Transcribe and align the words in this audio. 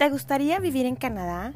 ¿Te 0.00 0.08
gustaría 0.08 0.58
vivir 0.60 0.86
en 0.86 0.96
Canadá? 0.96 1.52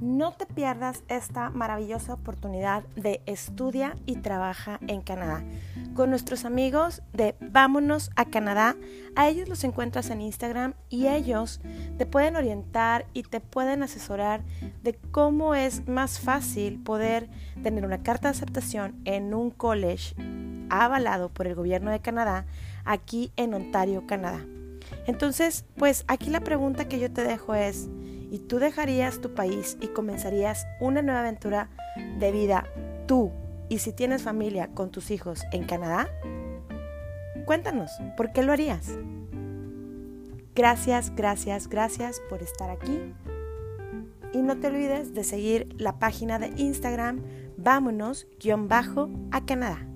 No 0.00 0.32
te 0.32 0.46
pierdas 0.46 1.04
esta 1.08 1.50
maravillosa 1.50 2.14
oportunidad 2.14 2.84
de 2.94 3.20
estudia 3.26 3.98
y 4.06 4.16
trabaja 4.16 4.80
en 4.88 5.02
Canadá 5.02 5.44
con 5.94 6.08
nuestros 6.08 6.46
amigos 6.46 7.02
de 7.12 7.34
Vámonos 7.38 8.10
a 8.16 8.24
Canadá. 8.24 8.76
A 9.14 9.28
ellos 9.28 9.50
los 9.50 9.62
encuentras 9.62 10.08
en 10.08 10.22
Instagram 10.22 10.72
y 10.88 11.08
ellos 11.08 11.60
te 11.98 12.06
pueden 12.06 12.36
orientar 12.36 13.04
y 13.12 13.24
te 13.24 13.40
pueden 13.40 13.82
asesorar 13.82 14.42
de 14.82 14.94
cómo 14.94 15.54
es 15.54 15.86
más 15.86 16.18
fácil 16.18 16.82
poder 16.82 17.28
tener 17.62 17.84
una 17.84 18.02
carta 18.02 18.28
de 18.28 18.38
aceptación 18.38 19.02
en 19.04 19.34
un 19.34 19.50
college 19.50 20.14
avalado 20.70 21.28
por 21.28 21.46
el 21.46 21.54
gobierno 21.54 21.90
de 21.90 22.00
Canadá 22.00 22.46
aquí 22.86 23.32
en 23.36 23.52
Ontario, 23.52 24.06
Canadá. 24.06 24.46
Entonces, 25.06 25.64
pues 25.76 26.04
aquí 26.08 26.30
la 26.30 26.40
pregunta 26.40 26.88
que 26.88 26.98
yo 26.98 27.12
te 27.12 27.22
dejo 27.22 27.54
es, 27.54 27.88
¿y 28.30 28.40
tú 28.40 28.58
dejarías 28.58 29.20
tu 29.20 29.34
país 29.34 29.78
y 29.80 29.88
comenzarías 29.88 30.66
una 30.80 31.02
nueva 31.02 31.20
aventura 31.20 31.70
de 32.18 32.32
vida 32.32 32.66
tú 33.06 33.30
y 33.68 33.78
si 33.78 33.92
tienes 33.92 34.22
familia 34.22 34.68
con 34.74 34.90
tus 34.90 35.10
hijos 35.10 35.42
en 35.52 35.64
Canadá? 35.64 36.08
Cuéntanos, 37.44 37.90
¿por 38.16 38.32
qué 38.32 38.42
lo 38.42 38.52
harías? 38.52 38.90
Gracias, 40.54 41.14
gracias, 41.14 41.68
gracias 41.68 42.20
por 42.28 42.42
estar 42.42 42.70
aquí. 42.70 43.14
Y 44.32 44.42
no 44.42 44.58
te 44.58 44.66
olvides 44.66 45.14
de 45.14 45.22
seguir 45.22 45.68
la 45.78 45.98
página 45.98 46.38
de 46.38 46.48
Instagram 46.56 47.22
vámonos-a 47.56 48.26
Canadá. 49.46 49.95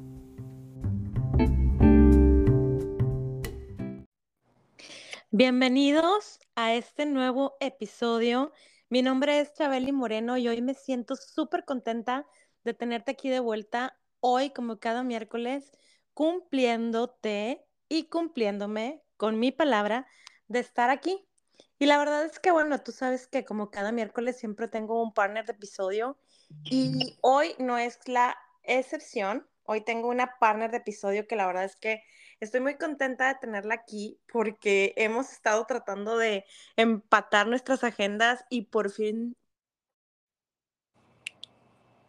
Bienvenidos 5.32 6.40
a 6.56 6.74
este 6.74 7.06
nuevo 7.06 7.56
episodio. 7.60 8.50
Mi 8.88 9.00
nombre 9.00 9.38
es 9.38 9.54
Chabeli 9.54 9.92
Moreno 9.92 10.36
y 10.36 10.48
hoy 10.48 10.60
me 10.60 10.74
siento 10.74 11.14
súper 11.14 11.64
contenta 11.64 12.26
de 12.64 12.74
tenerte 12.74 13.12
aquí 13.12 13.30
de 13.30 13.38
vuelta. 13.38 13.96
Hoy, 14.18 14.50
como 14.50 14.80
cada 14.80 15.04
miércoles, 15.04 15.70
cumpliéndote 16.14 17.64
y 17.88 18.08
cumpliéndome 18.08 19.04
con 19.16 19.38
mi 19.38 19.52
palabra 19.52 20.08
de 20.48 20.58
estar 20.58 20.90
aquí. 20.90 21.24
Y 21.78 21.86
la 21.86 21.98
verdad 21.98 22.24
es 22.24 22.40
que, 22.40 22.50
bueno, 22.50 22.80
tú 22.80 22.90
sabes 22.90 23.28
que 23.28 23.44
como 23.44 23.70
cada 23.70 23.92
miércoles 23.92 24.36
siempre 24.36 24.66
tengo 24.66 25.00
un 25.00 25.14
partner 25.14 25.46
de 25.46 25.52
episodio 25.52 26.18
y 26.64 27.16
hoy 27.20 27.54
no 27.60 27.78
es 27.78 28.00
la 28.08 28.36
excepción. 28.64 29.46
Hoy 29.62 29.82
tengo 29.82 30.08
una 30.08 30.40
partner 30.40 30.72
de 30.72 30.78
episodio 30.78 31.28
que 31.28 31.36
la 31.36 31.46
verdad 31.46 31.66
es 31.66 31.76
que 31.76 32.02
Estoy 32.40 32.60
muy 32.60 32.76
contenta 32.76 33.28
de 33.28 33.34
tenerla 33.38 33.74
aquí 33.74 34.18
porque 34.32 34.94
hemos 34.96 35.30
estado 35.30 35.66
tratando 35.66 36.16
de 36.16 36.46
empatar 36.74 37.46
nuestras 37.46 37.84
agendas 37.84 38.46
y 38.48 38.62
por 38.62 38.90
fin... 38.90 39.36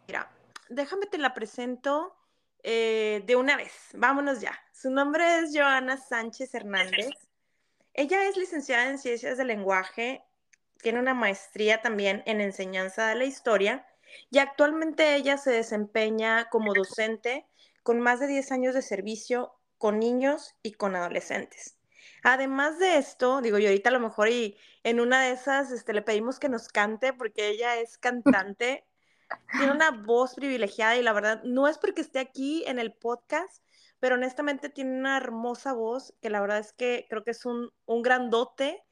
Mira, 0.08 0.32
déjame 0.70 1.04
te 1.06 1.18
la 1.18 1.34
presento 1.34 2.16
eh, 2.62 3.22
de 3.26 3.36
una 3.36 3.58
vez. 3.58 3.72
Vámonos 3.92 4.40
ya. 4.40 4.58
Su 4.72 4.90
nombre 4.90 5.40
es 5.40 5.50
Joana 5.54 5.98
Sánchez 5.98 6.54
Hernández. 6.54 7.10
Ella 7.94 8.26
es 8.26 8.38
licenciada 8.38 8.88
en 8.88 8.98
Ciencias 8.98 9.36
del 9.36 9.48
Lenguaje, 9.48 10.24
tiene 10.78 10.98
una 10.98 11.12
maestría 11.12 11.82
también 11.82 12.22
en 12.24 12.40
enseñanza 12.40 13.06
de 13.08 13.16
la 13.16 13.26
historia 13.26 13.86
y 14.30 14.38
actualmente 14.38 15.14
ella 15.14 15.36
se 15.36 15.50
desempeña 15.50 16.48
como 16.48 16.72
docente 16.72 17.46
con 17.82 18.00
más 18.00 18.18
de 18.18 18.28
10 18.28 18.50
años 18.50 18.74
de 18.74 18.80
servicio 18.80 19.52
con 19.82 19.98
niños 19.98 20.54
y 20.62 20.74
con 20.74 20.94
adolescentes. 20.94 21.76
Además 22.22 22.78
de 22.78 22.98
esto, 22.98 23.40
digo 23.40 23.58
yo 23.58 23.66
ahorita 23.66 23.88
a 23.88 23.92
lo 23.92 23.98
mejor 23.98 24.28
y 24.28 24.56
en 24.84 25.00
una 25.00 25.20
de 25.24 25.32
esas 25.32 25.72
este, 25.72 25.92
le 25.92 26.02
pedimos 26.02 26.38
que 26.38 26.48
nos 26.48 26.68
cante 26.68 27.12
porque 27.12 27.48
ella 27.48 27.80
es 27.80 27.98
cantante, 27.98 28.86
tiene 29.58 29.72
una 29.72 29.90
voz 29.90 30.36
privilegiada 30.36 30.96
y 30.96 31.02
la 31.02 31.12
verdad 31.12 31.42
no 31.42 31.66
es 31.66 31.78
porque 31.78 32.00
esté 32.00 32.20
aquí 32.20 32.62
en 32.68 32.78
el 32.78 32.92
podcast, 32.92 33.60
pero 33.98 34.14
honestamente 34.14 34.68
tiene 34.68 34.96
una 34.96 35.16
hermosa 35.16 35.72
voz 35.72 36.14
que 36.22 36.30
la 36.30 36.40
verdad 36.40 36.60
es 36.60 36.72
que 36.72 37.06
creo 37.10 37.24
que 37.24 37.32
es 37.32 37.44
un, 37.44 37.72
un 37.84 38.02
gran 38.02 38.30
dote 38.30 38.84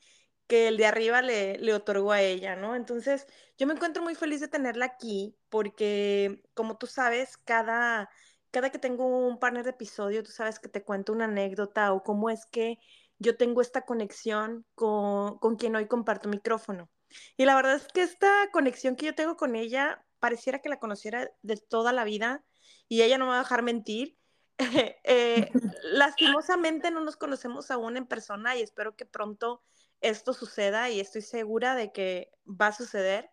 que 0.48 0.66
el 0.66 0.76
de 0.76 0.86
arriba 0.86 1.22
le, 1.22 1.56
le 1.58 1.72
otorgó 1.72 2.10
a 2.10 2.20
ella, 2.20 2.56
¿no? 2.56 2.74
Entonces 2.74 3.28
yo 3.56 3.68
me 3.68 3.74
encuentro 3.74 4.02
muy 4.02 4.16
feliz 4.16 4.40
de 4.40 4.48
tenerla 4.48 4.86
aquí 4.86 5.36
porque 5.50 6.42
como 6.54 6.78
tú 6.78 6.88
sabes, 6.88 7.36
cada 7.36 8.10
cada 8.50 8.70
que 8.70 8.78
tengo 8.78 9.06
un 9.06 9.38
partner 9.38 9.64
de 9.64 9.70
episodio, 9.70 10.22
tú 10.22 10.30
sabes 10.30 10.58
que 10.58 10.68
te 10.68 10.84
cuento 10.84 11.12
una 11.12 11.26
anécdota 11.26 11.92
o 11.92 12.02
cómo 12.02 12.30
es 12.30 12.46
que 12.46 12.78
yo 13.18 13.36
tengo 13.36 13.60
esta 13.60 13.82
conexión 13.82 14.64
con, 14.74 15.38
con 15.38 15.56
quien 15.56 15.76
hoy 15.76 15.86
comparto 15.86 16.28
micrófono. 16.28 16.90
Y 17.36 17.44
la 17.44 17.54
verdad 17.54 17.74
es 17.74 17.86
que 17.88 18.02
esta 18.02 18.48
conexión 18.52 18.96
que 18.96 19.06
yo 19.06 19.14
tengo 19.14 19.36
con 19.36 19.56
ella 19.56 20.04
pareciera 20.18 20.60
que 20.60 20.68
la 20.68 20.78
conociera 20.78 21.30
de 21.42 21.56
toda 21.56 21.92
la 21.92 22.04
vida 22.04 22.44
y 22.88 23.02
ella 23.02 23.18
no 23.18 23.26
me 23.26 23.32
va 23.32 23.36
a 23.36 23.42
dejar 23.42 23.62
mentir. 23.62 24.16
eh, 25.04 25.50
lastimosamente 25.92 26.90
no 26.90 27.00
nos 27.00 27.16
conocemos 27.16 27.70
aún 27.70 27.96
en 27.96 28.06
persona 28.06 28.56
y 28.56 28.62
espero 28.62 28.96
que 28.96 29.06
pronto 29.06 29.62
esto 30.00 30.32
suceda 30.32 30.90
y 30.90 31.00
estoy 31.00 31.22
segura 31.22 31.74
de 31.74 31.92
que 31.92 32.32
va 32.46 32.68
a 32.68 32.72
suceder. 32.72 33.30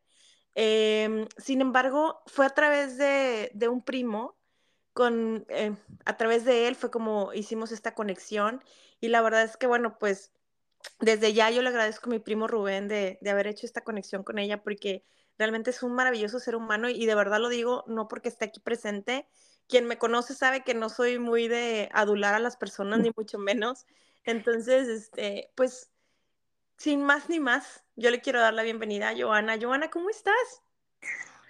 Eh, 0.55 1.27
sin 1.37 1.61
embargo, 1.61 2.21
fue 2.25 2.45
a 2.45 2.49
través 2.49 2.97
de, 2.97 3.51
de 3.53 3.67
un 3.67 3.83
primo 3.83 4.37
con, 4.97 5.45
eh, 5.49 5.75
a 6.05 6.17
través 6.17 6.43
de 6.43 6.67
él 6.67 6.75
fue 6.75 6.89
como 6.89 7.31
hicimos 7.31 7.71
esta 7.71 7.93
conexión 7.93 8.63
y 8.99 9.09
la 9.09 9.21
verdad 9.21 9.43
es 9.43 9.55
que, 9.55 9.67
bueno, 9.67 9.99
pues 9.99 10.31
desde 10.99 11.33
ya 11.33 11.51
yo 11.51 11.61
le 11.61 11.69
agradezco 11.69 12.09
a 12.09 12.13
mi 12.13 12.17
primo 12.17 12.47
Rubén 12.47 12.87
de, 12.87 13.19
de 13.21 13.29
haber 13.29 13.45
hecho 13.45 13.67
esta 13.67 13.81
conexión 13.81 14.23
con 14.23 14.39
ella 14.39 14.63
porque 14.63 15.05
realmente 15.37 15.69
es 15.69 15.83
un 15.83 15.93
maravilloso 15.93 16.39
ser 16.39 16.55
humano 16.55 16.89
y 16.89 17.05
de 17.05 17.13
verdad 17.13 17.39
lo 17.39 17.49
digo 17.49 17.83
no 17.85 18.07
porque 18.07 18.29
esté 18.29 18.45
aquí 18.45 18.59
presente. 18.59 19.27
Quien 19.67 19.85
me 19.85 19.99
conoce 19.99 20.33
sabe 20.33 20.63
que 20.63 20.73
no 20.73 20.89
soy 20.89 21.19
muy 21.19 21.47
de 21.47 21.89
adular 21.93 22.33
a 22.33 22.39
las 22.39 22.57
personas, 22.57 22.99
ni 22.99 23.11
mucho 23.15 23.37
menos. 23.37 23.85
Entonces, 24.23 24.87
este, 24.87 25.51
pues, 25.53 25.91
sin 26.77 27.03
más 27.03 27.29
ni 27.29 27.39
más, 27.39 27.83
yo 27.95 28.09
le 28.09 28.19
quiero 28.21 28.41
dar 28.41 28.55
la 28.55 28.63
bienvenida 28.63 29.09
a 29.09 29.15
Joana. 29.15 29.59
Joana, 29.61 29.91
¿cómo 29.91 30.09
estás? 30.09 30.63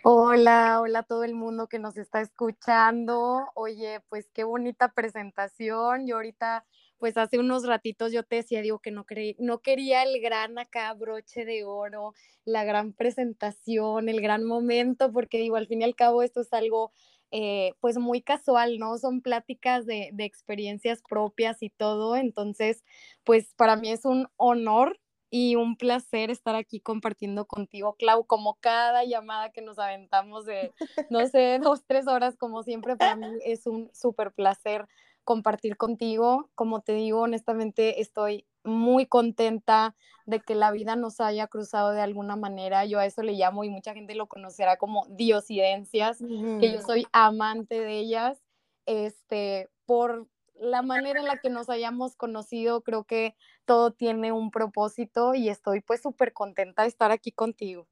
Hola, 0.09 0.79
hola 0.79 0.99
a 0.99 1.03
todo 1.03 1.25
el 1.25 1.35
mundo 1.35 1.67
que 1.67 1.79
nos 1.79 1.97
está 1.97 2.21
escuchando. 2.21 3.45
Oye, 3.55 3.99
pues 4.07 4.29
qué 4.33 4.45
bonita 4.45 4.93
presentación. 4.93 6.07
Yo 6.07 6.15
ahorita, 6.15 6.65
pues 6.97 7.17
hace 7.17 7.39
unos 7.39 7.65
ratitos 7.67 8.13
yo 8.13 8.23
te 8.23 8.37
decía, 8.37 8.61
digo 8.61 8.79
que 8.79 8.91
no, 8.91 9.05
no 9.39 9.59
quería 9.59 10.03
el 10.03 10.21
gran 10.21 10.57
acá 10.59 10.93
broche 10.93 11.43
de 11.43 11.65
oro, 11.65 12.13
la 12.45 12.63
gran 12.63 12.93
presentación, 12.93 14.07
el 14.07 14.21
gran 14.21 14.45
momento, 14.45 15.11
porque 15.11 15.39
digo, 15.39 15.57
al 15.57 15.67
fin 15.67 15.81
y 15.81 15.83
al 15.83 15.95
cabo 15.95 16.23
esto 16.23 16.39
es 16.39 16.53
algo 16.53 16.93
eh, 17.31 17.73
pues 17.81 17.97
muy 17.97 18.21
casual, 18.21 18.77
¿no? 18.79 18.97
Son 18.99 19.19
pláticas 19.21 19.85
de, 19.85 20.11
de 20.13 20.23
experiencias 20.23 21.01
propias 21.01 21.61
y 21.61 21.69
todo. 21.69 22.15
Entonces, 22.15 22.85
pues 23.25 23.53
para 23.57 23.75
mí 23.75 23.91
es 23.91 24.05
un 24.05 24.29
honor 24.37 24.97
y 25.29 25.55
un 25.55 25.75
placer 25.75 26.31
estar 26.31 26.55
aquí 26.55 26.79
compartiendo 26.79 27.45
contigo, 27.45 27.95
Clau, 27.97 28.25
como 28.25 28.55
cada 28.61 29.03
llamada 29.03 29.51
que 29.51 29.61
nos 29.61 29.77
aventamos 29.79 30.45
de, 30.45 30.73
no 31.09 31.25
sé, 31.27 31.59
dos, 31.61 31.83
tres 31.85 32.07
horas, 32.07 32.37
como 32.37 32.63
siempre, 32.63 32.95
para 32.95 33.15
mí 33.15 33.27
es 33.43 33.67
un 33.67 33.89
súper 33.93 34.31
placer 34.31 34.87
compartir 35.23 35.75
contigo. 35.75 36.49
Como 36.55 36.81
te 36.81 36.93
digo, 36.93 37.21
honestamente, 37.21 38.01
estoy 38.01 38.45
muy 38.63 39.05
contenta 39.05 39.95
de 40.25 40.39
que 40.39 40.55
la 40.55 40.71
vida 40.71 40.95
nos 40.95 41.19
haya 41.19 41.47
cruzado 41.47 41.91
de 41.91 42.01
alguna 42.01 42.35
manera. 42.35 42.85
Yo 42.85 42.99
a 42.99 43.05
eso 43.05 43.21
le 43.21 43.33
llamo 43.33 43.63
y 43.63 43.69
mucha 43.69 43.93
gente 43.93 44.15
lo 44.15 44.27
conocerá 44.27 44.77
como 44.77 45.05
diosidencias, 45.09 46.19
que 46.19 46.71
yo 46.71 46.81
soy 46.81 47.05
amante 47.11 47.79
de 47.79 47.97
ellas, 47.99 48.41
este, 48.85 49.69
por 49.85 50.27
la 50.59 50.81
manera 50.81 51.19
en 51.19 51.25
la 51.25 51.37
que 51.37 51.49
nos 51.49 51.69
hayamos 51.69 52.15
conocido, 52.15 52.81
creo 52.81 53.03
que 53.03 53.35
todo 53.65 53.91
tiene 53.91 54.31
un 54.31 54.51
propósito 54.51 55.33
y 55.33 55.49
estoy 55.49 55.81
pues 55.81 56.01
súper 56.01 56.33
contenta 56.33 56.83
de 56.83 56.87
estar 56.87 57.11
aquí 57.11 57.31
contigo. 57.31 57.87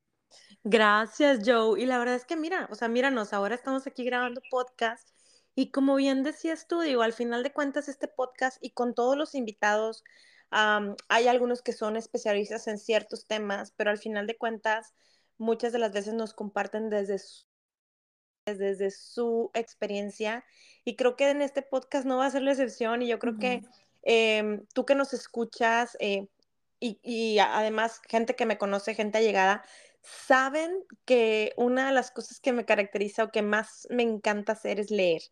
Gracias, 0.63 1.39
Joe. 1.45 1.79
Y 1.79 1.85
la 1.85 1.97
verdad 1.97 2.15
es 2.15 2.25
que 2.25 2.35
mira, 2.35 2.67
o 2.71 2.75
sea, 2.75 2.87
míranos, 2.87 3.33
ahora 3.33 3.55
estamos 3.55 3.87
aquí 3.87 4.03
grabando 4.03 4.41
podcast 4.49 5.07
y 5.53 5.71
como 5.71 5.95
bien 5.95 6.23
decías 6.23 6.67
tú, 6.67 6.81
digo, 6.81 7.01
al 7.01 7.13
final 7.13 7.43
de 7.43 7.53
cuentas 7.53 7.87
este 7.87 8.07
podcast 8.07 8.57
y 8.61 8.71
con 8.71 8.93
todos 8.93 9.15
los 9.15 9.35
invitados, 9.35 10.03
hay 10.51 11.27
algunos 11.27 11.61
que 11.61 11.73
son 11.73 11.97
especialistas 11.97 12.67
en 12.67 12.77
ciertos 12.77 13.25
temas, 13.27 13.73
pero 13.75 13.89
al 13.89 13.97
final 13.97 14.27
de 14.27 14.37
cuentas 14.37 14.93
muchas 15.37 15.73
de 15.73 15.79
las 15.79 15.91
veces 15.91 16.13
nos 16.13 16.33
comparten 16.33 16.89
desde 16.89 17.19
desde 18.45 18.91
su 18.91 19.49
experiencia 19.53 20.45
y 20.83 20.95
creo 20.95 21.15
que 21.15 21.29
en 21.29 21.41
este 21.41 21.63
podcast 21.63 22.05
no 22.05 22.17
va 22.17 22.27
a 22.27 22.31
ser 22.31 22.43
la 22.43 22.51
excepción 22.51 23.01
y 23.01 23.07
yo 23.07 23.17
creo 23.17 23.37
que 23.39 23.63
em, 24.03 24.65
tú 24.73 24.85
que 24.85 24.93
nos 24.93 25.13
escuchas 25.13 25.97
eh, 25.99 26.27
y, 26.79 26.99
y, 27.01 27.39
además 27.39 28.01
gente 28.07 28.35
que 28.35 28.45
me 28.45 28.57
conoce, 28.59 28.93
gente 28.93 29.17
allegada, 29.17 29.63
saben 30.03 30.83
que 31.05 31.53
una 31.57 31.87
de 31.87 31.93
las 31.93 32.11
cosas 32.11 32.39
que 32.39 32.53
me 32.53 32.65
caracteriza 32.65 33.23
o 33.23 33.31
que 33.31 33.41
más 33.41 33.87
me 33.89 34.03
encanta 34.03 34.51
hacer 34.51 34.79
es 34.79 34.91
leer. 34.91 35.23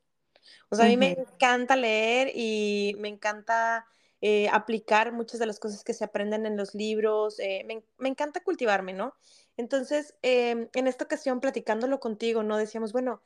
O 0.69 0.75
sea, 0.75 0.86
a 0.86 0.88
mí 0.88 0.98
me 0.98 1.12
encanta 1.12 1.75
leer 1.75 2.31
y 2.33 2.95
me 2.98 3.10
encanta 3.10 3.86
eh, 4.25 4.48
aplicar 4.54 5.12
muchas 5.12 5.38
de 5.38 5.46
las 5.46 5.60
cosas 5.60 5.84
que 5.84 5.94
se 5.94 6.06
aprenden 6.06 6.46
en 6.46 6.56
los 6.56 6.74
libros. 6.74 7.42
Eh, 7.42 7.66
me, 7.68 7.84
me, 7.98 8.08
encanta 8.08 8.40
cultivarme, 8.40 8.94
¿no? 8.94 9.14
Entonces, 9.58 10.16
em, 10.22 10.70
en 10.74 10.88
esta 10.88 11.04
ocasión, 11.04 11.42
platicándolo 11.42 12.00
contigo, 12.00 12.42
¿no? 12.42 12.56
Decíamos, 12.56 12.94
bueno, 12.94 13.22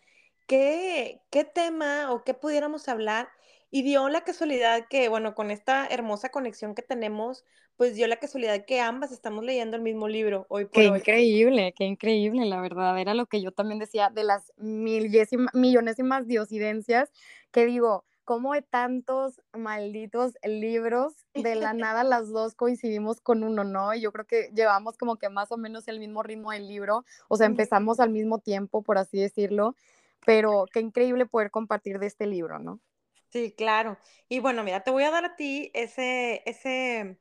¿qué, 0.48 1.22
qué 1.30 1.44
tema 1.44 2.12
o 2.12 2.24
qué 2.24 2.34
pudiéramos 2.34 2.88
hablar? 2.88 3.30
Y 3.70 3.84
dio 3.84 4.10
la 4.10 4.22
casualidad 4.22 4.88
que, 4.90 5.08
bueno, 5.08 5.36
con 5.36 5.52
esta 5.52 5.86
hermosa 5.86 6.30
conexión 6.30 6.74
que 6.74 6.82
tenemos, 6.82 7.46
pues 7.76 7.94
dio 7.94 8.08
la 8.08 8.16
casualidad 8.16 8.66
que 8.66 8.82
ambas 8.82 9.12
estamos 9.12 9.44
leyendo 9.44 9.78
el 9.78 9.84
mismo 9.84 10.08
libro 10.08 10.48
hoy 10.50 10.66
por 10.66 10.82
qué 10.82 10.90
hoy. 10.90 10.98
increíble, 10.98 11.76
qué 11.78 11.84
increíble, 11.84 12.44
la 12.46 12.60
verdad, 12.60 12.98
era 13.00 13.14
lo 13.14 13.28
que 13.28 13.40
yo 13.40 13.52
también 13.52 13.78
decía 13.78 14.10
de 14.10 14.24
las 14.24 14.52
millonésimas 14.58 16.26
diosidencias, 16.26 17.12
que 17.52 17.68
digo, 17.68 18.04
como 18.28 18.52
de 18.52 18.62
tantos 18.62 19.42
malditos 19.54 20.34
libros, 20.44 21.14
de 21.34 21.56
la 21.56 21.72
nada 21.72 22.04
las 22.04 22.28
dos 22.28 22.56
coincidimos 22.56 23.22
con 23.22 23.42
uno, 23.42 23.64
¿no? 23.64 23.94
Y 23.94 24.02
yo 24.02 24.12
creo 24.12 24.28
que 24.28 24.52
llevamos 24.54 24.98
como 24.98 25.16
que 25.16 25.30
más 25.30 25.50
o 25.54 25.58
menos 25.58 25.88
el 25.88 26.02
mismo 26.02 26.24
ritmo 26.24 26.52
del 26.52 26.68
libro, 26.68 27.06
o 27.30 27.38
sea, 27.38 27.46
empezamos 27.46 28.02
al 28.02 28.10
mismo 28.10 28.40
tiempo, 28.40 28.82
por 28.82 28.98
así 28.98 29.18
decirlo, 29.18 29.78
pero 30.26 30.66
qué 30.74 30.82
increíble 30.82 31.26
poder 31.26 31.52
compartir 31.52 32.00
de 32.00 32.08
este 32.08 32.28
libro, 32.28 32.60
¿no? 32.60 32.82
Sí, 33.30 33.54
claro. 33.54 33.98
Y 34.28 34.40
bueno, 34.40 34.62
mira, 34.66 34.84
te 34.84 34.92
voy 34.92 35.04
a 35.04 35.12
dar 35.12 35.24
a 35.24 35.38
ti 35.38 35.72
ese, 35.74 36.44
ese 36.46 37.20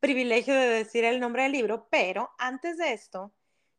privilegio 0.00 0.54
de 0.54 0.68
decir 0.68 1.04
el 1.04 1.20
nombre 1.20 1.42
del 1.42 1.52
libro, 1.52 1.86
pero 1.90 2.30
antes 2.38 2.78
de 2.78 2.94
esto, 2.94 3.30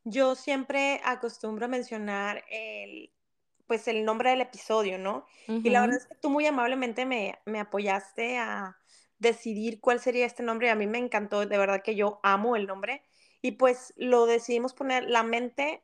yo 0.04 0.36
siempre 0.36 1.02
acostumbro 1.04 1.66
a 1.66 1.70
mencionar 1.70 2.44
el, 2.52 3.12
pues 3.68 3.88
el 3.88 4.06
nombre 4.06 4.30
del 4.30 4.42
episodio, 4.42 4.98
¿no? 4.98 5.26
Y 5.48 5.70
la 5.70 5.82
verdad 5.82 5.98
es 5.98 6.06
que 6.06 6.16
tú 6.16 6.30
muy 6.30 6.46
amablemente 6.46 7.06
me, 7.06 7.38
me, 7.46 7.60
apoyaste 7.60 8.38
a 8.38 8.78
decidir 9.20 9.80
cuál 9.80 10.00
sería 10.00 10.26
este 10.26 10.44
nombre. 10.44 10.70
A 10.70 10.76
mí 10.76 10.88
me 10.88 10.98
encantó, 10.98 11.46
de 11.46 11.58
verdad 11.58 11.84
que 11.84 11.96
yo 11.96 12.20
amo 12.24 12.56
el 12.56 12.68
nombre. 12.68 13.04
Y 13.42 13.52
pues 13.52 13.94
lo 13.98 14.26
decidimos 14.26 14.74
poner 14.74 15.04
la 15.10 15.24
mente 15.24 15.84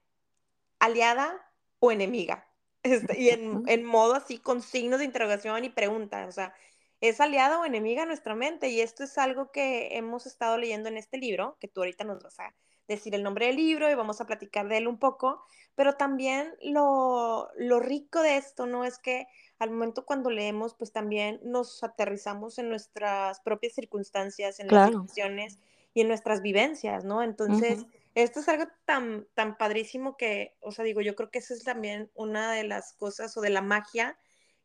aliada 0.79 1.51
o 1.79 1.91
enemiga. 1.91 2.47
Este, 2.83 3.17
y 3.17 3.29
en, 3.29 3.63
en, 3.67 3.85
modo 3.85 4.15
así 4.15 4.37
con 4.39 4.61
signos 4.61 4.99
de 4.99 5.05
interrogación 5.05 5.63
y 5.63 5.69
preguntas, 5.69 6.27
o 6.27 6.31
sea, 6.33 6.53
¿es 6.99 7.21
aliada 7.21 7.59
o 7.59 7.65
enemiga 7.65 8.05
nuestra 8.05 8.35
mente? 8.35 8.69
Y 8.69 8.81
esto 8.81 9.05
es 9.05 9.17
algo 9.17 9.51
que 9.51 9.95
hemos 9.95 10.25
estado 10.25 10.57
leyendo 10.57 10.89
en 10.89 10.97
este 10.97 11.17
libro, 11.17 11.57
que 11.61 11.69
tú 11.69 11.79
ahorita 11.79 12.03
nos 12.03 12.21
vas 12.21 12.39
a 12.41 12.53
decir 12.87 13.15
el 13.15 13.23
nombre 13.23 13.47
del 13.47 13.55
libro 13.55 13.89
y 13.89 13.95
vamos 13.95 14.21
a 14.21 14.25
platicar 14.25 14.67
de 14.67 14.77
él 14.77 14.87
un 14.87 14.99
poco, 14.99 15.43
pero 15.75 15.93
también 15.95 16.53
lo, 16.61 17.49
lo 17.57 17.79
rico 17.79 18.21
de 18.21 18.37
esto, 18.37 18.65
¿no? 18.65 18.85
Es 18.85 18.99
que 18.99 19.27
al 19.59 19.71
momento 19.71 20.05
cuando 20.05 20.29
leemos, 20.29 20.75
pues 20.75 20.91
también 20.91 21.39
nos 21.43 21.83
aterrizamos 21.83 22.59
en 22.59 22.69
nuestras 22.69 23.39
propias 23.41 23.73
circunstancias, 23.73 24.59
en 24.59 24.67
las 24.67 24.89
situaciones 24.89 25.59
y 25.93 26.01
en 26.01 26.07
nuestras 26.07 26.41
vivencias, 26.41 27.03
¿no? 27.03 27.23
Entonces... 27.23 27.85
Esto 28.15 28.41
es 28.41 28.47
algo 28.47 28.65
tan, 28.85 29.25
tan 29.33 29.57
padrísimo 29.57 30.17
que, 30.17 30.55
o 30.61 30.71
sea, 30.71 30.85
digo, 30.85 31.01
yo 31.01 31.15
creo 31.15 31.31
que 31.31 31.39
esa 31.39 31.55
es 31.55 31.63
también 31.63 32.11
una 32.13 32.51
de 32.51 32.63
las 32.63 32.93
cosas 32.93 33.35
o 33.37 33.41
de 33.41 33.49
la 33.49 33.63
magia 33.63 34.17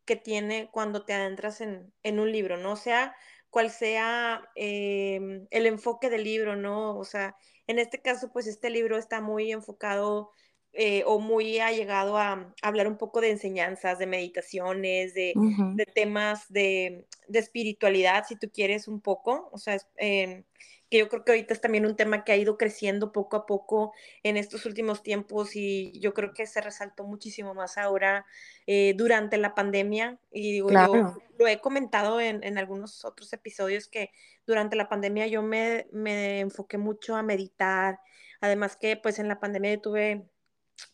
que 0.05 0.17
tiene 0.17 0.69
cuando 0.71 1.05
te 1.07 1.15
adentras 1.15 1.63
en, 1.63 1.93
en 2.03 2.21
un 2.21 2.31
libro, 2.31 2.59
¿no? 2.59 2.73
O 2.73 2.77
sea, 2.77 3.17
cual 3.51 3.71
sea 3.71 4.49
em, 4.55 5.47
el 5.51 5.67
enfoque 5.67 6.11
del 6.11 6.25
libro, 6.25 6.57
¿no? 6.57 6.97
O 6.99 7.05
sea, 7.05 7.37
en 7.67 7.79
este 7.79 8.01
caso, 8.01 8.31
pues 8.33 8.47
este 8.47 8.71
libro 8.71 8.99
está 8.99 9.21
muy 9.21 9.53
enfocado 9.53 10.31
eh, 10.73 11.03
o 11.07 11.19
muy 11.19 11.59
allegado 11.59 12.19
a, 12.19 12.55
hablar 12.63 12.89
un 12.89 12.99
poco 12.99 13.21
de 13.21 13.31
enseñanzas, 13.31 13.99
de 13.99 14.07
meditaciones, 14.07 15.15
de, 15.15 15.33
de 15.75 15.87
temas 15.87 16.51
de, 16.53 17.07
de, 17.27 17.39
espiritualidad, 17.39 18.27
si 18.29 18.37
tú 18.37 18.51
quieres 18.53 18.87
un 18.87 19.01
poco, 19.01 19.49
o 19.51 19.59
sea, 19.59 19.79
eh, 19.97 20.45
que 20.91 20.99
yo 20.99 21.09
creo 21.09 21.25
que 21.25 21.33
ahorita 21.33 21.53
es 21.53 21.61
también 21.61 21.85
un 21.87 21.97
tema 21.97 22.25
que 22.25 22.33
ha 22.33 22.37
ido 22.37 22.57
creciendo 22.57 23.13
poco 23.13 23.37
a 23.37 23.47
poco 23.47 23.93
en 24.23 24.37
estos 24.37 24.65
últimos 24.65 25.03
tiempos 25.03 25.55
y 25.55 25.99
yo 26.01 26.15
creo 26.15 26.33
que 26.33 26.47
se 26.47 26.61
resaltó 26.61 27.05
muchísimo 27.05 27.55
más 27.55 27.77
ahora 27.77 28.25
eh, 28.67 28.95
durante 28.97 29.37
la 29.37 29.55
pandemia. 29.55 30.19
Y 30.31 30.53
digo, 30.53 30.71
yo 30.71 31.21
lo 31.39 31.47
he 31.47 31.61
comentado 31.61 32.21
en, 32.21 32.43
en, 32.43 32.59
algunos 32.59 33.05
otros 33.05 33.33
episodios 33.33 33.89
que 33.89 34.11
durante 34.47 34.77
la 34.77 34.89
pandemia 34.89 35.27
yo 35.27 35.43
me, 35.43 35.87
me 35.93 36.41
enfoqué 36.41 36.79
mucho 36.79 37.17
a 37.17 37.23
meditar, 37.23 38.01
además 38.41 38.77
que 38.77 38.97
pues 38.97 39.19
en 39.19 39.29
la 39.29 39.41
pandemia 39.41 39.81
tuve, 39.81 40.27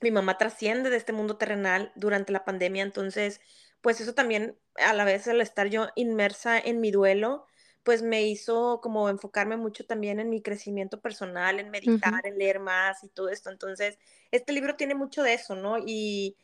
mi 0.01 0.11
mamá 0.11 0.39
trasciende 0.39 0.91
de 0.91 0.97
este 0.97 1.13
mundo 1.13 1.37
terrenal 1.37 1.93
durante 1.95 2.33
la 2.33 2.45
pandemia, 2.45 2.83
entonces 2.83 3.41
pues 3.81 4.01
eso 4.01 4.15
también 4.15 4.59
a 4.77 4.95
la 4.95 5.05
vez 5.05 5.29
al 5.29 5.41
estar 5.41 5.69
yo 5.69 5.89
inmersa 5.95 6.59
en 6.59 6.81
mi 6.81 6.91
duelo, 6.91 7.47
pues 7.85 8.03
me 8.03 8.23
hizo 8.23 8.81
como 8.81 9.11
enfocarme 9.11 9.59
mucho 9.59 9.85
también 9.85 10.19
en 10.19 10.31
mi 10.31 10.41
crecimiento 10.41 11.01
personal, 11.01 11.61
en 11.61 11.71
meditar, 11.71 12.27
en 12.27 12.39
leer 12.39 12.59
más 12.59 13.05
y 13.05 13.09
todo 13.09 13.29
esto. 13.29 13.51
Entonces, 13.51 13.99
este 14.31 14.53
libro 14.55 14.75
tiene 14.75 14.95
mucho 14.95 15.23
de 15.23 15.35
eso, 15.35 15.55
¿no? 15.55 15.77
Y, 15.79 16.37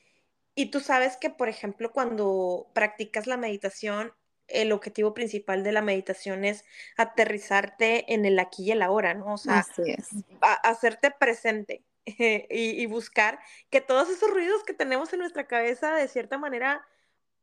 y 0.55 0.67
tú 0.67 0.81
sabes 0.81 1.17
que, 1.17 1.31
por 1.31 1.49
ejemplo, 1.49 1.93
cuando 1.93 2.71
practicas 2.75 3.27
la 3.27 3.39
meditación, 3.39 4.13
el 4.49 4.71
objetivo 4.73 5.15
principal 5.15 5.65
de 5.65 5.73
la 5.73 5.81
meditación 5.81 6.45
es 6.45 6.65
aterrizarte 6.99 8.13
en 8.13 8.27
el 8.27 8.39
aquí 8.39 8.65
y 8.65 8.73
el 8.73 8.83
ahora, 8.83 9.15
¿no? 9.15 9.35
O 9.35 9.39
sea, 9.39 9.61
Así 9.61 9.83
es. 9.87 10.09
hacerte 10.63 11.11
presente 11.11 11.85
y, 12.05 12.47
y 12.51 12.87
buscar 12.87 13.39
que 13.71 13.81
todos 13.81 14.11
esos 14.11 14.31
ruidos 14.31 14.63
que 14.65 14.75
tenemos 14.75 15.11
en 15.15 15.21
nuestra 15.21 15.47
cabeza, 15.47 15.95
de 15.95 16.07
cierta 16.07 16.37
manera, 16.37 16.85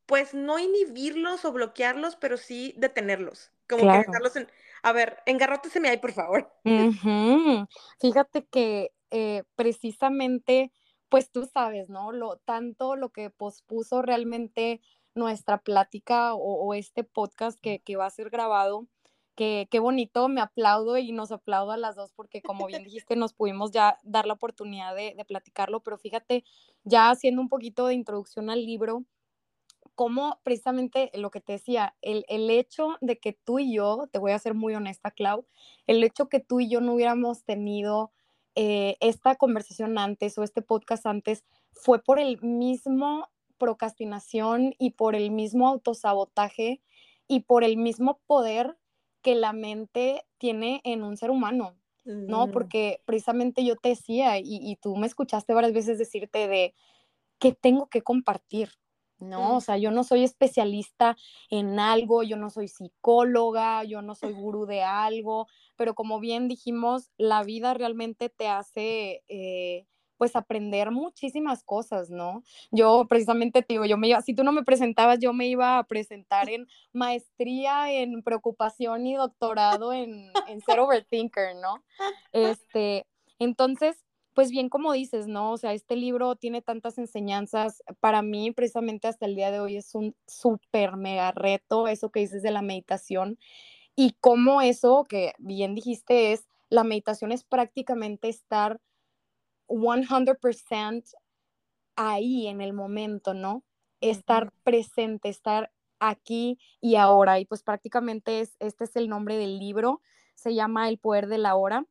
pues 0.07 0.33
no 0.33 0.57
inhibirlos 0.57 1.45
o 1.45 1.51
bloquearlos, 1.51 2.15
pero 2.15 2.38
sí 2.38 2.74
detenerlos. 2.77 3.51
Como 3.69 3.83
claro. 3.83 4.01
que 4.01 4.07
dejarlos 4.07 4.36
en, 4.38 4.48
a 4.81 4.94
ver, 4.94 5.18
engarróteseme 5.25 5.89
ahí, 5.89 5.98
por 5.98 6.13
favor. 6.13 6.50
Uh 6.63 6.69
-huh. 6.69 7.68
Fíjate 8.00 8.45
que 8.45 8.94
eh, 9.12 9.44
precisamente, 9.56 10.71
pues 11.09 11.30
tú 11.30 11.45
sabes, 11.45 11.89
¿no? 11.89 12.13
Lo, 12.13 12.38
tanto 12.38 12.95
lo 12.95 13.09
que 13.09 13.30
pospuso 13.30 14.01
realmente 14.01 14.81
nuestra 15.13 15.57
plática 15.57 16.33
o, 16.33 16.39
o 16.39 16.74
este 16.74 17.04
podcast 17.04 17.59
que, 17.59 17.80
que, 17.80 17.98
va 17.98 18.06
a 18.06 18.09
ser 18.09 18.30
grabado, 18.30 18.88
que 19.36 19.68
qué 19.69 19.80
bonito, 19.80 20.30
me 20.30 20.39
aplaudo 20.39 20.98
y 20.98 21.12
nos 21.12 21.33
aplaudo 21.33 21.71
a 21.71 21.77
las 21.77 21.95
dos 21.95 22.13
porque 22.13 22.42
como 22.42 22.68
bien 22.68 22.83
dijiste, 22.83 23.15
nos 23.18 23.33
pudimos 23.33 23.71
ya 23.71 23.98
dar 24.04 24.25
la 24.25 24.33
oportunidad 24.33 24.95
de, 24.95 25.15
de 25.18 25.25
platicarlo, 25.25 25.81
pero 25.81 25.98
fíjate, 25.98 26.45
ya 26.83 27.09
haciendo 27.09 27.42
un 27.42 27.50
poquito 27.50 27.88
de 27.88 27.95
introducción 27.95 28.50
al 28.50 28.65
libro, 28.65 29.04
cómo 29.98 30.40
precisamente 30.44 31.10
lo 31.16 31.32
que 31.32 31.42
te 31.42 31.54
decía, 31.54 31.96
el, 32.04 32.24
el, 32.30 32.52
hecho 32.52 32.98
de 33.02 33.18
que 33.18 33.34
tú 33.34 33.58
y 33.58 33.74
yo, 33.74 34.08
te 34.12 34.20
voy 34.20 34.32
a 34.32 34.38
ser 34.38 34.54
muy 34.54 34.76
honesta, 34.76 35.10
Clau, 35.10 35.48
el 35.88 36.04
hecho 36.04 36.30
que 36.30 36.40
tú 36.40 36.60
y 36.60 36.69
yo 36.69 36.81
no 36.81 36.94
hubiéramos 36.94 37.44
tenido 37.45 38.12
eh, 38.54 38.95
esta 39.00 39.36
conversación 39.38 39.98
antes 39.98 40.38
o 40.38 40.44
este 40.44 40.62
podcast 40.62 41.07
antes 41.07 41.45
fue 41.71 41.98
por 41.98 42.19
el 42.19 42.40
mismo 42.44 43.28
procrastinación 43.57 44.76
y 44.78 44.92
por 44.92 45.16
el 45.16 45.31
mismo 45.31 45.68
autosabotaje 45.68 46.83
y 47.28 47.40
por 47.40 47.64
el 47.64 47.76
mismo 47.76 48.19
poder 48.28 48.78
que 49.24 49.33
la 49.33 49.52
mente 49.52 50.28
tiene 50.38 50.80
en 50.83 51.04
un 51.04 51.18
ser 51.18 51.31
humano, 51.31 51.76
¿no? 52.06 52.52
Porque 52.52 53.02
precisamente 53.06 53.66
yo 53.66 53.78
te 53.78 53.90
decía 53.90 54.38
y, 54.38 54.60
y 54.62 54.76
tú 54.76 54.95
me 54.95 55.07
escuchaste 55.07 55.56
varias 55.56 55.74
veces 55.74 55.98
decirte 55.98 56.48
de 56.48 56.76
que 57.40 57.52
tengo 57.52 57.88
que 57.88 58.04
compartir, 58.04 58.69
¿no? 59.19 59.57
O 59.57 59.62
sea, 59.62 59.78
yo 59.78 59.92
no 59.92 60.04
soy 60.04 60.24
especialista 60.24 61.18
en 61.50 61.80
algo, 61.80 62.24
yo 62.24 62.38
no 62.38 62.50
soy 62.50 62.68
psicóloga, 62.68 63.83
yo 63.83 64.02
no 64.02 64.16
soy 64.16 64.33
gurú 64.33 64.66
de 64.66 64.83
algo, 64.83 65.47
pero 65.76 65.95
como 65.95 66.19
bien 66.19 66.47
dijimos, 66.47 67.12
la 67.18 67.44
vida 67.44 67.74
realmente 67.74 68.30
te 68.30 68.47
hace, 68.47 69.24
eh, 69.28 69.86
pues, 70.18 70.36
aprender 70.36 70.92
muchísimas 70.92 71.64
cosas, 71.64 72.09
¿no? 72.09 72.44
Yo 72.71 73.06
precisamente 73.07 73.62
te 73.62 73.76
digo, 73.76 73.86
yo 73.86 73.97
me 73.97 74.09
iba, 74.09 74.21
si 74.21 74.33
tú 74.33 74.44
no 74.44 74.52
me 74.52 74.64
presentabas, 74.64 75.19
yo 75.19 75.31
me 75.33 75.47
iba 75.47 75.78
a 75.78 75.83
presentar 75.83 76.50
en 76.50 76.68
maestría 76.92 77.92
en 77.92 78.24
preocupación 78.24 79.06
y 79.06 79.16
doctorado 79.16 79.94
en, 79.94 80.31
en 80.47 80.62
ser 80.62 80.80
overthinker, 80.80 81.56
¿no? 81.56 81.83
Este, 82.33 83.06
entonces, 83.40 84.06
pues 84.38 84.52
bien 84.52 84.70
como 84.70 84.94
dices, 84.94 85.26
¿no? 85.26 85.52
O 85.52 85.58
sea, 85.58 85.74
este 85.74 85.96
libro 85.96 86.36
tiene 86.36 86.62
tantas 86.62 87.00
enseñanzas. 87.00 87.82
Para 88.00 88.22
mí, 88.22 88.52
precisamente 88.52 89.08
hasta 89.08 89.26
el 89.26 89.34
día 89.34 89.50
de 89.50 89.60
hoy, 89.60 89.78
es 89.78 89.96
un 89.96 90.16
súper 90.28 90.96
mega 90.96 91.32
reto, 91.32 91.88
eso 91.88 92.12
que 92.12 92.20
dices 92.20 92.44
de 92.44 92.52
la 92.52 92.62
meditación. 92.62 93.40
Y 93.96 94.16
cómo 94.20 94.62
eso, 94.62 95.06
que 95.10 95.34
bien 95.40 95.74
dijiste, 95.74 96.34
es, 96.34 96.48
la 96.70 96.84
meditación 96.84 97.32
es 97.32 97.44
prácticamente 97.46 98.30
estar 98.30 98.80
100% 99.68 101.16
ahí 101.96 102.46
en 102.46 102.62
el 102.62 102.74
momento, 102.74 103.34
¿no? 103.34 103.64
Estar 104.02 104.52
presente, 104.64 105.30
estar 105.30 105.72
aquí 105.98 106.60
y 106.80 106.98
ahora. 106.98 107.40
Y 107.40 107.46
pues 107.46 107.64
prácticamente 107.64 108.42
es, 108.42 108.56
este 108.60 108.84
es 108.84 108.96
el 108.98 109.10
nombre 109.10 109.38
del 109.38 109.58
libro, 109.58 110.00
se 110.36 110.54
llama 110.54 110.90
El 110.90 111.00
Poder 111.00 111.26
de 111.26 111.40
la 111.40 111.56
Hora 111.56 111.88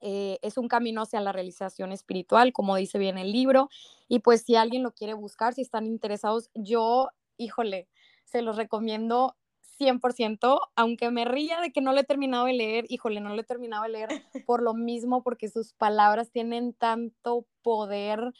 eh, 0.00 0.38
es 0.42 0.58
un 0.58 0.68
camino 0.68 1.02
hacia 1.02 1.20
la 1.20 1.32
realización 1.32 1.92
espiritual, 1.92 2.52
como 2.52 2.76
dice 2.76 2.98
bien 2.98 3.18
el 3.18 3.32
libro. 3.32 3.68
Y 4.08 4.20
pues 4.20 4.42
si 4.42 4.56
alguien 4.56 4.82
lo 4.82 4.92
quiere 4.92 5.14
buscar, 5.14 5.54
si 5.54 5.62
están 5.62 5.86
interesados, 5.86 6.50
yo, 6.54 7.08
híjole, 7.36 7.88
se 8.24 8.42
los 8.42 8.56
recomiendo 8.56 9.36
100%, 9.80 10.60
aunque 10.76 11.10
me 11.10 11.24
ría 11.24 11.60
de 11.60 11.72
que 11.72 11.80
no 11.80 11.92
lo 11.92 12.00
he 12.00 12.04
terminado 12.04 12.44
de 12.44 12.52
leer, 12.52 12.84
híjole, 12.88 13.20
no 13.20 13.34
lo 13.34 13.40
he 13.40 13.44
terminado 13.44 13.84
de 13.84 13.88
leer 13.88 14.08
por 14.46 14.62
lo 14.62 14.74
mismo, 14.74 15.22
porque 15.22 15.48
sus 15.48 15.72
palabras 15.72 16.30
tienen 16.30 16.74
tanto 16.74 17.46
poder, 17.62 18.32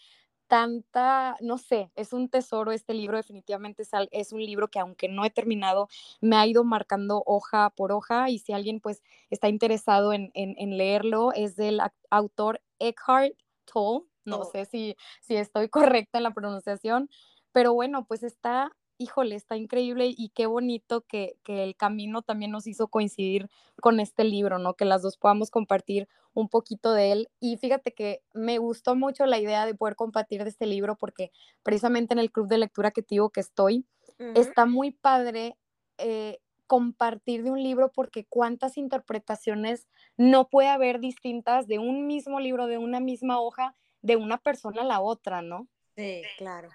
tanta, 0.51 1.37
no 1.41 1.59
sé, 1.59 1.93
es 1.95 2.13
un 2.13 2.29
tesoro 2.29 2.73
este 2.73 2.93
libro, 2.93 3.17
definitivamente 3.17 3.85
es, 3.85 3.91
es, 4.11 4.33
un 4.33 4.45
libro 4.45 4.67
que 4.67 4.81
aunque 4.81 5.09
no 5.09 5.25
he 5.25 5.31
terminado, 5.31 5.89
me 6.21 6.35
ha 6.35 6.45
ido 6.45 6.65
marcando 6.65 7.23
hoja 7.25 7.71
por 7.71 7.93
hoja 7.93 8.31
y 8.31 8.41
si 8.41 8.53
alguien 8.53 8.81
pues 8.81 9.01
está 9.31 9.49
interesado 9.49 10.13
en, 10.13 10.33
en, 10.35 10.77
leerlo, 10.77 11.33
es 11.33 11.55
del 11.55 11.81
autor 12.11 12.61
Eckhart 12.81 13.35
Tolle, 13.65 14.07
no 14.25 14.45
sé 14.45 14.65
si, 14.65 14.97
si 15.21 15.37
estoy 15.37 15.69
correcta 16.09 16.19
en 16.19 16.25
la 16.25 16.35
pronunciación, 16.35 17.09
pero 17.53 17.73
bueno, 17.73 18.05
pues 18.05 18.25
está 18.25 18.73
híjole, 19.01 19.35
está 19.35 19.57
increíble 19.57 20.13
y 20.15 20.29
qué 20.29 20.47
bonito 20.47 21.01
que, 21.01 21.39
que, 21.43 21.65
el 21.65 21.75
camino 21.75 22.21
también 22.21 22.51
nos 22.51 22.67
hizo 22.67 22.89
coincidir 22.89 23.49
con 23.81 23.99
este 23.99 24.25
libro, 24.25 24.59
¿no? 24.59 24.75
Que 24.75 24.85
las 24.85 25.01
dos 25.01 25.17
podamos 25.17 25.51
compartir 25.51 26.07
un 26.35 26.51
poquito 26.51 26.93
de 26.93 27.13
él. 27.13 27.29
Y 27.41 27.57
fíjate 27.57 27.93
que 27.93 28.23
me 28.35 28.59
gustó 28.59 28.95
mucho 28.95 29.25
la 29.25 29.39
idea 29.39 29.65
de 29.65 29.75
poder 29.75 29.97
compartir 29.97 30.45
de 30.45 30.51
este 30.51 30.67
libro 30.67 30.97
porque 30.97 31.33
precisamente 31.63 32.13
en 32.13 32.19
el 32.19 32.31
club 32.31 32.47
de 32.47 32.59
lectura 32.59 32.91
que 32.91 33.01
te 33.01 33.15
digo 33.15 33.31
que 33.31 33.41
estoy, 33.41 33.87
está 34.35 34.67
muy 34.67 34.91
padre. 34.91 35.57
Eh, 35.97 36.39
compartir 36.67 37.43
de 37.43 37.51
un 37.51 37.61
libro 37.61 37.91
porque 37.91 38.27
cuántas 38.27 38.79
interpretaciones 38.79 39.89
no 40.17 40.49
puede 40.49 40.69
haber 40.69 41.01
distintas 41.01 41.67
de 41.67 41.81
un 41.81 42.07
mismo 42.07 42.39
libro, 42.39 42.69
de 42.69 42.79
una 42.79 43.01
misma 43.01 43.41
hoja, 43.41 43.75
de 44.03 44.15
una 44.15 44.39
persona 44.39 44.83
a 44.83 44.85
la 44.85 45.01
otra, 45.01 45.43
¿no? 45.43 45.67
Sí, 45.97 46.23
claro. 46.39 46.69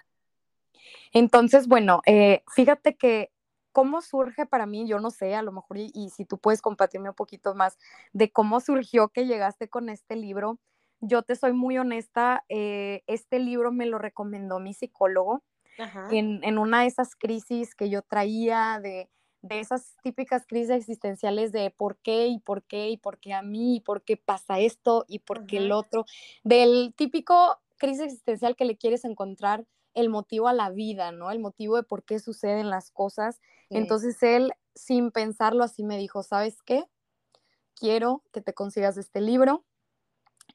Entonces, 1.12 1.68
bueno, 1.68 2.02
eh, 2.06 2.42
fíjate 2.54 2.96
que 2.96 3.30
cómo 3.72 4.00
surge 4.00 4.46
para 4.46 4.64
mí, 4.66 4.86
yo 4.88 4.98
no 5.00 5.10
sé, 5.10 5.34
a 5.34 5.42
lo 5.42 5.52
mejor, 5.52 5.76
y, 5.78 6.10
si 6.10 6.24
tú 6.24 6.38
puedes 6.38 6.62
compartirme 6.62 7.10
un 7.10 7.14
poquito 7.14 7.54
más 7.54 7.76
de 8.12 8.30
cómo 8.30 8.60
surgió 8.60 9.08
que 9.08 9.26
llegaste 9.26 9.68
con 9.68 9.88
este 9.90 10.16
libro. 10.16 10.58
Yo 11.00 11.22
te 11.22 11.36
soy 11.36 11.52
muy 11.52 11.76
honesta, 11.76 12.44
eh, 12.48 13.02
este 13.06 13.38
libro 13.38 13.72
me 13.72 13.84
lo 13.84 13.98
recomendó 13.98 14.60
mi 14.60 14.72
psicólogo 14.72 15.42
en, 16.10 16.42
en, 16.42 16.56
una 16.56 16.80
de 16.80 16.86
esas 16.86 17.14
crisis 17.14 17.74
que 17.74 17.90
yo 17.90 18.00
traía, 18.00 18.80
de, 18.82 19.10
de 19.42 19.60
esas 19.60 19.96
típicas 20.02 20.46
crisis 20.46 20.70
existenciales 20.70 21.52
de 21.52 21.70
por 21.70 21.98
qué 21.98 22.26
y 22.26 22.38
por 22.38 22.62
qué 22.62 22.88
y 22.90 22.96
por 22.96 23.18
qué 23.18 23.32
a 23.34 23.42
mí 23.42 23.76
y 23.76 23.80
por 23.80 24.02
qué 24.02 24.16
pasa 24.16 24.58
esto 24.58 25.04
y 25.08 25.20
por 25.20 25.46
qué 25.46 25.58
el 25.58 25.72
otro, 25.72 26.04
del 26.44 26.94
típico 26.96 27.60
crisis 27.76 28.04
existencial 28.04 28.56
que 28.56 28.64
le 28.64 28.76
quieres 28.76 29.04
encontrar 29.04 29.66
el 29.96 30.10
motivo 30.10 30.46
a 30.46 30.52
la 30.52 30.70
vida, 30.70 31.10
¿no? 31.10 31.30
El 31.30 31.40
motivo 31.40 31.76
de 31.76 31.82
por 31.82 32.04
qué 32.04 32.20
suceden 32.20 32.68
las 32.68 32.90
cosas. 32.90 33.40
Entonces 33.70 34.22
él, 34.22 34.52
sin 34.74 35.10
pensarlo 35.10 35.64
así, 35.64 35.82
me 35.82 35.96
dijo, 35.96 36.22
¿sabes 36.22 36.62
qué? 36.62 36.84
Quiero 37.74 38.22
que 38.30 38.42
te 38.42 38.52
consigas 38.52 38.98
este 38.98 39.22
libro 39.22 39.64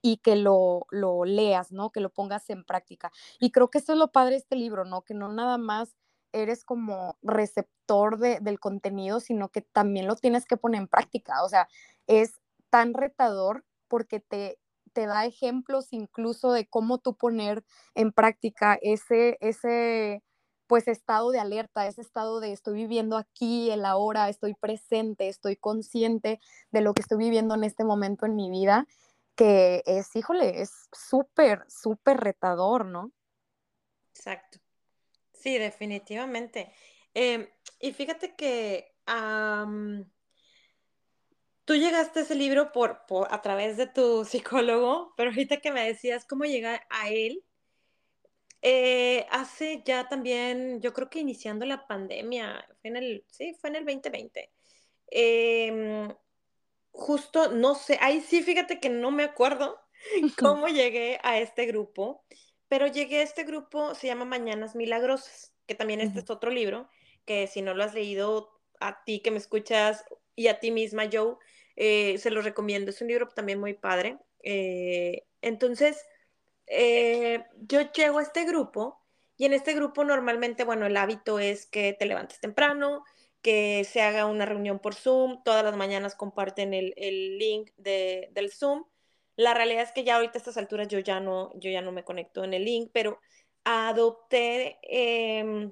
y 0.03 0.17
que 0.17 0.35
lo, 0.35 0.85
lo 0.91 1.25
leas, 1.25 1.71
¿no? 1.71 1.89
Que 1.89 2.01
lo 2.01 2.11
pongas 2.11 2.51
en 2.51 2.63
práctica. 2.63 3.11
Y 3.39 3.51
creo 3.51 3.69
que 3.69 3.79
eso 3.79 3.93
es 3.93 3.97
lo 3.97 4.11
padre 4.11 4.33
de 4.33 4.37
este 4.37 4.55
libro, 4.55 4.85
¿no? 4.85 5.01
Que 5.01 5.15
no 5.15 5.33
nada 5.33 5.57
más 5.57 5.95
eres 6.33 6.63
como 6.63 7.17
receptor 7.23 8.19
de, 8.19 8.39
del 8.41 8.59
contenido, 8.59 9.19
sino 9.19 9.49
que 9.49 9.61
también 9.61 10.05
lo 10.05 10.15
tienes 10.15 10.45
que 10.45 10.55
poner 10.55 10.81
en 10.81 10.87
práctica. 10.87 11.43
O 11.43 11.49
sea, 11.49 11.67
es 12.05 12.39
tan 12.69 12.93
retador 12.93 13.65
porque 13.87 14.19
te, 14.19 14.59
te 14.93 15.05
da 15.05 15.25
ejemplos 15.25 15.91
incluso 15.91 16.51
de 16.51 16.67
cómo 16.67 16.99
tú 16.99 17.15
poner 17.15 17.63
en 17.95 18.11
práctica 18.11 18.77
ese, 18.81 19.37
ese 19.41 20.23
pues 20.67 20.87
estado 20.87 21.31
de 21.31 21.39
alerta, 21.39 21.85
ese 21.87 22.01
estado 22.01 22.39
de 22.39 22.53
estoy 22.53 22.75
viviendo 22.75 23.17
aquí, 23.17 23.71
el 23.71 23.83
ahora, 23.83 24.29
estoy 24.29 24.53
presente, 24.53 25.27
estoy 25.27 25.57
consciente 25.57 26.39
de 26.71 26.81
lo 26.81 26.93
que 26.93 27.01
estoy 27.01 27.17
viviendo 27.17 27.55
en 27.55 27.65
este 27.65 27.83
momento 27.83 28.25
en 28.25 28.35
mi 28.35 28.49
vida, 28.49 28.87
que 29.35 29.83
es, 29.85 30.15
híjole, 30.15 30.61
es 30.61 30.87
súper, 30.93 31.65
súper 31.67 32.17
retador, 32.17 32.85
¿no? 32.85 33.11
Exacto. 34.15 34.59
Sí, 35.33 35.57
definitivamente. 35.57 36.71
Em, 37.13 37.47
y 37.79 37.91
fíjate 37.91 38.35
que 38.35 38.95
tú 41.65 41.75
llegaste 41.75 42.19
a 42.19 42.23
ese 42.23 42.35
libro 42.35 42.71
por, 42.71 42.99
a 43.29 43.41
través 43.41 43.77
de 43.77 43.87
tu 43.87 44.25
psicólogo, 44.25 45.13
pero 45.17 45.29
ahorita 45.29 45.57
que 45.57 45.71
me 45.71 45.85
decías 45.85 46.25
cómo 46.25 46.45
llegar 46.45 46.85
a 46.89 47.09
él, 47.09 47.43
eh, 48.61 49.25
hace 49.31 49.81
ya 49.85 50.07
también, 50.07 50.81
yo 50.81 50.93
creo 50.93 51.09
que 51.09 51.19
iniciando 51.19 51.65
la 51.65 51.87
pandemia, 51.87 52.63
fue 52.81 52.89
en 52.91 52.97
el, 52.97 53.25
sí, 53.27 53.55
fue 53.59 53.71
en 53.71 53.77
el 53.77 53.85
2020. 53.85 54.51
Em, 55.07 56.13
justo, 56.91 57.51
no 57.51 57.75
sé, 57.75 57.97
ahí 58.01 58.21
sí, 58.21 58.43
fíjate 58.43 58.79
que 58.79 58.89
no 58.89 59.11
me 59.11 59.23
acuerdo 59.23 59.79
cómo 60.37 60.67
llegué 60.67 61.19
a 61.23 61.39
este 61.39 61.65
grupo, 61.65 62.23
pero 62.67 62.87
llegué 62.87 63.19
a 63.19 63.23
este 63.23 63.43
grupo, 63.43 63.95
se 63.95 64.07
llama 64.07 64.25
Mañanas 64.25 64.75
Milagrosas, 64.75 65.53
que 65.65 65.75
también 65.75 66.01
este 66.01 66.19
es 66.19 66.29
otro 66.29 66.51
libro, 66.51 66.87
que 67.25 67.47
si 67.47 67.61
no 67.61 67.73
lo 67.73 67.83
has 67.83 67.93
leído, 67.93 68.61
a 68.79 69.03
ti 69.03 69.21
que 69.21 69.31
me 69.31 69.37
escuchas 69.37 70.05
y 70.35 70.47
a 70.47 70.59
ti 70.59 70.71
misma, 70.71 71.09
Joe, 71.11 71.35
eh, 71.75 72.17
se 72.17 72.31
lo 72.31 72.41
recomiendo, 72.41 72.91
es 72.91 73.01
un 73.01 73.07
libro 73.07 73.27
también 73.27 73.59
muy 73.59 73.73
padre. 73.73 74.17
Eh, 74.43 75.25
entonces, 75.41 76.05
eh, 76.67 77.43
yo 77.57 77.91
llego 77.91 78.19
a 78.19 78.23
este 78.23 78.45
grupo 78.45 79.01
y 79.37 79.45
en 79.45 79.53
este 79.53 79.73
grupo 79.73 80.03
normalmente, 80.03 80.63
bueno, 80.63 80.85
el 80.85 80.97
hábito 80.97 81.39
es 81.39 81.65
que 81.65 81.93
te 81.93 82.05
levantes 82.05 82.39
temprano, 82.39 83.03
que 83.41 83.83
se 83.85 84.01
haga 84.01 84.25
una 84.25 84.45
reunión 84.45 84.79
por 84.79 84.95
Zoom, 84.95 85.43
todas 85.43 85.63
las 85.63 85.75
mañanas 85.75 86.15
comparten 86.15 86.73
el, 86.73 86.93
link 87.39 87.71
del 87.77 88.51
Zoom. 88.51 88.85
La 89.35 89.53
realidad 89.53 89.83
es 89.83 89.91
que 89.91 90.03
ya 90.03 90.17
ahorita 90.17 90.33
a 90.35 90.37
estas 90.37 90.57
alturas 90.57 90.87
yo 90.87 90.99
ya 90.99 91.19
no, 91.19 91.51
yo 91.55 91.71
ya 91.71 91.81
no 91.81 91.91
me 91.91 92.03
conecto 92.03 92.43
en 92.43 92.53
el 92.53 92.65
link, 92.65 92.91
pero 92.93 93.19
adopté 93.63 94.79
em, 94.83 95.71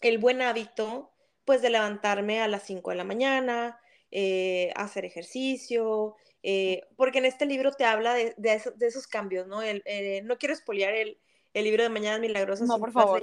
el 0.00 0.18
buen 0.18 0.42
hábito 0.42 1.12
pues 1.44 1.62
de 1.62 1.70
levantarme 1.70 2.40
a 2.40 2.48
las 2.48 2.62
5 2.62 2.90
de 2.90 2.96
la 2.96 3.04
mañana, 3.04 3.80
eh, 4.14 4.70
hacer 4.76 5.06
ejercicio, 5.06 6.16
eh, 6.42 6.82
porque 6.96 7.16
en 7.16 7.24
este 7.24 7.46
libro 7.46 7.72
te 7.72 7.86
habla 7.86 8.12
de, 8.12 8.34
esos 8.80 9.06
cambios, 9.06 9.46
¿no? 9.46 9.62
Eh, 9.62 10.20
no 10.22 10.36
quiero 10.36 10.52
espoliar 10.52 10.92
el, 10.94 11.18
libro 11.54 11.82
de 11.82 11.88
Mañanas 11.88 12.20
Milagrosas 12.20 12.68
no, 12.68 12.78
por 12.78 12.92
favor. 12.92 13.22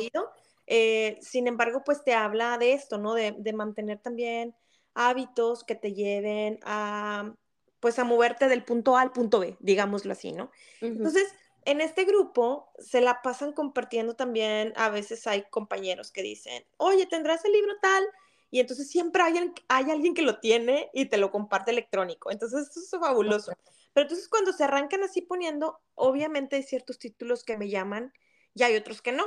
sin 1.21 1.47
embargo, 1.47 1.83
pues 1.85 2.03
te 2.03 2.15
habla 2.15 2.57
de 2.57 2.73
esto, 2.73 2.97
¿no? 2.97 3.13
De, 3.13 3.53
mantener 3.53 3.99
también 3.99 4.55
hábitos 4.95 5.63
que 5.63 5.75
te 5.75 5.93
lleven 5.93 6.59
a, 6.63 7.35
pues 7.79 7.99
a 7.99 8.03
moverte 8.03 8.47
del 8.47 8.63
punto 8.63 8.97
A 8.97 9.01
al 9.01 9.11
punto 9.11 9.39
B, 9.39 9.57
digámoslo 9.59 10.11
así, 10.11 10.31
¿no? 10.31 10.49
Entonces, 10.81 11.31
en 11.65 11.81
este 11.81 12.05
grupo 12.05 12.71
se 12.79 12.99
la 12.99 13.21
pasan 13.21 13.53
compartiendo 13.53 14.15
también, 14.15 14.73
a 14.75 14.89
veces 14.89 15.27
hay 15.27 15.43
compañeros 15.51 16.09
que 16.09 16.23
dicen, 16.23 16.65
oye, 16.77 17.05
¿tendrás 17.05 17.45
el 17.45 17.51
libro 17.51 17.73
tal? 17.79 18.03
Y 18.51 18.59
entonces 18.59 18.89
siempre 18.89 19.21
hay, 19.21 19.53
hay 19.67 19.91
alguien 19.91 20.13
que 20.13 20.21
lo 20.21 20.39
tiene 20.39 20.89
y 20.93 21.05
te 21.05 21.17
lo 21.17 21.31
comparte 21.31 21.71
electrónico. 21.71 22.31
Entonces, 22.31 22.67
eso 22.69 22.79
es 22.79 22.89
fabuloso. 22.89 23.53
Pero 23.93 24.03
entonces 24.03 24.27
cuando 24.27 24.53
se 24.53 24.63
arrancan 24.63 25.03
así 25.03 25.21
poniendo, 25.21 25.79
obviamente 25.95 26.55
hay 26.55 26.63
ciertos 26.63 26.99
títulos 26.99 27.43
que 27.43 27.57
me 27.57 27.69
llaman 27.69 28.13
y 28.53 28.63
hay 28.63 28.75
otros 28.75 29.01
que 29.01 29.11
no. 29.11 29.25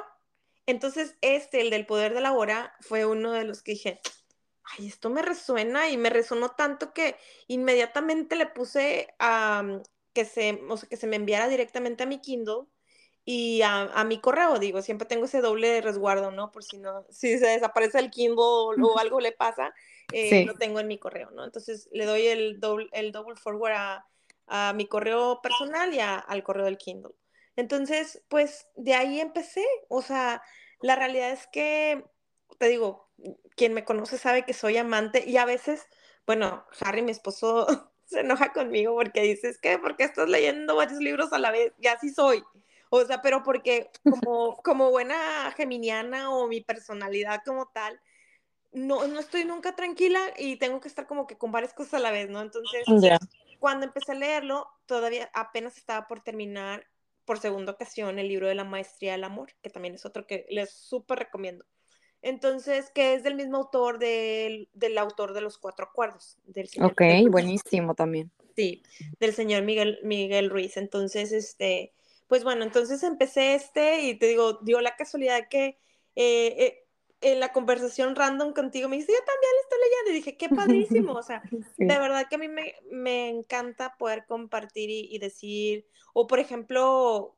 Entonces, 0.67 1.17
este, 1.21 1.61
el 1.61 1.71
del 1.71 1.87
poder 1.87 2.15
de 2.15 2.21
la 2.21 2.33
hora, 2.33 2.75
fue 2.81 3.05
uno 3.05 3.33
de 3.33 3.45
los 3.45 3.63
que 3.63 3.73
dije, 3.73 4.01
ay, 4.65 4.87
esto 4.89 5.11
me 5.11 5.23
resuena 5.23 5.89
y 5.89 5.97
me 5.97 6.11
resonó 6.11 6.51
tanto 6.51 6.93
que 6.93 7.17
inmediatamente 7.49 8.37
le 8.37 8.47
puse 8.47 9.15
a 9.19 9.81
que 10.13 10.25
se, 10.25 10.61
o 10.69 10.77
sea, 10.77 10.89
que 10.89 10.97
se 10.97 11.07
me 11.07 11.17
enviara 11.17 11.49
directamente 11.49 12.03
a 12.03 12.07
mi 12.07 12.21
Kindle 12.21 12.67
y 13.25 13.63
a, 13.63 14.05
mi 14.05 14.21
correo, 14.21 14.59
digo, 14.59 14.83
siempre 14.83 15.07
tengo 15.07 15.27
ese 15.27 15.41
doble 15.41 15.81
resguardo, 15.81 16.33
¿no? 16.33 16.51
Por 16.51 16.65
si 16.65 16.79
no, 16.79 17.07
si 17.09 17.39
se 17.39 17.47
desaparece 17.47 18.01
el 18.01 18.11
Kindle 18.11 18.37
o, 18.37 18.99
algo 18.99 19.21
le 19.21 19.31
pasa, 19.31 19.73
eh, 20.13 20.45
lo 20.45 20.55
tengo 20.55 20.81
en 20.81 20.89
mi 20.89 20.99
correo, 20.99 21.31
¿no? 21.31 21.45
Entonces 21.45 21.89
le 21.93 22.05
doy 22.05 22.27
el 22.27 22.59
doble, 22.59 22.89
el 22.93 23.13
double 23.13 23.37
forward 23.37 23.75
a, 23.75 24.07
mi 24.75 24.87
correo 24.87 25.41
personal 25.41 25.95
y 25.95 26.01
al 26.01 26.43
correo 26.43 26.67
del 26.67 26.77
Kindle. 26.77 27.15
Entonces, 27.57 28.23
pues 28.29 28.67
de 28.77 28.93
ahí 28.93 29.19
empecé, 29.19 29.65
o 29.89 30.03
sea, 30.03 30.43
la 30.83 30.95
realidad 30.95 31.31
es 31.31 31.47
que, 31.47 32.05
te 32.59 32.69
digo, 32.69 33.09
quien 33.57 33.73
me 33.73 33.85
conoce 33.85 34.19
sabe 34.19 34.45
que 34.45 34.53
soy 34.53 34.77
amante 34.77 35.25
y 35.27 35.39
a 35.39 35.47
veces, 35.47 35.87
bueno, 36.27 36.67
Harry, 36.81 37.01
mi 37.01 37.13
esposo, 37.13 37.67
se 38.05 38.21
enoja 38.21 38.53
conmigo 38.53 38.95
porque 38.95 39.23
dices, 39.23 39.59
¿qué? 39.59 39.79
¿Por 39.79 39.97
qué 39.97 40.05
estás 40.05 40.29
leyendo 40.29 40.77
varios 40.77 41.01
libros 41.01 41.33
a 41.33 41.39
la 41.39 41.51
vez? 41.51 41.73
Y 41.81 41.87
así 41.87 42.11
soy. 42.11 42.45
O 42.95 43.03
sea, 43.07 43.23
pero 43.23 43.43
porque 43.43 43.91
como, 44.05 44.55
como 44.63 44.91
buena 44.91 45.51
geminiana 45.57 46.29
o 46.29 46.47
mi 46.47 46.61
personalidad 46.61 47.41
como 47.43 47.65
tal, 47.73 47.99
no, 48.71 49.07
no 49.07 49.19
estoy 49.19 49.47
nunca 49.47 49.75
tranquila 49.75 50.21
y 50.37 50.57
tengo 50.57 50.79
que 50.79 50.89
estar 50.89 51.07
como 51.07 51.27
que 51.27 51.39
con 51.39 51.51
varias 51.51 51.73
cosas 51.73 51.95
a 51.95 51.99
la 52.01 52.11
vez, 52.11 52.29
¿no? 52.29 52.43
Entonces, 52.43 52.85
cuando 53.59 53.87
empecé 53.87 54.13
a 54.13 54.17
leerlo, 54.17 54.69
todavía 54.85 55.31
apenas 55.33 55.79
estaba 55.79 56.07
por 56.07 56.21
terminar 56.21 56.87
por 57.25 57.39
segunda 57.39 57.73
ocasión 57.73 58.19
el 58.19 58.29
libro 58.29 58.47
de 58.47 58.57
la 58.57 58.65
maestría 58.65 59.13
del 59.13 59.25
amor, 59.25 59.55
que 59.63 59.71
también 59.71 59.95
es 59.95 60.05
otro 60.05 60.27
que 60.27 60.45
les 60.51 60.71
súper 60.71 61.21
recomiendo. 61.21 61.65
Entonces, 62.21 62.91
que 62.91 63.15
es 63.15 63.23
del 63.23 63.37
mismo 63.37 63.57
autor 63.57 64.01
del, 64.01 64.69
del 64.75 64.99
autor 64.99 65.33
de 65.33 65.41
los 65.41 65.57
cuatro 65.57 65.87
acuerdos, 65.87 66.37
del 66.45 66.69
señor. 66.69 66.93
Ok, 66.93 67.03
buenísimo 67.31 67.95
también. 67.95 68.31
Sí, 68.55 68.83
del 69.19 69.33
señor 69.33 69.63
Miguel, 69.63 69.99
Miguel 70.03 70.51
Ruiz. 70.51 70.77
Entonces, 70.77 71.33
este, 71.33 71.95
pues 72.33 72.45
bueno, 72.45 72.65
entonces 72.65 73.03
empecé 73.03 73.55
este 73.55 74.05
y 74.05 74.15
te 74.15 74.25
digo, 74.25 74.55
dio 74.63 74.81
la 74.81 74.97
casualidad 74.97 75.49
que 75.51 75.79
eh, 76.17 76.57
eh, 76.57 76.87
en 77.21 77.41
la 77.41 77.53
conversación 77.53 78.17
random 78.17 78.55
contigo 78.55 78.89
me 78.89 78.97
dice, 78.97 79.13
yo 79.13 79.19
también 79.19 79.53
le 79.53 79.61
estoy 79.61 79.79
leyendo 79.85 80.11
y 80.11 80.15
dije, 80.15 80.37
qué 80.39 80.49
padrísimo, 80.49 81.13
o 81.13 81.23
sea, 81.23 81.43
de 81.77 81.99
verdad 81.99 82.29
que 82.31 82.37
a 82.37 82.39
mí 82.39 82.49
me, 82.49 82.75
me 82.91 83.29
encanta 83.29 83.99
poder 83.99 84.25
compartir 84.25 84.89
y, 84.89 85.15
y, 85.15 85.19
decir, 85.19 85.87
o 86.15 86.27
por 86.27 86.39
ejemplo, 86.39 87.37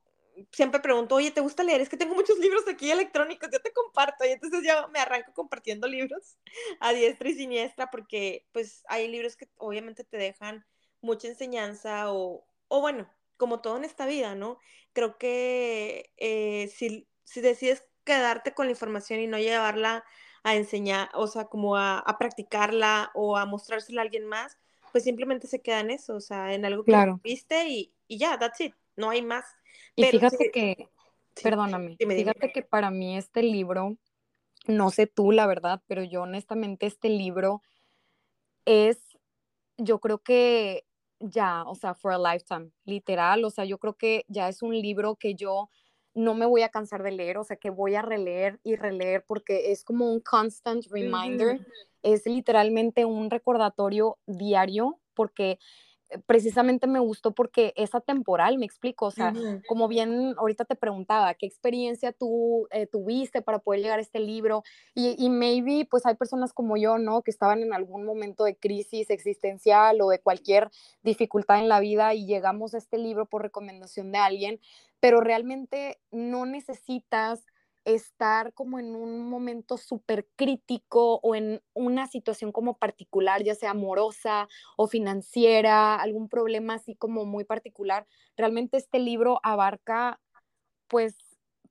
siempre 0.52 0.78
pregunto, 0.78 1.16
oye, 1.16 1.32
¿te 1.32 1.40
gusta 1.40 1.64
leer? 1.64 1.80
Es 1.80 1.88
que 1.88 1.96
tengo 1.96 2.14
muchos 2.14 2.38
libros 2.38 2.62
aquí 2.68 2.92
electrónicos, 2.92 3.48
yo 3.52 3.60
te 3.60 3.72
comparto. 3.72 4.24
Y 4.24 4.28
entonces 4.28 4.60
yo 4.62 4.88
me 4.90 5.00
arranco 5.00 5.32
compartiendo 5.32 5.88
libros 5.88 6.38
a 6.78 6.92
diestra 6.92 7.30
y 7.30 7.34
siniestra 7.34 7.90
porque 7.90 8.46
pues 8.52 8.84
hay 8.86 9.08
libros 9.08 9.34
que 9.34 9.48
obviamente 9.56 10.04
te 10.04 10.18
dejan 10.18 10.64
mucha 11.00 11.26
enseñanza 11.26 12.12
o, 12.12 12.46
o 12.68 12.80
bueno, 12.80 13.08
como 13.44 13.60
todo 13.60 13.76
en 13.76 13.84
esta 13.84 14.06
vida, 14.06 14.34
¿no? 14.34 14.58
Creo 14.94 15.18
que 15.18 16.10
eh, 16.16 16.72
si, 16.74 17.06
si 17.24 17.42
decides 17.42 17.84
quedarte 18.02 18.54
con 18.54 18.64
la 18.64 18.72
información 18.72 19.20
y 19.20 19.26
no 19.26 19.36
llevarla 19.38 20.02
a 20.44 20.54
enseñar, 20.54 21.10
o 21.12 21.26
sea, 21.26 21.44
como 21.44 21.76
a, 21.76 21.98
a, 21.98 22.16
practicarla 22.16 23.10
o 23.12 23.36
a 23.36 23.44
mostrársela 23.44 24.00
a 24.00 24.04
alguien 24.04 24.24
más, 24.24 24.56
pues 24.92 25.04
simplemente 25.04 25.46
se 25.46 25.60
queda 25.60 25.80
en 25.80 25.90
eso, 25.90 26.16
o 26.16 26.22
sea, 26.22 26.54
en 26.54 26.64
algo 26.64 26.84
que 26.84 26.92
claro. 26.92 27.20
viste 27.22 27.68
y, 27.68 27.92
y 28.08 28.16
ya, 28.16 28.38
that's 28.38 28.62
it, 28.62 28.74
no 28.96 29.10
hay 29.10 29.20
más. 29.20 29.44
Y 29.94 30.04
fíjate 30.04 30.50
que, 30.50 30.88
sí, 31.36 31.42
perdóname, 31.42 31.96
dime, 31.98 32.16
fíjate 32.16 32.40
dime. 32.40 32.52
que 32.54 32.62
para 32.62 32.90
mí 32.90 33.18
este 33.18 33.42
libro, 33.42 33.98
no 34.66 34.90
sé 34.90 35.06
tú 35.06 35.32
la 35.32 35.46
verdad, 35.46 35.82
pero 35.86 36.02
yo 36.02 36.22
honestamente 36.22 36.86
este 36.86 37.10
libro 37.10 37.60
es, 38.64 39.18
yo 39.76 39.98
creo 39.98 40.20
que 40.20 40.86
ya, 41.30 41.64
o 41.64 41.74
sea, 41.74 41.94
for 41.94 42.12
a 42.12 42.18
lifetime, 42.18 42.70
literal, 42.84 43.44
o 43.44 43.50
sea, 43.50 43.64
yo 43.64 43.78
creo 43.78 43.94
que 43.96 44.24
ya 44.28 44.48
es 44.48 44.62
un 44.62 44.74
libro 44.74 45.16
que 45.16 45.34
yo 45.34 45.70
no 46.14 46.34
me 46.34 46.46
voy 46.46 46.62
a 46.62 46.68
cansar 46.68 47.02
de 47.02 47.10
leer, 47.10 47.38
o 47.38 47.44
sea, 47.44 47.56
que 47.56 47.70
voy 47.70 47.96
a 47.96 48.02
releer 48.02 48.60
y 48.62 48.76
releer 48.76 49.24
porque 49.26 49.72
es 49.72 49.84
como 49.84 50.10
un 50.10 50.20
constant 50.20 50.84
reminder, 50.90 51.66
es 52.02 52.24
literalmente 52.26 53.04
un 53.04 53.30
recordatorio 53.30 54.18
diario 54.26 55.00
porque 55.14 55.58
precisamente 56.26 56.86
me 56.86 56.98
gustó 56.98 57.32
porque 57.32 57.72
es 57.76 57.94
atemporal, 57.94 58.58
me 58.58 58.66
explico, 58.66 59.06
o 59.06 59.10
sea, 59.10 59.32
uh 59.32 59.36
-huh. 59.36 59.62
como 59.66 59.88
bien 59.88 60.34
ahorita 60.38 60.64
te 60.64 60.76
preguntaba, 60.76 61.34
¿qué 61.34 61.46
experiencia 61.46 62.12
tú 62.12 62.68
eh, 62.70 62.86
tuviste 62.86 63.42
para 63.42 63.58
poder 63.58 63.80
llegar 63.80 63.98
a 63.98 64.02
este 64.02 64.20
libro? 64.20 64.62
Y, 64.94 65.16
y, 65.18 65.28
maybe, 65.30 65.86
pues 65.90 66.06
hay 66.06 66.14
personas 66.14 66.52
como 66.52 66.76
yo, 66.76 66.98
¿no? 66.98 67.22
Que 67.22 67.30
estaban 67.30 67.62
en 67.62 67.72
algún 67.72 68.04
momento 68.04 68.44
de 68.44 68.56
crisis 68.56 69.10
existencial 69.10 70.00
o 70.00 70.08
de 70.08 70.20
cualquier 70.20 70.70
dificultad 71.02 71.58
en 71.58 71.68
la 71.68 71.80
vida 71.80 72.14
y 72.14 72.26
llegamos 72.26 72.74
a 72.74 72.78
este 72.78 72.98
libro 72.98 73.26
por 73.26 73.42
recomendación 73.42 74.12
de 74.12 74.18
alguien, 74.18 74.60
pero 75.00 75.20
realmente 75.20 75.98
no 76.10 76.46
necesitas 76.46 77.44
estar 77.84 78.52
como 78.54 78.78
en 78.78 78.94
un 78.96 79.28
momento 79.28 79.76
súper 79.76 80.26
crítico 80.36 81.20
o 81.22 81.34
en 81.34 81.62
una 81.74 82.06
situación 82.06 82.52
como 82.52 82.78
particular, 82.78 83.42
ya 83.42 83.54
sea 83.54 83.70
amorosa 83.70 84.48
o 84.76 84.86
financiera, 84.86 85.96
algún 85.96 86.28
problema 86.28 86.74
así 86.74 86.96
como 86.96 87.24
muy 87.24 87.44
particular. 87.44 88.06
Realmente 88.36 88.76
este 88.76 88.98
libro 88.98 89.40
abarca 89.42 90.20
pues 90.88 91.16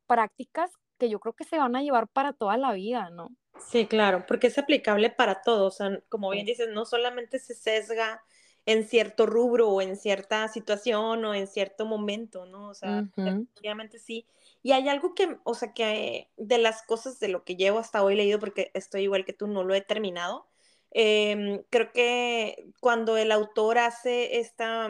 prácticas 0.08 0.72
que 0.98 1.10
yo 1.10 1.20
creo 1.20 1.34
que 1.34 1.44
se 1.44 1.58
van 1.58 1.76
a 1.76 1.82
llevar 1.82 2.08
para 2.08 2.34
toda 2.34 2.58
la 2.58 2.74
vida, 2.74 3.10
¿no? 3.10 3.30
Sí, 3.60 3.88
claro, 3.88 4.26
porque 4.28 4.48
es 4.48 4.58
aplicable 4.58 5.10
para 5.10 5.42
todos, 5.42 5.76
o 5.76 5.78
sea, 5.78 6.00
como 6.10 6.30
bien 6.32 6.46
dices, 6.46 6.70
no 6.70 6.86
solamente 6.86 7.40
se 7.40 7.54
sesga 7.54 8.24
en 8.66 8.88
cierto 8.88 9.26
rubro 9.26 9.70
o 9.70 9.82
en 9.82 9.98
cierta 9.98 10.48
situación 10.48 11.26
o 11.26 11.34
en 11.34 11.48
cierto 11.48 11.86
momento, 11.86 12.46
¿no? 12.46 12.70
O 12.70 12.74
sea, 12.74 13.04
uh 13.18 13.22
-huh. 13.22 14.00
sí. 14.00 14.26
Y 14.62 14.72
hay 14.72 14.88
algo 14.88 15.14
que, 15.14 15.38
o 15.44 15.54
sea, 15.54 15.74
que 15.74 16.30
de 16.38 16.58
las 16.58 16.84
cosas 16.84 17.20
de 17.20 17.28
lo 17.28 17.44
que 17.44 17.56
llevo 17.56 17.80
hasta 17.80 18.04
hoy 18.04 18.16
leído, 18.16 18.40
porque 18.40 18.72
estoy 18.74 19.04
igual 19.04 19.26
que 19.26 19.34
tú, 19.34 19.48
no 19.48 19.64
lo 19.64 19.74
he 19.74 19.82
terminado, 19.82 20.48
eh, 20.92 21.66
creo 21.70 21.92
que 21.92 22.68
cuando 22.80 23.18
el 23.18 23.32
autor 23.32 23.80
hace 23.80 24.40
esta 24.40 24.90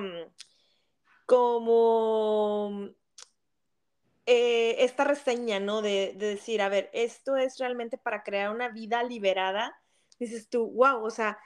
como 1.25 2.89
eh, 4.25 4.75
esta 4.79 5.03
reseña, 5.05 5.59
¿no? 5.59 5.81
De, 5.81 6.13
de, 6.15 6.27
decir, 6.27 6.61
a 6.61 6.69
ver, 6.69 6.89
esto 6.93 7.37
es 7.37 7.57
realmente 7.57 7.97
para 7.97 8.23
crear 8.23 8.51
una 8.51 8.69
vida 8.69 9.01
liberada, 9.03 9.75
dices 10.19 10.49
tú, 10.49 10.71
wow, 10.71 11.03
o 11.03 11.09
sea, 11.09 11.39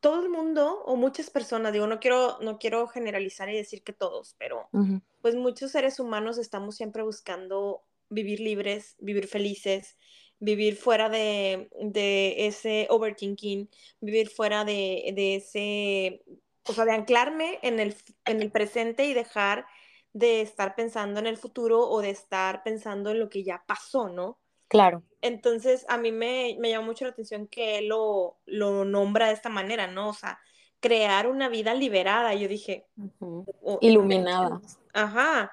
todo 0.00 0.22
el 0.22 0.28
mundo 0.28 0.82
o 0.84 0.96
muchas 0.96 1.30
personas, 1.30 1.72
digo, 1.72 1.86
no 1.86 2.00
quiero, 2.00 2.38
no 2.40 2.58
quiero 2.58 2.86
generalizar 2.86 3.48
y 3.48 3.56
decir 3.56 3.82
que 3.82 3.92
todos, 3.92 4.34
pero 4.38 4.68
uh 4.72 4.78
-huh. 4.78 5.02
pues 5.20 5.34
muchos 5.34 5.72
seres 5.72 6.00
humanos 6.00 6.38
estamos 6.38 6.76
siempre 6.76 7.02
buscando 7.02 7.82
vivir 8.08 8.40
libres, 8.40 8.96
vivir 8.98 9.26
felices, 9.26 9.96
vivir 10.38 10.76
fuera 10.76 11.08
de, 11.08 11.70
de 11.80 12.46
ese 12.46 12.86
overthinking, 12.90 13.68
vivir 14.00 14.28
fuera 14.28 14.64
de, 14.64 15.12
de, 15.14 15.36
ese, 15.36 16.22
o 16.64 16.72
sea, 16.72 16.84
de 16.84 16.92
anclarme 16.92 17.58
en 17.62 17.78
el, 17.78 17.94
en 18.24 18.40
el 18.40 18.50
presente 18.50 19.04
y 19.04 19.14
dejar 19.14 19.66
de 20.12 20.40
estar 20.40 20.74
pensando 20.74 21.20
en 21.20 21.26
el 21.26 21.36
futuro 21.36 21.88
o 21.88 22.00
de 22.00 22.10
estar 22.10 22.62
pensando 22.62 23.10
en 23.10 23.20
lo 23.20 23.28
que 23.28 23.44
ya 23.44 23.62
pasó, 23.66 24.08
¿no? 24.08 24.38
Claro. 24.70 25.02
Entonces, 25.20 25.84
a 25.88 25.98
mí 25.98 26.12
me, 26.12 26.56
me 26.60 26.70
llamó 26.70 26.86
mucho 26.86 27.04
la 27.04 27.10
atención 27.10 27.48
que 27.48 27.78
él 27.78 27.88
lo, 27.88 28.38
lo, 28.46 28.84
nombra 28.84 29.26
de 29.26 29.32
esta 29.32 29.48
manera, 29.48 29.88
¿no? 29.88 30.10
O 30.10 30.14
sea, 30.14 30.38
crear 30.78 31.26
una 31.26 31.48
vida 31.48 31.74
liberada. 31.74 32.32
Yo 32.34 32.46
dije, 32.46 32.86
uh 32.96 33.10
-huh. 33.18 33.54
oh, 33.62 33.78
iluminada. 33.82 34.60
Ajá. 34.94 35.50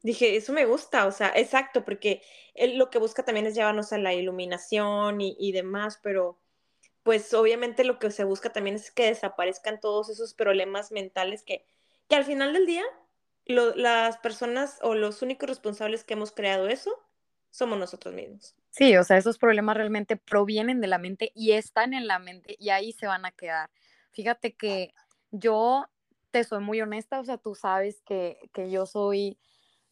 Dije, 0.00 0.36
eso 0.36 0.52
me 0.52 0.64
gusta, 0.64 1.06
o 1.06 1.12
sea, 1.12 1.32
exacto, 1.34 1.84
porque 1.84 2.22
él 2.54 2.78
lo 2.78 2.88
que 2.88 3.00
busca 3.00 3.24
también 3.24 3.46
es 3.46 3.56
llevarnos 3.56 3.92
a 3.92 3.98
la 3.98 4.14
iluminación 4.14 5.20
y, 5.20 5.36
y 5.40 5.50
demás, 5.50 5.98
pero 6.00 6.38
pues 7.02 7.34
obviamente 7.34 7.82
lo 7.82 7.98
que 7.98 8.12
se 8.12 8.24
busca 8.24 8.52
también 8.52 8.76
es 8.76 8.92
que 8.92 9.06
desaparezcan 9.06 9.80
todos 9.80 10.08
esos 10.08 10.34
problemas 10.34 10.92
mentales 10.92 11.42
que, 11.42 11.66
que 12.08 12.14
al 12.14 12.24
final 12.24 12.52
del 12.52 12.66
día, 12.66 12.84
lo, 13.44 13.74
las 13.74 14.18
personas 14.18 14.78
o 14.82 14.94
los 14.94 15.20
únicos 15.22 15.48
responsables 15.48 16.04
que 16.04 16.14
hemos 16.14 16.30
creado 16.30 16.68
eso 16.68 16.96
somos 17.52 17.78
nosotros 17.78 18.12
mismos. 18.14 18.56
Sí, 18.70 18.96
o 18.96 19.04
sea, 19.04 19.18
esos 19.18 19.38
problemas 19.38 19.76
realmente 19.76 20.16
provienen 20.16 20.80
de 20.80 20.88
la 20.88 20.98
mente 20.98 21.30
y 21.34 21.52
están 21.52 21.94
en 21.94 22.08
la 22.08 22.18
mente 22.18 22.56
y 22.58 22.70
ahí 22.70 22.92
se 22.92 23.06
van 23.06 23.24
a 23.24 23.30
quedar. 23.30 23.70
Fíjate 24.10 24.54
que 24.56 24.92
yo 25.30 25.86
te 26.30 26.42
soy 26.42 26.64
muy 26.64 26.80
honesta, 26.80 27.20
o 27.20 27.24
sea, 27.24 27.38
tú 27.38 27.54
sabes 27.54 28.00
que, 28.02 28.38
que 28.52 28.70
yo 28.70 28.86
soy 28.86 29.38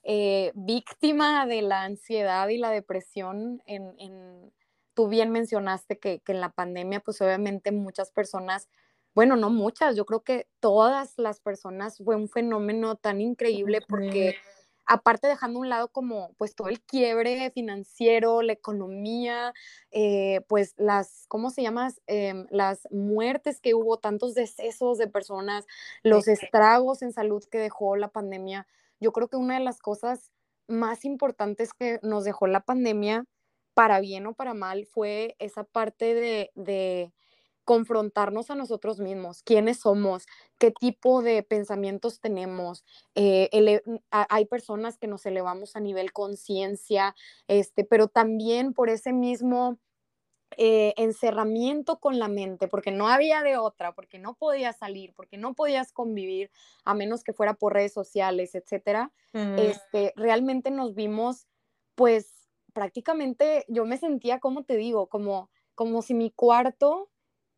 eh, 0.02 0.50
víctima 0.54 1.46
de 1.46 1.62
la 1.62 1.82
ansiedad 1.82 2.48
y 2.48 2.58
la 2.58 2.70
depresión. 2.70 3.62
En, 3.66 3.94
en 3.98 4.52
tú 4.94 5.08
bien 5.08 5.30
mencionaste 5.30 5.98
que, 5.98 6.20
que 6.20 6.32
en 6.32 6.40
la 6.40 6.50
pandemia, 6.50 7.00
pues 7.00 7.20
obviamente 7.20 7.70
muchas 7.70 8.10
personas 8.10 8.68
bueno, 9.14 9.36
no 9.36 9.50
muchas, 9.50 9.96
yo 9.96 10.06
creo 10.06 10.22
que 10.22 10.48
todas 10.60 11.14
las 11.16 11.40
personas 11.40 11.98
fue 11.98 12.14
un 12.14 12.28
fenómeno 12.28 12.96
tan 12.96 13.20
increíble 13.20 13.80
porque 13.88 14.36
aparte 14.90 15.28
dejando 15.28 15.60
a 15.60 15.62
un 15.62 15.68
lado 15.68 15.88
como 15.88 16.34
pues 16.36 16.56
todo 16.56 16.68
el 16.68 16.80
quiebre 16.80 17.52
financiero, 17.52 18.42
la 18.42 18.52
economía, 18.52 19.54
eh, 19.92 20.40
pues 20.48 20.74
las, 20.78 21.26
¿cómo 21.28 21.50
se 21.50 21.62
llama? 21.62 21.92
Eh, 22.08 22.44
las 22.50 22.88
muertes 22.90 23.60
que 23.60 23.74
hubo, 23.74 23.98
tantos 23.98 24.34
decesos 24.34 24.98
de 24.98 25.06
personas, 25.06 25.64
los 26.02 26.26
estragos 26.26 27.02
en 27.02 27.12
salud 27.12 27.44
que 27.44 27.58
dejó 27.58 27.94
la 27.94 28.08
pandemia. 28.08 28.66
Yo 28.98 29.12
creo 29.12 29.28
que 29.28 29.36
una 29.36 29.54
de 29.54 29.64
las 29.64 29.78
cosas 29.78 30.32
más 30.66 31.04
importantes 31.04 31.72
que 31.72 32.00
nos 32.02 32.24
dejó 32.24 32.48
la 32.48 32.64
pandemia, 32.64 33.26
para 33.74 34.00
bien 34.00 34.26
o 34.26 34.34
para 34.34 34.54
mal, 34.54 34.86
fue 34.86 35.36
esa 35.38 35.62
parte 35.62 36.14
de, 36.14 36.50
de 36.56 37.12
confrontarnos 37.70 38.50
a 38.50 38.56
nosotros 38.56 38.98
mismos, 38.98 39.44
quiénes 39.44 39.78
somos, 39.78 40.26
qué 40.58 40.72
tipo 40.72 41.22
de 41.22 41.44
pensamientos 41.44 42.18
tenemos. 42.18 42.84
Eh, 43.14 43.48
ele 43.52 43.80
hay 44.10 44.46
personas 44.46 44.98
que 44.98 45.06
nos 45.06 45.24
elevamos 45.24 45.76
a 45.76 45.80
nivel 45.80 46.12
conciencia, 46.12 47.14
este, 47.46 47.84
pero 47.84 48.08
también 48.08 48.74
por 48.74 48.90
ese 48.90 49.12
mismo 49.12 49.78
eh, 50.56 50.94
encerramiento 50.96 52.00
con 52.00 52.18
la 52.18 52.26
mente, 52.26 52.66
porque 52.66 52.90
no 52.90 53.06
había 53.06 53.40
de 53.44 53.56
otra, 53.56 53.94
porque 53.94 54.18
no 54.18 54.34
podías 54.34 54.76
salir, 54.76 55.14
porque 55.14 55.38
no 55.38 55.54
podías 55.54 55.92
convivir, 55.92 56.50
a 56.84 56.94
menos 56.94 57.22
que 57.22 57.32
fuera 57.32 57.54
por 57.54 57.74
redes 57.74 57.92
sociales, 57.92 58.56
etcétera. 58.56 59.12
Mm. 59.32 59.58
Este, 59.60 60.12
realmente 60.16 60.72
nos 60.72 60.96
vimos, 60.96 61.46
pues 61.94 62.48
prácticamente 62.72 63.64
yo 63.68 63.84
me 63.84 63.96
sentía, 63.96 64.40
como 64.40 64.64
te 64.64 64.76
digo, 64.76 65.06
como, 65.06 65.52
como 65.76 66.02
si 66.02 66.14
mi 66.14 66.32
cuarto 66.32 67.10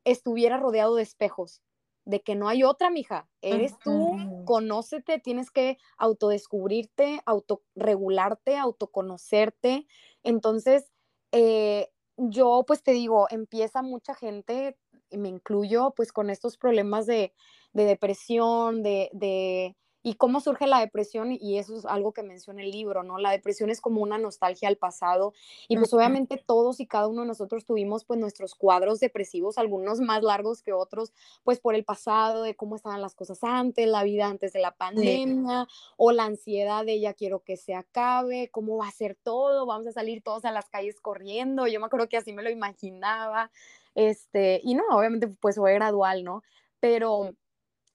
estuviera 0.05 0.59
rodeado 0.59 0.97
de 0.97 1.03
espejos, 1.03 1.62
de 2.05 2.23
que 2.23 2.35
no 2.35 2.49
hay 2.49 2.65
otra, 2.65 2.91
mija, 2.91 3.29
eres 3.43 3.79
tú, 3.79 4.17
conócete, 4.45 5.21
tienes 5.21 5.51
que 5.51 5.79
autodescubrirte, 5.99 7.21
autorregularte, 7.27 8.57
autoconocerte. 8.57 9.87
Entonces, 10.25 10.93
eh, 11.33 11.91
yo 12.17 12.65
pues 12.67 12.83
te 12.83 12.93
digo, 12.93 13.27
empieza 13.31 13.83
mucha 13.83 14.15
gente, 14.15 14.77
y 15.11 15.19
me 15.19 15.29
incluyo, 15.29 15.93
pues 15.95 16.12
con 16.12 16.31
estos 16.31 16.57
problemas 16.57 17.07
de, 17.07 17.35
de 17.73 17.85
depresión, 17.85 18.83
de, 18.83 19.11
de, 19.12 19.77
y 20.03 20.15
cómo 20.15 20.41
surge 20.41 20.67
la 20.67 20.81
depresión, 20.81 21.33
y 21.33 21.59
eso 21.59 21.77
es 21.77 21.85
algo 21.85 22.12
que 22.12 22.23
menciona 22.23 22.62
el 22.62 22.71
libro, 22.71 23.03
¿no? 23.03 23.19
La 23.19 23.31
depresión 23.31 23.71
es 23.71 23.81
como 23.81 24.03
una 24.03 24.19
nostalgia 24.19 24.69
al 24.69 24.77
pasado, 24.77 25.33
y 25.69 25.77
pues 25.77 25.93
obviamente 25.95 26.43
todos 26.45 26.81
y 26.81 26.87
cada 26.87 27.07
uno 27.07 27.23
de 27.23 27.29
nosotros 27.29 27.65
tuvimos 27.65 28.05
pues 28.05 28.19
nuestros 28.19 28.55
cuadros 28.55 29.01
depresivos, 29.01 29.59
algunos 29.59 30.01
más 30.01 30.23
largos 30.23 30.62
que 30.62 30.73
otros, 30.73 31.12
pues 31.45 31.61
por 31.61 31.75
el 31.75 31.85
pasado, 31.85 32.43
de 32.43 32.55
cómo 32.55 32.77
estaban 32.77 33.01
las 33.01 33.15
cosas 33.15 33.43
antes, 33.43 33.87
la 33.87 34.03
vida 34.03 34.27
antes 34.27 34.53
de 34.53 34.61
la 34.61 34.75
pandemia, 34.75 35.67
o 35.97 36.12
la 36.12 36.25
ansiedad 36.25 36.85
de 36.85 37.01
ya 37.01 37.15
quiero 37.15 37.41
que 37.45 37.57
se 37.57 37.75
acabe, 37.75 38.51
cómo 38.51 38.77
va 38.79 38.88
a 38.88 38.93
ser 38.93 39.17
todo, 39.23 39.67
vamos 39.67 39.87
a 39.87 39.93
salir 39.93 40.23
todos 40.23 40.45
a 40.45 40.53
las 40.53 40.69
calles 40.69 41.01
corriendo, 41.01 41.67
yo 41.67 41.81
me 41.81 41.87
acuerdo 41.87 42.09
que 42.09 42.17
así 42.17 42.33
me 42.33 42.43
lo 42.43 42.51
imaginaba, 42.51 43.51
este, 43.95 44.61
y 44.65 44.75
no, 44.75 44.85
obviamente 44.91 45.29
pues 45.29 45.57
fue 45.57 45.75
gradual, 45.75 46.25
¿no? 46.25 46.43
Pero 46.81 47.35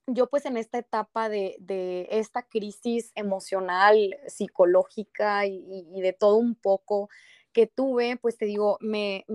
yo 0.08 0.30
pues 0.30 0.46
en 0.46 0.58
esta 0.58 0.78
etapa 0.78 1.30
de, 1.30 2.08
esta 2.10 2.43
crisis 2.43 3.12
emocional, 3.15 4.17
psicológica 4.28 5.46
y, 5.46 6.02
de 6.02 6.13
todo 6.13 6.38
un 6.38 6.56
poco 6.56 7.10
que 7.52 7.67
tuve, 7.67 8.17
pues 8.17 8.38
te 8.38 8.46
digo, 8.46 8.78
me, 8.80 9.26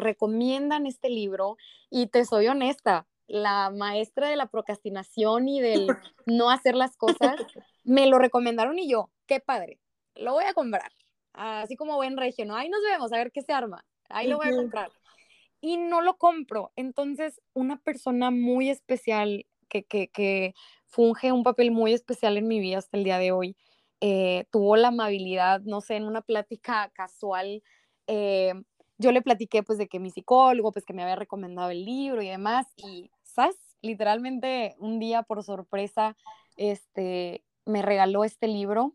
recomiendan 0.00 0.86
este 0.86 1.08
libro 1.08 1.56
y 1.90 2.08
te 2.08 2.24
soy 2.24 2.48
honesta, 2.48 3.06
la 3.28 3.70
maestra 3.70 4.28
de 4.28 4.36
la 4.36 4.46
procrastinación 4.46 5.48
y 5.48 5.60
del 5.60 5.86
no 6.26 6.50
hacer 6.50 6.74
las 6.74 6.96
cosas, 6.96 7.36
me 7.84 8.06
lo 8.06 8.18
recomendaron 8.18 8.78
y 8.78 8.88
yo, 8.88 9.10
qué 9.26 9.40
padre, 9.40 9.78
lo 10.16 10.32
voy 10.32 10.44
a 10.44 10.54
comprar. 10.54 10.92
Así 11.32 11.76
como 11.76 11.96
buen 11.96 12.16
regio, 12.16 12.46
¿no? 12.46 12.56
Ahí 12.56 12.70
nos 12.70 12.80
vemos, 12.82 13.12
a 13.12 13.18
ver 13.18 13.30
qué 13.30 13.42
se 13.42 13.52
arma. 13.52 13.84
Ahí 14.08 14.26
lo 14.26 14.38
voy 14.38 14.48
a 14.48 14.56
comprar. 14.56 14.90
Y 15.60 15.76
no 15.76 16.00
lo 16.00 16.16
compro. 16.16 16.72
Entonces, 16.76 17.42
una 17.52 17.78
persona 17.78 18.30
muy 18.30 18.70
especial 18.70 19.44
que, 19.84 20.54
funge 20.88 21.32
un 21.32 21.42
papel 21.42 21.72
muy 21.72 21.92
especial 21.92 22.38
en 22.38 22.46
mi 22.48 22.60
vida 22.60 22.78
hasta 22.78 22.96
el 22.96 23.04
día 23.04 23.18
de 23.18 23.32
hoy. 23.32 23.56
Eh, 24.00 24.46
tuvo 24.50 24.76
la 24.76 24.88
amabilidad, 24.88 25.60
no 25.62 25.80
sé, 25.80 25.96
en 25.96 26.04
una 26.04 26.22
plática 26.22 26.90
casual, 26.94 27.62
eh, 28.06 28.54
yo 28.98 29.12
le 29.12 29.22
platiqué 29.22 29.62
pues 29.62 29.78
de 29.78 29.88
que 29.88 30.00
mi 30.00 30.10
psicólogo, 30.10 30.72
pues 30.72 30.84
que 30.84 30.94
me 30.94 31.02
había 31.02 31.16
recomendado 31.16 31.70
el 31.70 31.84
libro 31.84 32.22
y 32.22 32.28
demás, 32.28 32.66
y, 32.76 33.10
¿sabes? 33.22 33.56
Literalmente 33.82 34.74
un 34.78 34.98
día 34.98 35.22
por 35.22 35.42
sorpresa, 35.44 36.16
este, 36.56 37.44
me 37.66 37.82
regaló 37.82 38.24
este 38.24 38.48
libro. 38.48 38.94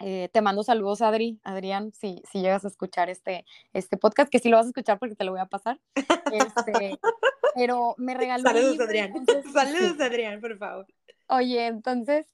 Eh, 0.00 0.28
te 0.32 0.40
mando 0.42 0.62
saludos, 0.62 1.02
Adri, 1.02 1.40
Adrián, 1.44 1.92
si, 1.92 2.22
si 2.30 2.40
llegas 2.40 2.64
a 2.64 2.68
escuchar 2.68 3.10
este, 3.10 3.46
este 3.72 3.96
podcast, 3.96 4.30
que 4.30 4.38
sí 4.38 4.48
lo 4.48 4.56
vas 4.56 4.66
a 4.66 4.70
escuchar 4.70 4.98
porque 4.98 5.14
te 5.14 5.24
lo 5.24 5.32
voy 5.32 5.40
a 5.40 5.46
pasar. 5.46 5.80
Este, 5.94 6.98
pero 7.54 7.94
me 7.96 8.14
regaló. 8.14 8.42
Saludos, 8.42 8.80
Adrián. 8.80 9.12
Saludos, 9.52 10.00
Adrián, 10.00 10.40
por 10.40 10.58
favor. 10.58 10.86
Oye, 11.28 11.66
entonces, 11.66 12.26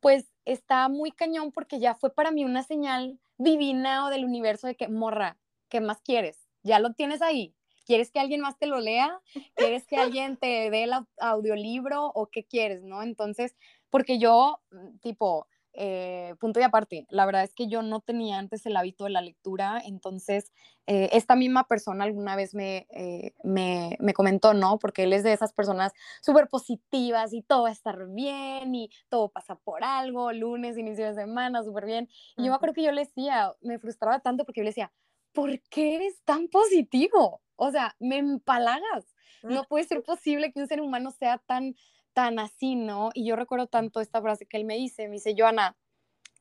pues 0.00 0.30
está 0.44 0.88
muy 0.88 1.10
cañón 1.10 1.52
porque 1.52 1.78
ya 1.80 1.94
fue 1.94 2.14
para 2.14 2.30
mí 2.30 2.44
una 2.44 2.62
señal 2.62 3.18
divina 3.38 4.06
o 4.06 4.10
del 4.10 4.24
universo 4.24 4.66
de 4.66 4.76
que, 4.76 4.88
morra, 4.88 5.36
¿qué 5.68 5.80
más 5.80 6.00
quieres? 6.02 6.48
Ya 6.62 6.78
lo 6.78 6.92
tienes 6.92 7.22
ahí. 7.22 7.54
¿Quieres 7.86 8.12
que 8.12 8.20
alguien 8.20 8.40
más 8.40 8.56
te 8.56 8.66
lo 8.66 8.78
lea? 8.78 9.20
¿Quieres 9.56 9.86
que 9.86 9.96
alguien 9.96 10.36
te 10.36 10.70
dé 10.70 10.84
el 10.84 10.92
audiolibro 11.18 12.06
o 12.14 12.28
qué 12.28 12.44
quieres, 12.44 12.82
no? 12.82 13.02
Entonces, 13.02 13.56
porque 13.88 14.18
yo, 14.18 14.60
mm, 14.70 14.98
tipo, 14.98 15.48
eh, 15.72 16.34
punto 16.40 16.58
y 16.58 16.64
aparte, 16.64 17.06
la 17.10 17.26
verdad 17.26 17.44
es 17.44 17.54
que 17.54 17.68
yo 17.68 17.82
no 17.82 18.00
tenía 18.00 18.38
antes 18.38 18.66
el 18.66 18.76
hábito 18.76 19.04
de 19.04 19.10
la 19.10 19.20
lectura, 19.20 19.80
entonces 19.84 20.52
eh, 20.86 21.10
esta 21.12 21.36
misma 21.36 21.68
persona 21.68 22.04
alguna 22.04 22.34
vez 22.34 22.52
eh, 22.54 23.34
me, 23.44 23.96
me, 24.00 24.12
comentó, 24.12 24.52
¿no? 24.52 24.78
Porque 24.78 25.04
él 25.04 25.12
es 25.12 25.22
de 25.22 25.32
esas 25.32 25.52
personas 25.52 25.92
súper 26.22 26.48
positivas 26.48 27.32
y 27.32 27.42
todo 27.42 27.62
va 27.62 27.68
a 27.68 27.72
estar 27.72 28.08
bien 28.08 28.74
y 28.74 28.90
todo 29.08 29.28
pasa 29.28 29.54
por 29.54 29.84
algo, 29.84 30.32
lunes, 30.32 30.76
inicio 30.76 31.06
de 31.06 31.14
semana, 31.14 31.62
súper 31.62 31.86
bien. 31.86 32.08
Y 32.36 32.46
yo 32.46 32.58
creo 32.58 32.74
que 32.74 32.82
yo 32.82 32.92
le 32.92 33.04
decía, 33.04 33.54
me 33.60 33.78
frustraba 33.78 34.18
tanto 34.20 34.44
porque 34.44 34.60
yo 34.60 34.64
le 34.64 34.70
decía, 34.70 34.92
¿por 35.32 35.60
qué 35.70 35.96
eres 35.96 36.20
tan 36.24 36.48
positivo? 36.48 37.42
O 37.56 37.70
sea, 37.70 37.94
me 38.00 38.18
empalagas. 38.18 39.06
No 39.42 39.64
puede 39.64 39.84
ser 39.84 40.02
posible 40.02 40.52
que 40.52 40.60
un 40.60 40.66
ser 40.66 40.80
humano 40.80 41.10
sea 41.12 41.38
tan 41.38 41.74
tan 42.20 42.38
así, 42.38 42.76
¿no? 42.76 43.08
Y 43.14 43.24
yo 43.24 43.34
recuerdo 43.34 43.66
tanto 43.66 43.98
esta 43.98 44.20
frase 44.20 44.44
que 44.44 44.58
él 44.58 44.66
me 44.66 44.76
dice, 44.76 45.08
me 45.08 45.14
dice, 45.14 45.34
Joana, 45.34 45.78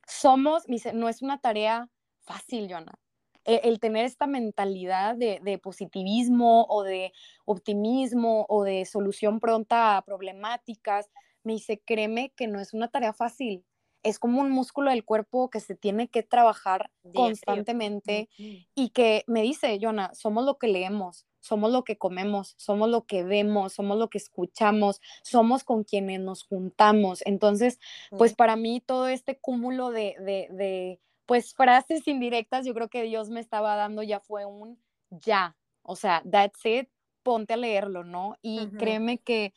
somos, 0.05 0.67
me 0.67 0.75
dice, 0.75 0.91
no 0.91 1.07
es 1.07 1.21
una 1.21 1.39
tarea 1.39 1.87
fácil, 2.19 2.67
Joana. 2.69 2.99
E, 3.45 3.61
el, 3.63 3.79
tener 3.79 4.03
esta 4.03 4.27
mentalidad 4.27 5.15
de, 5.15 5.39
de, 5.41 5.57
positivismo 5.57 6.65
o 6.67 6.83
de 6.83 7.13
optimismo 7.45 8.45
o 8.49 8.65
de 8.65 8.83
solución 8.83 9.39
pronta 9.39 9.95
a 9.95 10.01
problemáticas, 10.01 11.09
me 11.43 11.53
dice, 11.53 11.81
créeme 11.85 12.33
que 12.35 12.47
no 12.47 12.59
es 12.59 12.73
una 12.73 12.89
tarea 12.89 13.13
fácil. 13.13 13.63
Es 14.03 14.19
como 14.19 14.41
un 14.41 14.51
músculo 14.51 14.91
del 14.91 15.03
cuerpo 15.03 15.49
que 15.49 15.59
se 15.59 15.75
tiene 15.75 16.07
que 16.07 16.23
trabajar 16.23 16.89
constantemente 17.13 18.29
y 18.37 18.89
que 18.89 19.23
me 19.27 19.41
dice, 19.41 19.77
Joana, 19.81 20.13
somos 20.13 20.45
lo 20.45 20.57
que 20.57 20.67
leemos, 20.67 21.25
somos 21.39 21.71
lo 21.71 21.83
que 21.83 21.97
comemos, 21.97 22.53
somos 22.57 22.89
lo 22.89 23.05
que 23.05 23.23
vemos, 23.23 23.73
somos 23.73 23.97
lo 23.97 24.09
que 24.09 24.17
escuchamos, 24.17 25.01
somos 25.23 25.63
con 25.63 25.83
quienes 25.83 26.19
nos 26.19 26.43
juntamos. 26.43 27.21
Entonces, 27.25 27.79
pues 28.17 28.33
para 28.33 28.55
mí 28.55 28.81
todo 28.81 29.07
este 29.07 29.37
cúmulo 29.37 29.91
de, 29.91 30.15
de, 30.19 30.99
pues 31.25 31.53
frases 31.53 32.07
indirectas, 32.07 32.65
yo 32.65 32.73
creo 32.73 32.89
que 32.89 33.03
Dios 33.03 33.29
me 33.29 33.39
estaba 33.39 33.75
dando 33.75 34.03
ya 34.03 34.19
fue 34.19 34.45
un 34.45 34.79
ya, 35.09 35.55
o 35.81 35.95
sea, 35.95 36.23
that's 36.29 36.65
it, 36.65 36.89
ponte 37.23 37.53
a 37.53 37.57
leerlo, 37.57 38.03
¿no? 38.03 38.37
Y 38.41 38.67
créeme 38.77 39.17
que 39.17 39.53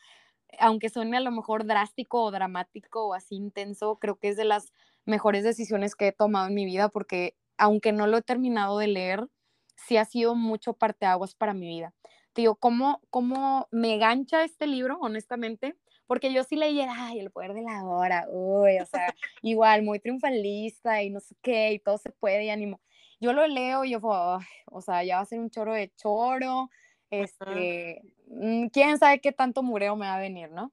aunque 0.59 0.89
suene 0.89 1.17
a 1.17 1.21
lo 1.21 1.31
mejor 1.31 1.67
drástico 1.67 2.23
o 2.23 2.31
dramático 2.31 3.07
o 3.07 3.15
así 3.15 3.37
intenso, 3.37 3.99
creo 3.99 4.19
que 4.19 4.29
es 4.29 4.37
de 4.37 4.45
las 4.45 4.73
mejores 5.05 5.45
decisiones 5.45 5.95
que 5.95 6.09
he 6.09 6.13
tomado 6.13 6.49
en 6.49 6.55
mi 6.55 6.65
vida 6.65 6.89
porque 6.89 7.37
aunque 7.59 7.93
no 7.93 8.07
lo 8.07 8.19
he 8.19 8.23
terminado 8.23 8.79
de 8.79 8.89
leer, 8.89 9.29
sí 9.77 9.97
ha 9.97 10.05
sido 10.05 10.35
mucho 10.35 10.75
parteaguas 10.75 11.35
para 11.35 11.55
mi 11.55 11.69
vida. 11.69 11.95
Digo, 12.35 12.57
¿cómo, 12.57 13.01
¿cómo 13.11 13.69
me 13.71 13.99
gancha 13.99 14.45
este 14.45 14.67
libro, 14.67 14.99
honestamente? 15.01 15.77
Porque 16.07 16.33
yo 16.33 16.45
sí 16.45 16.57
leyera, 16.57 16.95
ay, 16.97 17.21
el 17.21 17.31
poder 17.31 17.53
de 17.55 17.63
la 17.63 17.85
hora, 17.85 18.27
uy, 18.31 18.79
o 18.81 18.87
sea, 18.87 19.15
igual, 19.43 19.83
muy 19.83 20.01
triunfalista 20.01 21.03
y 21.03 21.11
no 21.11 21.21
sé 21.21 21.35
qué, 21.43 21.73
y 21.73 21.79
todo 21.79 21.99
se 21.99 22.11
puede 22.11 22.45
y 22.45 22.51
ánimo. 22.51 22.81
Yo 23.21 23.33
lo 23.33 23.47
leo 23.47 23.85
y 23.85 23.91
yo, 23.91 24.01
o 24.03 24.81
sea, 24.81 25.05
ya 25.05 25.17
va 25.17 25.23
a 25.23 25.27
ser 25.27 25.41
un 25.41 25.51
choro 25.51 25.75
de 25.75 25.93
choro, 25.97 26.71
este, 27.13 28.03
mm, 28.27 28.67
quién 28.69 28.99
sabe 28.99 29.21
qué 29.21 29.33
tanto 29.33 29.63
mureo 29.63 29.97
me 29.97 30.07
va 30.07 30.15
a 30.15 30.21
venir, 30.21 30.51
¿no? 30.51 30.73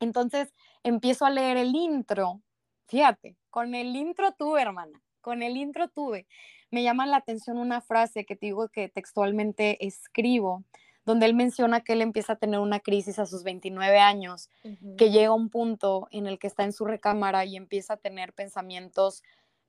Entonces 0.00 0.54
empiezo 0.82 1.26
a 1.26 1.30
leer 1.30 1.56
el 1.56 1.74
intro, 1.74 2.40
fíjate, 2.86 3.36
con 3.50 3.74
el 3.74 3.96
intro 3.96 4.32
tuve, 4.32 4.62
hermana, 4.62 5.02
con 5.20 5.42
el 5.42 5.56
intro 5.56 5.88
tuve. 5.88 6.26
Me 6.70 6.82
llama 6.82 7.06
la 7.06 7.16
atención 7.16 7.58
una 7.58 7.80
frase 7.80 8.24
que 8.24 8.36
te 8.36 8.46
digo 8.46 8.68
que 8.68 8.88
textualmente 8.88 9.84
escribo, 9.84 10.64
donde 11.04 11.26
él 11.26 11.34
menciona 11.34 11.80
que 11.80 11.94
él 11.94 12.02
empieza 12.02 12.34
a 12.34 12.36
tener 12.36 12.60
una 12.60 12.80
crisis 12.80 13.18
a 13.18 13.26
sus 13.26 13.42
29 13.44 13.98
años, 13.98 14.50
que 14.98 15.10
llega 15.10 15.28
a 15.28 15.34
un 15.34 15.50
punto 15.50 16.08
en 16.10 16.26
el 16.26 16.38
que 16.38 16.48
está 16.48 16.64
en 16.64 16.72
su 16.72 16.84
recámara 16.84 17.44
y 17.44 17.56
empieza 17.56 17.94
a 17.94 17.96
tener 17.96 18.32
pensamientos 18.32 19.22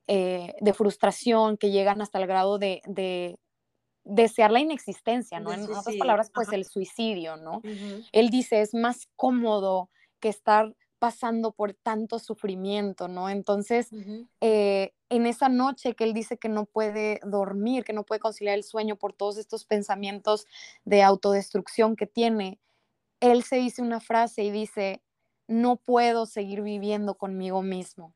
eh, 0.08 0.56
de 0.62 0.74
frustración 0.74 1.58
que 1.58 1.70
llegan 1.70 2.02
hasta 2.02 2.18
el 2.18 2.28
grado 2.28 2.58
de, 2.58 3.38
desear 4.08 4.52
la 4.52 4.60
inexistencia, 4.60 5.40
¿no? 5.40 5.52
En 5.54 5.64
otras 5.64 5.96
palabras, 5.98 6.32
pues 6.34 6.52
el 6.52 6.66
suicidio, 6.66 7.38
¿no? 7.38 7.62
Él 8.12 8.30
dice, 8.30 8.62
es 8.62 8.74
más 8.74 9.08
cómodo 9.16 9.90
que 10.20 10.30
estar 10.30 10.76
pasando 11.00 11.52
por 11.52 11.74
tanto 11.74 12.20
sufrimiento, 12.20 13.08
¿no? 13.08 13.30
Entonces, 13.30 13.92
eh, 14.42 14.94
en 15.10 15.26
esa 15.26 15.50
noche 15.50 15.94
que 15.96 16.04
él 16.06 16.14
dice 16.14 16.38
que 16.38 16.50
no 16.50 16.66
puede 16.66 17.20
dormir, 17.24 17.84
que 17.84 17.94
no 17.94 18.04
puede 18.04 18.20
conciliar 18.20 18.56
el 18.56 18.64
sueño 18.64 18.96
por 18.96 19.14
todos 19.14 19.38
estos 19.38 19.66
pensamientos 19.66 20.46
de 20.86 21.04
autodestrucción 21.04 21.96
que 21.96 22.08
tiene, 22.08 22.60
él 23.20 23.44
se 23.44 23.58
dice 23.58 23.82
una 23.82 24.00
frase 24.00 24.44
y 24.44 24.52
dice, 24.52 25.04
no 25.48 25.78
puedo 25.78 26.26
seguir 26.26 26.62
viviendo 26.62 27.16
conmigo 27.16 27.62
mismo. 27.62 28.14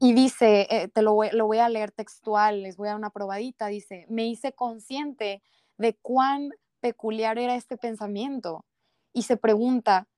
Y 0.00 0.12
dice, 0.14 0.66
eh, 0.70 0.88
te 0.88 1.02
lo 1.02 1.14
voy, 1.14 1.30
lo 1.32 1.46
voy 1.46 1.58
a 1.58 1.68
leer 1.68 1.90
textual, 1.92 2.62
les 2.62 2.76
voy 2.76 2.88
a 2.88 2.90
dar 2.92 2.98
una 2.98 3.10
probadita, 3.10 3.66
dice, 3.68 4.06
me 4.08 4.26
hice 4.26 4.52
consciente 4.52 5.42
de 5.76 5.94
cuán 6.02 6.50
peculiar 6.80 7.38
era 7.38 7.54
este 7.54 7.76
pensamiento 7.76 8.64
y 9.12 9.22
se 9.22 9.36
pregunta, 9.36 10.08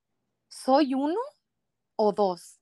¿soy 0.48 0.94
uno 0.94 1.18
o 2.00 2.12
dos. 2.12 2.60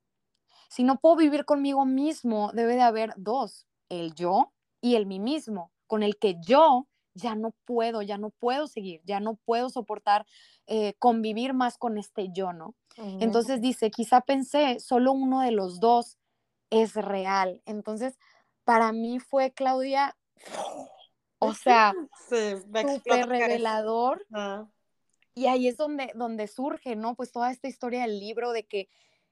Si 0.68 0.83
no 0.83 0.98
puedo 0.98 1.16
vivir 1.16 1.44
conmigo 1.44 1.87
mismo, 1.87 2.50
debe 2.52 2.74
de 2.74 2.83
haber 2.83 3.14
dos, 3.16 3.68
el 3.88 4.14
yo 4.14 4.52
y 4.81 4.96
el 4.96 5.07
mí 5.07 5.20
mismo, 5.20 5.72
con 5.87 6.02
el 6.02 6.18
que 6.18 6.37
yo 6.40 6.88
ya 7.18 7.35
no 7.35 7.54
puedo, 7.64 8.02
ya 8.02 8.16
no 8.18 8.31
puedo 8.31 8.66
seguir, 8.66 9.02
ya 9.04 9.20
no 9.20 9.35
puedo 9.35 9.68
soportar 9.68 10.26
eh, 10.66 10.94
convivir 10.98 11.52
más 11.52 11.76
con 11.78 11.98
este 11.98 12.28
yo, 12.33 12.52
¿no? 12.52 12.74
Entonces 13.20 13.61
dice, 13.61 13.92
quizá 13.92 14.22
pensé, 14.22 14.81
solo 14.81 15.12
uno 15.12 15.40
de 15.42 15.52
los 15.52 15.78
dos 15.78 16.18
es 16.70 16.94
real. 16.94 17.62
Entonces, 17.64 18.18
para 18.64 18.90
mí 18.90 19.20
fue, 19.20 19.52
Claudia, 19.52 20.16
O 21.38 21.54
sea, 21.54 21.94
súper 22.28 23.28
revelador. 23.28 24.26
Y 25.35 25.46
ahí 25.46 25.68
es 25.68 25.76
donde, 25.76 26.11
donde 26.16 26.48
surge, 26.48 26.96
¿no? 26.96 27.14
Pues 27.14 27.31
toda 27.31 27.52
esta 27.52 27.68
historia 27.68 28.02
del 28.02 28.18
libro 28.18 28.50
de 28.50 28.66
que 28.66 28.88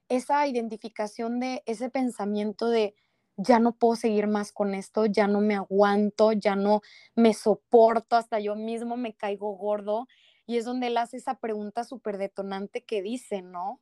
esa 0.07 0.47
identificación 0.47 1.41
de 1.41 1.63
ese 1.65 1.89
pensamiento 1.89 2.69
de 2.69 2.95
ya 3.37 3.59
no 3.59 3.73
puedo 3.77 3.95
seguir 3.95 4.27
más 4.27 4.51
con 4.51 4.73
esto, 4.73 5.05
ya 5.05 5.27
no 5.27 5.41
me 5.41 5.55
aguanto, 5.55 6.31
ya 6.33 6.55
no 6.55 6.81
me 7.15 7.33
soporto, 7.33 8.15
hasta 8.15 8.39
yo 8.39 8.55
mismo 8.55 8.97
me 8.97 9.15
caigo 9.15 9.55
gordo. 9.57 10.07
Y 10.45 10.57
es 10.57 10.65
donde 10.65 10.87
él 10.87 10.97
hace 10.97 11.17
esa 11.17 11.39
pregunta 11.39 11.83
súper 11.83 12.17
detonante 12.17 12.83
que 12.83 13.01
dice, 13.01 13.41
¿no? 13.41 13.81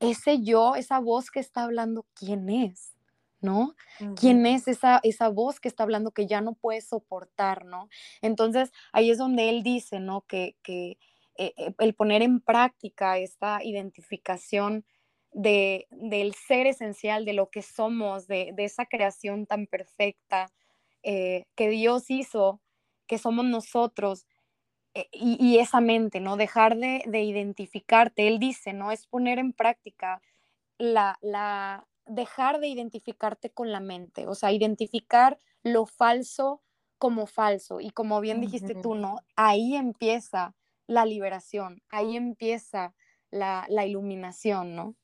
Ese 0.00 0.42
yo, 0.42 0.76
esa 0.76 1.00
voz 1.00 1.30
que 1.30 1.40
está 1.40 1.64
hablando, 1.64 2.06
¿quién 2.14 2.48
es? 2.50 2.94
¿no? 3.40 3.74
¿Quién 4.16 4.46
es 4.46 4.66
esa, 4.68 5.00
esa 5.02 5.28
voz 5.28 5.60
que 5.60 5.68
está 5.68 5.84
hablando 5.84 6.10
que 6.10 6.26
ya 6.26 6.40
no 6.40 6.54
puede 6.54 6.80
soportar, 6.80 7.64
¿no? 7.64 7.88
Entonces, 8.20 8.72
ahí 8.92 9.10
es 9.10 9.18
donde 9.18 9.48
él 9.48 9.62
dice, 9.62 10.00
¿no? 10.00 10.22
Que, 10.22 10.56
que 10.62 10.98
eh, 11.36 11.54
eh, 11.56 11.74
el 11.78 11.94
poner 11.94 12.22
en 12.22 12.40
práctica 12.40 13.18
esta 13.18 13.62
identificación 13.62 14.84
de, 15.38 15.86
del 15.92 16.34
ser 16.34 16.66
esencial, 16.66 17.24
de 17.24 17.32
lo 17.32 17.48
que 17.48 17.62
somos, 17.62 18.26
de, 18.26 18.52
esa 18.58 18.86
creación 18.86 19.46
tan 19.46 19.68
perfecta 19.68 20.50
eh, 21.04 21.44
que 21.54 21.70
Dios 21.70 22.10
hizo, 22.10 22.60
que 23.06 23.18
somos 23.18 23.44
nosotros, 23.44 24.26
y, 25.12 25.58
esa 25.58 25.80
mente, 25.80 26.18
¿no? 26.18 26.36
Dejar 26.36 26.76
de, 26.76 27.22
identificarte, 27.22 28.26
él 28.26 28.40
dice, 28.40 28.72
¿no? 28.72 28.90
Es 28.90 29.06
poner 29.06 29.38
en 29.38 29.52
práctica 29.52 30.20
la, 30.76 31.16
la, 31.22 31.86
dejar 32.04 32.58
de 32.58 32.66
identificarte 32.66 33.50
con 33.50 33.70
la 33.70 33.78
mente, 33.78 34.26
o 34.26 34.34
sea, 34.34 34.50
identificar 34.50 35.38
lo 35.62 35.86
falso 35.86 36.62
como 36.98 37.26
falso. 37.26 37.80
Y 37.80 37.90
como 37.90 38.20
bien 38.20 38.40
dijiste 38.40 38.74
tú, 38.74 38.96
¿no? 38.96 39.20
Ahí 39.36 39.76
empieza 39.76 40.56
la 40.88 41.06
liberación, 41.06 41.80
ahí 41.90 42.16
empieza 42.16 42.92
la, 43.30 43.86
iluminación, 43.86 44.74
¿no? 44.74 44.94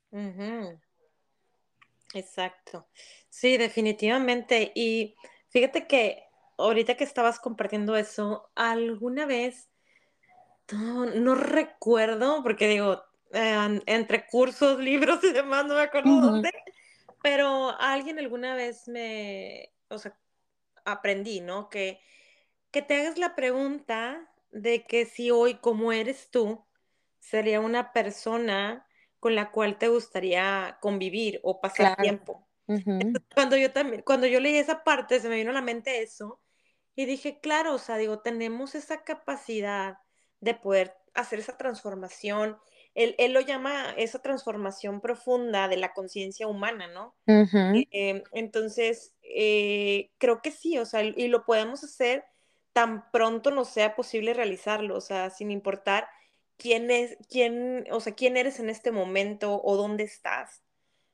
Exacto. 2.14 2.87
Sí, 3.29 3.57
definitivamente. 3.57 4.72
Y 4.74 5.16
fíjate 5.48 5.87
que 5.87 6.24
ahorita 6.57 6.96
que 6.96 7.05
estabas 7.05 7.40
compartiendo 7.40 7.96
eso, 7.96 8.50
alguna 8.55 9.27
vez, 9.27 9.68
no, 10.72 11.35
recuerdo, 11.35 12.42
porque 12.42 12.68
digo, 12.68 13.03
entre 13.33 14.27
cursos, 14.27 14.79
libros 14.81 15.22
y 15.24 15.33
demás, 15.33 15.66
no 15.66 15.74
me 15.74 15.83
acuerdo 15.83 16.20
dónde, 16.20 16.50
pero 17.22 17.70
alguien 17.81 18.18
alguna 18.18 18.55
vez 18.55 18.87
me, 18.88 19.72
o 19.88 19.98
sea, 19.98 20.16
aprendí, 20.85 21.40
¿no? 21.40 21.68
Que, 21.68 22.00
que 22.70 22.83
te 22.83 22.96
hagas 22.96 23.18
la 23.18 23.35
pregunta 23.35 24.31
de 24.50 24.85
que 24.85 25.07
si 25.07 25.31
hoy, 25.31 25.55
como 25.55 25.92
eres 25.92 26.31
tú, 26.31 26.64
sería 27.18 27.61
una 27.61 27.92
persona 27.92 28.87
con 29.24 29.34
la 29.34 29.50
cual 29.50 29.78
te 29.78 29.88
gustaría 29.88 30.76
convivir 30.82 31.40
o 31.42 31.58
pasar 31.58 31.96
tiempo. 31.96 32.46
cuando 33.34 33.56
yo 33.56 33.72
también, 33.72 34.02
cuando 34.02 34.26
yo 34.26 34.38
leí 34.38 34.58
esa 34.58 34.84
parte, 34.84 35.18
se 35.18 35.30
me 35.30 35.37
vino 35.37 35.48
a 35.48 35.54
la 35.54 35.62
mente 35.62 36.02
eso 36.02 36.42
y 36.94 37.06
dije, 37.06 37.40
claro, 37.40 37.72
o 37.72 37.78
sea, 37.78 37.96
digo, 37.96 38.18
tenemos 38.18 38.74
esa 38.74 39.02
capacidad 39.02 39.96
de 40.40 40.52
poder 40.52 40.92
hacer 41.14 41.38
esa 41.38 41.56
transformación. 41.56 42.58
Él, 42.92 43.14
él 43.16 43.32
lo 43.32 43.40
llama 43.40 43.94
esa 43.96 44.18
transformación 44.18 45.00
profunda 45.00 45.68
de 45.68 45.78
la 45.78 45.94
conciencia 45.94 46.46
humana, 46.46 46.87
¿no? 46.88 47.16
Eh, 47.26 48.24
entonces, 48.32 49.14
eh, 49.22 50.10
creo 50.18 50.42
que 50.42 50.50
sí, 50.50 50.76
o 50.76 50.84
sea, 50.84 51.02
y 51.02 51.28
lo 51.28 51.46
podemos 51.46 51.82
hacer 51.82 52.26
tan 52.74 53.10
pronto 53.10 53.50
nos 53.50 53.70
sea 53.70 53.96
posible 53.96 54.34
realizarlo, 54.34 54.98
o 54.98 55.00
sea, 55.00 55.30
sin 55.30 55.50
importar 55.50 56.08
quién 56.57 56.90
es, 56.90 57.17
quién, 57.29 57.87
o 57.90 58.01
sea, 58.01 58.14
quién 58.14 58.37
eres 58.37 58.61
en 58.61 58.71
este 58.71 58.90
momento 58.90 59.61
o 59.62 59.77
dónde 59.77 60.05
estás. 60.05 60.62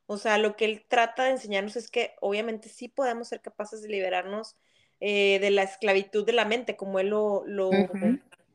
O 0.06 0.18
sea, 0.18 0.38
lo 0.38 0.56
que 0.56 0.64
él 0.64 0.84
trata 0.88 1.24
de 1.24 1.30
enseñarnos 1.30 1.76
es 1.76 1.90
que 1.90 2.14
obviamente 2.20 2.68
sí 2.68 2.88
podemos 2.88 3.28
ser 3.28 3.40
capaces 3.40 3.82
de 3.82 3.88
liberarnos 3.88 4.56
eh, 4.98 5.38
de 5.38 5.50
la 5.50 5.62
esclavitud 5.62 6.26
de 6.26 6.32
la 6.32 6.44
mente, 6.44 6.76
como 6.76 6.98
él 6.98 7.08
lo, 7.08 7.44
lo, 7.46 7.70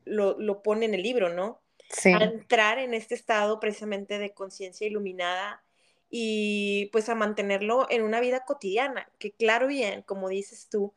lo, 0.05 0.61
pone 0.61 0.85
en 0.85 0.93
el 0.93 1.01
libro, 1.01 1.33
¿no? 1.33 1.61
Sí. 1.89 2.11
A 2.11 2.23
entrar 2.23 2.77
en 2.77 2.93
este 2.93 3.15
estado 3.15 3.59
precisamente 3.59 4.19
de 4.19 4.33
conciencia 4.33 4.85
iluminada 4.85 5.63
y 6.09 6.89
pues 6.91 7.09
a 7.09 7.15
mantenerlo 7.15 7.87
en 7.89 8.03
una 8.03 8.19
vida 8.19 8.45
cotidiana, 8.45 9.09
que 9.17 9.31
claro 9.31 9.67
bien, 9.67 10.01
como 10.03 10.29
dices 10.29 10.67
tú, 10.69 10.93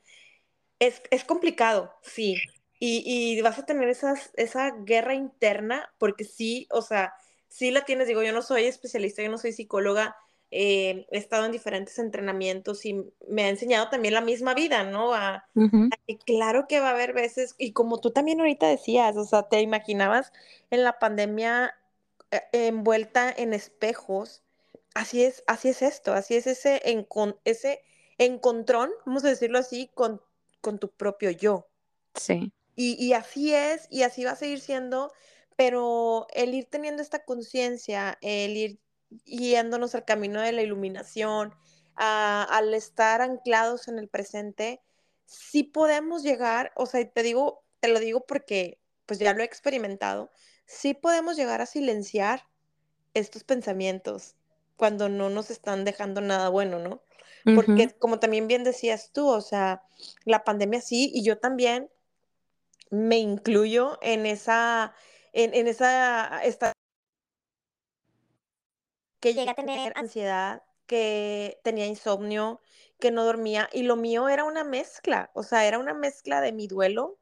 es, 0.78 1.02
es 1.10 1.24
complicado, 1.24 1.94
sí. 2.02 2.36
Y, 2.78 3.02
y, 3.04 3.40
vas 3.42 3.58
a 3.58 3.66
tener 3.66 3.88
esas, 3.88 4.30
esa 4.34 4.70
guerra 4.70 5.14
interna, 5.14 5.92
porque 5.98 6.24
sí, 6.24 6.68
o 6.70 6.82
sea, 6.82 7.14
sí 7.48 7.70
la 7.70 7.84
tienes, 7.84 8.06
digo, 8.06 8.22
yo 8.22 8.32
no 8.32 8.42
soy 8.42 8.64
especialista, 8.64 9.22
yo 9.22 9.30
no 9.30 9.38
soy 9.38 9.52
psicóloga, 9.52 10.16
eh, 10.50 11.06
he 11.10 11.18
estado 11.18 11.44
en 11.44 11.52
diferentes 11.52 11.98
entrenamientos 11.98 12.86
y 12.86 13.04
me 13.28 13.44
ha 13.44 13.48
enseñado 13.48 13.90
también 13.90 14.14
la 14.14 14.20
misma 14.20 14.54
vida, 14.54 14.84
¿no? 14.84 15.12
A, 15.12 15.46
claro 16.24 16.66
que 16.68 16.80
va 16.80 16.88
a 16.88 16.92
haber 16.92 17.12
veces, 17.12 17.54
y 17.58 17.72
como 17.72 18.00
tú 18.00 18.12
también 18.12 18.40
ahorita 18.40 18.68
decías, 18.68 19.16
o 19.16 19.24
sea, 19.24 19.42
te 19.48 19.60
imaginabas 19.60 20.32
en 20.70 20.84
la 20.84 20.98
pandemia 20.98 21.74
eh, 22.30 22.42
envuelta 22.52 23.34
en 23.36 23.54
espejos, 23.54 24.42
así 24.94 25.24
es, 25.24 25.42
así 25.46 25.68
es 25.68 25.82
esto, 25.82 26.12
así 26.12 26.36
es 26.36 26.46
ese, 26.46 26.80
ese 27.44 27.82
encontrón, 28.18 28.90
vamos 29.04 29.24
a 29.24 29.28
decirlo 29.28 29.58
así, 29.58 29.90
con 29.94 30.22
con 30.60 30.78
tu 30.78 30.90
propio 30.90 31.30
yo. 31.30 31.66
Sí. 32.14 32.52
Y, 32.80 33.12
así 33.12 33.52
es, 33.52 33.88
y 33.90 34.04
así 34.04 34.22
va 34.22 34.30
a 34.30 34.36
seguir 34.36 34.60
siendo, 34.60 35.12
pero 35.56 36.28
el 36.32 36.54
ir 36.54 36.66
teniendo 36.66 37.02
esta 37.02 37.24
conciencia, 37.24 38.16
el 38.20 38.56
ir 38.56 38.78
yéndonos 39.24 39.96
al 39.96 40.04
camino 40.04 40.40
de 40.40 40.52
la 40.52 40.62
iluminación, 40.62 41.52
al 41.96 42.74
estar 42.74 43.20
anclados 43.20 43.88
en 43.88 43.98
el 43.98 44.06
presente, 44.06 44.80
sí 45.24 45.64
podemos 45.64 46.22
llegar, 46.22 46.70
o 46.76 46.86
sea, 46.86 47.04
te 47.10 47.24
digo, 47.24 47.64
te 47.80 47.88
lo 47.88 47.98
digo 47.98 48.24
porque 48.24 48.78
pues 49.06 49.18
ya 49.18 49.34
lo 49.34 49.42
he 49.42 49.46
experimentado, 49.46 50.30
sí 50.64 50.94
podemos 50.94 51.36
llegar 51.36 51.60
a 51.60 51.66
silenciar 51.66 52.46
estos 53.12 53.42
pensamientos 53.42 54.36
cuando 54.76 55.08
no 55.08 55.30
nos 55.30 55.50
están 55.50 55.84
dejando 55.84 56.20
nada 56.20 56.48
bueno, 56.48 56.78
¿no? 56.78 57.02
Porque 57.56 57.92
como 57.98 58.20
también 58.20 58.46
bien 58.46 58.62
decías 58.62 59.10
tú, 59.12 59.26
o 59.26 59.40
sea, 59.40 59.82
la 60.24 60.44
pandemia 60.44 60.80
sí, 60.80 61.10
y 61.12 61.24
yo 61.24 61.38
también 61.38 61.90
me 62.90 63.18
incluyo 63.18 63.98
en 64.02 64.26
esa, 64.26 64.94
en, 65.32 65.66
esa, 65.66 66.42
esta, 66.44 66.72
que 69.20 69.34
llegué 69.34 69.50
a 69.50 69.54
tener 69.54 69.92
ansiedad, 69.96 70.62
que 70.86 71.60
tenía 71.64 71.86
insomnio, 71.86 72.60
que 72.98 73.10
no 73.10 73.24
dormía, 73.24 73.68
y 73.72 73.82
lo 73.82 73.96
mío 73.96 74.28
era 74.28 74.44
una 74.44 74.64
mezcla, 74.64 75.30
o 75.34 75.42
sea, 75.42 75.66
era 75.66 75.78
una 75.78 75.94
mezcla 75.94 76.40
de 76.40 76.52
mi 76.52 76.66
duelo, 76.66 77.18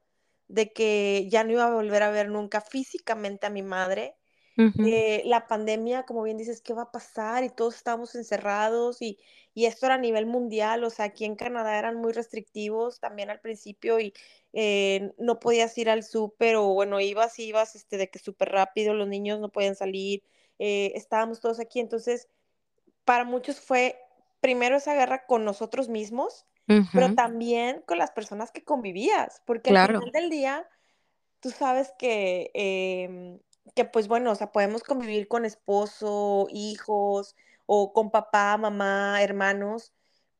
de 0.48 0.72
que 0.72 1.26
ya 1.28 1.44
no 1.44 1.52
iba 1.52 1.66
a 1.66 1.74
volver 1.74 2.02
a 2.02 2.10
ver 2.10 2.28
nunca 2.28 2.60
físicamente 2.60 3.46
a 3.46 3.50
mi 3.50 3.62
madre, 3.62 4.16
eh, 4.58 5.20
la 5.26 5.46
pandemia, 5.46 6.04
como 6.04 6.22
bien 6.22 6.38
dices, 6.38 6.62
¿qué 6.62 6.72
va 6.72 6.84
a 6.84 6.90
pasar? 6.90 7.44
Y 7.44 7.50
todos 7.50 7.76
estábamos 7.76 8.14
encerrados 8.14 9.02
y, 9.02 9.18
esto 9.54 9.86
era 9.86 9.96
a 9.96 9.98
nivel 9.98 10.26
mundial, 10.26 10.84
o 10.84 10.90
sea, 10.90 11.06
aquí 11.06 11.24
en 11.24 11.34
Canadá 11.34 11.78
eran 11.78 11.96
muy 11.96 12.12
restrictivos 12.12 13.00
también 13.00 13.30
al 13.30 13.40
principio 13.40 13.98
y 14.00 14.12
eh, 14.58 15.12
no 15.18 15.38
podías 15.38 15.76
ir 15.76 15.90
al 15.90 16.02
súper 16.02 16.56
o 16.56 16.68
bueno, 16.68 16.98
ibas, 16.98 17.38
ibas 17.38 17.76
este, 17.76 17.98
de 17.98 18.08
que 18.08 18.18
súper 18.18 18.48
rápido, 18.48 18.94
los 18.94 19.06
niños 19.06 19.38
no 19.38 19.50
podían 19.50 19.76
salir, 19.76 20.22
eh, 20.58 20.92
estábamos 20.94 21.40
todos 21.40 21.60
aquí, 21.60 21.78
entonces 21.78 22.26
para 23.04 23.24
muchos 23.24 23.60
fue 23.60 24.00
primero 24.40 24.76
esa 24.76 24.94
guerra 24.94 25.26
con 25.26 25.44
nosotros 25.44 25.90
mismos, 25.90 26.46
pero 26.92 27.14
también 27.14 27.82
con 27.86 27.98
las 27.98 28.12
personas 28.12 28.50
que 28.50 28.64
convivías, 28.64 29.42
porque 29.44 29.70
al 29.76 29.86
final 29.88 30.10
del 30.10 30.30
día, 30.30 30.66
tú 31.40 31.50
sabes 31.50 31.92
que 31.98 32.50
em, 32.54 33.38
que 33.74 33.84
pues 33.84 34.08
bueno, 34.08 34.32
o 34.32 34.34
sea, 34.34 34.52
podemos 34.52 34.82
convivir 34.82 35.28
con 35.28 35.44
esposo, 35.44 36.46
hijos, 36.50 37.36
o 37.66 37.92
con 37.92 38.10
papá, 38.10 38.56
mamá, 38.56 39.22
hermanos, 39.22 39.92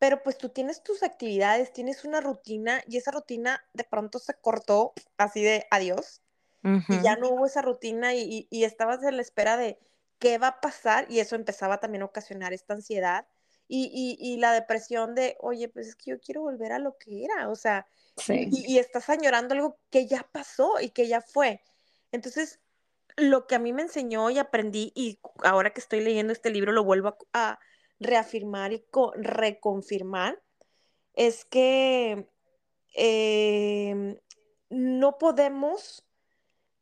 pero 0.07 0.23
pues 0.23 0.39
tú 0.39 0.51
tienes 0.51 0.85
tus 0.85 1.03
actividades, 1.03 1.73
tienes 1.73 2.05
una 2.05 2.21
rutina 2.21 2.81
y 2.87 2.97
esa 2.97 3.11
rutina 3.11 3.65
de 3.73 3.83
pronto 3.83 4.21
se 4.21 4.35
cortó 4.35 4.93
así 5.17 5.43
de 5.43 5.67
adiós 5.73 6.23
y 6.63 7.03
ya 7.03 7.17
no 7.17 7.31
hubo 7.31 7.45
esa 7.45 7.61
rutina 7.61 8.15
y, 8.15 8.47
y, 8.49 8.63
estabas 8.63 9.03
en 9.03 9.17
la 9.17 9.23
espera 9.23 9.57
de 9.57 9.81
qué 10.21 10.39
va 10.39 10.47
a 10.47 10.61
pasar 10.61 11.11
y 11.11 11.19
eso 11.19 11.35
empezaba 11.35 11.81
también 11.81 12.03
a 12.03 12.05
ocasionar 12.05 12.53
esta 12.53 12.75
ansiedad 12.75 13.27
y, 13.67 14.17
y, 14.21 14.37
la 14.37 14.53
depresión 14.53 15.17
de, 15.17 15.37
oye, 15.41 15.69
pues 15.69 15.89
es 15.89 15.97
que 15.97 16.13
yo 16.13 16.21
quiero 16.21 16.43
volver 16.43 16.71
a 16.71 16.79
lo 16.79 16.97
que 16.99 17.25
era, 17.25 17.49
o 17.49 17.57
sea, 17.57 17.85
y, 18.29 18.75
y 18.75 18.79
estás 18.79 19.11
añorando 19.11 19.57
algo 19.57 19.77
que 19.91 20.07
ya 20.07 20.25
pasó 20.31 20.81
y 20.81 20.91
que 20.91 21.09
ya 21.09 21.21
fue. 21.21 21.63
Entonces, 22.13 22.61
lo 23.17 23.49
que 23.49 23.57
a 23.57 23.59
mí 23.59 23.73
me 23.73 23.83
enseñó 23.83 24.31
y 24.31 24.39
aprendí, 24.39 24.93
y 24.95 25.19
ahora 25.43 25.71
que 25.71 25.81
estoy 25.81 25.99
leyendo 25.99 26.33
este 26.33 26.51
libro 26.51 26.71
lo 26.71 26.85
vuelvo 26.85 27.17
a, 27.33 27.59
reafirmar 27.99 28.73
y 28.73 28.85
reconfirmar, 29.17 30.43
es 31.15 31.45
que 31.45 32.29
em, 32.95 34.19
no 34.69 35.19
podemos 35.19 36.05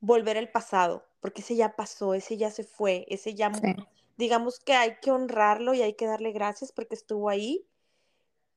volver 0.01 0.37
al 0.37 0.51
pasado, 0.51 1.07
porque 1.21 1.41
ese 1.41 1.57
ya 1.57 1.77
pasó, 1.77 2.15
ese 2.15 2.37
ya 2.37 2.51
se 2.51 2.65
fue, 2.65 3.07
ese 3.09 3.35
ya, 3.35 3.51
digamos 4.17 4.59
que 4.61 4.75
hay 4.75 4.97
que 5.01 5.11
honrarlo 5.11 5.75
y 5.75 5.83
hay 5.83 5.95
que 5.95 6.07
darle 6.07 6.33
gracias 6.33 6.73
porque 6.73 6.95
estuvo 6.95 7.29
ahí, 7.29 7.67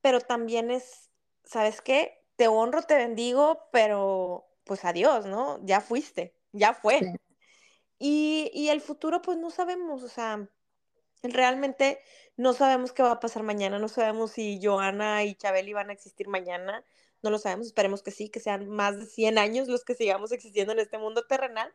pero 0.02 0.20
también 0.20 0.70
es, 0.70 1.10
¿sabes 1.44 1.80
qué? 1.80 2.22
Te 2.36 2.48
honro, 2.48 2.82
te 2.82 2.96
bendigo, 2.96 3.68
pero 3.72 4.48
pues 4.64 4.84
adiós, 4.84 5.26
¿no? 5.26 5.58
Ya 5.64 5.80
fuiste, 5.80 6.34
ya 6.52 6.74
fue. 6.74 7.00
Y, 7.98 8.50
y 8.52 8.68
el 8.68 8.80
futuro, 8.80 9.22
pues 9.22 9.38
no 9.38 9.50
sabemos, 9.50 10.02
o 10.02 10.08
sea, 10.08 10.48
realmente 11.22 12.00
no 12.36 12.52
sabemos 12.52 12.92
qué 12.92 13.02
va 13.02 13.12
a 13.12 13.20
pasar 13.20 13.42
mañana, 13.42 13.78
no 13.78 13.88
sabemos 13.88 14.32
si 14.32 14.60
Joana 14.62 15.24
y 15.24 15.34
Chabeli 15.34 15.72
van 15.72 15.90
a 15.90 15.92
existir 15.92 16.28
mañana, 16.28 16.84
no 17.22 17.30
lo 17.30 17.38
sabemos, 17.38 17.66
esperemos 17.66 18.02
que 18.02 18.10
sí, 18.10 18.28
que 18.28 18.40
sean 18.40 18.68
más 18.68 18.98
de 18.98 19.06
100 19.06 19.38
años 19.38 19.68
los 19.68 19.84
que 19.84 19.94
sigamos 19.94 20.30
existiendo 20.32 20.72
en 20.72 20.78
este 20.78 20.98
mundo 20.98 21.26
terrenal. 21.26 21.72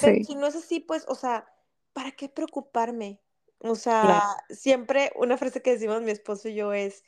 Pero 0.00 0.24
si 0.24 0.34
no 0.34 0.46
es 0.46 0.56
así, 0.56 0.80
pues, 0.80 1.04
o 1.08 1.14
sea, 1.14 1.46
¿para 1.92 2.12
qué 2.12 2.28
preocuparme? 2.28 3.20
O 3.60 3.74
sea, 3.74 4.22
siempre 4.50 5.12
una 5.16 5.36
frase 5.36 5.62
que 5.62 5.72
decimos 5.72 6.02
mi 6.02 6.10
esposo 6.10 6.48
y 6.48 6.54
yo 6.54 6.72
es, 6.72 7.04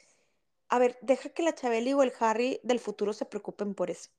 a 0.68 0.78
ver, 0.78 0.98
deja 1.02 1.30
que 1.30 1.42
la 1.42 1.54
Chabeli 1.54 1.92
o 1.94 2.02
el 2.02 2.12
Harry 2.20 2.60
del 2.62 2.80
futuro 2.80 3.12
se 3.12 3.26
preocupen 3.26 3.74
por 3.74 3.90
eso. 3.90 4.10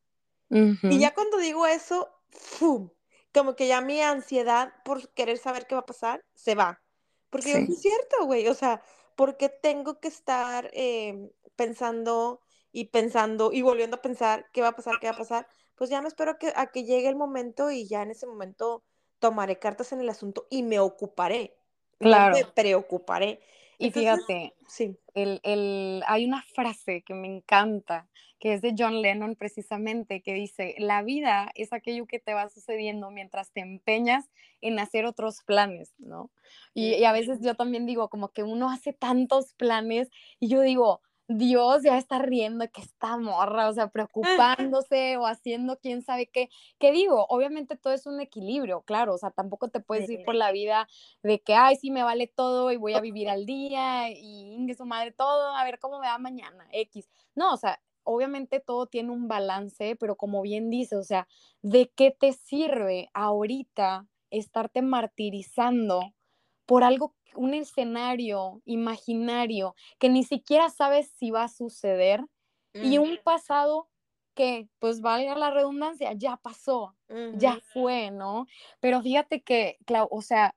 Y 0.49 0.99
ya 0.99 1.13
cuando 1.13 1.37
digo 1.37 1.67
eso, 1.67 2.09
¡fum! 2.31 2.89
Como 3.31 3.55
que 3.55 3.67
ya 3.67 3.81
mi 3.81 4.01
ansiedad 4.01 4.73
por 4.83 5.09
querer 5.13 5.37
saber 5.37 5.67
qué 5.67 5.75
va 5.75 5.81
a 5.81 5.85
pasar 5.85 6.23
se 6.33 6.55
va. 6.55 6.81
Porque 7.29 7.51
es 7.51 7.81
cierto, 7.81 8.25
güey, 8.25 8.47
o 8.47 8.53
sea, 8.53 8.81
porque 9.15 9.49
tengo 9.49 9.99
que 9.99 10.07
estar 10.07 10.69
em, 10.73 11.29
pensando 11.55 12.41
y 12.71 12.85
pensando 12.85 13.51
y 13.51 13.61
volviendo 13.61 13.97
a 13.97 14.01
pensar 14.01 14.47
qué 14.53 14.61
va 14.61 14.69
a 14.69 14.75
pasar, 14.75 14.99
qué 14.99 15.07
va 15.07 15.13
a 15.13 15.17
pasar, 15.17 15.47
pues 15.75 15.89
ya 15.89 16.01
me 16.01 16.07
espero 16.07 16.37
que, 16.37 16.51
a 16.55 16.67
que 16.67 16.83
llegue 16.83 17.09
el 17.09 17.15
momento 17.15 17.71
y 17.71 17.87
ya 17.87 18.01
en 18.01 18.11
ese 18.11 18.25
momento 18.27 18.83
tomaré 19.19 19.59
cartas 19.59 19.91
en 19.91 20.01
el 20.01 20.09
asunto 20.09 20.47
y 20.49 20.63
me 20.63 20.79
ocuparé. 20.79 21.55
Claro. 21.99 22.35
me 22.37 22.45
preocuparé. 22.45 23.41
Y 23.79 23.91
fíjate, 23.91 24.53
sí. 24.67 24.97
El, 25.15 25.39
el, 25.43 26.03
hay 26.05 26.25
una 26.25 26.43
frase 26.43 27.01
que 27.01 27.13
me 27.13 27.27
encanta, 27.27 28.09
que 28.37 28.53
es 28.53 28.61
de 28.61 28.75
John 28.77 29.01
Lennon 29.01 29.35
precisamente, 29.35 30.21
que 30.21 30.33
dice, 30.33 30.75
la 30.77 31.01
vida 31.01 31.49
es 31.55 31.71
aquello 31.71 32.05
que 32.05 32.19
te 32.19 32.33
va 32.33 32.49
sucediendo 32.49 33.09
mientras 33.09 33.51
te 33.51 33.61
empeñas 33.61 34.29
en 34.61 34.79
hacer 34.79 35.05
otros 35.05 35.43
planes, 35.43 35.93
¿no? 35.97 36.29
Y, 36.73 36.95
y 36.95 37.05
a 37.05 37.13
veces 37.13 37.39
yo 37.41 37.55
también 37.55 37.85
digo, 37.85 38.09
como 38.09 38.29
que 38.29 38.43
uno 38.43 38.69
hace 38.69 38.91
tantos 38.91 39.53
planes 39.53 40.09
y 40.41 40.49
yo 40.49 40.61
digo, 40.61 41.01
Dios 41.31 41.83
ya 41.83 41.95
está 41.99 42.17
riendo 42.17 42.67
que 42.71 42.81
está 42.81 43.15
morra, 43.15 43.69
o 43.69 43.73
sea, 43.73 43.87
preocupándose 44.73 45.15
o 45.17 45.27
haciendo 45.27 45.77
quién 45.77 46.01
sabe 46.01 46.25
qué. 46.25 46.49
¿Qué 46.79 46.91
digo? 46.91 47.27
Obviamente 47.29 47.77
todo 47.77 47.93
es 47.93 48.07
un 48.07 48.19
equilibrio, 48.19 48.81
claro, 48.81 49.13
o 49.13 49.17
sea, 49.19 49.29
tampoco 49.29 49.69
te 49.69 49.79
puedes 49.79 50.09
ir 50.09 50.25
por 50.25 50.33
la 50.33 50.51
vida 50.51 50.87
de 51.21 51.39
que, 51.39 51.53
ay, 51.53 51.75
sí, 51.75 51.91
me 51.91 52.01
vale 52.01 52.25
todo 52.25 52.71
y 52.71 52.77
voy 52.77 52.95
a 52.95 52.99
vivir 52.99 53.29
al 53.29 53.45
día 53.45 54.09
y 54.09 54.55
ingue 54.55 54.73
su 54.73 54.85
madre 54.85 55.11
todo, 55.11 55.55
a 55.55 55.63
ver 55.63 55.77
cómo 55.77 55.99
me 55.99 56.07
va 56.07 56.17
mañana, 56.17 56.67
X. 56.71 57.07
No, 57.35 57.53
o 57.53 57.57
sea, 57.57 57.79
obviamente 58.03 58.59
todo 58.59 58.87
tiene 58.87 59.11
un 59.11 59.27
balance, 59.27 59.95
pero 59.97 60.15
como 60.15 60.41
bien 60.41 60.71
dice, 60.71 60.95
o 60.95 61.03
sea, 61.03 61.27
¿de 61.61 61.91
qué 61.95 62.09
te 62.09 62.33
sirve 62.33 63.11
ahorita 63.13 64.07
estarte 64.31 64.81
martirizando 64.81 66.01
por 66.69 66.83
algo 66.83 67.15
un 67.33 67.55
escenario 67.55 68.61
imaginario 68.63 69.73
que 69.97 70.07
ni 70.07 70.23
siquiera 70.23 70.69
sabes 70.69 71.09
si 71.17 71.31
va 71.31 71.45
a 71.45 71.47
suceder 71.47 72.23
y 72.75 72.99
un 72.99 73.17
pasado 73.23 73.89
que, 74.35 74.67
pues 74.77 75.01
valga 75.01 75.35
la 75.35 75.49
redundancia, 75.49 76.13
ya 76.13 76.37
pasó, 76.37 76.95
ya 77.33 77.59
fue, 77.73 78.11
¿no? 78.11 78.45
Pero 78.79 79.01
fíjate 79.01 79.41
que, 79.41 79.79
o 80.11 80.21
sea, 80.21 80.55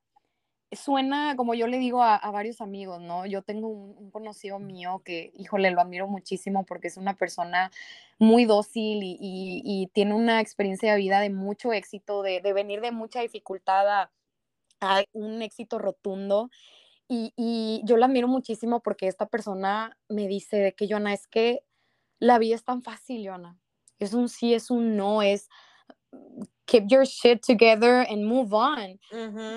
suena, 0.71 1.35
como 1.35 1.55
yo 1.55 1.67
le 1.67 1.79
digo 1.79 2.03
a, 2.03 2.31
varios 2.31 2.61
amigos, 2.61 3.01
¿no? 3.01 3.25
Yo 3.25 3.41
tengo 3.41 3.69
un, 3.69 4.11
conocido 4.11 4.59
mío 4.59 5.01
que, 5.03 5.33
híjole, 5.35 5.71
lo 5.71 5.81
admiro 5.81 6.07
muchísimo 6.09 6.67
porque 6.67 6.89
es 6.89 6.99
una 6.99 7.15
persona 7.15 7.71
muy 8.19 8.45
dócil 8.45 8.99
y, 9.03 9.89
tiene 9.95 10.13
una 10.13 10.43
experiencia 10.43 10.93
de 10.93 10.99
vida 10.99 11.21
de 11.21 11.31
mucho 11.31 11.73
éxito, 11.73 12.23
de, 12.23 12.43
de 12.43 12.53
venir 12.53 12.83
de 12.83 12.93
mucha 12.93 13.23
dificultad 13.23 13.89
a 13.89 14.13
hay 14.83 15.07
un 15.13 15.43
éxito 15.43 15.79
rotundo. 15.79 16.51
Y, 17.09 17.83
yo 17.85 17.99
la 17.99 18.07
admiro 18.07 18.27
muchísimo 18.27 18.81
porque 18.81 19.07
esta 19.07 19.27
persona 19.27 19.99
me 20.09 20.29
dice 20.29 20.57
de 20.57 20.73
que, 20.75 20.89
Joana, 20.89 21.13
es 21.13 21.27
que 21.27 21.63
la 22.19 22.39
vida 22.39 22.55
es 22.55 22.65
tan 22.65 22.83
fácil, 22.83 23.27
Joana. 23.27 23.59
Es 23.99 24.15
un 24.15 24.29
sí, 24.29 24.55
es 24.55 24.71
un 24.71 24.97
no, 24.97 25.21
es 25.21 25.49
keep 26.65 26.87
your 26.89 27.05
shit 27.05 27.45
together 27.45 28.07
and 28.09 28.25
move 28.25 28.55
on. 28.55 28.99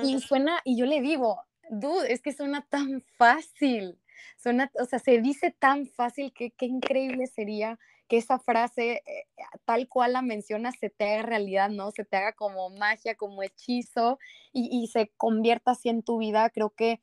Y 0.03 0.19
suena, 0.19 0.59
y 0.65 0.77
yo 0.77 0.85
le 0.85 1.01
digo, 1.01 1.41
dude, 1.69 2.11
es 2.11 2.21
que 2.21 2.33
suena 2.33 2.65
tan 2.69 3.01
fácil. 3.17 3.97
Suena, 4.37 4.69
o 4.79 4.85
sea, 4.85 4.99
se 4.99 5.21
dice 5.21 5.55
tan 5.57 5.87
fácil 5.87 6.33
que 6.33 6.51
qué 6.51 6.65
increíble 6.65 7.27
sería 7.27 7.79
que 8.07 8.17
esa 8.17 8.39
frase, 8.39 9.03
eh, 9.05 9.25
tal 9.65 9.87
cual 9.87 10.13
la 10.13 10.21
mencionas, 10.21 10.75
se 10.79 10.89
te 10.89 11.05
haga 11.13 11.23
realidad, 11.23 11.69
¿no? 11.69 11.91
Se 11.91 12.05
te 12.05 12.17
haga 12.17 12.33
como 12.33 12.69
magia, 12.69 13.15
como 13.15 13.43
hechizo 13.43 14.19
y, 14.53 14.87
se 14.87 15.11
convierta 15.17 15.71
así 15.71 15.89
en 15.89 16.03
tu 16.03 16.17
vida. 16.19 16.49
Creo 16.51 16.71
que, 16.71 17.01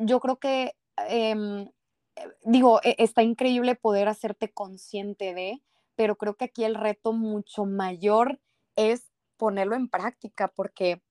yo 0.00 0.20
creo 0.20 0.38
que, 0.38 0.74
em, 1.08 1.68
eh, 2.16 2.28
digo, 2.44 2.80
e, 2.82 2.96
está 2.98 3.22
increíble 3.22 3.74
poder 3.74 4.08
hacerte 4.08 4.52
consciente 4.52 5.34
de, 5.34 5.62
pero 5.96 6.16
creo 6.16 6.36
que 6.36 6.46
aquí 6.46 6.64
el 6.64 6.74
reto 6.76 7.12
mucho 7.12 7.66
mayor 7.66 8.40
es 8.76 9.10
ponerlo 9.36 9.76
en 9.76 9.88
práctica, 9.88 10.48
porque, 10.48 11.02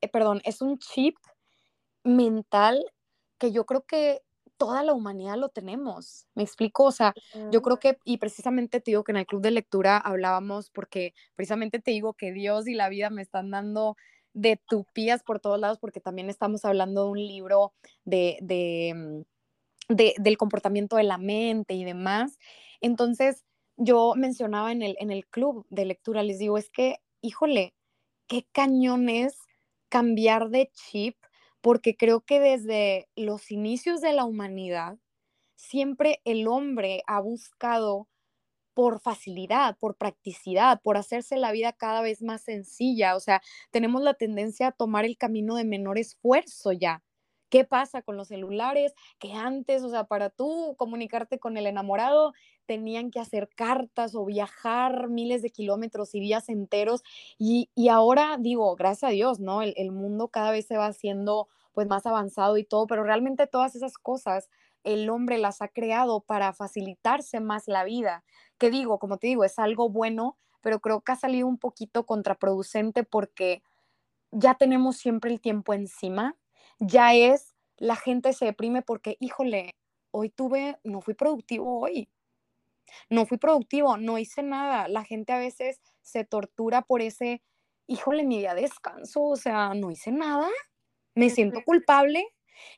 eh, 0.00 0.08
perdón, 0.08 0.40
es 0.44 0.62
un 0.62 0.78
chip 0.78 1.16
mental 2.04 2.84
que 3.38 3.52
yo 3.52 3.66
creo 3.66 3.82
que 3.86 4.22
toda 4.58 4.82
la 4.82 4.92
humanidad 4.92 5.36
lo 5.36 5.48
tenemos. 5.48 6.26
¿Me 6.34 6.42
explico? 6.42 6.84
O 6.84 6.92
sea, 6.92 7.14
yo 7.50 7.62
creo 7.62 7.78
que, 7.78 7.98
y 8.04 8.18
precisamente 8.18 8.80
te 8.80 8.90
digo 8.90 9.04
que 9.04 9.12
en 9.12 9.18
el 9.18 9.26
club 9.26 9.42
de 9.42 9.50
lectura 9.50 9.98
hablábamos 9.98 10.70
porque 10.70 11.14
precisamente 11.34 11.78
te 11.80 11.90
digo 11.92 12.14
que 12.14 12.32
Dios 12.32 12.68
y 12.68 12.74
la 12.74 12.88
vida 12.88 13.10
me 13.10 13.22
están 13.22 13.50
dando 13.50 13.96
de 14.34 14.56
tupías 14.68 15.22
por 15.22 15.40
todos 15.40 15.58
lados 15.58 15.78
porque 15.78 16.00
también 16.00 16.28
estamos 16.28 16.64
hablando 16.64 17.04
de 17.04 17.10
un 17.10 17.18
libro 17.18 17.72
de, 18.04 18.38
de, 18.42 18.92
mm, 18.94 19.94
de, 19.94 20.14
del 20.18 20.36
comportamiento 20.38 20.96
de 20.96 21.04
la 21.04 21.18
mente 21.18 21.74
y 21.74 21.84
demás. 21.84 22.38
Entonces, 22.80 23.44
yo 23.76 24.14
mencionaba 24.16 24.72
en 24.72 24.82
el, 24.82 24.96
en 25.00 25.10
el 25.10 25.26
club 25.26 25.66
de 25.70 25.84
lectura, 25.84 26.22
les 26.22 26.38
digo, 26.38 26.58
es 26.58 26.70
que, 26.70 26.96
híjole, 27.20 27.74
qué 28.28 28.46
cañón 28.52 29.08
es 29.08 29.38
cambiar 29.88 30.50
de 30.50 30.70
chip 30.72 31.16
porque 31.66 31.96
creo 31.96 32.20
que 32.20 32.38
desde 32.38 33.08
los 33.16 33.50
inicios 33.50 34.00
de 34.00 34.12
la 34.12 34.24
humanidad, 34.24 34.98
siempre 35.56 36.20
el 36.24 36.46
hombre 36.46 37.02
ha 37.08 37.18
buscado 37.18 38.06
por 38.72 39.00
facilidad, 39.00 39.76
por 39.80 39.96
practicidad, 39.96 40.80
por 40.80 40.96
hacerse 40.96 41.36
la 41.36 41.50
vida 41.50 41.72
cada 41.72 42.02
vez 42.02 42.22
más 42.22 42.42
sencilla. 42.42 43.16
O 43.16 43.20
sea, 43.20 43.42
tenemos 43.72 44.00
la 44.00 44.14
tendencia 44.14 44.68
a 44.68 44.72
tomar 44.72 45.06
el 45.06 45.18
camino 45.18 45.56
de 45.56 45.64
menor 45.64 45.98
esfuerzo 45.98 46.70
ya. 46.70 47.02
¿Qué 47.48 47.64
pasa 47.64 48.02
con 48.02 48.16
los 48.16 48.28
celulares? 48.28 48.92
Que 49.18 49.32
antes, 49.32 49.82
o 49.82 49.88
sea, 49.88 50.04
para 50.04 50.30
tú 50.30 50.74
comunicarte 50.76 51.38
con 51.38 51.56
el 51.56 51.66
enamorado, 51.66 52.32
tenían 52.66 53.10
que 53.10 53.20
hacer 53.20 53.48
cartas 53.54 54.14
o 54.14 54.24
viajar 54.24 55.08
miles 55.08 55.42
de 55.42 55.50
kilómetros 55.50 56.14
y 56.14 56.20
días 56.20 56.48
enteros. 56.48 57.02
Y, 57.38 57.68
ahora 57.88 58.36
digo, 58.38 58.74
gracias 58.76 59.10
a 59.10 59.12
Dios, 59.12 59.40
¿no? 59.40 59.62
El, 59.62 59.74
el, 59.76 59.92
mundo 59.92 60.28
cada 60.28 60.50
vez 60.50 60.66
se 60.66 60.76
va 60.76 60.86
haciendo 60.86 61.48
pues 61.72 61.86
más 61.86 62.06
avanzado 62.06 62.56
y 62.56 62.64
todo, 62.64 62.86
pero 62.86 63.04
realmente 63.04 63.46
todas 63.46 63.76
esas 63.76 63.98
cosas 63.98 64.48
el 64.82 65.10
hombre 65.10 65.38
las 65.38 65.62
ha 65.62 65.68
creado 65.68 66.20
para 66.20 66.52
facilitarse 66.52 67.40
más 67.40 67.68
la 67.68 67.84
vida. 67.84 68.24
Que 68.56 68.70
digo, 68.70 68.98
como 68.98 69.18
te 69.18 69.26
digo, 69.26 69.44
es 69.44 69.58
algo 69.58 69.90
bueno, 69.90 70.38
pero 70.62 70.80
creo 70.80 71.00
que 71.00 71.12
ha 71.12 71.16
salido 71.16 71.46
un 71.46 71.58
poquito 71.58 72.06
contraproducente 72.06 73.04
porque 73.04 73.62
ya 74.30 74.54
tenemos 74.54 74.96
siempre 74.96 75.32
el 75.32 75.40
tiempo 75.40 75.74
encima, 75.74 76.36
ya 76.78 77.14
es, 77.14 77.54
la 77.76 77.96
gente 77.96 78.32
se 78.32 78.46
deprime 78.46 78.82
porque, 78.82 79.16
híjole, 79.20 79.74
hoy 80.10 80.30
tuve, 80.30 80.78
no 80.84 81.00
fui 81.00 81.14
productivo 81.14 81.80
hoy, 81.80 82.08
no 83.10 83.26
fui 83.26 83.38
productivo, 83.38 83.96
no 83.96 84.18
hice 84.18 84.42
nada. 84.42 84.88
La 84.88 85.04
gente 85.04 85.32
a 85.32 85.38
veces 85.38 85.80
se 86.02 86.24
tortura 86.24 86.82
por 86.82 87.02
ese, 87.02 87.42
híjole, 87.86 88.24
mi 88.24 88.38
día 88.38 88.54
de 88.54 88.62
descanso, 88.62 89.22
o 89.22 89.36
sea, 89.36 89.74
no 89.74 89.90
hice 89.90 90.12
nada, 90.12 90.48
me 91.14 91.30
siento 91.30 91.62
culpable. 91.64 92.26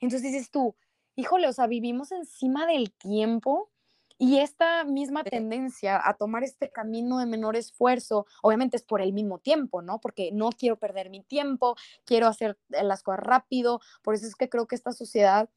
Entonces 0.01 0.33
dices 0.33 0.51
tú, 0.51 0.77
híjole, 1.17 1.49
o 1.49 1.53
sea, 1.53 1.67
vivimos 1.67 2.13
encima 2.13 2.67
del 2.67 2.93
tiempo 2.93 3.71
y 4.19 4.41
esta 4.41 4.85
misma 4.85 5.23
tendencia 5.23 6.01
a 6.05 6.15
tomar 6.15 6.43
este 6.43 6.71
camino 6.71 7.19
de 7.19 7.27
menor 7.27 7.57
esfuerzo, 7.57 8.27
obviamente 8.43 8.77
es 8.77 8.83
por 8.83 9.01
el 9.01 9.13
mismo 9.13 9.39
tiempo, 9.39 9.81
¿no? 9.81 10.01
Porque 10.01 10.31
no 10.33 10.51
quiero 10.51 10.77
perder 10.77 11.09
mi 11.09 11.23
tiempo, 11.23 11.77
quiero 12.05 12.27
hacer 12.27 12.59
las 12.69 13.03
cosas 13.03 13.21
rápido, 13.21 13.81
por 14.03 14.15
eso 14.15 14.27
es 14.27 14.35
que 14.35 14.49
creo 14.49 14.67
que 14.67 14.75
esta 14.75 14.93
sociedad 14.93 15.49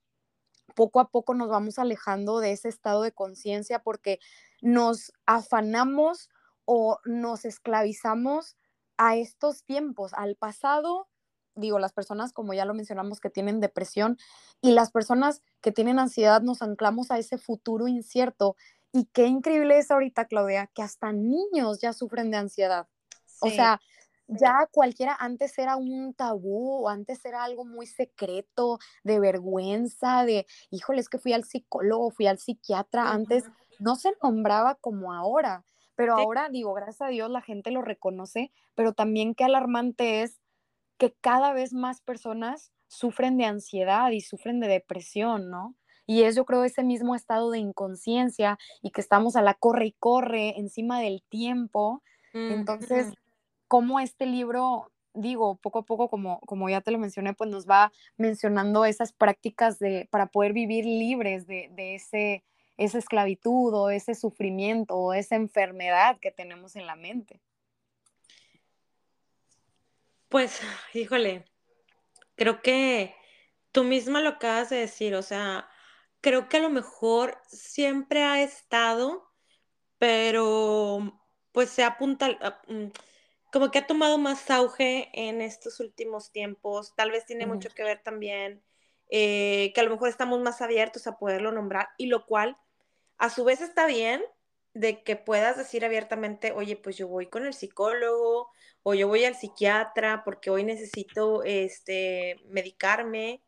poco 0.75 0.99
a 0.99 1.09
poco 1.09 1.33
nos 1.33 1.49
vamos 1.49 1.79
alejando 1.79 2.39
de 2.39 2.51
ese 2.51 2.69
estado 2.69 3.01
de 3.01 3.11
conciencia 3.11 3.83
porque 3.83 4.19
nos 4.61 5.11
afanamos 5.25 6.29
o 6.65 6.99
nos 7.03 7.45
esclavizamos 7.45 8.57
a 8.97 9.15
estos 9.15 9.63
tiempos, 9.63 10.13
al 10.13 10.35
pasado, 10.35 11.09
digo, 11.61 11.79
las 11.79 11.93
personas, 11.93 12.33
como 12.33 12.53
ya 12.53 12.65
lo 12.65 12.73
mencionamos, 12.73 13.21
que 13.21 13.29
tienen 13.29 13.61
depresión 13.61 14.17
y 14.61 14.71
las 14.71 14.91
personas 14.91 15.41
que 15.61 15.71
tienen 15.71 15.99
ansiedad, 15.99 16.41
nos 16.41 16.61
anclamos 16.61 17.11
a 17.11 17.17
ese 17.17 17.37
futuro 17.37 17.87
incierto. 17.87 18.55
Y 18.91 19.05
qué 19.13 19.27
increíble 19.27 19.77
es 19.77 19.89
ahorita, 19.89 20.25
Claudia, 20.25 20.67
que 20.73 20.81
hasta 20.81 21.13
niños 21.13 21.79
ya 21.79 21.93
sufren 21.93 22.29
de 22.31 22.37
ansiedad. 22.37 22.87
O 23.39 23.49
sea, 23.49 23.79
ya 24.27 24.67
cualquiera 24.71 25.15
antes 25.19 25.57
era 25.57 25.75
un 25.75 26.13
tabú, 26.13 26.83
o 26.83 26.89
antes 26.89 27.23
era 27.25 27.43
algo 27.43 27.65
muy 27.65 27.85
secreto, 27.85 28.79
de 29.03 29.19
vergüenza, 29.19 30.25
de, 30.25 30.45
híjole, 30.69 31.01
es 31.01 31.09
que 31.09 31.19
fui 31.19 31.33
al 31.33 31.43
psicólogo, 31.43 32.11
fui 32.11 32.27
al 32.27 32.37
psiquiatra, 32.37 33.11
antes 33.11 33.45
no 33.79 33.95
se 33.95 34.13
nombraba 34.21 34.75
como 34.75 35.13
ahora, 35.13 35.65
pero 35.95 36.15
ahora 36.15 36.49
digo, 36.49 36.73
gracias 36.73 37.01
a 37.01 37.07
Dios 37.07 37.29
la 37.29 37.41
gente 37.41 37.71
lo 37.71 37.81
reconoce, 37.81 38.51
pero 38.75 38.93
también 38.93 39.35
qué 39.35 39.43
alarmante 39.43 40.23
es 40.23 40.40
que 41.01 41.15
cada 41.19 41.51
vez 41.51 41.73
más 41.73 41.99
personas 41.99 42.71
sufren 42.87 43.35
de 43.35 43.45
ansiedad 43.45 44.11
y 44.11 44.21
sufren 44.21 44.59
de 44.59 44.67
depresión, 44.67 45.49
¿no? 45.49 45.73
Y 46.05 46.21
es 46.21 46.35
yo 46.35 46.45
creo 46.45 46.63
ese 46.63 46.83
mismo 46.83 47.15
estado 47.15 47.49
de 47.49 47.57
inconsciencia 47.57 48.59
y 48.83 48.91
que 48.91 49.01
estamos 49.01 49.35
a 49.35 49.41
la 49.41 49.55
corre 49.55 49.87
y 49.87 49.91
corre 49.93 50.59
encima 50.59 51.01
del 51.01 51.23
tiempo. 51.27 52.03
Entonces, 52.33 53.15
cómo 53.67 53.99
este 53.99 54.27
libro, 54.27 54.91
digo, 55.15 55.55
poco 55.55 55.79
a 55.79 55.85
poco, 55.85 56.07
como, 56.07 56.39
como 56.41 56.69
ya 56.69 56.81
te 56.81 56.91
lo 56.91 56.99
mencioné, 56.99 57.33
pues 57.33 57.49
nos 57.49 57.67
va 57.67 57.91
mencionando 58.17 58.85
esas 58.85 59.11
prácticas 59.11 59.79
de, 59.79 60.07
para 60.11 60.27
poder 60.27 60.53
vivir 60.53 60.85
libres 60.85 61.47
de, 61.47 61.71
de 61.73 61.95
ese, 61.95 62.43
esa 62.77 62.99
esclavitud 62.99 63.73
o 63.73 63.89
ese 63.89 64.13
sufrimiento 64.13 64.95
o 64.95 65.13
esa 65.13 65.35
enfermedad 65.35 66.19
que 66.19 66.29
tenemos 66.29 66.75
en 66.75 66.85
la 66.85 66.95
mente. 66.95 67.41
Pues, 70.31 70.61
híjole, 70.93 71.45
creo 72.35 72.61
que 72.61 73.13
tú 73.71 73.83
misma 73.83 74.21
lo 74.21 74.29
acabas 74.29 74.69
de 74.69 74.77
decir, 74.77 75.13
o 75.13 75.21
sea, 75.21 75.69
creo 76.21 76.49
que 76.49 76.57
a 76.57 76.61
lo 76.61 76.69
mejor 76.69 77.37
siempre 77.47 78.23
ha 78.23 78.41
estado, 78.41 79.29
pero 79.99 81.21
pues 81.51 81.69
se 81.69 81.83
apunta, 81.83 82.61
mm, 82.67 82.87
como 83.51 83.71
que 83.71 83.79
ha 83.79 83.87
tomado 83.87 84.17
más 84.17 84.49
auge 84.49 85.09
en 85.13 85.41
estos 85.41 85.81
últimos 85.81 86.31
tiempos. 86.31 86.95
Tal 86.95 87.11
vez 87.11 87.25
tiene 87.25 87.45
mucho 87.45 87.69
que 87.75 87.83
ver 87.83 88.01
también 88.01 88.63
eh, 89.09 89.73
que 89.75 89.81
a 89.81 89.83
lo 89.83 89.91
mejor 89.91 90.07
estamos 90.07 90.39
más 90.39 90.61
abiertos 90.61 91.07
a 91.07 91.17
poderlo 91.17 91.51
nombrar 91.51 91.89
y 91.97 92.05
lo 92.05 92.25
cual 92.25 92.57
a 93.17 93.29
su 93.29 93.43
vez 93.43 93.59
está 93.59 93.85
bien 93.85 94.23
de 94.73 95.03
que 95.03 95.17
puedas 95.17 95.57
decir 95.57 95.83
abiertamente, 95.83 96.53
oye, 96.53 96.77
pues 96.77 96.95
yo 96.97 97.09
voy 97.09 97.27
con 97.27 97.45
el 97.45 97.53
psicólogo 97.53 98.49
o 98.83 98.93
yo 98.93 99.07
voy 99.07 99.25
al 99.25 99.35
psiquiatra 99.35 100.23
porque 100.23 100.49
hoy 100.49 100.63
necesito 100.63 101.43
este, 101.43 102.37
medicarme. 102.45 103.41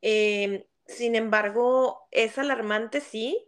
Em, 0.00 0.64
sin 0.86 1.14
embargo, 1.14 2.06
es 2.10 2.38
alarmante, 2.38 3.00
sí, 3.00 3.46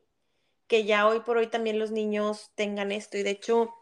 que 0.67 0.85
ya 0.85 1.07
hoy 1.09 1.21
por 1.21 1.37
hoy 1.39 1.49
también 1.49 1.79
los 1.79 1.91
niños 1.91 2.53
tengan 2.55 2.93
esto. 2.93 3.19
Y 3.19 3.23
de 3.23 3.31
hecho, 3.31 3.75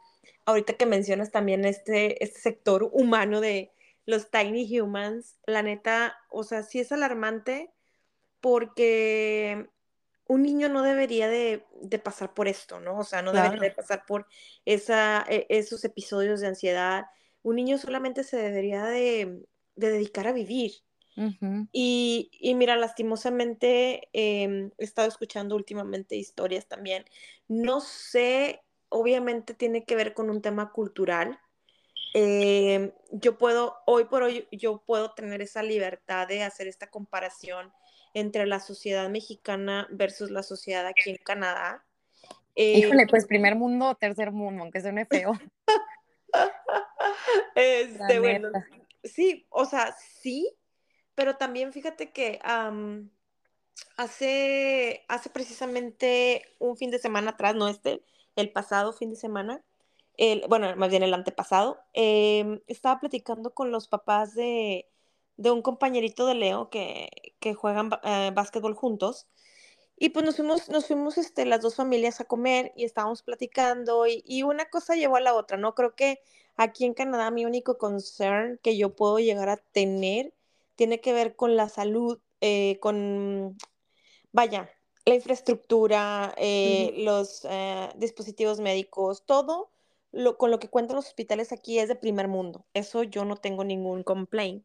ahorita 0.44 0.74
que 0.74 0.86
mencionas 0.86 1.30
también 1.30 1.64
este, 1.64 2.22
este 2.22 2.40
sector 2.40 2.88
humano 2.92 3.40
de 3.40 3.72
los 4.06 4.30
tiny 4.30 4.80
humans, 4.80 5.36
la 5.46 5.62
neta, 5.62 6.18
o 6.30 6.44
sea, 6.44 6.62
sí 6.62 6.80
es 6.80 6.92
alarmante 6.92 7.72
porque 8.40 9.70
un 10.26 10.42
niño 10.42 10.68
no 10.68 10.82
debería 10.82 11.28
de, 11.28 11.64
pasar 12.02 12.34
por 12.34 12.48
esto, 12.48 12.80
¿no? 12.80 12.98
O 12.98 13.04
sea, 13.04 13.22
no 13.22 13.32
debería 13.32 13.60
de 13.60 13.70
pasar 13.70 14.04
por 14.06 14.26
esa, 14.64 15.24
e, 15.28 15.46
esos 15.48 15.84
episodios 15.84 16.40
de 16.40 16.48
ansiedad. 16.48 17.06
Un 17.44 17.54
niño 17.54 17.78
solamente 17.78 18.24
se 18.24 18.36
debería 18.36 18.84
de, 18.86 19.46
dedicar 19.76 20.26
a 20.26 20.32
vivir. 20.32 20.72
y, 21.70 22.28
y, 22.32 22.54
mira, 22.56 22.74
lastimosamente 22.74 24.08
em, 24.12 24.72
he 24.78 24.84
estado 24.84 25.06
escuchando 25.06 25.54
últimamente 25.54 26.16
historias 26.16 26.66
también. 26.66 27.04
No 27.46 27.80
sé 27.80 28.64
obviamente 28.94 29.54
tiene 29.54 29.84
que 29.84 29.96
ver 29.96 30.14
con 30.14 30.30
un 30.30 30.40
tema 30.40 30.70
cultural. 30.70 31.40
Eh, 32.14 32.92
yo 33.10 33.38
puedo, 33.38 33.76
hoy 33.86 34.04
por 34.04 34.22
hoy, 34.22 34.46
yo 34.52 34.84
puedo 34.86 35.10
tener 35.14 35.42
esa 35.42 35.64
libertad 35.64 36.28
de 36.28 36.44
hacer 36.44 36.68
esta 36.68 36.88
comparación 36.88 37.72
entre 38.14 38.46
la 38.46 38.60
sociedad 38.60 39.10
mexicana 39.10 39.88
versus 39.90 40.30
la 40.30 40.44
sociedad 40.44 40.86
aquí 40.86 41.10
en 41.10 41.16
Canadá. 41.16 41.84
Eh, 42.54 42.78
Híjole, 42.78 43.08
pues 43.08 43.26
primer 43.26 43.56
mundo 43.56 43.88
o 43.88 43.94
tercer 43.96 44.30
mundo, 44.30 44.62
aunque 44.62 44.80
suene 44.80 45.06
feo. 45.06 45.32
este, 47.54 48.18
bueno, 48.20 48.50
sí, 49.02 49.46
o 49.50 49.64
sea, 49.64 49.94
sí, 50.20 50.56
pero 51.14 51.36
también 51.36 51.72
fíjate 51.72 52.10
que 52.12 52.40
hace, 53.96 55.04
hace 55.08 55.30
precisamente 55.30 56.42
un 56.58 56.76
fin 56.76 56.90
de 56.90 56.98
semana 56.98 57.32
atrás, 57.32 57.54
no 57.54 57.68
este, 57.68 58.02
el 58.36 58.50
pasado 58.52 58.92
fin 58.92 59.10
de 59.10 59.16
semana, 59.16 59.64
el, 60.16 60.44
bueno, 60.48 60.74
más 60.76 60.90
bien 60.90 61.02
el 61.02 61.14
antepasado, 61.14 61.78
em, 61.92 62.60
estaba 62.66 63.00
platicando 63.00 63.52
con 63.54 63.70
los 63.70 63.88
papás 63.88 64.34
de, 64.34 64.88
un 65.36 65.62
compañerito 65.62 66.26
de 66.26 66.34
Leo 66.34 66.70
que, 66.70 67.08
juegan 67.56 67.90
eh, 68.04 68.30
básquetbol 68.34 68.74
juntos. 68.74 69.26
Y 69.96 70.10
pues 70.10 70.24
nos 70.24 70.36
fuimos, 70.36 70.68
nos 70.68 70.86
fuimos 70.86 71.18
este, 71.18 71.44
las 71.46 71.60
dos 71.60 71.76
familias 71.76 72.20
a 72.20 72.24
comer 72.24 72.72
y 72.76 72.84
estábamos 72.84 73.22
platicando 73.22 74.06
y, 74.06 74.42
una 74.42 74.66
cosa 74.66 74.96
llevó 74.96 75.16
a 75.16 75.20
la 75.20 75.34
otra, 75.34 75.56
¿no? 75.56 75.74
Creo 75.74 75.94
que 75.94 76.20
aquí 76.56 76.84
en 76.84 76.94
Canadá 76.94 77.30
mi 77.30 77.44
único 77.44 77.78
concern 77.78 78.58
que 78.62 78.76
yo 78.76 78.94
puedo 78.96 79.18
llegar 79.18 79.48
a 79.48 79.56
tener 79.56 80.34
tiene 80.76 81.00
que 81.00 81.12
ver 81.12 81.36
con 81.36 81.56
la 81.56 81.68
salud, 81.68 82.18
eh, 82.40 82.78
con, 82.80 83.56
vaya, 84.32 84.70
la 85.06 85.14
infraestructura, 85.14 86.34
eh, 86.38 86.94
los 86.98 87.46
eh, 87.48 87.90
dispositivos 87.96 88.60
médicos, 88.60 89.24
todo 89.26 89.70
lo, 90.12 90.38
con 90.38 90.50
lo 90.50 90.58
que 90.58 90.70
cuentan 90.70 90.96
los 90.96 91.06
hospitales 91.06 91.52
aquí 91.52 91.78
es 91.78 91.88
de 91.88 91.96
primer 91.96 92.28
mundo. 92.28 92.64
Eso 92.74 93.02
yo 93.02 93.24
no 93.24 93.36
tengo 93.36 93.64
ningún 93.64 94.02
complaint. 94.02 94.64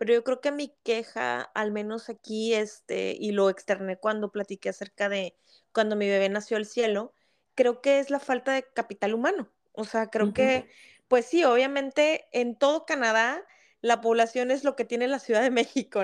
Pero 0.00 0.14
yo 0.14 0.24
creo 0.24 0.40
que 0.40 0.50
mi 0.50 0.74
queja, 0.82 1.42
al 1.42 1.72
menos 1.72 2.08
aquí, 2.08 2.54
este, 2.54 3.14
y 3.20 3.32
lo 3.32 3.50
externé 3.50 3.98
cuando 3.98 4.32
platiqué 4.32 4.70
acerca 4.70 5.10
de 5.10 5.36
cuando 5.72 5.96
mi 5.96 6.08
bebé 6.08 6.30
nació 6.30 6.56
al 6.56 6.64
cielo, 6.64 7.12
creo 7.54 7.82
que 7.82 7.98
es 7.98 8.08
la 8.08 8.20
falta 8.20 8.52
de 8.54 8.64
capital 8.72 9.12
humano. 9.12 9.52
O 9.72 9.84
sea, 9.84 10.08
creo 10.08 10.32
que, 10.32 10.68
pues 11.08 11.26
sí, 11.26 11.44
obviamente 11.44 12.28
en 12.32 12.56
todo 12.56 12.86
Canadá 12.86 13.44
la 13.82 14.00
población 14.00 14.50
es 14.50 14.64
lo 14.64 14.76
que 14.76 14.86
tiene 14.86 15.08
la 15.08 15.18
Ciudad 15.18 15.42
de 15.42 15.50
México, 15.50 16.02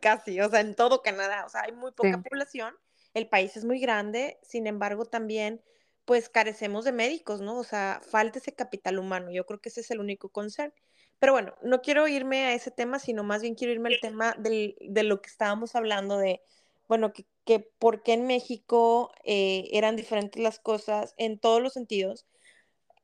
casi, 0.00 0.40
o 0.40 0.48
sea, 0.50 0.60
en 0.60 0.74
todo 0.74 1.02
Canadá, 1.02 1.44
o 1.46 1.48
sea, 1.48 1.62
hay 1.62 1.72
muy 1.72 1.92
poca 1.92 2.22
población 2.22 2.74
el 3.14 3.28
país 3.28 3.56
es 3.56 3.64
muy 3.64 3.80
grande, 3.80 4.38
sin 4.42 4.66
embargo 4.66 5.04
también 5.04 5.62
pues 6.04 6.28
carecemos 6.28 6.84
de 6.84 6.92
médicos, 6.92 7.40
¿no? 7.40 7.58
O 7.58 7.64
sea, 7.64 8.00
falta 8.04 8.38
ese 8.38 8.54
capital 8.54 8.98
humano, 8.98 9.30
yo 9.30 9.46
creo 9.46 9.60
que 9.60 9.68
ese 9.68 9.80
es 9.82 9.90
el 9.90 10.00
único 10.00 10.28
concern. 10.30 10.72
Pero 11.20 11.32
bueno, 11.32 11.54
no 11.62 11.82
quiero 11.82 12.08
irme 12.08 12.46
a 12.46 12.54
ese 12.54 12.72
tema, 12.72 12.98
sino 12.98 13.22
más 13.22 13.42
bien 13.42 13.54
quiero 13.54 13.72
irme 13.72 13.90
al 13.90 14.00
tema 14.00 14.34
de 14.38 15.02
lo 15.04 15.20
que 15.22 15.28
estábamos 15.28 15.76
hablando 15.76 16.18
de, 16.18 16.42
bueno, 16.88 17.12
que, 17.12 17.26
que 17.44 17.60
por 17.60 18.02
qué 18.02 18.14
en 18.14 18.26
México 18.26 19.12
eh, 19.22 19.68
eran 19.72 19.94
diferentes 19.94 20.42
las 20.42 20.58
cosas 20.58 21.14
en 21.18 21.38
todos 21.38 21.62
los 21.62 21.74
sentidos, 21.74 22.26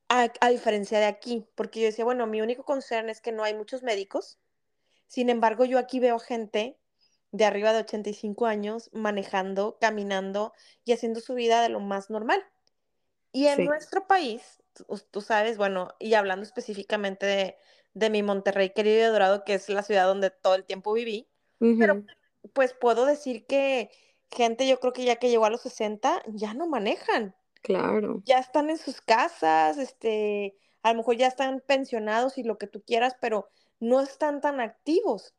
a, 0.09 0.33
a, 0.41 0.49
diferencia 0.49 0.99
de 0.99 1.07
aquí, 1.07 1.47
porque 1.55 1.81
yo 1.81 1.87
decía, 1.87 2.05
bueno, 2.05 2.27
mi 2.27 2.41
único 2.41 2.65
concern 2.65 3.11
es 3.11 3.21
que 3.21 3.33
no 3.33 3.45
hay 3.45 3.55
muchos 3.55 3.83
médicos, 3.83 4.39
sin 5.09 5.31
embargo, 5.31 5.65
yo 5.65 5.79
aquí 5.79 6.01
veo 6.01 6.19
gente 6.19 6.79
de 7.33 7.45
arriba 7.45 7.73
de 7.73 7.81
85 7.81 8.47
años 8.47 8.91
manejando, 8.93 9.79
caminando 9.81 10.53
y 10.85 10.93
haciendo 10.93 11.21
su 11.21 11.35
vida 11.35 11.63
de 11.63 11.69
lo 11.69 11.81
más 11.81 12.11
normal. 12.11 12.43
Y 13.33 13.47
en 13.47 13.67
nuestro 13.67 14.07
país, 14.07 14.63
tú, 15.11 15.21
sabes, 15.21 15.59
bueno, 15.59 15.89
y 15.99 16.15
hablando 16.15 16.45
específicamente 16.45 17.27
de, 17.27 17.57
de, 17.97 18.11
mi 18.11 18.23
Monterrey 18.23 18.71
querido 18.71 18.99
y 18.99 19.03
adorado, 19.03 19.45
que 19.45 19.55
es 19.55 19.69
la 19.69 19.83
ciudad 19.83 20.07
donde 20.07 20.31
todo 20.31 20.55
el 20.55 20.65
tiempo 20.65 20.93
viví, 20.93 21.29
pero 21.59 22.05
pues 22.53 22.75
puedo 22.75 23.07
decir 23.07 23.47
que 23.47 23.91
gente, 24.31 24.67
yo 24.69 24.79
creo 24.81 24.93
que 24.93 25.05
ya 25.05 25.17
que 25.17 25.31
llegó 25.31 25.45
a 25.47 25.51
los 25.51 25.63
60, 25.63 26.23
ya 26.27 26.55
no 26.55 26.67
manejan. 26.67 27.35
Claro. 27.63 28.23
Ya 28.25 28.39
están 28.39 28.71
en 28.71 28.79
sus 28.79 29.01
casas, 29.01 29.79
este, 29.79 30.57
a 30.83 30.93
lo 30.93 30.99
mejor 30.99 31.17
ya 31.17 31.27
están 31.27 31.63
pensionados 31.67 32.39
y 32.39 32.43
lo 32.43 32.59
que 32.59 32.67
tú 32.67 32.83
quieras, 32.83 33.17
pero 33.21 33.49
no 33.81 34.01
están 34.01 34.41
tan 34.41 34.61
activos. 34.61 35.35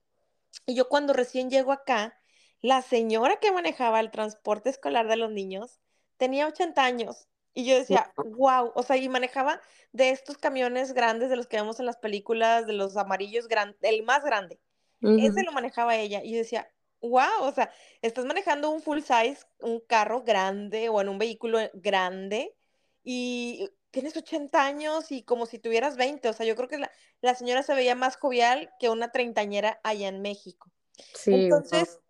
Y 0.65 0.75
yo 0.75 0.89
cuando 0.89 1.13
recién 1.13 1.49
llego 1.49 1.71
acá, 1.71 2.19
la 2.61 2.81
señora 2.81 3.37
que 3.39 3.51
manejaba 3.51 3.99
el 3.99 4.11
transporte 4.11 4.69
escolar 4.69 5.07
de 5.07 5.17
los 5.17 5.31
niños 5.31 5.79
tenía 6.17 6.47
80 6.47 6.83
años. 6.83 7.27
Y 7.57 7.65
yo 7.65 7.75
decía, 7.75 8.13
wow, 8.17 8.71
o 8.75 8.83
sea, 8.83 8.97
y 8.97 9.09
manejaba 9.09 9.59
de 9.91 10.11
estos 10.11 10.37
camiones 10.37 10.93
grandes 10.93 11.31
de 11.31 11.35
los 11.35 11.47
que 11.47 11.57
vemos 11.57 11.79
en 11.79 11.87
las 11.87 11.97
películas, 11.97 12.67
de 12.67 12.73
los 12.73 12.95
amarillos 12.97 13.47
grandes, 13.47 13.79
el 13.81 14.03
más 14.03 14.23
grande. 14.23 14.59
Ese 15.01 15.41
lo 15.41 15.51
manejaba 15.51 15.95
ella. 15.95 16.23
Y 16.23 16.33
yo 16.33 16.37
decía, 16.37 16.71
wow, 17.01 17.41
o 17.41 17.51
sea, 17.51 17.71
estás 18.03 18.25
manejando 18.25 18.69
un 18.69 18.83
full 18.83 18.99
size, 18.99 19.39
un 19.61 19.79
carro 19.79 20.21
grande 20.21 20.89
o 20.89 21.01
en 21.01 21.09
un 21.09 21.17
vehículo 21.17 21.57
grande 21.73 22.55
y 23.03 23.67
tienes 23.89 24.15
80 24.15 24.63
años 24.63 25.11
y 25.11 25.23
como 25.23 25.47
si 25.47 25.57
tuvieras 25.57 25.97
20, 25.97 26.29
o 26.29 26.33
sea, 26.33 26.45
yo 26.45 26.55
creo 26.55 26.69
que 26.69 26.77
la, 26.77 27.33
señora 27.33 27.63
se 27.63 27.73
veía 27.73 27.95
más 27.95 28.17
jovial 28.17 28.69
que 28.79 28.91
una 28.91 29.11
treintañera 29.11 29.79
allá 29.83 30.09
en 30.09 30.21
México. 30.21 30.71
Sí, 31.15 31.33
Entonces, 31.33 32.01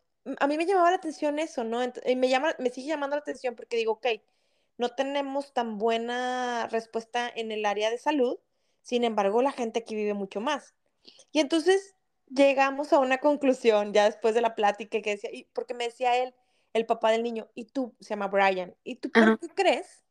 a 0.41 0.47
mí 0.47 0.57
me 0.57 0.65
llamaba 0.65 0.89
la 0.89 0.97
atención 0.97 1.39
eso, 1.39 1.63
¿no? 1.63 1.81
y 2.05 2.15
me, 2.17 2.27
llama, 2.27 2.53
me 2.59 2.69
sigue 2.69 2.89
llamando 2.89 3.15
la 3.15 3.21
atención 3.21 3.55
porque 3.55 3.77
digo, 3.77 3.93
ok, 3.93 4.07
no 4.77 4.89
tenemos 4.89 5.53
tan 5.53 5.77
buena 5.77 6.67
respuesta 6.67 7.31
en 7.33 7.51
el 7.51 7.65
área 7.65 7.89
de 7.89 7.97
salud, 7.97 8.39
sin 8.81 9.03
embargo, 9.03 9.41
la 9.41 9.51
gente 9.51 9.79
aquí 9.79 9.95
vive 9.95 10.13
mucho 10.13 10.39
más. 10.39 10.73
Y 11.31 11.39
entonces 11.39 11.95
llegamos 12.29 12.93
a 12.93 12.99
una 12.99 13.17
conclusión 13.19 13.93
ya 13.93 14.05
después 14.05 14.35
de 14.35 14.41
la 14.41 14.55
plática 14.55 15.01
que 15.01 15.11
decía, 15.11 15.29
y 15.33 15.45
porque 15.53 15.73
me 15.73 15.85
decía 15.85 16.17
él, 16.17 16.33
el 16.73 16.85
papá 16.85 17.11
del 17.11 17.23
niño, 17.23 17.49
y 17.55 17.65
tú, 17.65 17.95
se 17.99 18.09
llama 18.09 18.27
Brian, 18.27 18.75
¿y 18.83 18.95
tú 18.95 19.09
por 19.11 19.39
qué 19.39 19.49
crees 19.49 20.03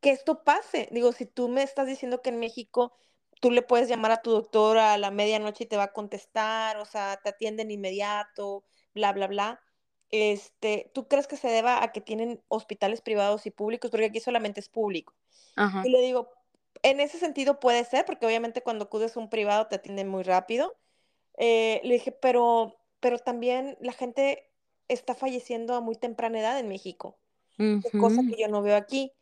que 0.00 0.10
esto 0.10 0.44
pase? 0.44 0.88
Digo, 0.92 1.12
si 1.12 1.26
tú 1.26 1.48
me 1.48 1.62
estás 1.62 1.86
diciendo 1.86 2.22
que 2.22 2.30
en 2.30 2.38
México 2.38 2.92
tú 3.40 3.50
le 3.50 3.62
puedes 3.62 3.88
llamar 3.88 4.12
a 4.12 4.22
tu 4.22 4.30
doctor 4.30 4.78
a 4.78 4.98
la 4.98 5.10
medianoche 5.10 5.64
y 5.64 5.66
te 5.66 5.76
va 5.76 5.84
a 5.84 5.92
contestar, 5.92 6.76
o 6.78 6.84
sea, 6.84 7.18
te 7.22 7.30
atienden 7.30 7.70
inmediato, 7.70 8.64
bla, 8.94 9.12
bla, 9.12 9.26
bla. 9.26 9.60
Este, 10.12 10.90
¿tú 10.94 11.08
crees 11.08 11.26
que 11.26 11.36
se 11.36 11.48
deba 11.48 11.82
a 11.82 11.90
que 11.90 12.00
tienen 12.00 12.40
hospitales 12.48 13.00
privados 13.00 13.46
y 13.46 13.50
públicos? 13.50 13.90
Porque 13.90 14.06
aquí 14.06 14.20
solamente 14.20 14.60
es 14.60 14.68
público. 14.68 15.14
Y 15.84 15.88
le 15.88 16.00
digo, 16.00 16.30
en 16.82 17.00
ese 17.00 17.18
sentido 17.18 17.58
puede 17.58 17.84
ser, 17.84 18.04
porque 18.04 18.26
obviamente 18.26 18.62
cuando 18.62 18.84
acudes 18.84 19.16
a 19.16 19.20
un 19.20 19.30
privado 19.30 19.66
te 19.66 19.76
atienden 19.76 20.08
muy 20.08 20.22
rápido. 20.22 20.76
Eh, 21.38 21.80
le 21.82 21.94
dije, 21.94 22.12
pero, 22.12 22.76
pero 23.00 23.18
también 23.18 23.76
la 23.80 23.92
gente 23.92 24.50
está 24.88 25.14
falleciendo 25.14 25.74
a 25.74 25.80
muy 25.80 25.96
temprana 25.96 26.40
edad 26.40 26.58
en 26.58 26.68
México, 26.68 27.18
cosa 27.98 28.22
que 28.28 28.40
yo 28.40 28.48
no 28.48 28.62
veo 28.62 28.76
aquí. 28.76 29.12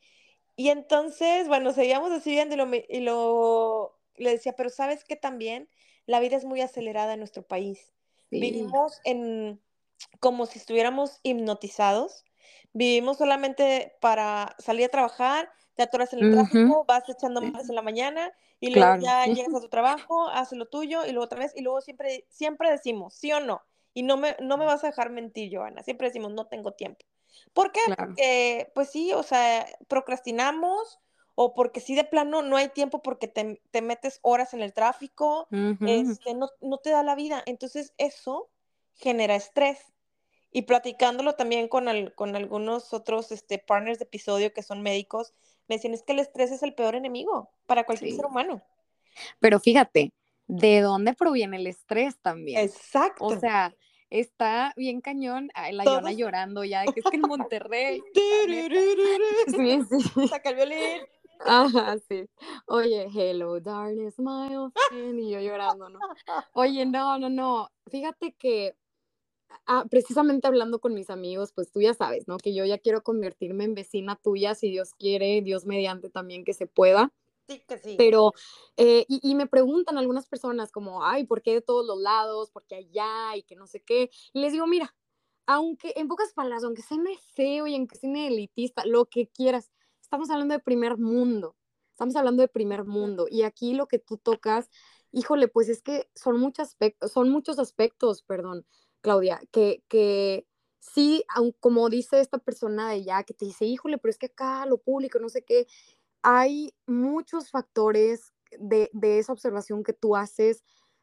Y 0.56 0.70
entonces, 0.70 1.48
bueno, 1.48 1.72
seguíamos 1.72 2.10
así 2.10 2.30
viendo 2.30 2.54
y 2.54 2.58
lo, 2.58 2.68
y 2.74 3.00
lo 3.00 3.96
le 4.16 4.30
decía, 4.30 4.54
pero 4.54 4.70
sabes 4.70 5.04
que 5.04 5.16
también 5.16 5.68
la 6.06 6.20
vida 6.20 6.36
es 6.36 6.44
muy 6.44 6.60
acelerada 6.60 7.14
en 7.14 7.20
nuestro 7.20 7.42
país. 7.42 7.92
Vivimos 8.30 9.00
en 9.04 9.60
como 10.20 10.46
si 10.46 10.58
estuviéramos 10.58 11.20
hipnotizados. 11.22 12.24
Vivimos 12.72 13.18
solamente 13.18 13.96
para 14.00 14.54
salir 14.58 14.86
a 14.86 14.90
trabajar, 14.90 15.50
te 15.74 15.82
atoras 15.82 16.12
en 16.12 16.20
el 16.20 16.30
tráfico, 16.30 16.84
vas 16.86 17.08
echando 17.08 17.40
más 17.40 17.68
en 17.68 17.74
la 17.74 17.82
mañana 17.82 18.32
y 18.60 18.70
luego 18.70 18.96
ya 19.00 19.26
llegas 19.26 19.54
a 19.54 19.60
tu 19.60 19.68
trabajo, 19.68 20.28
haces 20.28 20.58
lo 20.58 20.66
tuyo 20.66 21.04
y 21.04 21.12
luego 21.12 21.24
otra 21.24 21.38
vez 21.38 21.52
y 21.56 21.62
luego 21.62 21.80
siempre, 21.80 22.26
siempre 22.28 22.70
decimos, 22.70 23.14
sí 23.14 23.32
o 23.32 23.40
no. 23.40 23.62
Y 23.92 24.02
no 24.04 24.16
me, 24.16 24.36
no 24.40 24.56
me 24.56 24.66
vas 24.66 24.84
a 24.84 24.88
dejar 24.88 25.10
mentir, 25.10 25.50
Joana. 25.52 25.82
Siempre 25.82 26.06
decimos, 26.08 26.32
no 26.32 26.46
tengo 26.46 26.72
tiempo. 26.72 27.04
¿Por 27.52 27.72
qué? 27.72 27.80
Porque, 27.96 28.70
pues 28.74 28.90
sí, 28.90 29.12
o 29.12 29.22
sea, 29.22 29.66
procrastinamos 29.88 31.00
o 31.34 31.54
porque 31.54 31.80
sí 31.80 31.94
de 31.94 32.04
plano 32.04 32.42
no 32.42 32.56
hay 32.56 32.68
tiempo 32.68 33.02
porque 33.02 33.26
te, 33.26 33.62
te 33.70 33.82
metes 33.82 34.20
horas 34.22 34.54
en 34.54 34.60
el 34.60 34.74
tráfico, 34.74 35.48
este, 35.86 36.34
no, 36.34 36.50
no 36.60 36.78
te 36.78 36.90
da 36.90 37.02
la 37.02 37.14
vida. 37.14 37.42
Entonces 37.46 37.94
eso 37.98 38.50
genera 38.94 39.34
estrés. 39.34 39.89
Y 40.52 40.62
platicándolo 40.62 41.34
también 41.34 41.68
con, 41.68 41.86
con 42.14 42.36
algunos 42.36 42.92
otros 42.92 43.30
este, 43.32 43.58
partners 43.58 43.98
de 43.98 44.04
episodio 44.04 44.52
que 44.52 44.62
son 44.62 44.82
médicos, 44.82 45.32
me 45.68 45.76
decían 45.76 45.94
es 45.94 46.02
que 46.02 46.12
el 46.12 46.18
estrés 46.18 46.50
es 46.50 46.62
el 46.62 46.74
peor 46.74 46.96
enemigo 46.96 47.50
para 47.66 47.84
cualquier 47.84 48.14
ser 48.14 48.26
humano. 48.26 48.62
Pero 49.38 49.60
fíjate, 49.60 50.12
¿de 50.46 50.80
dónde 50.80 51.14
proviene 51.14 51.58
el 51.58 51.66
estrés 51.68 52.18
también? 52.20 52.60
Exacto. 52.60 53.24
O 53.24 53.38
sea, 53.38 53.74
está 54.10 54.72
bien 54.76 55.00
cañón. 55.00 55.50
la 55.70 55.84
Todos... 55.84 56.16
llorando 56.16 56.64
ya, 56.64 56.84
que 56.84 57.00
es 57.00 57.06
que 57.06 57.16
en 57.16 57.22
Monterrey. 57.22 58.02
sí, 59.46 59.82
sí. 59.88 60.28
Saca 60.28 60.50
el 60.50 60.56
violín. 60.56 61.02
Ajá, 61.46 61.96
sí. 62.08 62.28
Oye, 62.66 63.08
hello, 63.14 63.60
darkness, 63.60 64.18
my 64.18 64.48
Y 64.92 65.30
yo 65.30 65.40
llorando, 65.40 65.88
¿no? 65.88 65.98
Oye, 66.52 66.84
no, 66.84 67.18
no, 67.18 67.30
no. 67.30 67.70
Fíjate 67.90 68.32
que 68.32 68.76
ah, 69.66 69.84
precisamente 69.90 70.46
hablando 70.46 70.80
con 70.80 70.94
mis 70.94 71.10
amigos, 71.10 71.52
pues 71.52 71.70
tú 71.70 71.80
ya 71.80 71.94
sabes, 71.94 72.28
¿no? 72.28 72.38
Que 72.38 72.54
yo 72.54 72.64
ya 72.64 72.78
quiero 72.78 73.02
convertirme 73.02 73.64
en 73.64 73.74
vecina 73.74 74.16
tuya, 74.16 74.54
si 74.54 74.70
Dios 74.70 74.94
quiere, 74.94 75.42
Dios 75.42 75.66
mediante 75.66 76.10
también 76.10 76.44
que 76.44 76.54
se 76.54 76.66
pueda. 76.66 77.12
Sí, 77.48 77.62
que 77.66 77.78
sí. 77.78 77.96
Pero, 77.98 78.32
eh, 78.76 79.04
y, 79.08 79.20
y, 79.28 79.34
me 79.34 79.46
preguntan 79.46 79.98
algunas 79.98 80.26
personas 80.26 80.70
como, 80.70 81.04
ay, 81.04 81.24
¿por 81.24 81.42
qué 81.42 81.54
de 81.54 81.60
todos 81.60 81.84
los 81.84 81.98
lados? 81.98 82.50
¿Por 82.50 82.64
qué 82.64 82.76
allá? 82.76 83.36
Y 83.36 83.42
que 83.42 83.56
no 83.56 83.66
sé 83.66 83.80
qué. 83.80 84.10
Y 84.32 84.40
les 84.40 84.52
digo, 84.52 84.68
mira, 84.68 84.94
aunque 85.46 85.92
en 85.96 86.06
pocas 86.06 86.32
palabras, 86.32 86.62
aunque 86.62 86.82
sea 86.82 86.98
feo 87.34 87.66
y 87.66 87.74
aunque 87.74 87.96
sea 87.96 88.26
elitista, 88.28 88.84
lo 88.86 89.06
que 89.06 89.26
quieras, 89.26 89.72
estamos 90.00 90.30
hablando 90.30 90.54
de 90.54 90.60
primer 90.60 90.96
mundo, 90.96 91.56
estamos 91.90 92.14
hablando 92.14 92.42
de 92.42 92.48
primer 92.48 92.84
mundo 92.84 93.26
y 93.28 93.42
aquí 93.42 93.74
lo 93.74 93.88
que 93.88 93.98
tú 93.98 94.16
tocas, 94.16 94.70
híjole, 95.10 95.48
pues 95.48 95.68
es 95.68 95.82
que 95.82 96.08
son 96.14 96.52
son 97.12 97.30
muchos 97.30 97.58
aspectos, 97.58 98.22
perdón, 98.22 98.64
Claudia, 99.00 99.40
que, 99.52 99.82
que 99.88 100.46
sí, 100.78 101.24
como 101.60 101.88
dice 101.90 102.20
esta 102.20 102.38
persona 102.38 102.88
de 102.88 102.96
allá, 102.96 103.22
que 103.24 103.34
te 103.34 103.44
dice, 103.46 103.64
híjole, 103.64 103.98
pero 103.98 104.10
es 104.10 104.18
que 104.18 104.26
acá 104.26 104.66
lo 104.66 104.78
público, 104.78 105.18
no 105.18 105.28
sé 105.28 105.44
qué, 105.44 105.66
hay 106.22 106.74
muchos 106.86 107.50
factores 107.50 108.32
de, 108.58 108.90
de 108.92 109.18
esa 109.18 109.32
observación 109.32 109.82
que 109.82 109.92
tú 109.92 110.16
haces, 110.16 110.62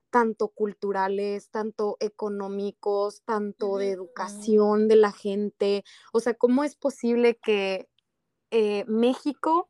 tanto 0.10 0.50
culturales, 0.50 1.50
tanto 1.50 1.98
económicos, 2.00 3.24
tanto 3.24 3.78
de 3.78 3.92
educación 3.92 4.88
de 4.88 4.96
la 4.96 5.12
gente. 5.12 5.84
O 6.14 6.20
sea, 6.20 6.34
¿cómo 6.34 6.64
es 6.64 6.76
posible 6.76 7.38
que 7.44 7.90
eh, 8.52 8.86
México 8.88 9.70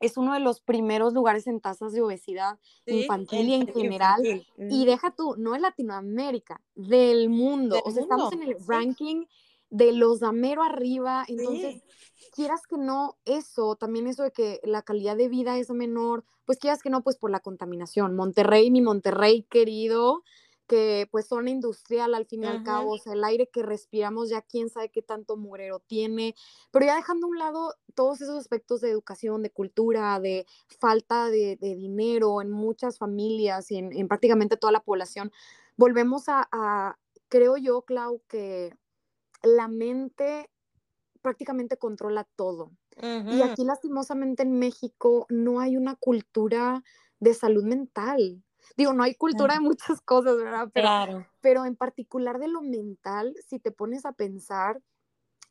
es 0.00 0.16
uno 0.16 0.34
de 0.34 0.40
los 0.40 0.60
primeros 0.60 1.14
lugares 1.14 1.46
en 1.46 1.60
tasas 1.60 1.92
de 1.92 2.02
obesidad 2.02 2.58
infantil 2.86 3.48
y 3.48 3.54
en 3.54 3.66
general. 3.66 4.46
Y 4.58 4.84
deja 4.84 5.10
tú, 5.10 5.34
no 5.36 5.54
es 5.54 5.60
Latinoamérica, 5.60 6.60
del 6.74 7.28
mundo. 7.28 7.80
o 7.84 7.90
sea, 7.90 8.02
estamos 8.02 8.32
en 8.32 8.42
el 8.42 8.56
ranking 8.66 9.24
de 9.70 9.92
los 9.92 10.20
de 10.20 10.32
mero 10.32 10.62
arriba. 10.62 11.24
Entonces, 11.28 11.82
quieras 12.34 12.62
que 12.68 12.76
no, 12.76 13.16
eso, 13.24 13.76
también 13.76 14.06
eso 14.06 14.22
de 14.22 14.30
que 14.30 14.60
la 14.64 14.82
calidad 14.82 15.16
de 15.16 15.28
vida 15.28 15.58
es 15.58 15.70
menor, 15.70 16.24
pues 16.44 16.58
quieras 16.58 16.82
que 16.82 16.90
no, 16.90 17.02
pues 17.02 17.16
por 17.16 17.30
la 17.30 17.40
contaminación. 17.40 18.14
Monterrey, 18.14 18.70
mi 18.70 18.80
Monterrey 18.80 19.42
querido, 19.42 20.22
que 20.66 21.08
pues 21.10 21.26
son 21.26 21.48
industrial 21.48 22.14
al 22.14 22.26
fin 22.26 22.42
y 22.42 22.46
al 22.46 22.62
cabo, 22.64 22.92
o 22.92 22.98
sea, 22.98 23.12
el 23.12 23.24
aire 23.24 23.48
que 23.48 23.62
respiramos 23.62 24.28
ya 24.28 24.42
quién 24.42 24.68
sabe 24.68 24.90
qué 24.90 25.02
tanto 25.02 25.36
murero 25.36 25.80
tiene, 25.80 26.34
pero 26.72 26.86
ya 26.86 26.96
dejando 26.96 27.26
a 27.26 27.30
un 27.30 27.38
lado 27.38 27.74
todos 27.94 28.20
esos 28.20 28.36
aspectos 28.36 28.80
de 28.80 28.90
educación, 28.90 29.42
de 29.42 29.50
cultura, 29.50 30.18
de 30.20 30.46
falta 30.80 31.30
de, 31.30 31.56
dinero 31.60 32.42
en 32.42 32.50
muchas 32.50 32.98
familias 32.98 33.70
y 33.70 33.78
en, 33.78 34.08
prácticamente 34.08 34.56
toda 34.56 34.72
la 34.72 34.82
población, 34.82 35.30
volvemos 35.76 36.24
a, 36.28 36.98
creo 37.28 37.56
yo, 37.56 37.82
Clau, 37.82 38.22
que 38.28 38.74
la 39.42 39.68
mente 39.68 40.50
prácticamente 41.22 41.76
controla 41.76 42.24
todo. 42.36 42.72
Y 42.98 43.42
aquí 43.42 43.62
lastimosamente 43.64 44.42
en 44.42 44.58
México 44.58 45.26
no 45.28 45.60
hay 45.60 45.76
una 45.76 45.96
cultura 45.96 46.82
de 47.20 47.34
salud 47.34 47.62
mental. 47.64 48.42
Digo, 48.76 48.92
no 48.92 49.02
hay 49.02 49.14
cultura 49.14 49.54
de 49.54 49.60
muchas 49.60 50.00
cosas, 50.00 50.36
¿verdad? 50.36 50.68
Pero, 50.72 50.86
claro. 50.86 51.26
pero 51.40 51.64
en 51.64 51.76
particular 51.76 52.38
de 52.38 52.48
lo 52.48 52.62
mental, 52.62 53.34
si 53.46 53.58
te 53.58 53.70
pones 53.70 54.04
a 54.04 54.12
pensar, 54.12 54.80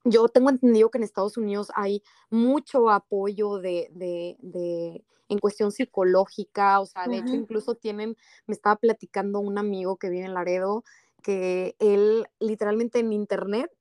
yo 0.03 0.28
tengo 0.28 0.49
entendido 0.49 0.89
que 0.89 0.99
en 0.99 1.03
Estados 1.03 1.38
Unidos 1.38 1.72
hay 1.76 2.03
mucho 2.30 2.89
apoyo 2.89 3.57
de, 3.57 3.89
de, 3.91 4.38
de 4.39 5.03
en 5.30 5.39
cuestión 5.39 5.72
psicológica, 5.72 6.80
o 6.80 6.86
sea, 6.86 7.07
de 7.07 7.18
hecho 7.18 7.34
incluso 7.34 7.76
tienen, 7.76 8.16
me 8.45 8.53
estaba 8.53 8.76
platicando 8.76 9.39
un 9.39 9.57
amigo 9.57 9.97
que 9.97 10.09
vive 10.09 10.26
en 10.26 10.36
Laredo, 10.36 10.84
que 11.24 11.76
él 11.80 12.28
literalmente 12.39 12.99
en 12.99 13.11
internet 13.11 13.72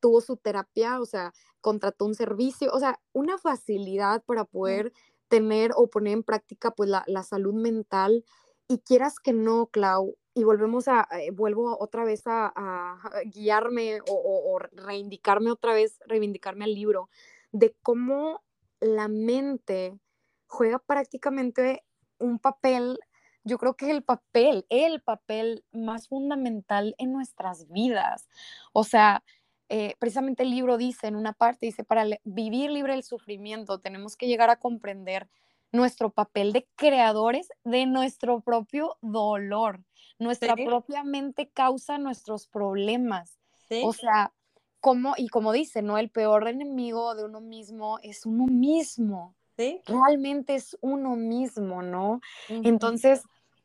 tuvo 0.00 0.20
su 0.20 0.36
terapia, 0.36 1.00
o 1.00 1.06
sea, 1.06 1.32
contrató 1.60 2.04
un 2.04 2.14
servicio, 2.14 2.70
o 2.72 2.78
sea, 2.78 3.00
una 3.12 3.38
facilidad 3.38 4.22
para 4.24 4.44
poder 4.44 4.92
tener 5.28 5.70
o 5.76 5.88
poner 5.88 6.12
en 6.12 6.22
práctica 6.22 6.72
pues 6.72 6.90
la, 6.90 7.04
la 7.06 7.22
salud 7.22 7.54
mental 7.54 8.24
y 8.68 8.78
quieras 8.78 9.18
que 9.18 9.32
no, 9.32 9.66
Clau, 9.66 10.16
y 10.34 10.44
volvemos 10.44 10.88
a, 10.88 11.06
eh, 11.12 11.30
vuelvo 11.30 11.76
otra 11.78 12.04
vez 12.04 12.22
a, 12.26 12.98
guiarme 13.26 14.00
o, 14.08 14.58
reivindicarme 14.72 15.50
otra 15.50 15.74
vez, 15.74 15.98
reivindicarme 16.06 16.64
al 16.64 16.74
libro, 16.74 17.08
de 17.52 17.74
cómo 17.82 18.42
la 18.80 19.08
mente 19.08 19.98
juega 20.46 20.78
prácticamente 20.78 21.84
un 22.18 22.38
papel, 22.38 22.98
yo 23.44 23.58
creo 23.58 23.74
que 23.74 23.86
es 23.86 23.90
el 23.90 24.02
papel, 24.02 24.66
el 24.70 25.02
papel 25.02 25.64
más 25.72 26.08
fundamental 26.08 26.94
en 26.98 27.12
nuestras 27.12 27.68
vidas. 27.68 28.28
O 28.72 28.84
sea, 28.84 29.22
eh, 29.68 29.94
precisamente 29.98 30.42
el 30.42 30.50
libro 30.50 30.76
dice 30.76 31.06
en 31.06 31.16
una 31.16 31.32
parte, 31.32 31.66
dice, 31.66 31.84
para 31.84 32.04
vivir 32.24 32.70
libre 32.70 32.92
del 32.92 33.04
sufrimiento 33.04 33.80
tenemos 33.80 34.16
que 34.16 34.28
llegar 34.28 34.50
a 34.50 34.56
comprender 34.58 35.28
nuestro 35.72 36.10
papel 36.10 36.52
de 36.52 36.68
creadores 36.76 37.48
de 37.64 37.86
nuestro 37.86 38.40
propio 38.40 38.96
dolor. 39.00 39.80
Nuestra 40.18 40.54
propia 40.54 41.02
mente 41.02 41.48
causa 41.48 41.98
nuestros 41.98 42.46
problemas. 42.46 43.38
O 43.82 43.92
sea, 43.92 44.32
como, 44.80 45.14
y 45.16 45.28
como 45.28 45.52
dice, 45.52 45.82
¿no? 45.82 45.96
El 45.96 46.10
peor 46.10 46.46
enemigo 46.46 47.14
de 47.14 47.24
uno 47.24 47.40
mismo 47.40 47.98
es 48.02 48.26
uno 48.26 48.46
mismo. 48.46 49.34
¿Sí? 49.56 49.80
Realmente 49.86 50.54
es 50.54 50.76
uno 50.80 51.16
mismo, 51.16 51.82
¿no? 51.82 52.20
Entonces, 52.48 53.22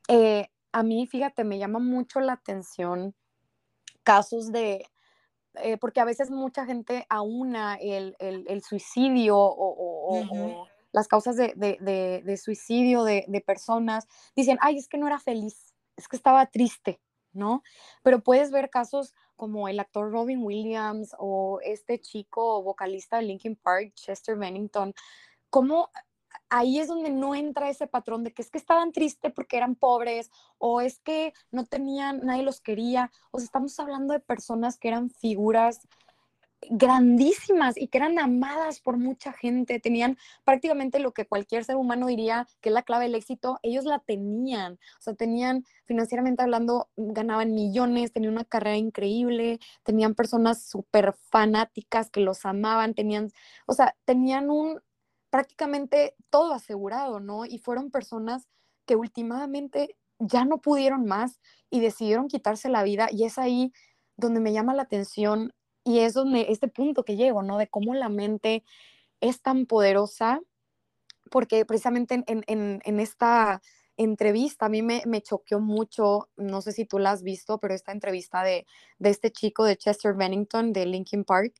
eh, 0.08 0.48
a 0.72 0.84
mí, 0.84 1.08
fíjate, 1.08 1.44
me 1.44 1.58
llama 1.58 1.80
mucho 1.80 2.20
la 2.20 2.34
atención 2.34 3.14
casos 4.04 4.52
de, 4.52 4.86
eh, 5.56 5.78
porque 5.78 6.00
a 6.00 6.06
veces 6.06 6.30
mucha 6.30 6.66
gente 6.66 7.06
aúna 7.10 7.76
el, 7.76 8.16
el, 8.20 8.64
suicidio 8.64 9.38
o, 9.38 10.68
las 10.98 11.08
causas 11.08 11.36
de, 11.38 12.40
suicidio 12.42 13.04
de, 13.04 13.44
personas, 13.46 14.08
dicen, 14.36 14.58
ay, 14.62 14.78
es 14.78 14.88
que 14.88 14.98
no 14.98 15.08
era 15.08 15.20
feliz, 15.20 15.76
es 15.96 16.08
que 16.08 16.16
estaba 16.16 16.46
triste, 16.48 17.00
¿no? 17.34 17.62
Pero 18.04 18.22
puedes 18.22 18.52
ver 18.52 18.70
casos 18.70 19.14
como 19.36 19.68
el 19.68 19.80
actor 19.80 20.12
Robin 20.12 20.44
Williams 20.44 21.16
o 21.20 21.60
este 21.64 22.00
chico 22.00 22.64
vocalista 22.64 23.18
de 23.18 23.24
Linkin 23.24 23.56
Park, 23.56 23.94
Chester 23.94 24.36
Bennington, 24.36 24.94
cómo 25.52 25.90
ahí 26.50 26.80
es 26.80 26.88
donde 26.88 27.12
no 27.12 27.36
entra 27.36 27.70
ese 27.70 27.88
patrón 27.88 28.24
de 28.24 28.34
que 28.34 28.42
es 28.42 28.50
que 28.50 28.58
estaban 28.58 28.92
tristes 28.92 29.32
porque 29.34 29.58
eran 29.58 29.76
pobres 29.76 30.32
o 30.58 30.82
es 30.82 31.00
que 31.00 31.34
no 31.52 31.66
tenían, 31.66 32.22
nadie 32.26 32.44
los 32.44 32.60
quería. 32.60 33.12
O 33.32 33.38
sea, 33.38 33.46
estamos 33.46 33.80
hablando 33.80 34.14
de 34.14 34.20
personas 34.20 34.78
que 34.80 34.88
eran 34.88 35.10
figuras 35.10 35.88
grandísimas 36.70 37.78
y 37.78 37.88
que 37.88 38.00
eran 38.00 38.20
amadas 38.20 38.80
por 38.82 38.98
mucha 38.98 39.32
gente, 39.32 39.80
tenían 39.80 40.18
prácticamente 40.44 41.00
lo 41.00 41.14
que 41.14 41.26
cualquier 41.26 41.64
ser 41.64 41.76
humano 41.76 42.08
diría 42.08 42.48
que 42.62 42.70
es 42.70 42.74
la 42.74 42.84
clave 42.84 43.06
del 43.06 43.16
éxito, 43.16 43.60
ellos 43.64 43.86
la 43.86 44.00
tenían, 44.00 44.74
o 44.74 45.02
sea, 45.02 45.14
tenían 45.14 45.66
financieramente 45.86 46.44
hablando, 46.44 46.90
ganaban 46.98 47.54
millones, 47.54 48.12
tenían 48.12 48.34
una 48.34 48.46
carrera 48.46 48.78
increíble, 48.78 49.60
tenían 49.84 50.16
personas 50.16 50.64
súper 50.64 51.14
fanáticas 51.30 52.10
que 52.10 52.22
los 52.22 52.46
amaban, 52.46 52.94
tenían, 52.94 53.30
o 53.68 53.74
sea, 53.74 53.96
tenían 54.06 54.50
un, 54.50 54.82
prácticamente 55.30 56.16
todo 56.30 56.54
asegurado, 56.54 57.20
¿no? 57.20 57.46
Y 57.46 57.60
fueron 57.60 57.92
personas 57.92 58.48
que 58.86 58.96
últimamente 58.96 59.96
ya 60.20 60.46
no 60.46 60.60
pudieron 60.60 61.06
más 61.06 61.40
y 61.70 61.80
decidieron 61.80 62.28
quitarse 62.28 62.70
la 62.70 62.84
vida 62.84 63.10
y 63.12 63.26
es 63.26 63.38
ahí 63.38 63.72
donde 64.16 64.40
me 64.40 64.54
llama 64.54 64.74
la 64.74 64.84
atención 64.84 65.54
y 65.88 66.00
es 66.00 66.14
donde 66.14 66.48
este 66.50 66.68
punto 66.68 67.06
que 67.06 67.16
llego, 67.16 67.44
¿no? 67.44 67.58
De 67.58 67.70
cómo 67.70 67.94
la 67.94 68.10
mente 68.10 68.66
es 69.22 69.42
tan 69.42 69.66
poderosa, 69.66 70.42
porque 71.32 71.66
precisamente 71.66 72.26
en, 72.28 73.00
esta 73.00 73.62
entrevista 73.96 74.66
a 74.66 74.70
mí 74.70 74.82
me, 74.82 75.02
me, 75.06 75.22
choqueó 75.22 75.62
mucho, 75.62 76.28
no 76.36 76.62
sé 76.62 76.74
si 76.74 76.84
tú 76.84 77.00
la 77.00 77.12
has 77.12 77.24
visto, 77.24 77.58
pero 77.60 77.74
esta 77.74 77.94
entrevista 77.94 78.44
de, 78.44 78.68
de 79.00 79.10
este 79.10 79.32
chico 79.32 79.64
de 79.64 79.78
Chester 79.78 80.14
Bennington 80.14 80.74
de 80.74 80.86
Linkin 80.86 81.24
Park, 81.24 81.54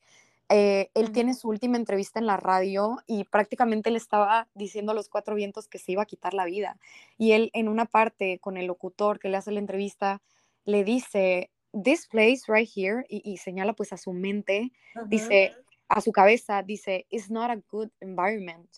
eh, 0.50 0.92
él 0.94 1.14
tiene 1.14 1.34
su 1.34 1.48
última 1.48 1.78
entrevista 1.78 2.20
en 2.20 2.26
la 2.26 2.36
radio 2.36 2.98
y 3.08 3.24
prácticamente 3.24 3.92
le 3.92 3.98
estaba 3.98 4.50
diciendo 4.56 4.92
a 4.92 4.96
los 4.96 5.08
cuatro 5.08 5.36
vientos 5.36 5.70
que 5.70 5.80
se 5.80 5.94
iba 5.94 6.04
a 6.04 6.06
quitar 6.06 6.34
la 6.34 6.44
vida. 6.44 6.78
Y 7.18 7.32
él 7.32 7.50
en 7.54 7.70
una 7.70 7.86
parte 7.86 8.40
con 8.40 8.58
el 8.58 8.66
locutor 8.68 9.20
que 9.20 9.30
le 9.30 9.38
hace 9.38 9.52
la 9.54 9.60
entrevista, 9.60 10.22
le 10.66 10.84
dice, 10.84 11.50
this 11.74 12.08
place 12.08 12.44
right 12.48 12.68
here, 12.68 13.06
y, 13.10 13.38
señala 13.38 13.74
pues 13.74 13.94
a 13.94 13.98
su 13.98 14.14
mente, 14.14 14.72
dice, 15.08 15.54
a 15.88 16.02
su 16.02 16.12
cabeza, 16.12 16.64
dice, 16.64 17.06
it's 17.10 17.30
not 17.30 17.50
a 17.50 17.62
good 17.70 17.90
environment. 18.00 18.70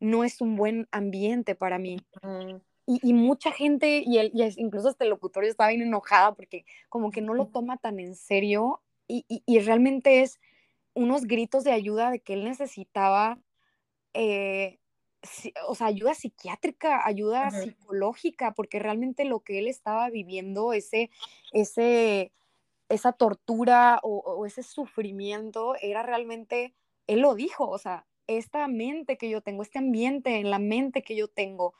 No 0.00 0.24
es 0.24 0.40
un 0.40 0.56
buen 0.56 0.88
ambiente 0.90 1.54
para 1.54 1.78
mí. 1.78 1.98
y, 2.86 3.12
mucha 3.12 3.50
gente, 3.52 4.02
y, 4.04 4.18
él, 4.18 4.30
y 4.34 4.42
incluso 4.60 4.90
este 4.90 5.06
locutor 5.06 5.44
estaba 5.44 5.70
bien 5.70 5.82
enojada 5.82 6.34
porque 6.34 6.64
como 6.88 7.10
que 7.10 7.22
no 7.22 7.34
lo 7.34 7.46
toma 7.46 7.78
tan 7.78 7.98
en 7.98 8.14
serio 8.14 8.82
y, 9.06 9.24
y 9.28 9.58
realmente 9.60 10.22
es 10.22 10.38
unos 10.94 11.24
gritos 11.26 11.64
de 11.64 11.72
ayuda 11.72 12.10
de 12.10 12.20
que 12.20 12.34
él 12.34 12.44
necesitaba, 12.44 13.38
eh, 14.14 14.78
o 15.68 15.74
sea, 15.74 15.88
ayuda 15.88 16.14
psiquiátrica, 16.14 17.06
ayuda 17.06 17.50
psicológica, 17.50 18.52
porque 18.52 18.78
realmente 18.78 19.24
lo 19.24 19.40
que 19.40 19.58
él 19.58 19.68
estaba 19.68 20.10
viviendo, 20.10 20.72
ese, 20.72 21.10
ese, 21.52 22.32
esa 22.88 23.12
tortura 23.12 24.00
o, 24.02 24.46
ese 24.46 24.62
sufrimiento, 24.62 25.74
era 25.80 26.02
realmente, 26.02 26.74
él 27.06 27.20
lo 27.20 27.34
dijo, 27.34 27.68
o 27.68 27.78
sea, 27.78 28.06
esta 28.26 28.66
mente 28.68 29.16
que 29.16 29.28
yo 29.28 29.40
tengo, 29.40 29.62
este 29.62 29.78
ambiente 29.78 30.36
en 30.36 30.50
la 30.50 30.58
mente 30.58 31.02
que 31.02 31.16
yo 31.16 31.28
tengo, 31.28 31.74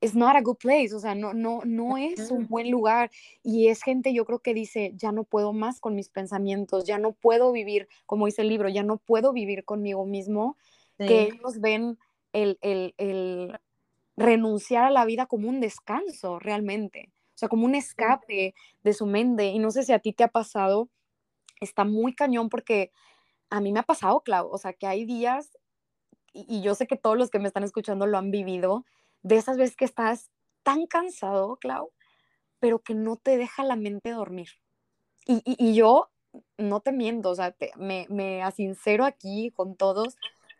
es 0.00 0.14
not 0.14 0.36
a 0.36 0.40
good 0.40 0.58
place, 0.58 0.94
o 0.94 1.00
sea, 1.00 1.14
no, 1.14 1.34
no, 1.34 1.62
no 1.64 1.98
es 1.98 2.30
un 2.30 2.46
buen 2.46 2.70
lugar. 2.70 3.10
Y 3.42 3.66
es 3.66 3.82
gente, 3.82 4.12
yo 4.12 4.24
creo 4.24 4.38
que 4.38 4.54
dice, 4.54 4.92
ya 4.94 5.10
no 5.10 5.24
puedo 5.24 5.52
más 5.52 5.80
con 5.80 5.96
mis 5.96 6.08
pensamientos, 6.08 6.84
ya 6.84 6.98
no 6.98 7.12
puedo 7.12 7.50
vivir, 7.50 7.88
como 8.06 8.26
dice 8.26 8.42
el 8.42 8.48
libro, 8.48 8.68
ya 8.68 8.84
no 8.84 8.98
puedo 8.98 9.32
vivir 9.32 9.64
conmigo 9.64 10.06
mismo, 10.06 10.56
que 10.98 11.22
ellos 11.22 11.60
ven 11.60 11.98
el, 12.32 12.58
el, 12.60 12.94
el, 12.98 13.58
renunciar 14.16 14.84
a 14.84 14.90
la 14.90 15.04
vida 15.04 15.26
como 15.26 15.48
un 15.48 15.60
descanso 15.60 16.38
realmente, 16.38 17.12
o 17.34 17.38
sea, 17.38 17.48
como 17.48 17.64
un 17.64 17.74
escape 17.74 18.54
de 18.82 18.92
su 18.92 19.06
mente. 19.06 19.46
Y 19.46 19.58
no 19.58 19.70
sé 19.70 19.84
si 19.84 19.92
a 19.92 20.00
ti 20.00 20.12
te 20.12 20.24
ha 20.24 20.28
pasado, 20.28 20.88
está 21.60 21.84
muy 21.84 22.14
cañón 22.14 22.48
porque 22.48 22.90
a 23.50 23.60
mí 23.60 23.72
me 23.72 23.80
ha 23.80 23.84
pasado, 23.84 24.20
Clau, 24.20 24.48
o 24.50 24.58
sea, 24.58 24.72
que 24.72 24.86
hay 24.86 25.04
días, 25.04 25.56
y, 26.32 26.46
y 26.48 26.62
yo 26.62 26.74
sé 26.74 26.86
que 26.86 26.96
todos 26.96 27.16
los 27.16 27.30
que 27.30 27.38
me 27.38 27.48
están 27.48 27.64
escuchando 27.64 28.06
lo 28.06 28.18
han 28.18 28.30
vivido, 28.30 28.84
de 29.22 29.36
esas 29.36 29.56
veces 29.56 29.76
que 29.76 29.84
estás 29.84 30.30
tan 30.62 30.86
cansado, 30.86 31.56
Clau, 31.56 31.92
pero 32.60 32.80
que 32.80 32.94
no 32.94 33.16
te 33.16 33.36
deja 33.36 33.64
la 33.64 33.76
mente 33.76 34.10
dormir. 34.10 34.48
Y, 35.30 35.74
yo, 35.74 36.08
no 36.56 36.80
te 36.80 36.90
miento, 36.90 37.28
o 37.28 37.34
sea, 37.34 37.54
me, 37.76 38.06
me 38.08 38.42
asincero 38.42 39.04
aquí 39.04 39.52
con 39.54 39.76
todos, 39.76 40.16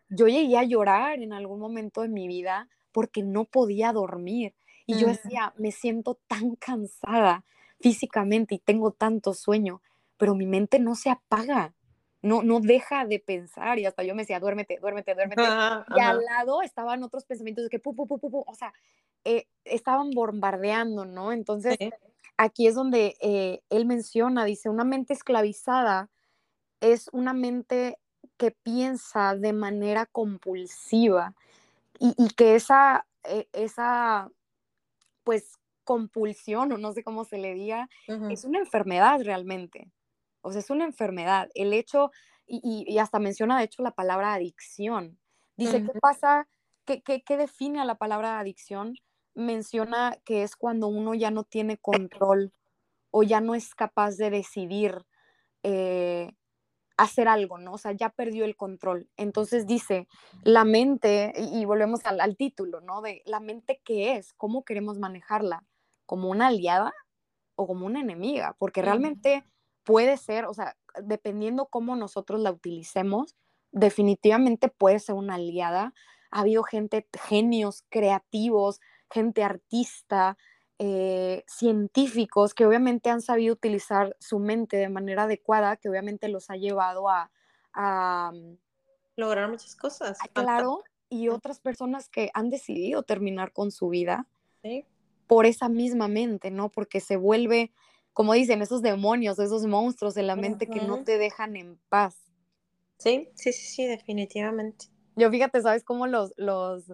yo 0.09 0.27
llegué 0.27 0.57
a 0.57 0.65
llorar 0.65 1.21
en 1.21 1.33
algún 1.33 1.61
momento 1.61 2.03
de 2.03 2.09
mi 2.09 2.29
vida 2.29 2.69
porque 2.93 3.23
no 3.23 3.45
podía 3.45 3.93
dormir. 3.93 4.55
Y 4.87 4.99
yo 4.99 5.09
decía, 5.09 5.53
me 5.59 5.71
siento 5.71 6.19
tan 6.29 6.57
cansada 6.57 7.45
físicamente 7.79 8.55
y 8.55 8.59
tengo 8.59 8.93
tanto 8.93 9.35
sueño, 9.35 9.83
pero 10.17 10.35
mi 10.35 10.47
mente 10.47 10.79
no 10.79 10.95
se 10.95 11.11
apaga 11.11 11.75
no, 12.23 12.43
no 12.43 12.61
deja 12.61 13.05
de 13.05 13.21
pensar 13.21 13.79
y 13.79 13.87
hasta 13.87 14.03
yo 14.03 14.15
me 14.15 14.23
decía, 14.23 14.41
duérmete, 14.41 14.79
duérmete, 14.81 15.15
duérmete. 15.15 15.43
y 15.43 16.01
al 16.01 16.25
lado 16.25 16.63
estaban 16.63 17.03
otros 17.03 17.25
pensamientos 17.25 17.65
de 17.65 17.71
que, 17.71 17.79
pu, 17.79 17.95
pu, 17.95 18.07
pu, 18.07 18.19
pu, 18.19 18.45
o 18.47 18.55
sea, 18.55 18.73
eh, 19.25 19.47
estaban 19.65 20.11
bombardeando, 20.11 21.05
¿no? 21.05 21.33
Entonces, 21.33 21.77
aquí 22.37 22.67
es 22.67 22.75
donde 22.75 23.17
eh, 23.21 23.63
él 23.71 23.87
menciona, 23.87 24.45
dice, 24.45 24.69
una 24.69 24.85
mente 24.85 25.13
esclavizada 25.13 26.11
es 26.81 27.09
una 27.13 27.33
mente 27.33 27.99
que 28.39 28.53
piensa 28.53 29.35
de 29.35 29.53
manera 29.53 30.07
compulsiva 30.07 31.35
y, 31.99 32.15
y 32.17 32.31
que 32.31 32.55
esa, 32.55 33.07
eh, 33.25 33.49
esa, 33.53 34.31
pues, 35.25 35.59
compulsión, 35.85 36.73
o 36.73 36.79
no 36.79 36.93
sé 36.93 37.03
cómo 37.03 37.25
se 37.25 37.39
le 37.39 37.55
diga, 37.55 37.89
es 38.31 38.45
una 38.45 38.59
enfermedad 38.59 39.21
realmente 39.23 39.91
o 40.49 40.53
sea, 40.53 40.61
es 40.61 40.71
una 40.71 40.85
enfermedad. 40.85 41.51
El 41.55 41.73
hecho, 41.73 42.11
y, 42.47 42.99
hasta 42.99 43.19
menciona 43.19 43.59
de 43.59 43.65
hecho 43.65 43.83
la 43.83 43.93
palabra 43.93 44.35
adicción. 44.35 45.19
Dice, 45.57 45.83
¿qué 45.83 45.99
pasa? 46.01 46.49
¿Qué, 46.85 47.03
¿Qué, 47.03 47.37
define 47.37 47.81
a 47.81 47.85
la 47.85 47.97
palabra 47.97 48.39
adicción? 48.39 48.95
Menciona 49.35 50.17
que 50.25 50.43
es 50.43 50.57
cuando 50.57 50.87
uno 50.89 51.15
ya 51.15 51.31
no 51.31 51.45
tiene 51.45 51.77
control 51.77 52.53
o 53.11 53.23
ya 53.23 53.41
no 53.41 53.55
es 53.55 53.75
capaz 53.75 54.17
de 54.17 54.31
decidir 54.31 55.05
eh, 55.63 56.33
hacer 56.99 57.29
algo, 57.29 57.59
¿no? 57.59 57.75
O 57.75 57.79
sea, 57.79 57.93
ya 57.93 58.11
perdió 58.11 58.45
el 58.45 58.57
control. 58.57 59.09
Entonces 59.17 59.67
dice, 59.67 60.09
la 60.43 60.65
mente, 60.65 61.33
y, 61.37 61.65
volvemos 61.65 62.05
al, 62.05 62.21
al, 62.21 62.37
título, 62.37 62.81
¿no? 62.81 63.01
De 63.01 63.23
la 63.25 63.41
mente, 63.41 63.81
¿qué 63.85 64.17
es? 64.17 64.35
¿Cómo 64.35 64.65
queremos 64.65 64.99
manejarla? 64.99 65.65
¿Como 66.07 66.29
una 66.29 66.49
aliada 66.49 66.93
o 67.55 67.67
como 67.69 67.87
una 67.87 68.01
enemiga? 68.01 68.57
Porque 68.59 68.83
realmente 68.83 69.45
puede 69.85 70.17
ser, 70.17 70.45
o 70.47 70.55
sea, 70.55 70.77
dependiendo 71.01 71.67
cómo 71.67 71.95
nosotros 71.95 72.41
la 72.41 72.51
utilicemos, 72.51 73.37
definitivamente 73.71 74.69
puede 74.69 74.99
ser 74.99 75.15
una 75.15 75.37
aliada. 75.37 75.95
Ha 76.33 76.41
habido 76.41 76.65
gente, 76.65 77.09
genios, 77.29 77.85
creativos, 77.91 78.81
gente 79.09 79.45
artista, 79.45 80.37
eh, 80.79 81.45
científicos 81.47 82.55
que 82.55 82.67
obviamente 82.67 83.11
han 83.11 83.21
sabido 83.21 83.55
utilizar 83.55 84.17
su 84.21 84.39
mente 84.39 84.77
de 84.77 84.89
manera 84.89 85.25
adecuada, 85.25 85.77
que 85.77 85.89
obviamente 85.89 86.29
los 86.29 86.51
ha 86.51 86.57
llevado 86.57 87.09
a... 87.09 87.31
Mm, 88.33 88.57
lograr 89.17 89.51
muchas 89.51 89.75
cosas. 89.75 90.19
Claro, 90.33 90.85
y 91.09 91.29
otras 91.29 91.61
personas 91.61 92.09
que 92.09 92.31
han 92.35 92.51
decidido 92.51 93.03
terminar 93.03 93.53
con 93.53 93.71
su 93.71 93.89
vida 93.89 94.27
por 95.27 95.47
esa 95.47 95.69
misma 95.69 96.09
mente, 96.09 96.51
¿no? 96.51 96.69
Porque 96.69 97.01
se 97.01 97.17
vuelve 97.17 97.73
como 98.19 98.33
dicen, 98.33 98.63
esos 98.63 98.83
demonios, 98.83 99.39
esos 99.39 99.65
monstruos 99.65 100.17
en 100.17 100.27
la 100.27 100.35
mente 100.35 100.67
que 100.67 100.81
no 100.81 101.05
te 101.05 101.19
dejan 101.19 101.55
en 101.55 101.79
paz. 101.89 102.17
Sí, 102.97 103.29
sí, 103.37 103.53
sí, 103.53 103.67
sí, 103.69 103.87
definitivamente. 103.87 104.87
Yo 105.15 105.31
fíjate, 105.31 105.63
¿sabes 105.63 105.85
cómo 105.85 106.09
los, 106.09 106.35
los, 106.37 106.93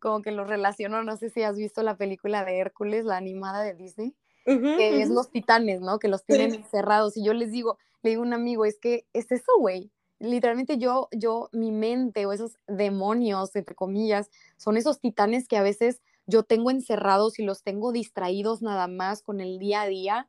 como 0.00 0.22
que 0.22 0.32
los 0.32 0.48
relaciono? 0.48 1.02
No 1.04 1.16
sé 1.16 1.30
si 1.30 1.42
has 1.42 1.56
visto 1.56 1.82
la 1.82 1.96
película 1.96 2.44
de 2.44 2.58
Hércules, 2.58 3.04
la 3.04 3.16
animada 3.16 3.62
de 3.62 3.74
Disney. 3.74 4.14
que 4.44 5.02
es 5.02 5.10
los 5.10 5.30
titanes, 5.30 5.80
¿no? 5.80 5.98
Que 5.98 6.08
los 6.08 6.24
tienen 6.24 6.54
encerrados. 6.54 7.16
Y 7.16 7.24
yo 7.24 7.34
les 7.34 7.52
digo, 7.52 7.78
le 8.02 8.10
digo 8.10 8.22
a 8.22 8.26
un 8.26 8.32
amigo, 8.32 8.64
es 8.64 8.78
que 8.80 9.06
es 9.12 9.30
eso, 9.30 9.52
güey. 9.58 9.92
Literalmente 10.18 10.76
yo, 10.78 11.08
yo, 11.12 11.48
mi 11.52 11.70
mente 11.70 12.26
o 12.26 12.32
esos 12.32 12.58
demonios, 12.66 13.54
entre 13.54 13.74
comillas, 13.74 14.30
son 14.56 14.76
esos 14.76 15.00
titanes 15.00 15.46
que 15.46 15.56
a 15.56 15.62
veces 15.62 16.02
yo 16.26 16.42
tengo 16.42 16.70
encerrados 16.70 17.38
y 17.38 17.44
los 17.44 17.62
tengo 17.62 17.92
distraídos 17.92 18.62
nada 18.62 18.86
más 18.86 19.22
con 19.22 19.40
el 19.40 19.58
día 19.58 19.82
a 19.82 19.86
día, 19.86 20.28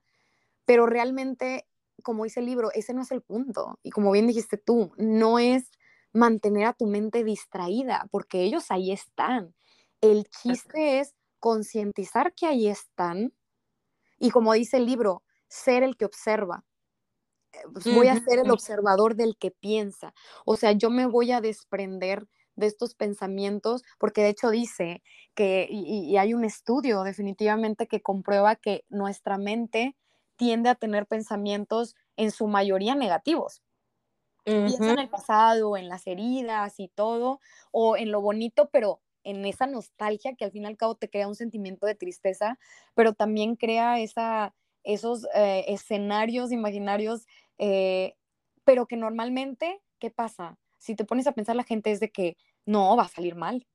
pero 0.66 0.86
realmente, 0.86 1.68
como 2.04 2.24
dice 2.24 2.40
el 2.40 2.46
libro, 2.46 2.72
ese 2.74 2.94
no 2.94 3.02
es 3.02 3.12
el 3.12 3.22
punto. 3.22 3.80
Y 3.84 3.92
como 3.92 4.12
bien 4.12 4.28
dijiste 4.28 4.58
tú, 4.58 4.94
no 4.98 5.40
es 5.40 5.72
mantener 6.14 6.66
a 6.66 6.74
tu 6.74 6.88
mente 6.88 7.24
distraída, 7.24 8.08
porque 8.12 8.42
ellos 8.42 8.72
ahí 8.72 8.92
están. 8.92 9.54
El 10.02 10.26
chiste 10.26 11.00
es 11.00 11.16
concientizar 11.40 12.34
que 12.34 12.48
ahí 12.48 12.68
están 12.68 13.34
y 14.22 14.30
como 14.30 14.54
dice 14.54 14.78
el 14.78 14.86
libro, 14.86 15.24
ser 15.48 15.82
el 15.82 15.98
que 15.98 16.06
observa. 16.06 16.64
Eh, 17.54 17.58
pues, 17.74 17.94
voy 17.94 18.08
a 18.08 18.20
ser 18.20 18.40
el 18.40 18.52
observador 18.52 19.16
del 19.16 19.36
que 19.36 19.50
piensa. 19.50 20.14
O 20.46 20.56
sea, 20.58 20.74
yo 20.74 20.92
me 20.92 21.08
voy 21.08 21.32
a 21.32 21.42
desprender 21.42 22.28
de 22.56 22.68
estos 22.68 22.94
pensamientos, 22.94 23.82
porque 23.98 24.22
de 24.22 24.30
hecho 24.30 24.52
dice 24.52 25.02
que, 25.34 25.68
y, 25.72 26.16
hay 26.18 26.36
un 26.36 26.46
estudio 26.46 27.02
definitivamente 27.02 27.88
que 27.88 28.02
comprueba 28.02 28.56
que 28.56 28.86
nuestra 28.90 29.40
mente 29.40 29.98
tiende 30.36 30.70
a 30.70 30.76
tener 30.76 31.08
pensamientos 31.08 31.96
en 32.16 32.30
su 32.30 32.48
mayoría 32.48 32.94
negativos. 32.94 33.64
Piensa 34.44 34.92
en 34.92 35.00
el 35.00 35.10
pasado, 35.10 35.78
en 35.78 35.88
las 35.88 36.06
heridas 36.06 36.80
y 36.80 36.90
todo, 36.90 37.40
o 37.72 37.98
en 37.98 38.12
lo 38.12 38.22
bonito, 38.22 38.70
pero 38.72 39.02
en 39.24 39.46
esa 39.46 39.68
nostalgia 39.68 40.36
que 40.36 40.46
al 40.46 40.52
fin 40.52 40.64
y 40.64 40.68
al 40.68 40.78
cabo 40.78 40.96
te 40.96 41.10
crea 41.10 41.28
un 41.28 41.36
sentimiento 41.36 41.86
de 41.86 41.96
tristeza, 41.96 42.58
pero 42.96 43.14
también 43.14 43.56
crea 43.56 44.00
esa, 44.00 44.54
esos 44.84 45.28
eh, 45.36 45.66
escenarios 45.68 46.52
imaginarios, 46.52 47.28
eh, 47.58 48.16
pero 48.64 48.88
que 48.88 48.98
normalmente, 48.98 49.82
¿qué 50.00 50.12
pasa? 50.12 50.58
Si 50.78 50.96
te 50.96 51.06
pones 51.06 51.28
a 51.28 51.34
pensar, 51.34 51.56
la 51.56 51.64
gente 51.64 51.92
es 51.92 52.00
de 52.00 52.12
que 52.12 52.38
no, 52.66 52.96
va 52.96 53.04
a 53.04 53.10
salir 53.10 53.36
mal. 53.36 53.66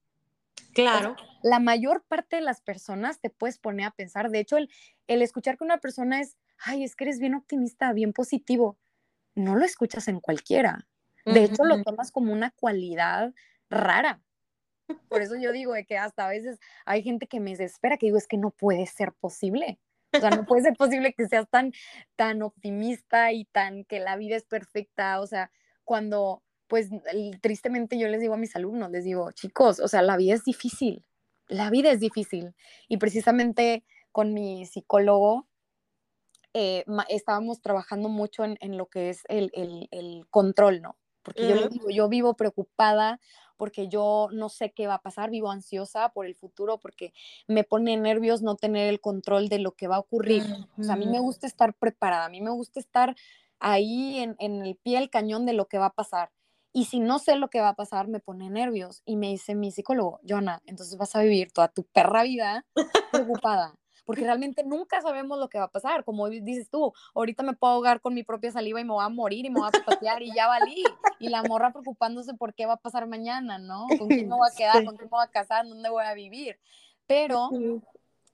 Claro. 0.72 1.16
la 1.42 1.58
mayor 1.58 2.04
parte 2.06 2.36
de 2.36 2.42
las 2.42 2.60
personas 2.60 3.18
te 3.18 3.30
puedes 3.30 3.58
poner 3.58 3.86
a 3.86 3.90
pensar, 3.92 4.30
de 4.30 4.40
hecho, 4.40 4.58
el, 4.58 4.68
el 5.06 5.22
escuchar 5.22 5.56
que 5.56 5.64
una 5.64 5.78
persona 5.78 6.20
es, 6.20 6.36
ay, 6.58 6.84
es 6.84 6.94
que 6.94 7.04
eres 7.04 7.18
bien 7.18 7.34
optimista, 7.34 7.94
bien 7.94 8.12
positivo, 8.12 8.76
no 9.34 9.54
lo 9.56 9.64
escuchas 9.64 10.08
en 10.08 10.20
cualquiera. 10.20 10.86
De 11.24 11.44
hecho, 11.44 11.64
lo 11.64 11.82
tomas 11.82 12.12
como 12.12 12.32
una 12.32 12.52
cualidad 12.52 13.34
rara. 13.68 14.22
Por 15.08 15.22
eso 15.22 15.36
yo 15.36 15.52
digo 15.52 15.72
de 15.72 15.84
que 15.84 15.98
hasta 15.98 16.26
a 16.26 16.30
veces 16.30 16.58
hay 16.84 17.02
gente 17.02 17.26
que 17.26 17.40
me 17.40 17.50
desespera, 17.50 17.96
que 17.96 18.06
digo, 18.06 18.18
es 18.18 18.26
que 18.26 18.38
no 18.38 18.50
puede 18.50 18.86
ser 18.86 19.12
posible. 19.12 19.80
O 20.12 20.20
sea, 20.20 20.30
no 20.30 20.46
puede 20.46 20.62
ser 20.62 20.76
posible 20.76 21.12
que 21.12 21.28
seas 21.28 21.48
tan, 21.48 21.72
tan 22.14 22.42
optimista 22.42 23.32
y 23.32 23.44
tan 23.46 23.84
que 23.84 24.00
la 24.00 24.16
vida 24.16 24.36
es 24.36 24.44
perfecta. 24.44 25.20
O 25.20 25.26
sea, 25.26 25.50
cuando, 25.84 26.42
pues 26.68 26.88
tristemente 27.40 27.98
yo 27.98 28.08
les 28.08 28.20
digo 28.20 28.34
a 28.34 28.38
mis 28.38 28.56
alumnos, 28.56 28.90
les 28.90 29.04
digo, 29.04 29.30
chicos, 29.32 29.80
o 29.80 29.88
sea, 29.88 30.02
la 30.02 30.16
vida 30.16 30.34
es 30.34 30.44
difícil. 30.44 31.04
La 31.48 31.70
vida 31.70 31.90
es 31.90 32.00
difícil. 32.00 32.54
Y 32.88 32.96
precisamente 32.96 33.84
con 34.12 34.32
mi 34.32 34.64
psicólogo 34.66 35.46
eh, 36.54 36.84
estábamos 37.08 37.60
trabajando 37.60 38.08
mucho 38.08 38.44
en, 38.44 38.56
en 38.60 38.78
lo 38.78 38.86
que 38.86 39.10
es 39.10 39.22
el, 39.28 39.50
el, 39.52 39.88
el 39.90 40.26
control, 40.30 40.80
¿no? 40.80 40.96
Porque 41.22 41.48
yo 41.48 41.56
les 41.56 41.70
digo, 41.70 41.90
yo 41.90 42.08
vivo 42.08 42.34
preocupada 42.34 43.20
porque 43.56 43.88
yo 43.88 44.28
no 44.32 44.48
sé 44.48 44.72
qué 44.72 44.86
va 44.86 44.94
a 44.94 45.02
pasar, 45.02 45.30
vivo 45.30 45.50
ansiosa 45.50 46.10
por 46.10 46.26
el 46.26 46.34
futuro, 46.34 46.78
porque 46.78 47.12
me 47.46 47.64
pone 47.64 47.96
nervios 47.96 48.42
no 48.42 48.56
tener 48.56 48.88
el 48.88 49.00
control 49.00 49.48
de 49.48 49.58
lo 49.58 49.72
que 49.72 49.88
va 49.88 49.96
a 49.96 50.00
ocurrir. 50.00 50.44
O 50.78 50.82
sea, 50.82 50.94
a 50.94 50.98
mí 50.98 51.06
me 51.06 51.20
gusta 51.20 51.46
estar 51.46 51.74
preparada, 51.74 52.26
a 52.26 52.30
mí 52.30 52.40
me 52.40 52.50
gusta 52.50 52.80
estar 52.80 53.16
ahí 53.58 54.18
en, 54.18 54.36
en 54.38 54.64
el 54.64 54.76
pie 54.76 54.98
del 54.98 55.10
cañón 55.10 55.46
de 55.46 55.52
lo 55.52 55.66
que 55.66 55.78
va 55.78 55.86
a 55.86 55.94
pasar. 55.94 56.30
Y 56.72 56.84
si 56.84 57.00
no 57.00 57.18
sé 57.18 57.36
lo 57.36 57.48
que 57.48 57.60
va 57.62 57.70
a 57.70 57.76
pasar, 57.76 58.06
me 58.06 58.20
pone 58.20 58.50
nervios. 58.50 59.02
Y 59.06 59.16
me 59.16 59.28
dice 59.28 59.54
mi 59.54 59.70
psicólogo, 59.70 60.20
Joana, 60.28 60.60
entonces 60.66 60.98
vas 60.98 61.16
a 61.16 61.22
vivir 61.22 61.50
toda 61.50 61.68
tu 61.68 61.84
perra 61.84 62.22
vida 62.22 62.66
preocupada 63.12 63.74
porque 64.06 64.22
realmente 64.22 64.62
nunca 64.62 65.02
sabemos 65.02 65.38
lo 65.38 65.48
que 65.48 65.58
va 65.58 65.64
a 65.64 65.70
pasar. 65.70 66.04
Como 66.04 66.30
dices 66.30 66.70
tú, 66.70 66.94
ahorita 67.14 67.42
me 67.42 67.54
puedo 67.54 67.74
ahogar 67.74 68.00
con 68.00 68.14
mi 68.14 68.22
propia 68.22 68.52
saliva 68.52 68.80
y 68.80 68.84
me 68.84 68.92
voy 68.92 69.04
a 69.04 69.08
morir 69.08 69.44
y 69.44 69.50
me 69.50 69.60
voy 69.60 69.68
a 69.68 69.84
patear 69.84 70.22
y 70.22 70.32
ya 70.32 70.46
valí. 70.46 70.84
Y 71.18 71.28
la 71.28 71.42
morra 71.42 71.72
preocupándose 71.72 72.32
por 72.34 72.54
qué 72.54 72.66
va 72.66 72.74
a 72.74 72.78
pasar 72.78 73.08
mañana, 73.08 73.58
¿no? 73.58 73.86
¿Con 73.98 74.08
quién 74.08 74.28
me 74.28 74.36
voy 74.36 74.48
a 74.50 74.56
quedar? 74.56 74.84
¿Con 74.84 74.96
quién 74.96 75.08
me 75.10 75.16
voy 75.16 75.24
a 75.24 75.30
casar? 75.30 75.68
¿Dónde 75.68 75.90
voy 75.90 76.04
a 76.04 76.14
vivir? 76.14 76.58
Pero, 77.08 77.50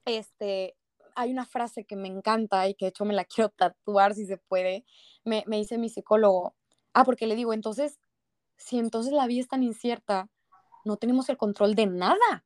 este, 0.04 0.76
hay 1.14 1.30
una 1.30 1.46
frase 1.46 1.84
que 1.84 1.96
me 1.96 2.08
encanta 2.08 2.68
y 2.68 2.74
que 2.74 2.84
de 2.84 2.90
hecho 2.90 3.06
me 3.06 3.14
la 3.14 3.24
quiero 3.24 3.48
tatuar 3.48 4.14
si 4.14 4.26
se 4.26 4.36
puede. 4.36 4.84
Me, 5.24 5.42
me 5.46 5.56
dice 5.56 5.78
mi 5.78 5.88
psicólogo, 5.88 6.54
ah, 6.92 7.04
porque 7.04 7.26
le 7.26 7.34
digo, 7.34 7.54
entonces, 7.54 7.98
si 8.58 8.78
entonces 8.78 9.14
la 9.14 9.26
vida 9.26 9.40
es 9.40 9.48
tan 9.48 9.62
incierta, 9.62 10.28
no 10.84 10.98
tenemos 10.98 11.30
el 11.30 11.38
control 11.38 11.74
de 11.74 11.86
nada. 11.86 12.44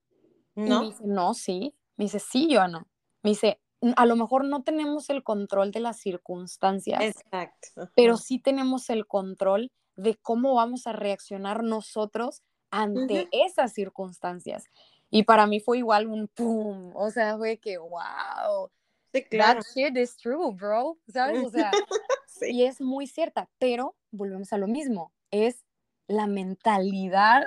¿No? 0.55 0.77
Y 0.77 0.81
me 0.81 0.87
dice, 0.87 1.07
no, 1.07 1.35
sí. 1.35 1.75
Me 1.97 2.05
dice, 2.05 2.21
sí, 2.21 2.49
Joana. 2.55 2.87
Me 3.27 3.31
dice, 3.31 3.61
a 3.97 4.07
lo 4.07 4.15
mejor 4.15 4.45
no 4.45 4.63
tenemos 4.63 5.11
el 5.11 5.25
control 5.25 5.73
de 5.73 5.81
las 5.81 5.99
circunstancias, 5.99 7.03
Exacto. 7.03 7.91
pero 7.97 8.19
sí 8.19 8.39
tenemos 8.39 8.89
el 8.89 9.09
control 9.09 9.73
de 9.97 10.15
cómo 10.15 10.55
vamos 10.55 10.87
a 10.87 10.93
reaccionar 10.93 11.65
nosotros 11.65 12.45
ante 12.71 13.27
esas 13.33 13.73
circunstancias. 13.73 14.67
Y 15.11 15.25
para 15.25 15.49
mí 15.49 15.59
fue 15.59 15.79
igual 15.79 16.07
un 16.07 16.29
pum, 16.29 16.93
o 16.95 17.11
sea, 17.11 17.37
fue 17.37 17.59
que, 17.59 17.79
wow, 17.79 18.71
sí, 19.13 19.25
claro. 19.25 19.59
that 19.61 19.67
shit 19.75 19.97
is 19.97 20.17
true, 20.17 20.55
bro, 20.55 20.97
¿sabes? 21.09 21.45
O 21.45 21.51
sea, 21.51 21.73
y 22.49 22.63
es 22.63 22.81
muy 22.81 23.09
cierta, 23.09 23.51
pero 23.59 23.97
volvemos 24.13 24.53
a 24.53 24.57
lo 24.57 24.69
mismo, 24.69 25.11
es 25.33 25.65
la 26.07 26.29
mentalidad 26.29 27.43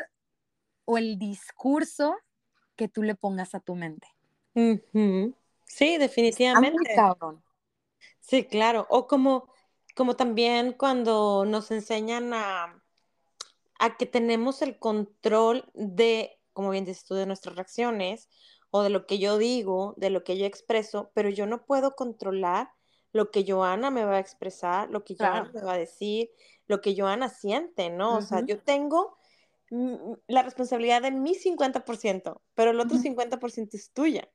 o 0.84 0.98
el 0.98 1.18
discurso 1.18 2.18
que 2.76 2.90
tú 2.90 3.02
le 3.02 3.16
pongas 3.16 3.56
a 3.56 3.62
tu 3.62 3.76
mente. 3.76 4.10
Sí, 5.70 5.98
definitivamente. 5.98 6.96
Sí, 8.20 8.44
claro. 8.46 8.88
O 8.90 9.08
como, 9.08 9.54
como 9.96 10.16
también 10.16 10.74
cuando 10.74 11.46
nos 11.46 11.72
enseñan 11.72 12.34
a, 12.34 12.84
a 13.80 13.98
que 13.98 14.06
tenemos 14.06 14.62
el 14.62 14.78
control 14.78 15.70
de, 15.74 16.40
como 16.54 16.72
bien 16.72 16.86
dices 16.86 17.06
tú, 17.06 17.14
de 17.16 17.26
nuestras 17.26 17.56
reacciones 17.56 18.30
o 18.72 18.84
de 18.84 18.90
lo 18.90 19.06
que 19.06 19.20
yo 19.20 19.38
digo, 19.38 19.94
de 19.98 20.10
lo 20.10 20.24
que 20.24 20.38
yo 20.38 20.46
expreso, 20.46 21.12
pero 21.14 21.30
yo 21.30 21.46
no 21.46 21.66
puedo 21.66 21.96
controlar 21.96 22.72
lo 23.12 23.32
que 23.32 23.46
Joana 23.48 23.90
me 23.90 24.06
va 24.06 24.18
a 24.18 24.20
expresar, 24.20 24.90
lo 24.90 25.04
que 25.04 25.16
Joana 25.16 25.50
me 25.54 25.62
va 25.62 25.74
a 25.74 25.78
decir, 25.78 26.30
lo 26.68 26.82
que 26.82 26.96
Joana 26.96 27.30
siente, 27.30 27.90
¿no? 27.90 28.18
O 28.18 28.22
sea, 28.22 28.46
yo 28.46 28.60
tengo 28.62 29.18
la 30.28 30.44
responsabilidad 30.44 31.02
de 31.02 31.12
mi 31.12 31.36
50%, 31.36 32.42
pero 32.54 32.72
el 32.72 32.80
otro 32.80 32.98
50% 32.98 33.78
es 33.78 33.92
tuya. 33.92 34.30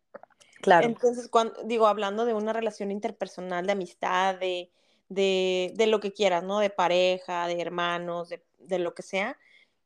Claro. 0.65 0.87
Entonces, 0.87 1.29
cuando, 1.29 1.63
digo, 1.65 1.87
hablando 1.87 2.25
de 2.25 2.33
una 2.33 2.55
relación 2.55 2.91
interpersonal, 2.91 3.67
de 3.67 3.73
amistad, 3.73 4.37
de, 4.37 4.71
de, 5.11 5.87
lo 5.87 6.01
que 6.01 6.15
quieras, 6.15 6.43
¿no? 6.43 6.59
De 6.59 6.71
pareja, 6.71 7.47
de 7.47 7.61
hermanos, 7.61 8.31
de, 8.31 8.79
lo 8.79 8.95
que 8.95 9.03
sea, 9.03 9.39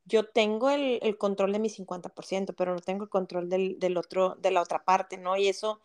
yo 0.05 0.29
tengo 0.29 0.71
el, 0.71 1.19
control 1.19 1.53
de 1.53 1.59
mi 1.59 1.69
50%, 1.69 2.55
pero 2.57 2.75
no 2.75 2.81
tengo 2.81 3.03
el 3.03 3.11
control 3.11 3.49
del, 3.49 3.97
otro, 3.97 4.37
de 4.37 4.53
la 4.53 4.63
otra 4.63 4.85
parte, 4.85 5.19
¿no? 5.19 5.37
Y 5.37 5.49
eso, 5.49 5.81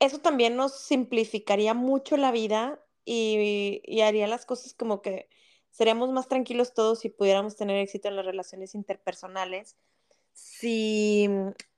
eso 0.00 0.18
también 0.20 0.56
nos 0.56 0.80
simplificaría 0.80 1.74
mucho 1.74 2.16
la 2.16 2.32
vida 2.32 2.82
y, 3.04 3.82
y 3.84 4.00
haría 4.00 4.26
las 4.28 4.46
cosas 4.46 4.72
como 4.72 5.02
que 5.02 5.28
seríamos 5.70 6.10
más 6.10 6.28
tranquilos 6.28 6.72
todos 6.72 7.00
si 7.00 7.10
pudiéramos 7.10 7.56
tener 7.56 7.76
éxito 7.76 8.08
en 8.08 8.16
las 8.16 8.24
relaciones 8.24 8.74
interpersonales 8.74 9.76
si, 10.32 11.28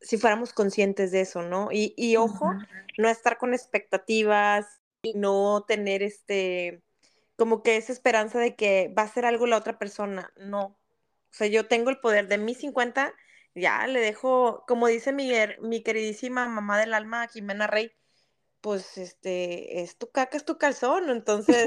si 0.01 0.19
fuéramos 0.19 0.53
conscientes 0.53 1.11
de 1.13 1.23
eso, 1.23 1.43
¿no? 1.43 1.69
Y, 1.73 1.95
y 1.97 2.17
ojo, 2.17 2.53
no 2.99 3.09
estar 3.09 3.39
con 3.39 3.55
expectativas 3.55 4.81
y 5.03 5.15
no 5.15 5.65
tener 5.67 6.03
este, 6.03 6.83
como 7.37 7.63
que 7.63 7.77
esa 7.77 7.93
esperanza 7.93 8.39
de 8.39 8.55
que 8.55 8.93
va 8.97 9.03
a 9.03 9.09
ser 9.09 9.27
algo 9.27 9.47
la 9.47 9.59
otra 9.59 9.79
persona, 9.79 10.33
no. 10.37 10.63
O 10.63 11.37
sea, 11.37 11.47
yo 11.47 11.67
tengo 11.67 11.91
el 11.91 11.99
poder 11.99 12.29
de 12.29 12.39
mis 12.39 12.59
50, 12.59 13.13
ya 13.55 13.87
le 13.87 14.01
dejo, 14.01 14.65
como 14.67 14.87
dice 14.87 15.13
mi, 15.13 15.33
mi 15.61 15.83
queridísima 15.83 16.47
mamá 16.47 16.79
del 16.79 16.95
alma, 16.95 17.27
Jimena 17.29 17.67
Rey, 17.67 17.93
pues 18.61 18.97
este, 18.99 19.83
es 19.83 19.99
tu 19.99 20.11
caca, 20.11 20.37
es 20.37 20.45
tu 20.45 20.59
calzón, 20.59 21.11
entonces, 21.11 21.67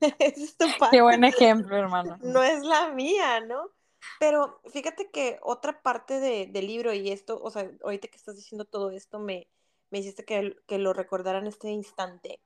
es 0.18 0.56
tu 0.56 0.66
Qué 0.90 1.00
buen 1.00 1.24
ejemplo, 1.24 1.76
hermano. 1.76 2.18
No 2.22 2.42
es 2.42 2.62
la 2.64 2.88
mía, 2.88 3.40
¿no? 3.40 3.70
Pero 4.18 4.60
fíjate 4.72 5.10
que 5.10 5.38
otra 5.42 5.82
parte 5.82 6.20
del 6.20 6.66
libro 6.66 6.92
y 6.92 7.10
esto, 7.10 7.40
o 7.42 7.50
sea, 7.50 7.70
ahorita 7.82 8.08
que 8.08 8.16
estás 8.16 8.36
diciendo 8.36 8.64
todo 8.64 8.90
esto, 8.90 9.18
me, 9.18 9.48
me 9.90 9.98
hiciste 9.98 10.24
que, 10.24 10.56
que 10.66 10.78
lo 10.78 10.92
recordara 10.92 11.38
en 11.38 11.46
este 11.46 11.70
instante. 11.70 12.40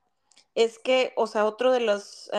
Es 0.55 0.79
que, 0.79 1.13
o 1.15 1.27
sea, 1.27 1.45
otro 1.45 1.71
de 1.71 1.79
los, 1.79 2.29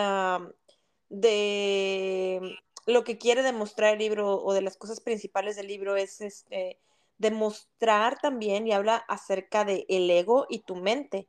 de 1.09 2.59
lo 2.85 3.03
que 3.03 3.17
quiere 3.17 3.43
demostrar 3.43 3.93
el 3.93 3.99
libro 3.99 4.41
o 4.41 4.53
de 4.53 4.61
las 4.61 4.77
cosas 4.77 5.01
principales 5.01 5.55
del 5.55 5.67
libro 5.67 5.95
es 5.95 6.21
este, 6.21 6.79
demostrar 7.17 8.19
también 8.19 8.67
y 8.67 8.73
habla 8.73 8.97
acerca 9.07 9.65
de 9.65 9.85
el 9.89 10.09
ego 10.09 10.45
y 10.49 10.59
tu 10.59 10.75
mente. 10.75 11.27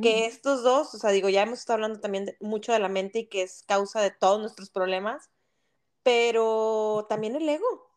que 0.00 0.26
estos 0.26 0.64
dos, 0.64 0.92
o 0.92 0.98
sea, 0.98 1.10
digo, 1.10 1.28
ya 1.28 1.42
hemos 1.42 1.60
estado 1.60 1.76
hablando 1.76 2.00
también 2.00 2.36
mucho 2.40 2.72
de 2.72 2.80
la 2.80 2.88
mente 2.88 3.20
y 3.20 3.26
que 3.28 3.42
es 3.42 3.62
causa 3.62 4.00
de 4.00 4.10
todos 4.10 4.40
nuestros 4.40 4.70
problemas, 4.70 5.30
pero 6.02 7.06
también 7.08 7.36
el 7.36 7.48
ego. 7.48 7.90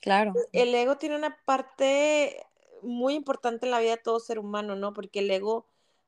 Claro. 0.00 0.34
El 0.52 0.74
ego 0.74 0.96
tiene 0.96 1.16
una 1.16 1.38
parte 1.44 2.46
muy 2.82 3.14
importante 3.14 3.66
en 3.66 3.72
la 3.72 3.80
vida 3.80 3.96
de 3.96 4.02
todo 4.02 4.20
ser 4.20 4.38
humano, 4.38 4.76
¿no? 4.76 4.92
Porque 4.92 5.20
el 5.20 5.30
ego 5.30 5.66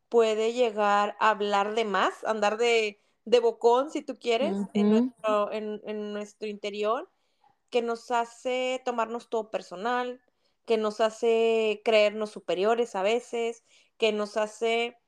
puede 0.09 0.53
llegar 0.53 1.17
a 1.21 1.31
hablar 1.31 1.75
de 1.75 1.85
más, 1.85 2.25
andar 2.25 2.57
de, 2.57 3.01
de 3.25 3.41
bocón, 3.41 3.91
si 3.91 4.03
tú 4.03 4.19
quieres, 4.19 4.55
en, 4.75 4.91
nuestro, 4.91 5.53
en, 5.53 5.81
en 5.85 6.13
nuestro 6.13 6.49
interior, 6.49 7.11
que 7.71 7.83
nos 7.83 8.11
hace 8.11 8.81
tomarnos 8.85 9.29
todo 9.29 9.51
personal, 9.51 10.21
que 10.65 10.77
nos 10.77 11.01
hace 11.01 11.83
creernos 11.85 12.31
superiores 12.31 12.95
a 12.95 13.03
veces, 13.03 13.65
que 13.97 14.13
nos 14.13 14.37
hace, 14.37 14.99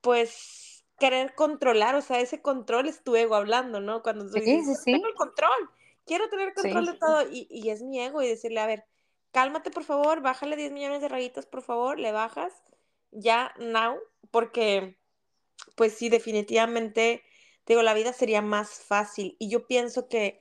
pues, 0.00 0.73
querer 0.98 1.34
controlar, 1.34 1.94
o 1.94 2.02
sea, 2.02 2.20
ese 2.20 2.40
control 2.40 2.86
es 2.86 3.02
tu 3.02 3.16
ego 3.16 3.34
hablando, 3.34 3.80
¿no? 3.80 4.02
Cuando 4.02 4.26
tú 4.26 4.34
dices, 4.40 4.82
tengo 4.84 5.06
el 5.06 5.14
control, 5.14 5.70
quiero 6.06 6.28
tener 6.28 6.54
control 6.54 6.86
de 6.86 6.94
todo, 6.94 7.22
y, 7.30 7.46
y, 7.50 7.70
es 7.70 7.82
mi 7.82 8.00
ego, 8.00 8.22
y 8.22 8.28
decirle, 8.28 8.60
a 8.60 8.66
ver, 8.66 8.84
cálmate, 9.32 9.70
por 9.70 9.84
favor, 9.84 10.20
bájale 10.20 10.56
10 10.56 10.72
millones 10.72 11.00
de 11.00 11.08
rayitas, 11.08 11.46
por 11.46 11.62
favor, 11.62 11.98
le 11.98 12.12
bajas, 12.12 12.52
ya, 13.10 13.52
now, 13.58 13.98
porque, 14.30 14.96
pues 15.76 15.94
sí, 15.94 16.08
definitivamente, 16.08 17.22
digo, 17.66 17.82
la 17.82 17.94
vida 17.94 18.12
sería 18.12 18.42
más 18.42 18.70
fácil, 18.70 19.36
y 19.38 19.48
yo 19.48 19.66
pienso 19.66 20.08
que 20.08 20.40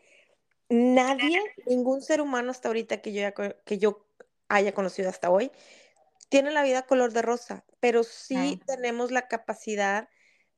nadie, 0.70 1.42
ningún 1.66 2.02
ser 2.02 2.22
humano 2.22 2.52
hasta 2.52 2.70
ahorita 2.70 3.02
que 3.02 3.12
yo, 3.14 3.24
que 3.66 3.78
yo 3.80 4.06
haya 4.50 4.74
conocido 4.74 5.10
hasta 5.10 5.32
hoy, 5.32 5.52
tiene 6.30 6.52
la 6.52 6.64
vida 6.64 6.84
color 6.84 7.12
de 7.12 7.22
rosa, 7.22 7.64
pero 7.80 8.04
sí 8.04 8.60
tenemos 8.66 9.12
la 9.12 9.28
capacidad 9.28 10.10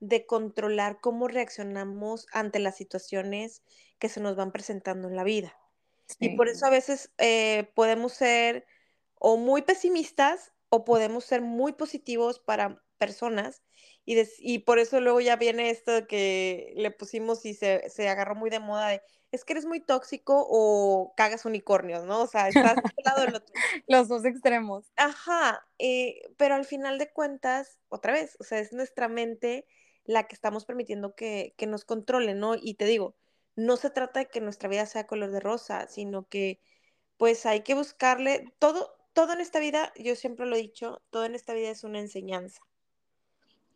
de 0.07 0.25
controlar 0.25 0.99
cómo 1.01 1.27
reaccionamos 1.27 2.27
ante 2.31 2.59
las 2.59 2.75
situaciones 2.77 3.63
que 3.99 4.09
se 4.09 4.19
nos 4.19 4.35
van 4.35 4.51
presentando 4.51 5.07
en 5.07 5.15
la 5.15 5.23
vida. 5.23 5.57
Y 6.19 6.35
por 6.35 6.47
eso 6.49 6.67
a 6.67 6.69
veces 6.69 7.11
eh, 7.17 7.71
podemos 7.73 8.13
ser 8.13 8.65
o 9.15 9.37
muy 9.37 9.63
pesimistas 9.63 10.53
o 10.69 10.85
podemos 10.85 11.25
ser 11.25 11.41
muy 11.41 11.73
positivos 11.73 12.39
para 12.39 12.83
personas. 12.97 13.63
Y, 14.05 14.21
y 14.39 14.59
por 14.59 14.77
eso 14.77 15.01
luego 15.01 15.19
ya 15.19 15.35
viene 15.35 15.71
esto 15.71 16.05
que 16.07 16.73
le 16.75 16.91
pusimos 16.91 17.45
y 17.45 17.55
se, 17.55 17.89
se 17.89 18.07
agarró 18.07 18.35
muy 18.35 18.51
de 18.51 18.59
moda 18.59 18.89
de 18.89 19.01
es 19.35 19.43
que 19.43 19.53
eres 19.53 19.65
muy 19.65 19.79
tóxico 19.81 20.45
o 20.49 21.13
cagas 21.15 21.45
unicornios, 21.45 22.05
¿no? 22.05 22.21
O 22.21 22.27
sea, 22.27 22.47
estás 22.47 22.77
al 22.77 22.83
lado 23.03 23.41
Los 23.87 24.07
dos 24.07 24.25
extremos. 24.25 24.85
Ajá, 24.95 25.67
eh, 25.77 26.21
pero 26.37 26.55
al 26.55 26.65
final 26.65 26.97
de 26.97 27.11
cuentas, 27.11 27.79
otra 27.89 28.13
vez, 28.13 28.37
o 28.39 28.43
sea, 28.43 28.59
es 28.59 28.73
nuestra 28.73 29.07
mente 29.07 29.65
la 30.05 30.27
que 30.27 30.35
estamos 30.35 30.65
permitiendo 30.65 31.15
que, 31.15 31.53
que 31.57 31.67
nos 31.67 31.85
controle, 31.85 32.33
¿no? 32.35 32.55
Y 32.55 32.75
te 32.75 32.85
digo, 32.85 33.15
no 33.55 33.77
se 33.77 33.89
trata 33.89 34.21
de 34.21 34.29
que 34.29 34.41
nuestra 34.41 34.69
vida 34.69 34.85
sea 34.85 35.07
color 35.07 35.31
de 35.31 35.39
rosa, 35.39 35.87
sino 35.87 36.27
que 36.27 36.61
pues 37.17 37.45
hay 37.45 37.61
que 37.61 37.75
buscarle 37.75 38.53
todo, 38.59 38.95
todo 39.13 39.33
en 39.33 39.41
esta 39.41 39.59
vida, 39.59 39.93
yo 39.97 40.15
siempre 40.15 40.45
lo 40.45 40.55
he 40.55 40.59
dicho, 40.59 41.01
todo 41.09 41.25
en 41.25 41.35
esta 41.35 41.53
vida 41.53 41.69
es 41.69 41.83
una 41.83 41.99
enseñanza. 41.99 42.61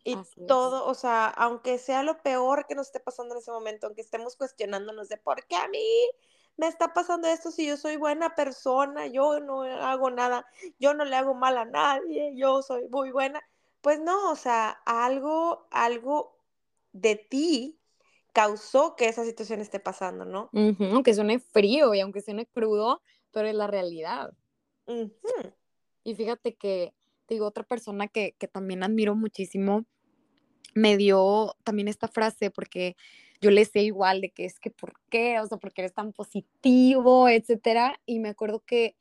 Y 0.02 0.16
todo, 0.46 0.86
o 0.86 0.94
sea, 0.94 1.28
aunque 1.28 1.78
sea 1.78 2.02
lo 2.02 2.22
peor 2.22 2.66
que 2.66 2.74
nos 2.74 2.86
esté 2.86 3.00
pasando 3.00 3.34
en 3.34 3.40
ese 3.40 3.50
momento, 3.50 3.86
aunque 3.86 4.00
estemos 4.00 4.36
cuestionándonos 4.36 5.08
de 5.08 5.18
por 5.18 5.46
qué 5.46 5.56
a 5.56 5.68
mí 5.68 6.10
me 6.56 6.68
está 6.68 6.92
pasando 6.92 7.28
esto 7.28 7.50
si 7.50 7.66
yo 7.66 7.76
soy 7.76 7.96
buena 7.96 8.34
persona, 8.34 9.06
yo 9.06 9.40
no 9.40 9.62
hago 9.62 10.10
nada, 10.10 10.46
yo 10.78 10.94
no 10.94 11.04
le 11.04 11.16
hago 11.16 11.34
mal 11.34 11.58
a 11.58 11.64
nadie, 11.64 12.32
yo 12.34 12.62
soy 12.62 12.88
muy 12.88 13.10
buena. 13.12 13.42
Pues 13.80 14.00
no, 14.00 14.30
o 14.30 14.36
sea, 14.36 14.70
algo, 14.84 15.66
algo 15.70 16.36
de 16.92 17.16
ti 17.16 17.78
causó 18.32 18.96
que 18.96 19.08
esa 19.08 19.24
situación 19.24 19.60
esté 19.60 19.80
pasando, 19.80 20.24
¿no? 20.24 20.50
aunque 20.52 21.14
suene 21.14 21.38
frío 21.38 21.94
y 21.94 22.00
aunque 22.00 22.20
suene 22.20 22.46
crudo, 22.46 23.02
pero 23.32 23.48
es 23.48 23.54
la 23.54 23.66
realidad. 23.66 24.32
Y 26.04 26.14
fíjate 26.14 26.54
que 26.54 26.94
digo, 27.28 27.46
otra 27.46 27.64
persona 27.64 28.08
que, 28.08 28.34
también 28.52 28.82
admiro 28.82 29.14
muchísimo 29.14 29.84
me 30.74 30.96
dio 30.96 31.56
también 31.64 31.88
esta 31.88 32.08
frase 32.08 32.50
porque 32.50 32.96
yo 33.40 33.50
le 33.50 33.64
sé 33.64 33.82
igual 33.82 34.20
de 34.20 34.30
que 34.30 34.44
es 34.44 34.60
que 34.60 34.70
por 34.70 34.94
qué, 35.08 35.40
o 35.40 35.46
sea, 35.46 35.58
porque 35.58 35.80
eres 35.80 35.94
tan 35.94 36.12
positivo, 36.12 37.28
etcétera. 37.28 37.98
Y 38.04 38.18
me 38.20 38.28
acuerdo 38.28 38.60
que 38.60 38.96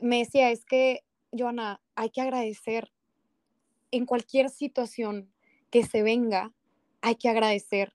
me 0.00 0.18
decía, 0.18 0.50
es 0.50 0.64
que, 0.64 1.04
Joana, 1.32 1.82
hay 1.96 2.10
que 2.10 2.20
agradecer 2.20 2.92
en 3.92 4.06
cualquier 4.06 4.50
situación 4.50 5.32
que 5.70 5.84
se 5.84 6.02
venga, 6.02 6.52
hay 7.00 7.14
que 7.14 7.28
agradecer. 7.28 7.94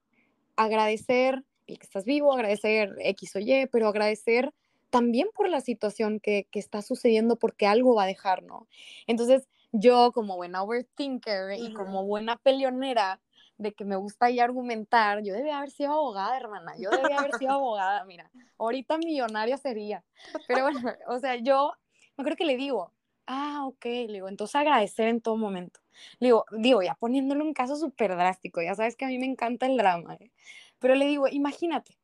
Agradecer 0.56 1.44
el 1.68 1.78
que 1.78 1.86
estás 1.86 2.06
vivo, 2.06 2.32
agradecer 2.32 2.96
X 3.00 3.36
o 3.36 3.40
Y, 3.40 3.68
pero 3.72 3.90
agradecer 3.90 4.54
también 4.90 5.28
por 5.36 5.50
la 5.50 5.60
situación 5.60 6.20
que, 6.20 6.48
está 6.54 6.82
sucediendo 6.82 7.36
porque 7.36 7.68
algo 7.68 7.96
va 7.96 8.04
a 8.04 8.08
dejar, 8.08 8.44
¿no? 8.44 8.68
Entonces, 9.06 9.48
yo 9.74 10.12
como 10.14 10.38
buena 10.38 10.64
overthinker 10.64 11.60
y 11.60 11.74
como 11.74 12.06
buena 12.06 12.38
peleonera, 12.38 13.20
de 13.58 13.74
que 13.74 13.86
me 13.86 13.96
gusta 13.96 14.30
y 14.30 14.40
argumentar, 14.40 15.24
yo 15.24 15.34
debía 15.34 15.58
haber 15.58 15.72
sido 15.72 15.92
abogada, 15.94 16.38
hermana, 16.38 16.76
yo 16.78 16.92
debía 16.92 17.18
haber 17.18 17.34
sido 17.40 17.52
abogada, 17.54 18.06
mira, 18.06 18.32
ahorita 18.58 18.98
millonaria 19.00 19.58
sería. 19.58 20.04
Pero 20.48 20.64
bueno, 20.64 20.80
o 21.08 21.20
sea, 21.20 21.36
yo 21.36 21.74
me 22.18 22.24
creo 22.24 22.38
que 22.38 22.46
le 22.46 22.56
digo, 22.56 22.94
ah, 23.28 23.66
ok, 23.68 23.86
le 23.86 24.14
digo, 24.14 24.30
entonces 24.30 24.56
agradecer 24.56 25.08
en 25.08 25.22
todo 25.22 25.38
momento. 25.38 25.80
Le 26.20 26.28
digo, 26.28 26.46
digo, 26.52 26.82
ya 26.82 26.96
poniéndole 26.96 27.44
un 27.44 27.54
caso 27.54 27.76
súper 27.76 28.16
drástico, 28.16 28.62
ya 28.62 28.76
sabes 28.76 28.96
que 28.96 29.06
a 29.06 29.10
mí 29.10 29.20
me 29.20 29.26
encanta 29.26 29.66
el 29.66 29.78
drama, 29.78 30.16
¿eh? 30.16 30.32
pero 30.80 30.96
le 30.96 31.06
digo, 31.06 31.28
imagínate, 31.28 31.98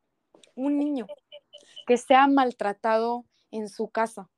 un 0.54 0.78
niño 0.78 1.06
que 1.86 1.96
sea 1.96 2.26
maltratado 2.26 3.24
en 3.50 3.68
su 3.68 3.88
casa. 3.88 4.30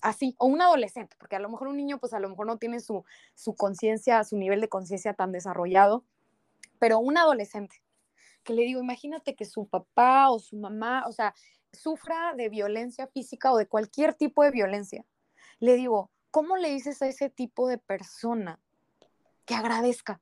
Así, 0.00 0.34
o 0.38 0.46
un 0.46 0.60
adolescente, 0.60 1.16
porque 1.18 1.36
a 1.36 1.38
lo 1.38 1.48
mejor 1.48 1.68
un 1.68 1.76
niño, 1.76 1.98
pues 1.98 2.12
a 2.12 2.20
lo 2.20 2.28
mejor 2.28 2.46
no 2.46 2.58
tiene 2.58 2.80
su, 2.80 3.04
su 3.34 3.54
conciencia, 3.54 4.22
su 4.24 4.36
nivel 4.36 4.60
de 4.60 4.68
conciencia 4.68 5.14
tan 5.14 5.32
desarrollado, 5.32 6.04
pero 6.78 6.98
un 6.98 7.16
adolescente, 7.16 7.82
que 8.42 8.52
le 8.52 8.62
digo, 8.62 8.80
imagínate 8.80 9.34
que 9.34 9.46
su 9.46 9.66
papá 9.66 10.28
o 10.30 10.38
su 10.38 10.56
mamá, 10.56 11.04
o 11.06 11.12
sea, 11.12 11.34
sufra 11.72 12.34
de 12.34 12.50
violencia 12.50 13.06
física 13.06 13.50
o 13.52 13.56
de 13.56 13.66
cualquier 13.66 14.12
tipo 14.14 14.42
de 14.42 14.50
violencia. 14.50 15.06
Le 15.60 15.76
digo, 15.76 16.10
¿cómo 16.30 16.56
le 16.56 16.70
dices 16.70 17.00
a 17.02 17.06
ese 17.06 17.30
tipo 17.30 17.68
de 17.68 17.78
persona 17.78 18.60
que 19.44 19.54
agradezca? 19.54 20.20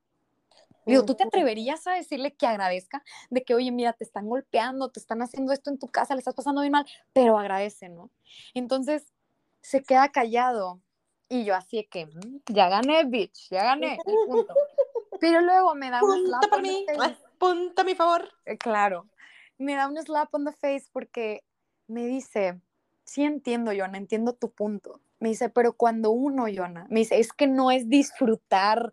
Digo, 0.85 1.05
¿tú 1.05 1.15
te 1.15 1.25
atreverías 1.25 1.87
a 1.87 1.93
decirle 1.93 2.35
que 2.35 2.47
agradezca 2.47 3.05
de 3.31 3.45
que, 3.45 3.55
oye, 3.55 3.71
mira, 3.71 3.93
te 3.93 4.03
están 4.03 4.29
golpeando, 4.29 4.91
te 4.91 4.99
están 4.99 5.23
haciendo 5.23 5.53
esto 5.53 5.71
en 5.71 5.79
tu 5.79 5.87
casa, 5.89 6.15
le 6.15 6.19
estás 6.19 6.35
pasando 6.35 6.61
bien 6.61 6.73
mal, 6.73 6.87
pero 7.13 7.39
agradece, 7.39 7.89
¿no? 7.89 8.11
Entonces, 8.53 9.13
se 9.61 9.83
queda 9.85 10.11
callado 10.11 10.81
y 11.29 11.45
yo 11.45 11.55
así 11.55 11.85
que, 11.85 12.07
mm, 12.07 12.43
ya 12.49 12.69
gané, 12.69 13.05
bitch, 13.05 13.49
ya 13.51 13.63
gané, 13.63 13.99
punto. 14.27 14.55
Pero 15.21 15.41
luego 15.41 15.75
me 15.77 15.89
da 15.89 16.03
un 16.03 16.27
slap 16.27 16.53
on 16.53 16.63
the 16.63 16.85
face. 16.97 17.17
Punto 17.39 17.83
a 17.83 17.85
mi 17.85 17.95
favor. 17.95 18.29
Eh, 18.45 18.59
claro, 18.59 19.09
me 19.57 19.75
da 19.75 19.87
un 19.87 19.97
slap 19.97 20.35
on 20.35 20.45
the 20.45 20.53
face 20.53 20.87
porque 20.93 21.45
me 21.87 22.07
dice, 22.07 22.61
sí 23.05 23.23
entiendo, 23.23 23.71
John, 23.77 23.95
entiendo 23.95 24.33
tu 24.33 24.51
punto, 24.51 25.01
me 25.23 25.29
dice, 25.29 25.49
pero 25.51 25.75
cuando 25.75 26.11
uno, 26.11 26.49
Yona, 26.49 26.89
me 26.91 26.99
dice, 26.99 27.21
es 27.21 27.33
que 27.33 27.47
no 27.47 27.71
es 27.71 27.89
disfrutar 27.89 28.91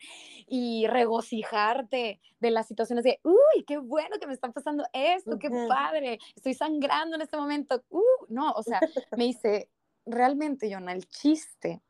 y 0.47 0.85
regocijarte 0.85 2.21
de 2.39 2.51
las 2.51 2.67
situaciones 2.67 3.03
de, 3.03 3.19
uy, 3.23 3.63
qué 3.65 3.79
bueno 3.79 4.17
que 4.19 4.27
me 4.27 4.33
está 4.33 4.51
pasando 4.51 4.85
esto, 4.93 5.39
qué 5.39 5.49
padre, 5.67 6.19
estoy 6.35 6.53
sangrando 6.53 7.15
en 7.15 7.23
este 7.23 7.35
momento. 7.35 7.83
Uh, 7.89 8.03
no, 8.27 8.51
o 8.51 8.61
sea, 8.61 8.79
me 9.17 9.23
dice, 9.23 9.69
realmente, 10.05 10.69
Yona, 10.69 10.93
el 10.93 11.07
chiste 11.07 11.81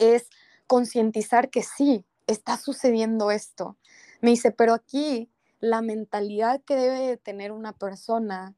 es 0.00 0.28
concientizar 0.66 1.48
que 1.48 1.62
sí, 1.62 2.04
está 2.26 2.56
sucediendo 2.56 3.30
esto. 3.30 3.76
Me 4.22 4.30
dice, 4.30 4.50
pero 4.50 4.74
aquí 4.74 5.30
la 5.60 5.82
mentalidad 5.82 6.60
que 6.62 6.74
debe 6.74 6.98
de 6.98 7.16
tener 7.16 7.52
una 7.52 7.72
persona 7.74 8.56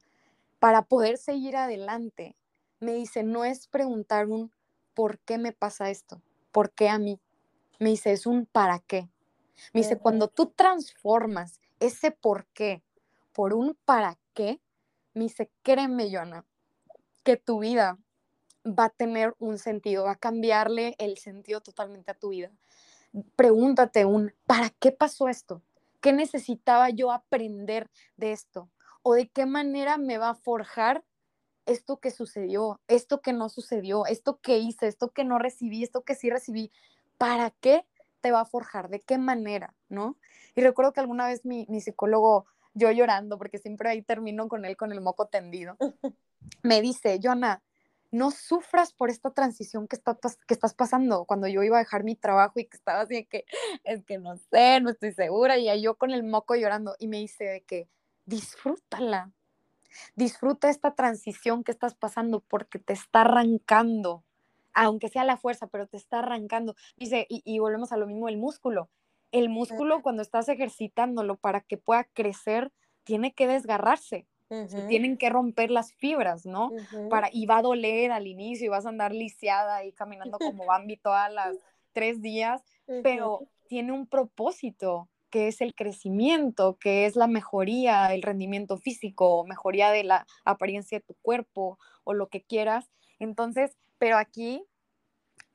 para 0.60 0.80
poder 0.80 1.18
seguir 1.18 1.58
adelante, 1.58 2.36
me 2.80 2.94
dice, 2.94 3.22
no 3.22 3.44
es 3.44 3.66
preguntar 3.66 4.28
un 4.28 4.50
¿por 4.94 5.18
qué 5.20 5.38
me 5.38 5.52
pasa 5.52 5.90
esto? 5.90 6.22
¿Por 6.52 6.72
qué 6.72 6.88
a 6.88 6.98
mí? 6.98 7.20
Me 7.78 7.90
dice, 7.90 8.12
es 8.12 8.26
un 8.26 8.46
para 8.46 8.78
qué. 8.78 9.08
Me 9.72 9.80
dice, 9.80 9.98
cuando 9.98 10.28
tú 10.28 10.46
transformas 10.46 11.60
ese 11.80 12.10
por 12.10 12.46
qué 12.46 12.82
por 13.34 13.52
un 13.52 13.76
para 13.84 14.16
qué, 14.32 14.60
me 15.12 15.24
dice, 15.24 15.50
créeme, 15.62 16.10
Joana, 16.10 16.46
que 17.24 17.36
tu 17.36 17.58
vida 17.58 17.98
va 18.66 18.86
a 18.86 18.90
tener 18.90 19.34
un 19.38 19.58
sentido, 19.58 20.04
va 20.04 20.12
a 20.12 20.16
cambiarle 20.16 20.94
el 20.98 21.18
sentido 21.18 21.60
totalmente 21.60 22.12
a 22.12 22.14
tu 22.14 22.30
vida. 22.30 22.50
Pregúntate 23.36 24.04
un, 24.04 24.32
¿para 24.46 24.70
qué 24.70 24.92
pasó 24.92 25.28
esto? 25.28 25.62
¿Qué 26.00 26.12
necesitaba 26.12 26.90
yo 26.90 27.10
aprender 27.10 27.90
de 28.16 28.32
esto? 28.32 28.70
¿O 29.02 29.14
de 29.14 29.28
qué 29.28 29.46
manera 29.46 29.98
me 29.98 30.16
va 30.16 30.30
a 30.30 30.34
forjar 30.34 31.04
esto 31.66 31.98
que 31.98 32.10
sucedió, 32.10 32.80
esto 32.88 33.20
que 33.20 33.32
no 33.32 33.48
sucedió, 33.48 34.06
esto 34.06 34.38
que 34.40 34.58
hice, 34.58 34.86
esto 34.86 35.10
que 35.10 35.24
no 35.24 35.38
recibí, 35.38 35.82
esto 35.82 36.02
que 36.02 36.14
sí 36.14 36.30
recibí, 36.30 36.70
¿para 37.18 37.50
qué 37.50 37.86
te 38.20 38.30
va 38.30 38.40
a 38.40 38.46
forjar, 38.46 38.88
de 38.88 39.00
qué 39.00 39.18
manera, 39.18 39.74
¿no? 39.88 40.16
Y 40.54 40.62
recuerdo 40.62 40.92
que 40.92 41.00
alguna 41.00 41.26
vez 41.26 41.44
mi, 41.44 41.66
mi 41.68 41.80
psicólogo, 41.80 42.46
yo 42.74 42.90
llorando, 42.90 43.38
porque 43.38 43.58
siempre 43.58 43.88
ahí 43.88 44.02
termino 44.02 44.48
con 44.48 44.64
él 44.64 44.76
con 44.76 44.92
el 44.92 45.00
moco 45.00 45.26
tendido, 45.26 45.76
me 46.62 46.80
dice, 46.80 47.18
Joana, 47.22 47.62
no 48.14 48.30
sufras 48.30 48.92
por 48.92 49.10
esta 49.10 49.32
transición 49.32 49.88
que, 49.88 49.96
está, 49.96 50.16
que 50.46 50.54
estás 50.54 50.72
pasando. 50.72 51.24
Cuando 51.24 51.48
yo 51.48 51.64
iba 51.64 51.78
a 51.78 51.80
dejar 51.80 52.04
mi 52.04 52.14
trabajo 52.14 52.60
y 52.60 52.66
que 52.66 52.76
estaba 52.76 53.00
así 53.00 53.14
de 53.14 53.26
que, 53.26 53.44
es 53.82 54.04
que 54.04 54.18
no 54.18 54.36
sé, 54.36 54.80
no 54.80 54.90
estoy 54.90 55.12
segura, 55.12 55.58
y 55.58 55.82
yo 55.82 55.96
con 55.96 56.12
el 56.12 56.22
moco 56.22 56.54
llorando, 56.54 56.94
y 57.00 57.08
me 57.08 57.18
dice 57.18 57.44
de 57.44 57.62
que, 57.62 57.88
disfrútala, 58.24 59.32
disfruta 60.14 60.68
esta 60.68 60.94
transición 60.94 61.64
que 61.64 61.72
estás 61.72 61.94
pasando 61.94 62.40
porque 62.40 62.78
te 62.78 62.92
está 62.92 63.22
arrancando, 63.22 64.24
aunque 64.72 65.08
sea 65.08 65.24
la 65.24 65.36
fuerza, 65.36 65.66
pero 65.66 65.86
te 65.86 65.96
está 65.96 66.20
arrancando. 66.20 66.74
Dice, 66.96 67.26
y, 67.28 67.42
y 67.44 67.58
volvemos 67.58 67.92
a 67.92 67.96
lo 67.96 68.06
mismo, 68.06 68.28
el 68.28 68.38
músculo. 68.38 68.90
El 69.32 69.48
músculo 69.48 70.02
cuando 70.02 70.22
estás 70.22 70.48
ejercitándolo 70.48 71.36
para 71.36 71.60
que 71.60 71.76
pueda 71.76 72.04
crecer, 72.04 72.72
tiene 73.04 73.34
que 73.34 73.48
desgarrarse 73.48 74.26
tienen 74.88 75.16
que 75.16 75.30
romper 75.30 75.70
las 75.70 75.92
fibras, 75.92 76.46
¿no? 76.46 76.70
Para, 77.10 77.28
y 77.32 77.46
va 77.46 77.58
a 77.58 77.62
doler 77.62 78.12
al 78.12 78.26
inicio 78.26 78.66
y 78.66 78.68
vas 78.68 78.86
a 78.86 78.90
andar 78.90 79.12
lisiada 79.12 79.84
y 79.84 79.92
caminando 79.92 80.38
como 80.38 80.66
Bambi 80.66 80.96
todas 80.96 81.32
las 81.32 81.56
tres 81.92 82.20
días, 82.20 82.62
pero 83.02 83.48
tiene 83.68 83.92
un 83.92 84.06
propósito 84.06 85.08
que 85.34 85.48
es 85.48 85.60
el 85.60 85.74
crecimiento, 85.74 86.76
que 86.78 87.06
es 87.06 87.16
la 87.16 87.26
mejoría, 87.26 88.14
el 88.14 88.22
rendimiento 88.22 88.76
físico, 88.76 89.44
mejoría 89.44 89.90
de 89.90 90.04
la 90.04 90.28
apariencia 90.44 91.00
de 91.00 91.04
tu 91.04 91.14
cuerpo 91.14 91.76
o 92.04 92.14
lo 92.14 92.28
que 92.28 92.44
quieras. 92.44 92.88
Entonces, 93.18 93.76
pero 93.98 94.16
aquí 94.16 94.64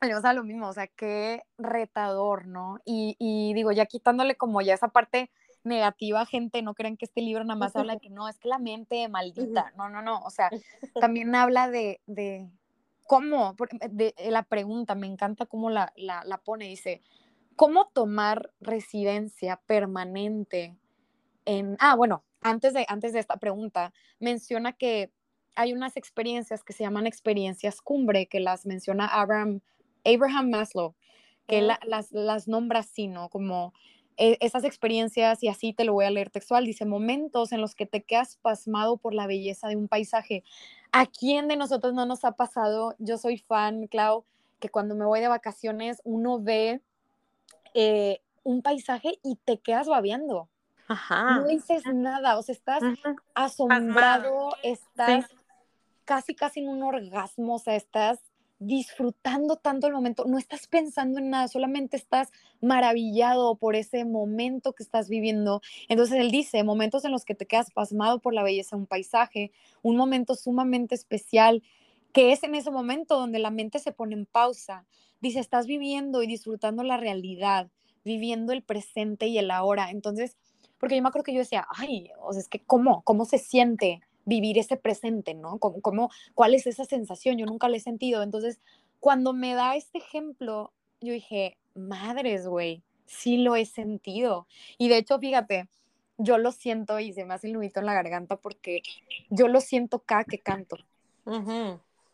o 0.02 0.20
sea, 0.20 0.34
lo 0.34 0.44
mismo, 0.44 0.68
o 0.68 0.72
sea, 0.74 0.86
qué 0.86 1.44
retador, 1.56 2.46
¿no? 2.46 2.78
Y, 2.84 3.16
y, 3.18 3.54
digo, 3.54 3.72
ya 3.72 3.86
quitándole 3.86 4.34
como 4.34 4.60
ya 4.60 4.74
esa 4.74 4.88
parte 4.88 5.30
negativa, 5.64 6.26
gente, 6.26 6.60
no 6.60 6.74
crean 6.74 6.98
que 6.98 7.06
este 7.06 7.22
libro 7.22 7.42
nada 7.44 7.58
más 7.58 7.74
habla 7.74 7.94
de 7.94 8.00
que 8.00 8.10
no, 8.10 8.28
es 8.28 8.38
que 8.38 8.48
la 8.48 8.58
mente 8.58 9.08
maldita, 9.08 9.72
no, 9.78 9.88
no, 9.88 10.02
no, 10.02 10.20
o 10.20 10.30
sea, 10.30 10.50
también 11.00 11.34
habla 11.34 11.70
de, 11.70 12.02
de 12.06 12.50
cómo, 13.06 13.56
de, 13.90 14.14
la 14.28 14.42
pregunta, 14.42 14.94
me 14.94 15.06
encanta 15.06 15.46
cómo 15.46 15.70
la, 15.70 15.90
la, 15.96 16.22
la 16.24 16.36
pone, 16.36 16.66
dice, 16.66 17.00
¿cómo 17.56 17.90
tomar 17.92 18.52
residencia 18.60 19.60
permanente 19.66 20.76
en, 21.44 21.76
ah, 21.80 21.94
bueno, 21.96 22.24
antes 22.40 22.74
de, 22.74 22.86
antes 22.88 23.12
de 23.12 23.18
esta 23.20 23.36
pregunta, 23.38 23.92
menciona 24.18 24.72
que 24.72 25.12
hay 25.56 25.72
unas 25.72 25.96
experiencias 25.96 26.64
que 26.64 26.72
se 26.72 26.84
llaman 26.84 27.06
experiencias 27.06 27.82
cumbre, 27.82 28.26
que 28.26 28.40
las 28.40 28.66
menciona 28.66 29.06
Abraham, 29.06 29.60
Abraham 30.04 30.50
Maslow, 30.50 30.94
que 31.46 31.62
las, 31.62 32.12
las 32.12 32.48
nombra 32.48 32.80
así, 32.80 33.08
¿no? 33.08 33.28
Como 33.28 33.72
e, 34.16 34.38
esas 34.40 34.64
experiencias, 34.64 35.42
y 35.42 35.48
así 35.48 35.72
te 35.72 35.84
lo 35.84 35.92
voy 35.92 36.04
a 36.04 36.10
leer 36.10 36.30
textual, 36.30 36.64
dice, 36.64 36.84
momentos 36.84 37.52
en 37.52 37.60
los 37.60 37.74
que 37.74 37.86
te 37.86 38.02
quedas 38.02 38.36
pasmado 38.36 38.96
por 38.96 39.14
la 39.14 39.26
belleza 39.26 39.68
de 39.68 39.76
un 39.76 39.88
paisaje. 39.88 40.44
¿A 40.92 41.06
quién 41.06 41.48
de 41.48 41.56
nosotros 41.56 41.94
no 41.94 42.06
nos 42.06 42.24
ha 42.24 42.32
pasado? 42.32 42.94
Yo 42.98 43.18
soy 43.18 43.38
fan, 43.38 43.86
Clau, 43.88 44.24
que 44.60 44.68
cuando 44.68 44.94
me 44.94 45.06
voy 45.06 45.20
de 45.20 45.28
vacaciones 45.28 46.00
uno 46.04 46.40
ve 46.40 46.80
eh, 47.74 48.20
un 48.42 48.62
paisaje 48.62 49.18
y 49.22 49.36
te 49.36 49.58
quedas 49.58 49.86
babeando. 49.86 50.48
Ajá. 50.88 51.36
No 51.36 51.46
dices 51.46 51.84
nada, 51.86 52.38
o 52.38 52.42
sea, 52.42 52.54
estás 52.54 52.82
asombrado, 53.34 54.50
estás 54.62 55.26
casi, 56.04 56.34
casi 56.34 56.60
en 56.60 56.68
un 56.68 56.82
orgasmo, 56.82 57.54
o 57.54 57.58
sea, 57.60 57.76
estás 57.76 58.18
disfrutando 58.60 59.56
tanto 59.56 59.86
el 59.86 59.94
momento, 59.94 60.26
no 60.26 60.36
estás 60.36 60.66
pensando 60.66 61.18
en 61.18 61.30
nada, 61.30 61.48
solamente 61.48 61.96
estás 61.96 62.30
maravillado 62.60 63.54
por 63.54 63.74
ese 63.74 64.04
momento 64.04 64.74
que 64.74 64.82
estás 64.82 65.08
viviendo. 65.08 65.62
Entonces 65.88 66.18
él 66.18 66.30
dice, 66.30 66.62
momentos 66.62 67.04
en 67.06 67.10
los 67.10 67.24
que 67.24 67.34
te 67.34 67.46
quedas 67.46 67.70
pasmado 67.70 68.18
por 68.18 68.34
la 68.34 68.42
belleza 68.42 68.76
de 68.76 68.82
un 68.82 68.86
paisaje, 68.86 69.50
un 69.82 69.96
momento 69.96 70.34
sumamente 70.34 70.94
especial, 70.94 71.62
que 72.12 72.32
es 72.32 72.42
en 72.42 72.54
ese 72.54 72.70
momento 72.70 73.18
donde 73.18 73.38
la 73.38 73.50
mente 73.50 73.78
se 73.78 73.92
pone 73.92 74.14
en 74.14 74.26
pausa. 74.26 74.84
Dice, 75.20 75.40
estás 75.40 75.66
viviendo 75.66 76.22
y 76.22 76.26
disfrutando 76.26 76.82
la 76.82 76.96
realidad, 76.96 77.68
viviendo 78.04 78.52
el 78.52 78.62
presente 78.62 79.26
y 79.26 79.38
el 79.38 79.50
ahora. 79.50 79.90
Entonces, 79.90 80.36
porque 80.78 80.96
yo 80.96 81.02
me 81.02 81.08
acuerdo 81.08 81.24
que 81.24 81.34
yo 81.34 81.40
decía, 81.40 81.66
ay, 81.70 82.10
o 82.20 82.32
sea, 82.32 82.40
es 82.40 82.48
que 82.48 82.60
¿cómo? 82.60 83.02
¿Cómo 83.02 83.24
se 83.24 83.38
siente? 83.38 84.00
vivir 84.24 84.58
ese 84.58 84.76
presente, 84.76 85.34
¿no? 85.34 85.58
¿Cómo, 85.58 86.10
cuál 86.34 86.54
es 86.54 86.66
esa 86.66 86.84
sensación? 86.84 87.36
Yo 87.38 87.46
nunca 87.46 87.68
la 87.68 87.76
he 87.76 87.80
sentido. 87.80 88.22
Entonces, 88.22 88.60
cuando 89.00 89.32
me 89.32 89.54
da 89.54 89.76
este 89.76 89.98
ejemplo, 89.98 90.72
yo 91.00 91.12
dije, 91.12 91.58
madres, 91.74 92.46
güey, 92.46 92.82
sí 93.06 93.38
lo 93.38 93.56
he 93.56 93.64
sentido. 93.66 94.46
Y 94.78 94.88
de 94.88 94.98
hecho, 94.98 95.18
fíjate, 95.18 95.68
yo 96.18 96.38
lo 96.38 96.52
siento 96.52 97.00
y 97.00 97.12
se 97.12 97.24
me 97.24 97.34
hace 97.34 97.48
el 97.48 97.54
nudito 97.54 97.80
en 97.80 97.86
la 97.86 97.94
garganta 97.94 98.36
porque 98.36 98.82
yo 99.30 99.48
lo 99.48 99.60
siento 99.60 100.00
cada 100.00 100.24
que 100.24 100.38
canto. 100.38 100.76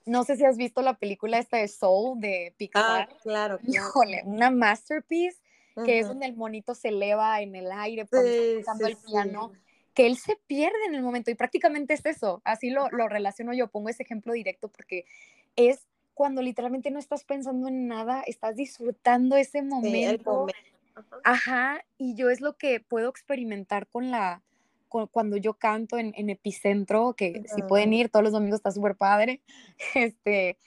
No 0.07 0.25
sé 0.25 0.37
si 0.37 0.45
has 0.45 0.57
visto 0.57 0.83
la 0.83 0.95
película 0.95 1.39
esta 1.39 1.59
de 1.59 1.69
Soul 1.69 2.21
de 2.21 2.55
Pixar. 2.57 3.09
Ah, 3.11 3.17
claro, 3.23 3.59
Híjole, 3.67 4.23
una 4.25 4.51
masterpiece 4.51 5.39
que 5.85 5.99
es 5.99 6.09
donde 6.09 6.25
el 6.25 6.35
monito 6.35 6.75
se 6.75 6.89
eleva 6.89 7.43
en 7.43 7.55
el 7.55 7.71
aire 7.71 8.07
cuando 8.07 8.31
está 8.31 8.89
el 8.89 8.97
piano 8.97 9.53
que 9.97 10.07
él 10.07 10.19
se 10.19 10.37
pierde 10.47 10.85
en 10.87 10.95
el 10.95 11.03
momento 11.03 11.31
y 11.31 11.35
prácticamente 11.35 11.95
es 11.95 12.05
eso, 12.05 12.43
así 12.45 12.69
lo, 12.69 12.91
lo 12.91 13.09
relaciono 13.09 13.55
yo, 13.55 13.69
pongo 13.69 13.89
ese 13.89 14.03
ejemplo 14.03 14.35
directo 14.35 14.69
porque 14.69 15.07
es 15.57 15.87
cuando 16.13 16.43
literalmente 16.43 16.91
no 16.91 16.99
estás 16.99 17.25
pensando 17.25 17.67
en 17.69 17.89
nada, 17.89 18.23
estás 18.27 18.57
disfrutando 18.57 19.37
ese 19.37 19.63
momento. 19.63 20.47
Ajá, 21.25 21.83
y 21.97 22.15
yo 22.15 22.29
es 22.29 22.43
lo 22.43 22.57
que 22.59 22.81
puedo 22.81 23.09
experimentar 23.09 23.87
con 23.87 24.11
la, 24.11 24.43
cuando 25.11 25.37
yo 25.37 25.55
canto 25.55 25.99
en, 25.99 26.13
en 26.17 26.31
Epicentro, 26.31 27.15
que 27.15 27.45
si 27.55 27.63
pueden 27.63 27.93
ir 27.93 28.09
todos 28.09 28.23
los 28.23 28.33
domingos 28.33 28.59
está 28.59 28.71
súper 28.71 28.97
padre, 28.97 29.41
este, 29.95 30.59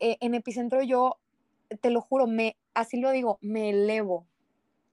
eh, 0.00 0.16
en 0.20 0.34
Epicentro 0.34 0.82
yo, 0.82 1.16
te 1.80 1.90
lo 1.90 2.00
juro, 2.00 2.26
me, 2.26 2.56
así 2.74 2.98
lo 2.98 3.10
digo, 3.10 3.38
me 3.40 3.70
elevo, 3.70 4.26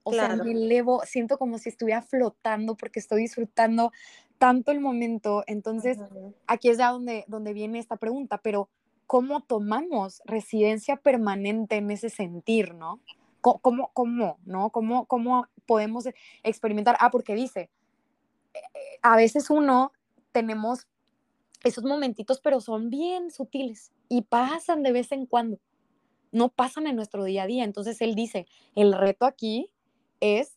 o 0.02 0.12
sea, 0.12 0.34
me 0.36 0.52
elevo, 0.52 1.02
siento 1.04 1.38
como 1.38 1.58
si 1.58 1.68
estuviera 1.68 2.02
flotando 2.02 2.74
porque 2.74 2.98
estoy 2.98 3.22
disfrutando 3.22 3.92
tanto 4.38 4.72
el 4.72 4.80
momento. 4.80 5.44
Entonces, 5.46 5.98
aquí 6.46 6.70
es 6.70 6.78
ya 6.78 6.90
donde, 6.90 7.24
donde 7.28 7.52
viene 7.52 7.78
esta 7.78 7.96
pregunta, 7.96 8.38
pero 8.38 8.68
¿cómo 9.06 9.42
tomamos 9.42 10.22
residencia 10.24 10.96
permanente 10.96 11.76
en 11.76 11.90
ese 11.90 12.08
sentir, 12.08 12.74
no? 12.74 13.00
¿Cómo, 13.40 13.90
cómo, 13.92 14.38
no? 14.44 14.70
¿Cómo, 14.70 15.06
cómo 15.06 15.46
podemos 15.66 16.08
experimentar? 16.42 16.96
Ah, 17.00 17.10
porque 17.10 17.34
dice, 17.34 17.70
a 19.02 19.16
veces 19.16 19.50
uno 19.50 19.92
tenemos 20.32 20.86
esos 21.64 21.84
momentitos, 21.84 22.40
pero 22.40 22.60
son 22.60 22.90
bien 22.90 23.30
sutiles 23.30 23.92
y 24.08 24.22
pasan 24.22 24.82
de 24.82 24.92
vez 24.92 25.12
en 25.12 25.26
cuando. 25.26 25.58
No 26.32 26.48
pasan 26.48 26.86
en 26.86 26.96
nuestro 26.96 27.24
día 27.24 27.44
a 27.44 27.46
día. 27.46 27.64
Entonces 27.64 28.00
él 28.00 28.14
dice, 28.14 28.46
el 28.74 28.92
reto 28.92 29.26
aquí 29.26 29.70
es 30.20 30.56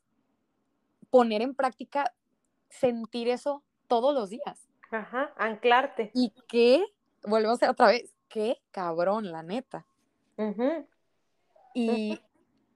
poner 1.09 1.41
en 1.41 1.55
práctica, 1.55 2.13
sentir 2.69 3.27
eso 3.27 3.63
todos 3.87 4.13
los 4.13 4.29
días. 4.29 4.67
Ajá, 4.91 5.33
anclarte. 5.37 6.11
Y 6.13 6.31
qué, 6.47 6.85
volvemos 7.23 7.61
a 7.63 7.71
otra 7.71 7.87
vez, 7.87 8.13
qué 8.29 8.61
cabrón, 8.71 9.31
la 9.31 9.43
neta. 9.43 9.85
Y 11.73 12.19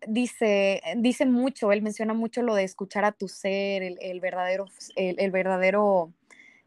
dice, 0.06 0.82
dice 0.98 1.26
mucho, 1.26 1.72
él 1.72 1.82
menciona 1.82 2.14
mucho 2.14 2.42
lo 2.42 2.56
de 2.56 2.64
escuchar 2.64 3.06
a 3.06 3.12
tu 3.12 3.28
ser, 3.28 3.84
el, 3.84 4.20
verdadero, 4.20 4.66
el, 4.96 5.32
verdadero, 5.32 6.14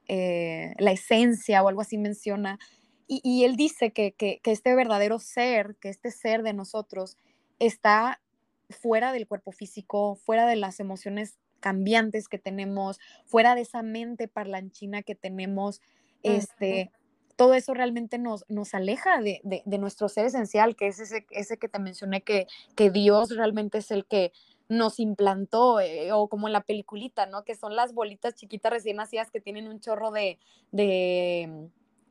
eh, 0.08 0.74
la 0.78 0.92
esencia 0.92 1.62
o 1.62 1.68
algo 1.68 1.80
así 1.80 1.98
menciona. 1.98 2.58
Y, 3.06 3.44
él 3.44 3.56
dice 3.56 3.90
que, 3.90 4.12
que, 4.12 4.40
este 4.44 4.74
verdadero 4.76 5.18
ser, 5.18 5.74
que 5.80 5.88
este 5.88 6.12
ser 6.12 6.44
de 6.44 6.52
nosotros 6.52 7.16
está 7.58 8.20
fuera 8.68 9.12
del 9.12 9.26
cuerpo 9.26 9.50
físico, 9.50 10.14
fuera 10.14 10.46
de 10.46 10.54
las 10.54 10.78
emociones 10.78 11.38
cambiantes 11.58 12.28
que 12.28 12.38
tenemos, 12.38 13.00
fuera 13.26 13.56
de 13.56 13.62
esa 13.62 13.82
mente 13.82 14.28
parlanchina 14.28 15.02
que 15.02 15.16
tenemos, 15.16 15.80
este, 16.22 16.92
todo 17.36 17.54
eso 17.54 17.74
realmente 17.74 18.18
nos, 18.18 18.44
nos 18.48 18.74
aleja 18.74 19.20
de, 19.20 19.62
nuestro 19.78 20.08
ser 20.08 20.26
esencial, 20.26 20.76
que 20.76 20.88
es 20.88 21.00
ese, 21.00 21.26
ese 21.30 21.58
que 21.58 21.68
te 21.68 21.78
mencioné, 21.78 22.22
que, 22.22 22.46
que 22.76 22.90
Dios 22.90 23.34
realmente 23.36 23.78
es 23.78 23.90
el 23.90 24.04
que 24.06 24.32
nos 24.68 25.00
implantó, 25.00 25.80
eh, 25.80 26.12
o 26.12 26.28
como 26.28 26.46
en 26.46 26.52
la 26.52 26.60
peliculita, 26.60 27.26
¿no? 27.26 27.44
Que 27.44 27.56
son 27.56 27.74
las 27.74 27.92
bolitas 27.92 28.34
chiquitas 28.34 28.72
recién 28.72 28.96
nacidas 28.96 29.30
que 29.30 29.40
tienen 29.40 29.66
un 29.66 29.80
chorro 29.80 30.12
de, 30.12 30.38
de 30.70 31.68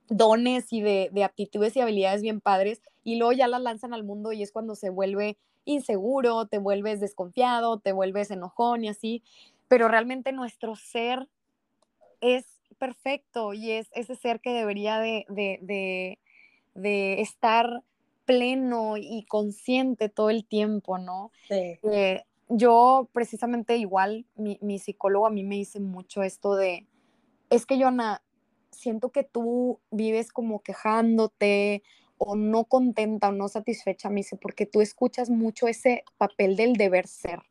dones 0.10 0.74
y 0.74 0.82
de, 0.82 1.10
de 1.14 1.24
aptitudes 1.24 1.76
y 1.76 1.82
habilidades 1.82 2.22
bien 2.22 2.42
padres, 2.42 2.82
y 3.04 3.16
luego 3.16 3.32
ya 3.32 3.48
las 3.48 3.62
lanzan 3.62 3.94
al 3.94 4.04
mundo 4.04 4.34
y 4.34 4.44
es 4.44 4.52
cuando 4.52 4.76
se 4.76 4.90
vuelve 4.90 5.38
inseguro, 5.66 6.48
te 6.48 6.58
vuelves 6.58 7.00
desconfiado, 7.00 7.80
te 7.80 7.92
vuelves 7.92 8.32
enojón 8.32 8.84
y 8.84 8.90
así, 8.90 9.24
pero 9.68 9.88
realmente 9.88 10.32
nuestro 10.32 10.76
ser 10.76 11.30
es 12.22 12.59
perfecto 12.78 13.54
y 13.54 13.72
es 13.72 13.88
ese 13.94 14.16
ser 14.16 14.40
que 14.40 14.52
debería 14.52 15.00
de, 15.00 16.18
estar 16.76 17.84
pleno 18.26 18.98
y 18.98 19.26
consciente 19.28 20.10
todo 20.10 20.30
el 20.30 20.46
tiempo, 20.46 20.98
¿no? 20.98 21.32
Sí. 21.48 21.80
Eh, 21.84 22.24
yo 22.48 23.10
precisamente 23.12 23.78
igual, 23.78 24.26
mi, 24.36 24.58
mi 24.62 24.80
psicólogo 24.80 25.28
a 25.28 25.32
mí 25.32 25.44
me 25.44 25.56
dice 25.56 25.80
mucho 25.80 26.24
esto 26.24 26.56
de, 26.56 26.88
es 27.50 27.66
que 27.66 27.80
Joana, 27.80 28.22
siento 28.72 29.12
que 29.12 29.24
tú 29.24 29.80
vives 29.92 30.32
como 30.32 30.62
quejándote 30.62 31.84
o 32.18 32.36
no 32.36 32.66
contenta 32.66 33.30
o 33.30 33.32
no 33.32 33.48
satisfecha, 33.48 34.10
me 34.10 34.18
dice, 34.18 34.36
porque 34.36 34.66
tú 34.66 34.82
escuchas 34.82 35.30
mucho 35.30 35.68
ese 35.68 36.04
papel 36.18 36.56
del 36.56 36.74
deber 36.74 37.08
ser, 37.08 37.42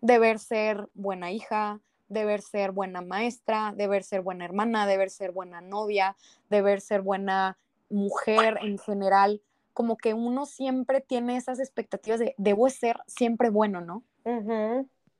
deber 0.00 0.38
ser 0.38 0.88
buena 0.94 1.30
hija, 1.30 1.80
deber 2.08 2.40
ser 2.42 2.72
buena 2.72 3.00
maestra, 3.00 3.72
deber 3.76 4.02
ser 4.02 4.22
buena 4.22 4.44
hermana, 4.44 4.86
deber 4.86 5.10
ser 5.10 5.32
buena 5.32 5.60
novia, 5.60 6.16
deber 6.50 6.80
ser 6.80 7.02
buena 7.02 7.58
mujer 7.90 8.58
en 8.62 8.78
general, 8.78 9.40
como 9.72 9.96
que 9.96 10.14
uno 10.14 10.46
siempre 10.46 11.00
tiene 11.00 11.36
esas 11.36 11.60
expectativas 11.60 12.18
de 12.18 12.34
debo 12.36 12.68
ser 12.68 12.98
siempre 13.06 13.50
bueno, 13.50 13.80
¿no? 13.80 14.02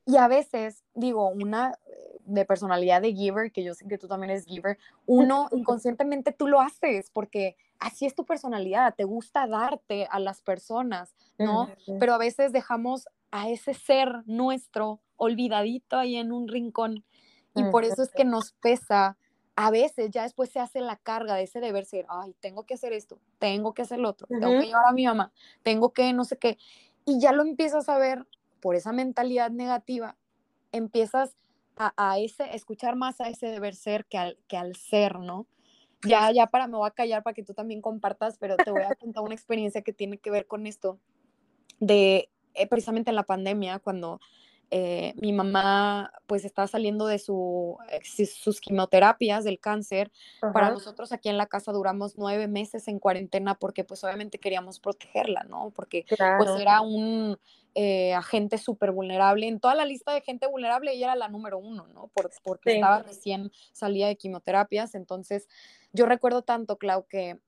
Y 0.05 0.17
a 0.17 0.27
veces, 0.27 0.83
digo, 0.93 1.29
una 1.29 1.77
de 2.25 2.45
personalidad 2.45 3.01
de 3.01 3.13
giver, 3.13 3.51
que 3.51 3.63
yo 3.63 3.73
sé 3.73 3.87
que 3.87 3.97
tú 3.97 4.07
también 4.07 4.31
eres 4.31 4.45
giver, 4.45 4.77
uno 5.05 5.47
inconscientemente 5.51 6.31
tú 6.31 6.47
lo 6.47 6.61
haces 6.61 7.09
porque 7.11 7.55
así 7.79 8.05
es 8.05 8.15
tu 8.15 8.25
personalidad, 8.25 8.93
te 8.95 9.03
gusta 9.03 9.47
darte 9.47 10.07
a 10.11 10.19
las 10.19 10.41
personas, 10.41 11.15
¿no? 11.37 11.69
Pero 11.99 12.13
a 12.13 12.17
veces 12.17 12.51
dejamos 12.51 13.07
a 13.31 13.49
ese 13.49 13.73
ser 13.73 14.23
nuestro 14.25 15.01
olvidadito 15.17 15.97
ahí 15.97 16.15
en 16.15 16.31
un 16.31 16.47
rincón 16.47 17.03
y 17.55 17.63
por 17.71 17.83
eso 17.83 18.01
es 18.01 18.11
que 18.11 18.25
nos 18.25 18.53
pesa. 18.53 19.17
A 19.55 19.71
veces 19.71 20.09
ya 20.11 20.23
después 20.23 20.49
se 20.49 20.59
hace 20.59 20.79
la 20.79 20.95
carga 20.95 21.35
de 21.35 21.43
ese 21.43 21.59
deber 21.59 21.83
ser, 21.83 22.05
ay, 22.07 22.33
tengo 22.39 22.65
que 22.65 22.75
hacer 22.75 22.93
esto, 22.93 23.19
tengo 23.39 23.73
que 23.73 23.81
hacer 23.81 23.99
lo 23.99 24.09
otro, 24.09 24.25
tengo 24.27 24.57
que 24.59 24.67
llevar 24.67 24.85
a 24.87 24.93
mi 24.93 25.05
mamá, 25.05 25.33
tengo 25.63 25.91
que 25.91 26.13
no 26.13 26.23
sé 26.23 26.37
qué. 26.37 26.57
Y 27.05 27.19
ya 27.19 27.33
lo 27.33 27.43
empiezas 27.43 27.89
a 27.89 27.97
ver 27.97 28.25
por 28.61 28.75
esa 28.75 28.93
mentalidad 28.93 29.51
negativa, 29.51 30.15
empiezas 30.71 31.35
a, 31.75 31.93
a 31.97 32.19
ese, 32.19 32.55
escuchar 32.55 32.95
más 32.95 33.19
a 33.19 33.27
ese 33.27 33.47
deber 33.47 33.75
ser 33.75 34.05
que 34.05 34.17
al, 34.17 34.37
que 34.47 34.55
al 34.55 34.77
ser, 34.77 35.19
¿no? 35.19 35.45
Ya, 36.07 36.31
ya 36.31 36.47
para, 36.47 36.67
me 36.67 36.77
voy 36.77 36.87
a 36.87 36.91
callar 36.91 37.23
para 37.23 37.33
que 37.33 37.43
tú 37.43 37.53
también 37.53 37.81
compartas, 37.81 38.37
pero 38.37 38.55
te 38.55 38.71
voy 38.71 38.83
a 38.83 38.95
contar 38.95 39.23
una 39.23 39.35
experiencia 39.35 39.81
que 39.81 39.91
tiene 39.91 40.17
que 40.17 40.31
ver 40.31 40.47
con 40.47 40.67
esto, 40.67 40.97
de 41.81 42.29
eh, 42.53 42.67
precisamente 42.67 43.09
en 43.09 43.15
la 43.15 43.23
pandemia, 43.23 43.79
cuando 43.79 44.19
eh, 44.71 45.13
mi 45.17 45.33
mamá 45.33 46.13
pues 46.27 46.45
estaba 46.45 46.67
saliendo 46.67 47.07
de 47.07 47.17
su, 47.17 47.77
eh, 47.89 48.01
sus 48.03 48.61
quimioterapias 48.61 49.43
del 49.43 49.59
cáncer. 49.59 50.11
Para 50.53 50.69
nosotros 50.69 51.11
aquí 51.11 51.29
en 51.29 51.37
la 51.37 51.47
casa 51.47 51.71
duramos 51.71 52.17
nueve 52.17 52.47
meses 52.47 52.87
en 52.87 52.99
cuarentena 52.99 53.55
porque 53.55 53.83
pues 53.83 54.03
obviamente 54.03 54.37
queríamos 54.37 54.79
protegerla, 54.79 55.43
¿no? 55.43 55.71
Porque 55.75 56.05
pues 56.37 56.49
era 56.59 56.81
un 56.81 57.37
agente 58.15 58.57
súper 58.57 58.91
vulnerable. 58.91 59.47
En 59.47 59.59
toda 59.59 59.73
la 59.73 59.85
lista 59.85 60.13
de 60.13 60.21
gente 60.21 60.45
vulnerable 60.47 60.91
ella 60.91 61.07
era 61.07 61.15
la 61.15 61.29
número 61.29 61.57
uno, 61.57 61.87
¿no? 61.87 62.11
porque 62.43 62.75
estaba 62.75 63.03
recién 63.03 63.51
salía 63.71 64.07
de 64.07 64.17
quimioterapias. 64.17 64.93
Entonces 64.95 65.47
yo 65.93 66.05
recuerdo 66.05 66.43
tanto, 66.43 66.77
Clau, 66.77 67.05
que 67.07 67.39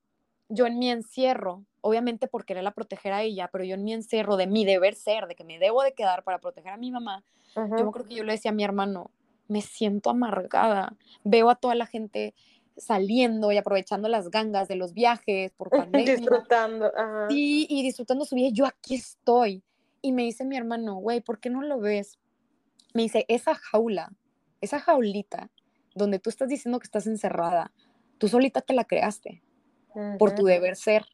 yo 0.52 0.66
en 0.68 0.78
mi 0.78 0.92
encierro, 0.92 1.66
obviamente 1.80 2.28
por 2.28 2.46
quererla 2.46 2.72
proteger 2.72 3.14
a 3.14 3.24
ella, 3.24 3.50
pero 3.52 3.64
yo 3.64 3.76
en 3.76 3.84
mi 3.84 3.94
encierro 3.94 4.36
de 4.36 4.48
mi 4.48 4.66
deber 4.66 4.96
ser, 4.96 5.28
de 5.28 5.36
que 5.36 5.46
me 5.46 5.58
debo 5.60 5.82
de 5.82 5.94
quedar 5.94 6.24
para 6.24 6.40
proteger 6.40 6.74
a 6.74 6.78
mi 6.78 6.92
mamá, 6.92 7.24
yo 7.56 7.92
creo 7.92 8.06
que 8.06 8.16
yo 8.16 8.24
le 8.24 8.34
decía 8.34 8.52
a 8.52 8.54
mi 8.54 8.64
hermano, 8.64 9.12
me 9.48 9.62
siento 9.62 10.10
amargada, 10.10 10.96
veo 11.24 11.50
a 11.50 11.56
toda 11.56 11.76
la 11.76 11.86
gente 11.86 12.34
saliendo 12.78 13.52
y 13.52 13.58
aprovechando 13.58 14.08
las 14.08 14.30
gangas 14.30 14.68
de 14.68 14.76
los 14.76 14.94
viajes 14.94 15.52
por 15.54 15.70
pandemia. 15.92 16.16
disfrutando. 16.16 16.92
Sí, 17.30 17.66
y 17.70 17.84
disfrutando 17.84 18.26
su 18.26 18.36
vida, 18.36 18.50
yo 18.52 18.66
aquí 18.66 18.96
estoy. 18.96 19.64
Y 20.02 20.12
me 20.12 20.24
dice 20.24 20.46
mi 20.46 20.58
hermano, 20.58 20.96
güey, 20.96 21.22
¿por 21.22 21.40
qué 21.40 21.50
no 21.50 21.62
lo 21.62 21.80
ves? 21.80 22.20
Me 22.94 23.04
dice, 23.04 23.26
esa 23.28 23.56
jaula, 23.56 24.12
esa 24.60 24.80
jaulita, 24.80 25.50
donde 25.96 26.20
tú 26.20 26.30
estás 26.30 26.50
diciendo 26.50 26.80
que 26.80 26.86
estás 26.86 27.08
encerrada, 27.08 27.72
tú 28.18 28.28
solita 28.28 28.62
te 28.62 28.74
la 28.74 28.86
creaste 28.86 29.44
por 30.18 30.36
tu 30.36 30.46
deber 30.46 30.76
ser, 30.76 31.06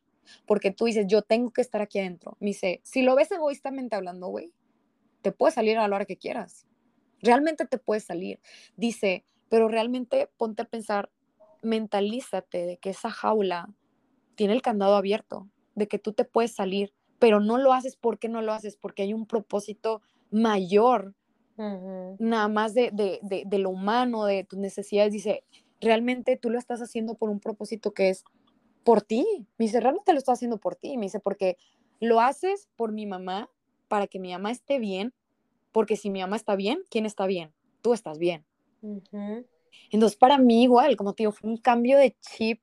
porque 0.45 0.71
tú 0.71 0.85
dices, 0.85 1.05
yo 1.07 1.21
tengo 1.21 1.51
que 1.51 1.61
estar 1.61 1.81
aquí 1.81 1.99
adentro. 1.99 2.37
Me 2.39 2.47
dice, 2.47 2.81
si 2.83 3.01
lo 3.01 3.15
ves 3.15 3.31
egoístamente 3.31 3.95
hablando, 3.95 4.27
güey, 4.27 4.53
te 5.21 5.31
puedes 5.31 5.55
salir 5.55 5.77
a 5.77 5.87
la 5.87 5.95
hora 5.95 6.05
que 6.05 6.17
quieras. 6.17 6.67
Realmente 7.21 7.65
te 7.65 7.77
puedes 7.77 8.03
salir. 8.03 8.39
Dice, 8.75 9.25
pero 9.49 9.67
realmente 9.67 10.29
ponte 10.37 10.61
a 10.61 10.65
pensar, 10.65 11.09
mentalízate 11.61 12.65
de 12.65 12.77
que 12.77 12.91
esa 12.91 13.09
jaula 13.09 13.69
tiene 14.35 14.53
el 14.53 14.61
candado 14.61 14.95
abierto, 14.95 15.49
de 15.75 15.87
que 15.87 15.99
tú 15.99 16.13
te 16.13 16.25
puedes 16.25 16.53
salir, 16.53 16.93
pero 17.19 17.39
no 17.39 17.57
lo 17.57 17.73
haces 17.73 17.95
porque 17.95 18.29
no 18.29 18.41
lo 18.41 18.53
haces, 18.53 18.77
porque 18.77 19.03
hay 19.03 19.13
un 19.13 19.25
propósito 19.25 20.01
mayor, 20.29 21.15
nada 22.19 22.47
más 22.47 22.75
de, 22.75 22.91
de, 22.91 23.19
de, 23.23 23.43
de, 23.47 23.57
lo 23.57 23.71
humano, 23.71 24.25
de 24.25 24.43
tus 24.43 24.59
necesidades. 24.59 25.11
Dice, 25.11 25.43
realmente 25.81 26.37
tú 26.37 26.51
lo 26.51 26.59
estás 26.59 26.81
haciendo 26.81 27.15
por 27.15 27.31
un 27.31 27.39
propósito 27.39 27.93
que 27.93 28.09
es 28.09 28.23
por 28.87 29.01
ti. 29.01 29.25
Me 29.57 29.65
dice, 29.65 29.81
realmente 29.81 30.13
lo 30.13 30.17
estoy 30.17 30.31
haciendo 30.31 30.59
por 30.59 30.77
ti. 30.77 30.95
Me 30.95 31.07
dice, 31.07 31.19
porque 31.19 31.57
lo 31.99 32.21
haces 32.21 32.69
por 32.77 32.93
mi 32.93 33.05
mamá, 33.05 33.49
para 33.89 34.07
que 34.07 34.17
mi 34.17 34.31
mamá 34.31 34.49
esté 34.49 34.79
bien, 34.79 35.13
porque 35.73 35.97
si 35.97 36.09
mi 36.09 36.21
mamá 36.21 36.37
está 36.37 36.55
bien, 36.55 36.79
¿quién 36.89 37.05
está 37.05 37.25
bien? 37.25 37.51
Tú 37.81 37.93
estás 37.93 38.17
bien. 38.17 38.45
Entonces, 39.91 40.17
para 40.17 40.37
mí 40.37 40.63
igual, 40.63 40.95
como 40.95 41.13
te 41.13 41.23
digo, 41.23 41.33
fue 41.33 41.49
un 41.49 41.57
cambio 41.57 41.97
de 41.97 42.15
chip 42.21 42.61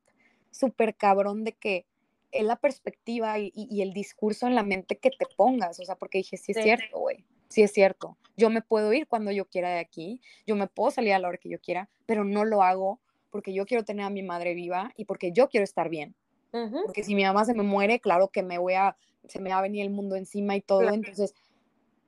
súper 0.51 0.97
cabrón 0.97 1.45
de 1.45 1.53
que 1.53 1.85
es 2.33 2.45
la 2.45 2.57
perspectiva 2.57 3.39
y, 3.39 3.83
el 3.83 3.93
discurso 3.93 4.47
en 4.47 4.55
la 4.55 4.63
mente 4.63 4.97
que 4.97 5.11
te 5.11 5.27
pongas, 5.37 5.79
o 5.79 5.85
sea, 5.85 5.97
porque 5.97 6.19
dije, 6.19 6.39
sí 6.39 6.53
es 6.53 6.63
cierto, 6.63 7.01
güey, 7.01 7.27
sí 7.49 7.63
es 7.63 7.71
cierto. 7.71 8.17
Yo 8.35 8.49
me 8.49 8.63
puedo 8.63 8.95
ir 8.95 9.07
cuando 9.09 9.31
yo 9.31 9.45
quiera 9.45 9.69
de 9.69 9.79
aquí, 9.79 10.23
yo 10.47 10.57
me 10.57 10.69
puedo 10.69 10.91
salir 10.91 11.13
a 11.13 11.19
la 11.19 11.29
hora 11.29 11.37
que 11.37 11.51
yo 11.51 11.61
quiera, 11.61 11.91
pero 12.07 12.25
no 12.25 12.47
lo 12.47 12.63
hago 12.63 12.99
porque 13.35 13.53
yo 13.53 13.67
quiero 13.67 13.85
tener 13.85 14.07
a 14.07 14.11
mi 14.11 14.23
madre 14.23 14.55
viva 14.55 14.93
y 14.97 15.07
porque 15.07 15.33
yo 15.33 15.49
quiero 15.49 15.65
estar 15.65 15.89
bien. 15.89 16.15
Porque 16.53 17.03
si 17.03 17.17
mi 17.17 17.25
mamá 17.25 17.45
se 17.45 17.53
me 17.53 17.65
muere, 17.65 17.99
claro 17.99 18.29
que 18.29 18.45
me 18.45 18.59
voy 18.59 18.75
a, 18.75 18.97
se 19.27 19.41
me 19.41 19.51
va 19.51 19.59
a 19.59 19.63
venir 19.63 19.83
el 19.83 19.91
mundo 19.91 20.15
encima 20.15 20.55
y 20.55 20.61
todo. 20.61 20.89
Entonces, 20.91 21.35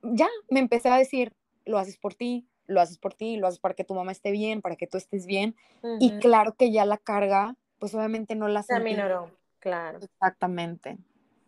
ya 0.03 0.29
me 0.49 0.61
empecé 0.61 0.87
a 0.87 0.95
decir, 0.95 1.33
lo 1.65 1.79
haces 1.79 1.97
por 1.97 2.15
ti, 2.15 2.47
lo 2.65 2.79
haces 2.79 2.97
por 2.97 3.13
ti, 3.13 3.35
lo 3.35 3.47
haces 3.47 3.59
para 3.59 3.73
que 3.73 3.83
tu 3.83 3.93
mamá 3.93 4.13
esté 4.13 4.31
bien, 4.31 4.61
para 4.61 4.77
que 4.77 4.87
tú 4.87 4.97
estés 4.97 5.25
bien. 5.25 5.53
Y 5.99 6.17
claro 6.19 6.53
que 6.53 6.71
ya 6.71 6.85
la 6.85 6.97
carga, 6.97 7.57
pues 7.77 7.93
obviamente 7.93 8.35
no 8.35 8.47
la 8.47 8.63
se 8.63 8.79
minoró, 8.79 9.29
claro. 9.59 9.99
Exactamente. 10.01 10.97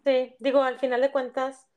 Sí, 0.04 0.36
digo, 0.40 0.62
al 0.62 0.78
final 0.78 1.00
de 1.00 1.14
cuentas, 1.14 1.70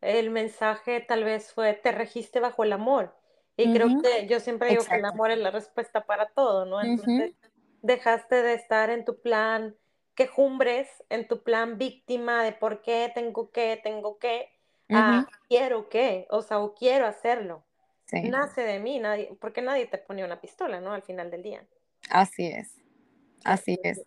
el 0.00 0.30
mensaje 0.30 1.00
tal 1.00 1.24
vez 1.24 1.52
fue, 1.52 1.74
te 1.74 1.90
registe 1.90 2.38
bajo 2.38 2.62
el 2.62 2.72
amor. 2.72 3.17
Y 3.58 3.72
creo 3.72 4.00
que 4.00 4.28
yo 4.28 4.38
siempre 4.38 4.70
digo 4.70 4.84
que 4.84 4.94
el 4.94 5.04
amor 5.04 5.32
es 5.32 5.38
la 5.38 5.50
respuesta 5.50 6.06
para 6.06 6.28
todo, 6.28 6.64
¿no? 6.64 6.80
Entonces, 6.80 7.34
dejaste 7.82 8.40
de 8.40 8.54
estar 8.54 8.88
en 8.88 9.04
tu 9.04 9.20
plan 9.20 9.74
quejumbres, 10.14 10.88
en 11.10 11.26
tu 11.26 11.42
plan 11.42 11.76
víctima 11.76 12.44
de 12.44 12.52
por 12.52 12.82
qué 12.82 13.10
tengo 13.12 13.50
que, 13.50 13.80
tengo 13.82 14.18
que, 14.18 14.48
quiero 15.48 15.88
que, 15.88 16.28
o 16.30 16.42
sea, 16.42 16.60
o 16.60 16.72
quiero 16.74 17.06
hacerlo. 17.06 17.64
Nace 18.12 18.62
de 18.62 18.78
mí, 18.78 19.00
nadie, 19.00 19.36
porque 19.40 19.60
nadie 19.60 19.86
te 19.86 19.98
pone 19.98 20.24
una 20.24 20.40
pistola, 20.40 20.80
¿no? 20.80 20.92
Al 20.92 21.02
final 21.02 21.30
del 21.30 21.42
día. 21.42 21.66
Así 22.10 22.46
es, 22.46 22.80
así 23.44 23.78
es. 23.82 24.06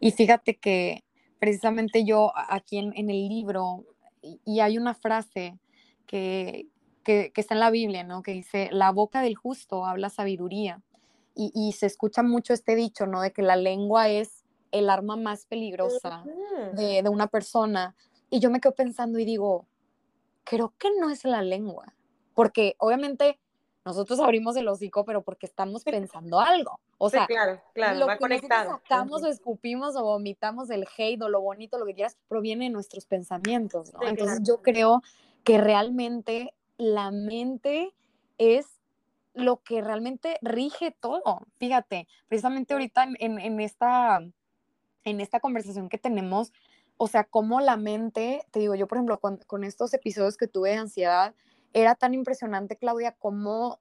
Y 0.00 0.12
fíjate 0.12 0.58
que 0.58 1.02
precisamente 1.38 2.04
yo 2.04 2.30
aquí 2.34 2.76
en, 2.76 2.92
en 2.94 3.08
el 3.08 3.26
libro, 3.26 3.86
y 4.20 4.60
hay 4.60 4.76
una 4.76 4.94
frase 4.94 5.58
que, 6.06 6.66
que, 7.02 7.32
está 7.34 7.54
en 7.54 7.60
la 7.60 7.70
Biblia, 7.70 8.04
¿no? 8.04 8.22
Que 8.22 8.32
dice, 8.32 8.68
la 8.72 8.90
boca 8.90 9.22
del 9.22 9.36
justo 9.36 9.84
habla 9.84 10.10
sabiduría. 10.10 10.82
Y, 11.34 11.72
se 11.72 11.86
escucha 11.86 12.22
mucho 12.22 12.52
este 12.52 12.74
dicho, 12.76 13.06
¿no? 13.06 13.22
De 13.22 13.32
que 13.32 13.40
la 13.40 13.56
lengua 13.56 14.10
es 14.10 14.44
el 14.70 14.90
arma 14.90 15.16
más 15.16 15.46
peligrosa 15.46 16.24
de, 16.74 17.02
una 17.08 17.26
persona. 17.26 17.94
Y 18.28 18.38
yo 18.38 18.50
me 18.50 18.60
quedo 18.60 18.74
pensando 18.74 19.18
y 19.18 19.24
digo, 19.24 19.66
creo 20.44 20.74
que 20.78 20.90
no 21.00 21.08
es 21.08 21.24
la 21.24 21.40
lengua. 21.40 21.94
Porque 22.34 22.74
obviamente 22.78 23.38
nosotros 23.84 24.20
abrimos 24.20 24.56
el 24.56 24.68
hocico, 24.68 25.06
pero 25.06 25.22
porque 25.22 25.46
estamos 25.46 25.84
pensando 25.84 26.38
algo. 26.38 26.80
O 26.98 27.08
sea, 27.08 27.26
claro, 27.26 27.60
claro, 27.72 27.98
lo 27.98 28.06
que 28.08 28.18
conectado. 28.18 28.80
sacamos 28.82 29.22
o 29.22 29.26
escupimos 29.26 29.96
o 29.96 30.02
vomitamos 30.02 30.68
el 30.68 30.86
hate 30.96 31.22
o 31.22 31.30
lo 31.30 31.40
bonito, 31.40 31.78
lo 31.78 31.86
que 31.86 31.94
quieras, 31.94 32.18
proviene 32.28 32.66
de 32.66 32.70
nuestros 32.70 33.06
pensamientos, 33.06 33.92
¿no? 33.94 34.06
Entonces 34.06 34.40
yo 34.44 34.60
creo 34.60 35.02
que 35.44 35.58
realmente 35.58 36.54
la 36.78 37.10
mente 37.10 37.94
es 38.38 38.78
lo 39.34 39.62
que 39.62 39.80
realmente 39.80 40.38
rige 40.42 40.94
todo. 40.98 41.46
Fíjate, 41.58 42.06
precisamente 42.28 42.74
ahorita 42.74 43.08
en, 43.18 43.60
esta, 43.60 44.20
en 45.04 45.20
esta 45.20 45.40
conversación 45.40 45.88
que 45.88 45.98
tenemos, 45.98 46.52
o 46.96 47.08
sea, 47.08 47.24
cómo 47.24 47.60
la 47.60 47.76
mente, 47.76 48.46
te 48.50 48.60
digo, 48.60 48.74
yo 48.74 48.86
por 48.86 48.98
ejemplo, 48.98 49.20
con, 49.20 49.64
estos 49.64 49.94
episodios 49.94 50.36
que 50.36 50.48
tuve 50.48 50.70
de 50.70 50.76
ansiedad, 50.76 51.34
era 51.72 51.94
tan 51.94 52.14
impresionante, 52.14 52.76
Claudia, 52.76 53.12
como, 53.12 53.80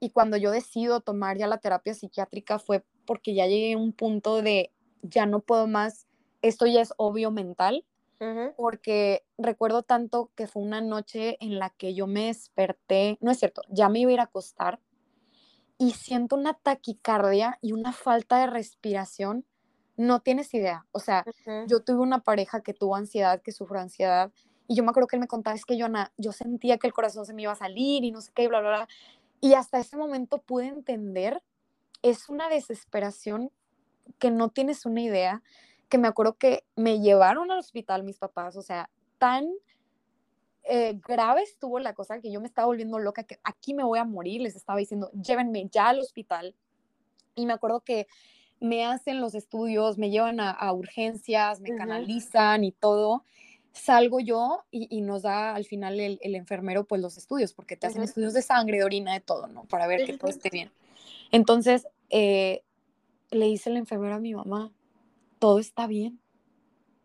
y 0.00 0.10
cuando 0.10 0.36
yo 0.36 0.50
decido 0.50 1.00
tomar 1.00 1.38
ya 1.38 1.46
la 1.46 1.58
terapia 1.58 1.94
psiquiátrica 1.94 2.58
fue 2.58 2.84
porque 3.06 3.34
ya 3.34 3.46
llegué 3.46 3.74
a 3.74 3.78
un 3.78 3.92
punto 3.92 4.42
de, 4.42 4.72
ya 5.02 5.26
no 5.26 5.40
puedo 5.40 5.68
más, 5.68 6.08
esto 6.42 6.66
ya 6.66 6.80
es 6.80 6.92
obvio 6.96 7.30
mental, 7.30 7.84
porque 8.56 9.24
recuerdo 9.36 9.82
tanto 9.82 10.30
que 10.34 10.46
fue 10.46 10.62
una 10.62 10.80
noche 10.80 11.36
en 11.40 11.58
la 11.58 11.70
que 11.70 11.94
yo 11.94 12.06
me 12.06 12.26
desperté, 12.26 13.18
no 13.20 13.30
es 13.30 13.38
cierto, 13.38 13.62
ya 13.68 13.88
me 13.88 14.00
iba 14.00 14.10
a 14.10 14.14
ir 14.14 14.20
a 14.20 14.24
acostar 14.24 14.80
y 15.78 15.92
siento 15.92 16.36
una 16.36 16.54
taquicardia 16.54 17.58
y 17.62 17.72
una 17.72 17.92
falta 17.92 18.40
de 18.40 18.48
respiración, 18.48 19.44
no 19.96 20.20
tienes 20.20 20.52
idea. 20.54 20.86
O 20.92 20.98
sea, 20.98 21.24
yo 21.66 21.80
tuve 21.80 22.00
una 22.00 22.20
pareja 22.20 22.62
que 22.62 22.74
tuvo 22.74 22.96
ansiedad, 22.96 23.40
que 23.42 23.52
sufrió 23.52 23.80
ansiedad, 23.80 24.32
y 24.66 24.74
yo 24.74 24.84
me 24.84 24.90
acuerdo 24.90 25.06
que 25.06 25.16
él 25.16 25.20
me 25.20 25.28
contaba, 25.28 25.56
es 25.56 25.64
que 25.64 25.78
yo, 25.78 25.86
yo 26.18 26.32
sentía 26.32 26.78
que 26.78 26.86
el 26.86 26.92
corazón 26.92 27.24
se 27.24 27.32
me 27.32 27.42
iba 27.42 27.52
a 27.52 27.56
salir 27.56 28.04
y 28.04 28.10
no 28.10 28.20
sé 28.20 28.32
qué, 28.34 28.48
bla, 28.48 28.60
bla, 28.60 28.68
bla. 28.68 28.88
Y 29.40 29.54
hasta 29.54 29.78
ese 29.78 29.96
momento 29.96 30.42
pude 30.42 30.66
entender, 30.66 31.42
es 32.02 32.28
una 32.28 32.48
desesperación 32.48 33.50
que 34.18 34.30
no 34.30 34.50
tienes 34.50 34.84
una 34.84 35.00
idea, 35.00 35.42
que 35.88 35.98
me 35.98 36.08
acuerdo 36.08 36.36
que 36.36 36.64
me 36.76 37.00
llevaron 37.00 37.50
al 37.50 37.58
hospital 37.58 38.02
mis 38.04 38.18
papás, 38.18 38.56
o 38.56 38.62
sea, 38.62 38.90
tan 39.18 39.50
eh, 40.64 41.00
grave 41.06 41.42
estuvo 41.42 41.78
la 41.78 41.94
cosa 41.94 42.20
que 42.20 42.30
yo 42.30 42.40
me 42.40 42.46
estaba 42.46 42.66
volviendo 42.66 42.98
loca, 42.98 43.22
que 43.22 43.38
aquí 43.42 43.72
me 43.72 43.84
voy 43.84 43.98
a 43.98 44.04
morir, 44.04 44.42
les 44.42 44.54
estaba 44.54 44.78
diciendo, 44.78 45.10
llévenme 45.12 45.66
ya 45.70 45.88
al 45.88 46.00
hospital. 46.00 46.54
Y 47.34 47.46
me 47.46 47.54
acuerdo 47.54 47.80
que 47.80 48.06
me 48.60 48.84
hacen 48.84 49.20
los 49.20 49.34
estudios, 49.34 49.96
me 49.96 50.10
llevan 50.10 50.40
a, 50.40 50.72
urgencias, 50.72 51.60
me 51.60 51.74
canalizan 51.74 52.64
y 52.64 52.72
todo. 52.72 53.24
Salgo 53.72 54.20
yo 54.20 54.64
y, 54.70 55.00
nos 55.00 55.22
da 55.22 55.54
al 55.54 55.64
final 55.64 56.00
el, 56.00 56.18
enfermero 56.34 56.84
pues 56.84 57.00
los 57.00 57.16
estudios, 57.16 57.54
porque 57.54 57.76
te 57.76 57.86
hacen 57.86 58.02
estudios 58.02 58.34
de 58.34 58.42
sangre, 58.42 58.78
de 58.78 58.84
orina, 58.84 59.12
de 59.12 59.20
todo, 59.20 59.46
¿no? 59.46 59.64
Para 59.64 59.86
ver 59.86 60.04
que 60.04 60.18
todo 60.18 60.30
esté 60.30 60.50
bien. 60.50 60.70
Entonces, 61.30 61.86
eh, 62.10 62.62
le 63.30 63.46
dice 63.46 63.70
el 63.70 63.76
enfermero 63.76 64.16
a 64.16 64.18
mi 64.18 64.34
mamá, 64.34 64.72
todo 65.38 65.58
está 65.58 65.86
bien 65.86 66.20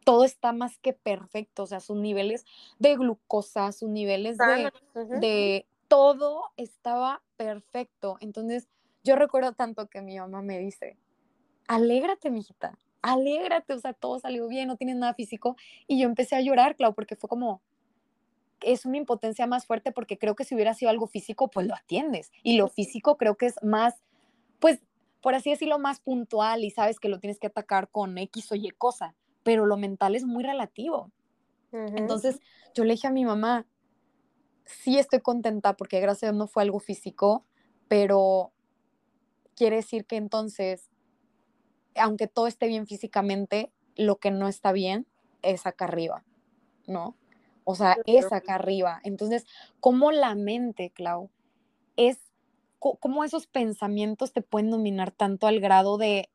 todo 0.03 0.23
está 0.23 0.53
más 0.53 0.77
que 0.77 0.93
perfecto, 0.93 1.63
o 1.63 1.67
sea, 1.67 1.79
sus 1.79 1.97
niveles 1.97 2.45
de 2.79 2.95
glucosa, 2.95 3.71
sus 3.71 3.89
niveles 3.89 4.37
de, 4.37 5.65
todo 5.87 6.45
estaba 6.57 7.21
perfecto. 7.37 8.17
Entonces, 8.19 8.67
yo 9.03 9.15
recuerdo 9.15 9.53
tanto 9.53 9.87
que 9.89 10.01
mi 10.01 10.17
mamá 10.17 10.41
me 10.41 10.59
dice, 10.59 10.97
alégrate, 11.67 12.31
mijita, 12.31 12.77
alégrate, 13.01 13.73
o 13.73 13.79
sea, 13.79 13.93
todo 13.93 14.19
salió 14.19 14.47
bien, 14.47 14.67
no 14.67 14.77
tienes 14.77 14.95
nada 14.95 15.13
físico. 15.13 15.55
Y 15.87 15.99
yo 15.99 16.07
empecé 16.07 16.35
a 16.35 16.41
llorar, 16.41 16.75
Clau, 16.75 16.93
porque 16.93 17.15
fue 17.15 17.29
como, 17.29 17.61
es 18.61 18.85
una 18.85 18.97
impotencia 18.97 19.45
más 19.45 19.65
fuerte 19.65 19.91
porque 19.91 20.17
creo 20.17 20.35
que 20.35 20.45
si 20.45 20.55
hubiera 20.55 20.73
sido 20.73 20.89
algo 20.89 21.05
físico, 21.05 21.49
pues 21.49 21.67
lo 21.67 21.75
atiendes. 21.75 22.31
Y 22.41 22.57
lo 22.57 22.69
físico 22.69 23.17
creo 23.17 23.35
que 23.35 23.47
es 23.47 23.55
más, 23.61 24.01
pues, 24.59 24.81
por 25.23 25.33
así 25.33 25.49
decirlo, 25.49 25.79
más 25.79 25.99
puntual 25.99 26.63
y 26.63 26.69
sabes 26.69 26.99
que 26.99 27.09
lo 27.09 27.19
tienes 27.19 27.39
que 27.39 27.47
atacar 27.47 27.89
con 27.89 28.15
X 28.19 28.51
o 28.51 28.55
Y 28.55 28.69
cosa 28.77 29.15
pero 29.43 29.65
lo 29.65 29.77
mental 29.77 30.15
es 30.15 30.25
muy 30.25 30.43
relativo. 30.43 31.11
Entonces 31.71 32.39
yo 32.75 32.83
le 32.83 32.93
dije 32.93 33.07
a 33.07 33.11
mi 33.11 33.25
mamá, 33.25 33.65
sí 34.63 34.99
estoy 34.99 35.21
contenta 35.21 35.75
porque 35.75 35.99
gracias 35.99 36.23
a 36.23 36.31
Dios 36.31 36.37
no 36.37 36.47
fue 36.47 36.63
algo 36.63 36.79
físico, 36.79 37.45
pero 37.87 38.51
quiere 39.55 39.77
decir 39.77 40.05
que 40.05 40.17
entonces, 40.17 40.91
aunque 41.95 42.27
todo 42.27 42.45
esté 42.45 42.67
bien 42.67 42.85
físicamente, 42.85 43.71
lo 43.95 44.17
que 44.17 44.29
no 44.29 44.47
está 44.47 44.71
bien 44.71 45.07
es 45.41 45.65
acá 45.65 45.85
arriba, 45.85 46.23
¿no? 46.85 47.15
O 47.63 47.75
sea, 47.75 47.97
es 48.05 48.31
acá 48.31 48.55
arriba. 48.55 48.99
Entonces, 49.03 49.45
¿cómo 49.79 50.11
la 50.11 50.35
mente, 50.35 50.91
Clau, 50.91 51.31
es, 51.95 52.19
cómo 52.99 53.23
esos 53.23 53.47
pensamientos 53.47 54.33
te 54.33 54.41
pueden 54.41 54.69
dominar 54.69 55.11
tanto 55.11 55.47
al 55.47 55.59
grado 55.59 55.97
de 55.97 56.29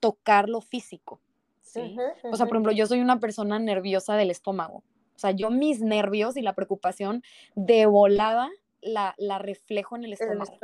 tocar 0.00 0.48
lo 0.48 0.60
físico? 0.60 1.20
¿sí? 1.60 1.96
O 2.24 2.36
sea, 2.36 2.46
por 2.46 2.56
ejemplo, 2.56 2.72
yo 2.72 2.86
soy 2.86 3.00
una 3.00 3.20
persona 3.20 3.58
nerviosa 3.58 4.16
del 4.16 4.30
estómago. 4.30 4.82
O 5.14 5.18
sea, 5.18 5.30
yo 5.30 5.50
mis 5.50 5.80
nervios 5.80 6.36
y 6.36 6.42
la 6.42 6.54
preocupación 6.54 7.22
de 7.54 7.86
volada 7.86 8.50
la, 8.82 9.14
la 9.16 9.38
reflejo 9.38 9.96
en 9.96 10.04
el 10.04 10.14
estómago. 10.14 10.58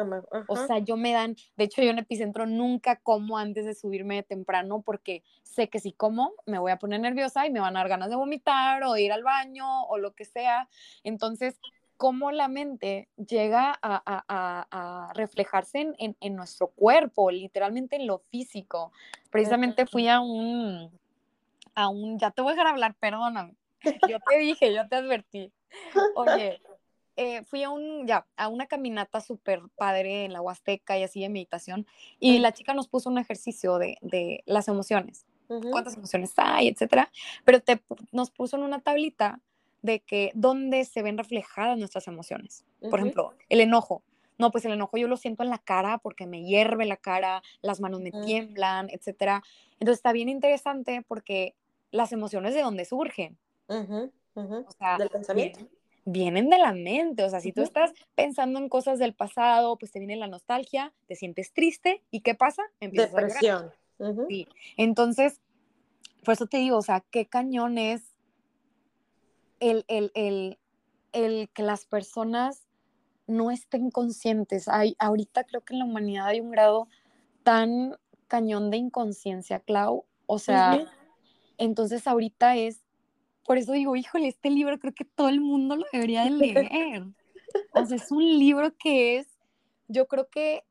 o 0.48 0.56
sea, 0.56 0.78
yo 0.78 0.96
me 0.96 1.12
dan, 1.12 1.36
de 1.56 1.64
hecho 1.64 1.82
yo 1.82 1.90
en 1.90 1.98
epicentro 1.98 2.46
nunca 2.46 2.96
como 2.96 3.38
antes 3.38 3.64
de 3.64 3.74
subirme 3.74 4.24
temprano 4.24 4.82
porque 4.82 5.22
sé 5.44 5.68
que 5.68 5.78
si 5.78 5.92
como 5.92 6.32
me 6.44 6.58
voy 6.58 6.72
a 6.72 6.78
poner 6.78 7.00
nerviosa 7.00 7.46
y 7.46 7.52
me 7.52 7.60
van 7.60 7.76
a 7.76 7.80
dar 7.80 7.88
ganas 7.88 8.10
de 8.10 8.16
vomitar 8.16 8.82
o 8.82 8.92
de 8.92 9.02
ir 9.02 9.12
al 9.12 9.22
baño 9.22 9.84
o 9.84 9.98
lo 9.98 10.14
que 10.14 10.24
sea. 10.24 10.68
Entonces, 11.04 11.60
cómo 11.98 12.30
la 12.30 12.48
mente 12.48 13.08
llega 13.16 13.76
a, 13.82 14.02
a, 14.06 14.66
a, 14.70 15.12
reflejarse 15.14 15.94
en, 15.98 16.16
en, 16.20 16.36
nuestro 16.36 16.68
cuerpo, 16.68 17.30
literalmente 17.30 17.96
en 17.96 18.06
lo 18.06 18.20
físico. 18.30 18.92
Precisamente 19.30 19.84
fui 19.84 20.08
a 20.08 20.20
un, 20.20 20.90
a 21.74 21.88
un, 21.88 22.18
ya 22.18 22.30
te 22.30 22.40
voy 22.40 22.52
a 22.52 22.54
dejar 22.54 22.68
hablar, 22.68 22.94
perdóname. 22.94 23.54
Yo 24.08 24.18
te 24.20 24.38
dije, 24.38 24.74
yo 24.74 24.88
te 24.88 24.96
advertí. 24.96 25.52
Oye, 26.16 26.60
eh, 27.16 27.44
fui 27.44 27.62
a 27.62 27.70
un, 27.70 28.06
ya, 28.06 28.26
a 28.36 28.48
una 28.48 28.66
caminata 28.66 29.20
súper 29.20 29.60
padre 29.76 30.24
en 30.24 30.32
la 30.32 30.40
Huasteca 30.40 30.98
y 30.98 31.02
así 31.02 31.20
de 31.20 31.28
meditación, 31.28 31.86
y 32.20 32.38
la 32.38 32.52
chica 32.52 32.74
nos 32.74 32.88
puso 32.88 33.10
un 33.10 33.18
ejercicio 33.18 33.78
de, 33.78 33.98
de 34.00 34.42
las 34.46 34.68
emociones. 34.68 35.26
cuántas 35.46 35.96
emociones 35.96 36.32
hay, 36.36 36.68
etcétera, 36.68 37.10
pero 37.44 37.60
te, 37.60 37.80
nos 38.12 38.30
puso 38.30 38.56
en 38.56 38.62
una 38.62 38.80
tablita 38.80 39.40
de 39.82 40.00
que 40.00 40.32
dónde 40.34 40.84
se 40.84 41.02
ven 41.02 41.18
reflejadas 41.18 41.78
nuestras 41.78 42.08
emociones. 42.08 42.64
Por 42.90 42.98
ejemplo, 42.98 43.34
el 43.48 43.60
enojo. 43.60 44.02
No, 44.38 44.52
pues 44.52 44.64
el 44.64 44.72
enojo 44.72 44.96
yo 44.96 45.08
lo 45.08 45.16
siento 45.16 45.42
en 45.42 45.50
la 45.50 45.58
cara 45.58 45.98
porque 45.98 46.26
me 46.26 46.44
hierve 46.44 46.86
la 46.86 46.96
cara, 46.96 47.42
las 47.60 47.80
manos 47.80 48.00
me 48.00 48.12
tiemblan, 48.12 48.88
etcétera. 48.90 49.42
Entonces 49.80 49.98
está 49.98 50.12
bien 50.12 50.28
interesante 50.28 51.04
porque 51.06 51.54
las 51.90 52.12
emociones 52.12 52.54
de 52.54 52.62
dónde 52.62 52.84
surgen. 52.84 53.36
O 53.66 54.70
sea, 54.78 54.96
del 54.98 55.10
pensamiento. 55.10 55.60
Vienen, 56.04 56.48
de 56.48 56.58
la 56.58 56.72
mente. 56.72 57.24
O 57.24 57.28
sea, 57.28 57.40
si 57.40 57.52
tú 57.52 57.62
estás 57.62 57.92
pensando 58.14 58.58
en 58.58 58.68
cosas 58.68 58.98
del 58.98 59.12
pasado, 59.12 59.76
pues 59.76 59.90
te 59.90 59.98
viene 59.98 60.16
la 60.16 60.28
nostalgia, 60.28 60.94
te 61.06 61.16
sientes 61.16 61.52
triste 61.52 62.02
y 62.10 62.20
¿qué 62.20 62.34
pasa? 62.34 62.62
Empiezas 62.80 63.12
Depresión. 63.12 63.72
Sí. 64.28 64.48
Entonces, 64.76 65.40
por 66.24 66.34
eso 66.34 66.46
te 66.46 66.58
digo, 66.58 66.78
o 66.78 66.82
sea, 66.82 67.04
qué 67.10 67.26
cañón 67.26 67.76
es 67.76 68.14
el, 69.60 69.84
el, 69.88 70.58
que 71.52 71.62
las 71.62 71.84
personas 71.86 72.66
no 73.26 73.50
estén 73.50 73.90
conscientes. 73.90 74.68
Hay, 74.68 74.96
ahorita 74.98 75.44
creo 75.44 75.62
que 75.62 75.74
en 75.74 75.80
la 75.80 75.84
humanidad 75.84 76.26
hay 76.26 76.40
un 76.40 76.50
grado 76.50 76.88
tan 77.42 77.96
cañón 78.26 78.70
de 78.70 78.78
inconsciencia, 78.78 79.60
Clau. 79.60 80.04
O 80.26 80.38
sea, 80.38 80.86
entonces 81.56 82.06
ahorita 82.06 82.56
es, 82.56 82.82
por 83.44 83.58
eso 83.58 83.72
digo, 83.72 83.96
híjole, 83.96 84.28
este 84.28 84.50
libro 84.50 84.78
creo 84.78 84.94
que 84.94 85.04
todo 85.04 85.28
el 85.28 85.40
mundo 85.40 85.76
lo 85.76 85.84
debería 85.92 86.24
de 86.24 86.30
leer. 86.30 87.04
o 87.72 87.86
sea, 87.86 87.96
es 87.96 88.10
un 88.10 88.38
libro 88.38 88.74
que 88.76 89.18
es, 89.18 89.26
yo 89.88 90.06
creo 90.06 90.28
que, 90.28 90.64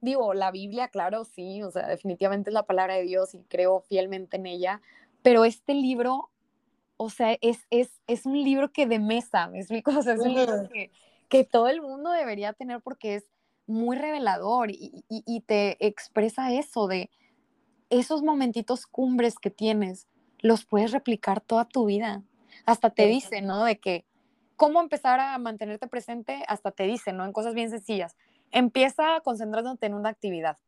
digo, 0.00 0.34
la 0.34 0.50
Biblia, 0.50 0.88
claro, 0.88 1.24
sí, 1.24 1.62
o 1.62 1.70
sea, 1.70 1.86
definitivamente 1.86 2.50
es 2.50 2.54
la 2.54 2.66
palabra 2.66 2.94
de 2.94 3.02
Dios 3.02 3.34
y 3.34 3.42
creo 3.44 3.80
fielmente 3.80 4.36
en 4.36 4.46
ella, 4.46 4.80
pero 5.22 5.44
este 5.44 5.74
libro 5.74 6.31
o 6.96 7.10
sea, 7.10 7.36
es, 7.40 7.66
es, 7.70 8.00
es 8.06 8.26
un 8.26 8.42
libro 8.42 8.72
que 8.72 8.86
de 8.86 8.98
mesa, 8.98 9.48
¿me 9.48 9.58
explico? 9.58 9.90
O 9.98 10.02
sea, 10.02 10.14
es 10.14 10.20
un 10.20 10.34
libro 10.34 10.68
que, 10.72 10.90
que 11.28 11.44
todo 11.44 11.68
el 11.68 11.82
mundo 11.82 12.10
debería 12.10 12.52
tener 12.52 12.80
porque 12.80 13.16
es 13.16 13.24
muy 13.66 13.96
revelador 13.96 14.70
y, 14.70 15.04
y, 15.08 15.22
y, 15.26 15.40
te 15.40 15.84
expresa 15.86 16.52
eso 16.52 16.88
de 16.88 17.10
esos 17.90 18.22
momentitos 18.22 18.86
cumbres 18.86 19.38
que 19.38 19.50
tienes, 19.50 20.08
los 20.40 20.64
puedes 20.64 20.92
replicar 20.92 21.40
toda 21.40 21.64
tu 21.64 21.86
vida. 21.86 22.22
Hasta 22.66 22.90
te 22.90 23.06
dice, 23.06 23.42
¿no? 23.42 23.64
De 23.64 23.78
que 23.78 24.04
cómo 24.56 24.80
empezar 24.80 25.20
a 25.20 25.36
mantenerte 25.38 25.88
presente, 25.88 26.42
hasta 26.48 26.70
te 26.70 26.84
dice, 26.84 27.12
¿no? 27.12 27.24
En 27.24 27.32
cosas 27.32 27.54
bien 27.54 27.70
sencillas. 27.70 28.16
Empieza 28.50 29.20
concentrándote 29.24 29.86
en 29.86 29.94
una 29.94 30.10
actividad. 30.10 30.58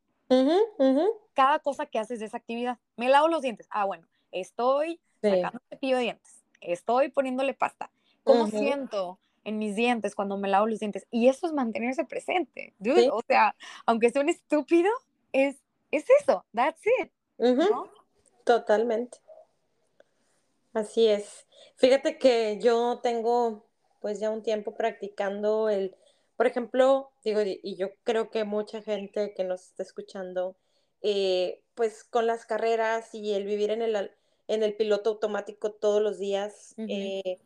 Cada 1.33 1.59
cosa 1.59 1.85
que 1.85 1.99
haces 1.99 2.19
de 2.19 2.25
esa 2.25 2.37
actividad. 2.37 2.79
Me 2.97 3.09
lavo 3.09 3.27
los 3.27 3.41
dientes. 3.41 3.67
Ah, 3.69 3.85
bueno, 3.85 4.07
estoy 4.31 4.99
sacando 5.21 5.59
cepillo 5.69 5.97
de 5.97 6.03
dientes, 6.03 6.43
estoy 6.61 7.09
poniéndole 7.09 7.53
pasta. 7.53 7.91
¿Cómo 8.23 8.47
siento 8.47 9.19
en 9.43 9.59
mis 9.59 9.75
dientes 9.75 10.15
cuando 10.15 10.37
me 10.37 10.47
lavo 10.47 10.67
los 10.67 10.79
dientes? 10.79 11.05
Y 11.11 11.27
eso 11.27 11.45
es 11.45 11.53
mantenerse 11.53 12.05
presente, 12.05 12.73
O 13.11 13.21
sea, 13.27 13.55
aunque 13.85 14.09
sea 14.09 14.21
un 14.21 14.29
estúpido, 14.29 14.89
es, 15.31 15.57
es 15.91 16.05
eso, 16.21 16.43
that's 16.53 16.81
it. 17.01 17.11
Totalmente. 18.43 19.19
Así 20.73 21.07
es. 21.07 21.45
Fíjate 21.75 22.17
que 22.17 22.59
yo 22.59 22.99
tengo 23.01 23.65
pues 24.01 24.19
ya 24.19 24.29
un 24.29 24.43
tiempo 24.43 24.75
practicando 24.75 25.69
el, 25.69 25.95
por 26.35 26.45
ejemplo, 26.47 27.11
digo, 27.23 27.41
y 27.43 27.75
yo 27.75 27.89
creo 28.03 28.29
que 28.29 28.43
mucha 28.43 28.81
gente 28.81 29.33
que 29.33 29.43
nos 29.43 29.67
está 29.67 29.83
escuchando, 29.83 30.55
eh, 31.01 31.63
pues 31.73 32.03
con 32.03 32.27
las 32.27 32.45
carreras 32.45 33.15
y 33.15 33.33
el 33.33 33.45
vivir 33.45 33.71
en 33.71 33.81
el, 33.81 34.11
en 34.47 34.63
el 34.63 34.75
piloto 34.75 35.11
automático 35.11 35.71
todos 35.71 36.01
los 36.01 36.19
días. 36.19 36.75
Eh, 36.77 37.39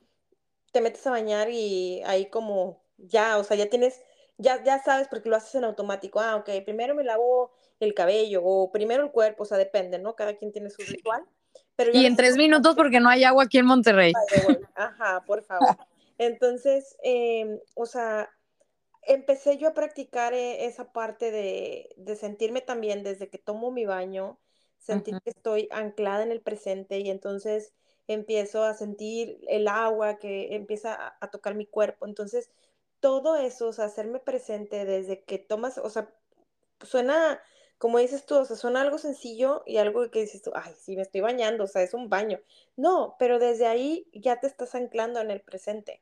te 0.71 0.81
metes 0.81 1.05
a 1.07 1.11
bañar 1.11 1.49
y 1.49 2.01
ahí 2.05 2.29
como 2.29 2.83
ya, 2.97 3.37
o 3.37 3.43
sea, 3.43 3.57
ya 3.57 3.69
tienes, 3.69 4.01
ya, 4.37 4.63
ya 4.63 4.81
sabes 4.83 5.07
porque 5.07 5.29
lo 5.29 5.35
haces 5.35 5.55
en 5.55 5.63
automático. 5.63 6.19
Ah, 6.19 6.35
ok, 6.35 6.49
primero 6.65 6.95
me 6.95 7.03
lavo 7.03 7.51
el 7.79 7.93
cabello 7.93 8.43
o 8.43 8.71
primero 8.71 9.03
el 9.03 9.11
cuerpo, 9.11 9.43
o 9.43 9.45
sea, 9.45 9.57
depende, 9.57 9.99
¿no? 9.99 10.15
Cada 10.15 10.35
quien 10.35 10.51
tiene 10.51 10.69
su 10.69 10.83
ritual. 10.83 11.23
Pero 11.75 11.91
y 11.93 12.05
en 12.05 12.15
tres 12.15 12.35
minutos 12.35 12.75
porque 12.75 12.99
no 12.99 13.09
hay 13.09 13.23
agua 13.23 13.45
aquí 13.45 13.57
en 13.57 13.65
Monterrey. 13.65 14.13
way. 14.45 14.57
Ajá, 14.75 15.23
por 15.25 15.43
favor. 15.43 15.77
Entonces, 16.17 16.97
em, 17.01 17.59
o 17.75 17.85
sea, 17.85 18.29
empecé 19.03 19.57
yo 19.57 19.69
a 19.69 19.73
practicar 19.73 20.33
eh, 20.33 20.65
esa 20.65 20.91
parte 20.91 21.31
de, 21.31 21.89
de 21.95 22.15
sentirme 22.17 22.61
también 22.61 23.03
desde 23.03 23.29
que 23.29 23.37
tomo 23.37 23.71
mi 23.71 23.85
baño, 23.85 24.37
sentir 24.79 25.21
que 25.23 25.31
estoy 25.31 25.67
anclada 25.71 26.23
en 26.23 26.31
el 26.31 26.41
presente 26.41 26.99
y 26.99 27.09
entonces 27.09 27.73
empiezo 28.07 28.63
a 28.63 28.73
sentir 28.73 29.39
el 29.47 29.67
agua 29.67 30.17
que 30.19 30.55
empieza 30.55 30.95
a, 30.95 31.17
a 31.21 31.29
tocar 31.31 31.55
mi 31.55 31.65
cuerpo. 31.67 32.07
Entonces, 32.07 32.49
todo 32.99 33.35
eso, 33.37 33.67
o 33.69 33.73
sea, 33.73 33.85
hacerme 33.85 34.19
presente 34.19 34.85
desde 34.85 35.23
que 35.23 35.37
tomas, 35.39 35.77
o 35.77 35.89
sea, 35.89 36.09
suena, 36.81 37.41
como 37.77 37.99
dices 37.99 38.25
tú, 38.25 38.35
o 38.37 38.45
sea, 38.45 38.55
suena 38.55 38.81
algo 38.81 38.97
sencillo 38.97 39.63
y 39.65 39.77
algo 39.77 40.09
que 40.11 40.21
dices 40.21 40.41
tú, 40.41 40.51
ay, 40.55 40.73
sí, 40.77 40.95
me 40.95 41.01
estoy 41.03 41.21
bañando, 41.21 41.63
o 41.65 41.67
sea, 41.67 41.83
es 41.83 41.93
un 41.93 42.09
baño. 42.09 42.39
No, 42.75 43.15
pero 43.19 43.39
desde 43.39 43.67
ahí 43.67 44.07
ya 44.13 44.39
te 44.39 44.47
estás 44.47 44.75
anclando 44.75 45.21
en 45.21 45.31
el 45.31 45.41
presente. 45.41 46.01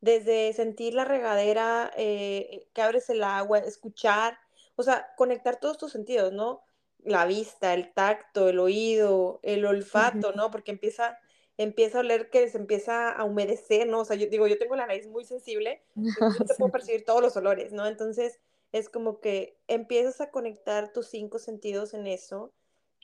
Desde 0.00 0.52
sentir 0.52 0.94
la 0.94 1.04
regadera, 1.04 1.90
eh, 1.96 2.68
que 2.74 2.82
abres 2.82 3.08
el 3.10 3.22
agua, 3.24 3.58
escuchar, 3.58 4.38
o 4.76 4.82
sea, 4.82 5.14
conectar 5.16 5.60
todos 5.60 5.78
tus 5.78 5.92
sentidos, 5.92 6.32
¿no? 6.32 6.62
La 7.04 7.26
vista, 7.26 7.74
el 7.74 7.92
tacto, 7.94 8.48
el 8.48 8.58
oído, 8.58 9.40
el 9.42 9.64
olfato. 9.66 10.32
¿no? 10.32 10.50
Porque 10.50 10.72
empieza, 10.72 11.18
empieza 11.56 11.98
a 11.98 12.00
oler 12.00 12.30
que 12.30 12.48
se 12.48 12.58
empieza 12.58 13.10
a 13.12 13.24
humedecer, 13.24 13.86
¿no? 13.88 14.00
O 14.00 14.04
sea, 14.04 14.16
yo 14.16 14.26
digo, 14.28 14.46
yo 14.46 14.58
tengo 14.58 14.76
la 14.76 14.86
nariz 14.86 15.06
muy 15.08 15.24
sensible, 15.24 15.82
entonces 16.18 16.46
te 16.46 16.54
puedo 16.54 16.70
Sí, 16.72 16.72
percibir 16.72 17.04
todos 17.04 17.22
los 17.22 17.36
olores, 17.36 17.72
¿no? 17.72 17.86
Entonces, 17.86 18.40
es 18.72 18.88
como 18.88 19.20
que 19.20 19.58
empiezas 19.68 20.20
a 20.20 20.30
conectar 20.30 20.92
tus 20.92 21.08
cinco 21.08 21.38
sentidos 21.38 21.94
en 21.94 22.06
eso 22.06 22.52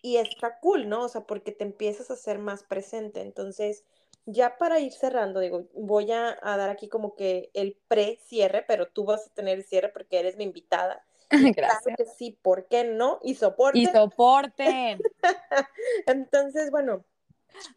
y 0.03 0.17
está 0.17 0.59
cool, 0.61 0.89
¿no? 0.89 1.05
O 1.05 1.09
sea, 1.09 1.27
porque 1.27 1.53
te 1.53 1.65
empiezas 1.65 2.11
a 2.11 2.17
ser 2.17 2.39
más 2.39 2.63
presente. 2.65 3.21
Entonces, 3.21 3.85
ya 4.27 4.57
para 4.59 4.81
ir 4.81 4.93
cerrando, 4.93 5.41
digo, 5.41 5.69
voy 5.75 6.11
a, 6.13 6.39
a 6.43 6.57
dar 6.57 6.71
aquí 6.71 6.89
como 6.89 7.15
que 7.17 7.51
el 7.55 7.79
pre-cierre, 7.89 8.65
pero 8.67 8.87
tú 8.89 9.05
vas 9.05 9.27
a 9.27 9.35
tener 9.35 9.59
el 9.59 9.65
cierre 9.65 9.91
porque 9.91 10.19
eres 10.19 10.37
mi 10.37 10.45
invitada. 10.45 11.05
Y 11.31 11.53
claro 11.55 11.81
Gracias. 11.85 11.97
que 11.97 12.05
sí, 12.07 12.39
¿por 12.43 12.67
qué 12.69 12.85
no? 12.85 13.19
Y 13.23 13.33
Y 13.33 13.35
soporte. 13.35 13.87
soporten. 13.93 15.01
Entonces, 16.07 16.71
bueno, 16.71 17.05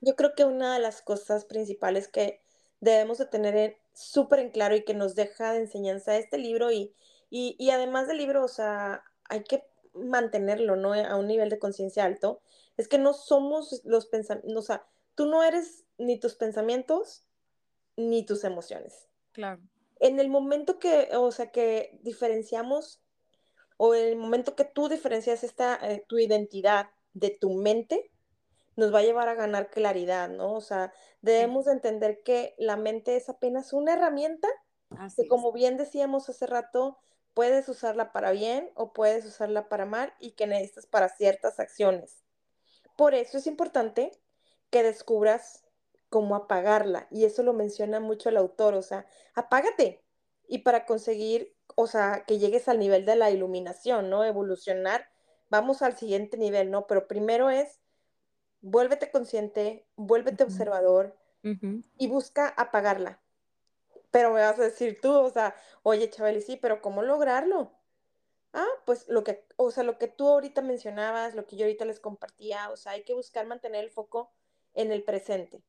yo 0.01 0.15
creo 0.15 0.33
que 0.35 0.45
una 0.45 0.73
de 0.73 0.79
las 0.79 1.01
cosas 1.01 1.45
principales 1.45 2.07
que 2.07 2.41
debemos 2.79 3.17
de 3.17 3.25
tener 3.25 3.55
en- 3.55 3.77
súper 3.93 4.39
en 4.39 4.49
claro 4.51 4.75
y 4.75 4.83
que 4.83 4.93
nos 4.93 5.15
deja 5.15 5.53
de 5.53 5.59
enseñanza 5.59 6.17
este 6.17 6.37
libro 6.37 6.71
y, 6.71 6.93
y, 7.29 7.55
y 7.59 7.69
además 7.69 8.07
del 8.07 8.17
libro, 8.17 8.43
o 8.43 8.47
sea, 8.47 9.03
hay 9.29 9.43
que 9.43 9.63
mantenerlo, 9.93 10.75
¿no? 10.75 10.93
A 10.93 11.15
un 11.15 11.27
nivel 11.27 11.49
de 11.49 11.59
conciencia 11.59 12.03
alto, 12.05 12.41
es 12.77 12.87
que 12.87 12.97
no 12.97 13.13
somos 13.13 13.81
los 13.85 14.07
pensamientos, 14.07 14.55
o 14.57 14.61
sea, 14.65 14.85
tú 15.15 15.27
no 15.27 15.43
eres 15.43 15.85
ni 15.99 16.19
tus 16.19 16.33
pensamientos 16.35 17.23
ni 17.95 18.25
tus 18.25 18.43
emociones. 18.43 19.07
Claro. 19.31 19.61
En 19.99 20.19
el 20.19 20.29
momento 20.29 20.79
que, 20.79 21.09
o 21.15 21.31
sea, 21.31 21.51
que 21.51 21.99
diferenciamos 22.01 23.02
o 23.77 23.95
en 23.95 24.07
el 24.07 24.15
momento 24.15 24.55
que 24.55 24.65
tú 24.65 24.89
diferencias 24.89 25.43
esta, 25.43 25.75
eh, 25.81 26.05
tu 26.07 26.19
identidad 26.19 26.89
de 27.13 27.29
tu 27.29 27.53
mente, 27.53 28.11
nos 28.75 28.93
va 28.93 28.99
a 28.99 29.03
llevar 29.03 29.27
a 29.29 29.35
ganar 29.35 29.69
claridad, 29.69 30.29
¿no? 30.29 30.53
O 30.53 30.61
sea, 30.61 30.91
debemos 31.21 31.65
de 31.65 31.73
entender 31.73 32.23
que 32.23 32.55
la 32.57 32.75
mente 32.75 33.15
es 33.15 33.29
apenas 33.29 33.71
una 33.73 33.93
herramienta 33.93 34.47
que, 34.89 34.97
así 34.97 35.27
como 35.27 35.51
bien 35.51 35.77
decíamos 35.77 36.29
hace 36.29 36.47
rato, 36.47 36.97
puedes 37.33 37.67
usarla 37.69 38.11
para 38.11 38.31
bien 38.31 38.71
o 38.75 38.93
puedes 38.93 39.25
usarla 39.25 39.69
para 39.69 39.85
mal 39.85 40.13
y 40.19 40.31
que 40.31 40.47
necesitas 40.47 40.85
para 40.85 41.09
ciertas 41.09 41.59
acciones. 41.59 42.23
Por 42.95 43.13
eso 43.15 43.37
es 43.37 43.47
importante 43.47 44.11
que 44.69 44.83
descubras 44.83 45.63
cómo 46.09 46.35
apagarla 46.35 47.07
y 47.09 47.25
eso 47.25 47.41
lo 47.41 47.53
menciona 47.53 47.99
mucho 47.99 48.29
el 48.29 48.37
autor, 48.37 48.75
o 48.75 48.81
sea, 48.83 49.07
apágate 49.33 50.03
y 50.47 50.59
para 50.59 50.85
conseguir, 50.85 51.52
o 51.75 51.87
sea, 51.87 52.23
que 52.25 52.39
llegues 52.39 52.67
al 52.67 52.79
nivel 52.79 53.05
de 53.05 53.15
la 53.15 53.31
iluminación, 53.31 54.09
¿no? 54.09 54.23
Evolucionar, 54.23 55.09
vamos 55.49 55.81
al 55.81 55.97
siguiente 55.97 56.37
nivel, 56.37 56.71
¿no? 56.71 56.87
Pero 56.87 57.07
primero 57.07 57.49
es 57.49 57.79
vuélvete 58.63 59.11
consciente, 59.11 59.85
vuélvete 59.95 60.43
observador 60.43 61.15
y 61.97 62.07
busca 62.07 62.47
apagarla. 62.47 63.19
Pero 64.09 64.31
me 64.31 64.39
vas 64.39 64.57
a 64.57 64.63
decir 64.63 64.99
tú, 65.01 65.11
o 65.11 65.29
sea, 65.29 65.53
oye, 65.83 66.09
Chabeli, 66.09 66.41
sí, 66.41 66.57
pero 66.61 66.81
¿cómo 66.81 67.01
lograrlo? 67.01 67.71
Ah, 68.53 68.67
pues 68.85 69.09
lo 69.09 69.23
que, 69.23 69.45
o 69.57 69.71
sea, 69.71 69.83
lo 69.83 69.97
que 69.97 70.07
tú 70.07 70.29
ahorita 70.29 70.61
mencionabas, 70.61 71.35
lo 71.35 71.45
que 71.45 71.57
yo 71.57 71.65
ahorita 71.65 71.83
les 71.83 71.99
compartía, 71.99 72.69
o 72.69 72.77
sea, 72.77 72.93
hay 72.93 73.03
que 73.03 73.13
buscar 73.13 73.45
mantener 73.45 73.83
el 73.83 73.89
foco 73.89 74.31
en 74.73 74.91
el 74.91 75.03
presente. 75.03 75.61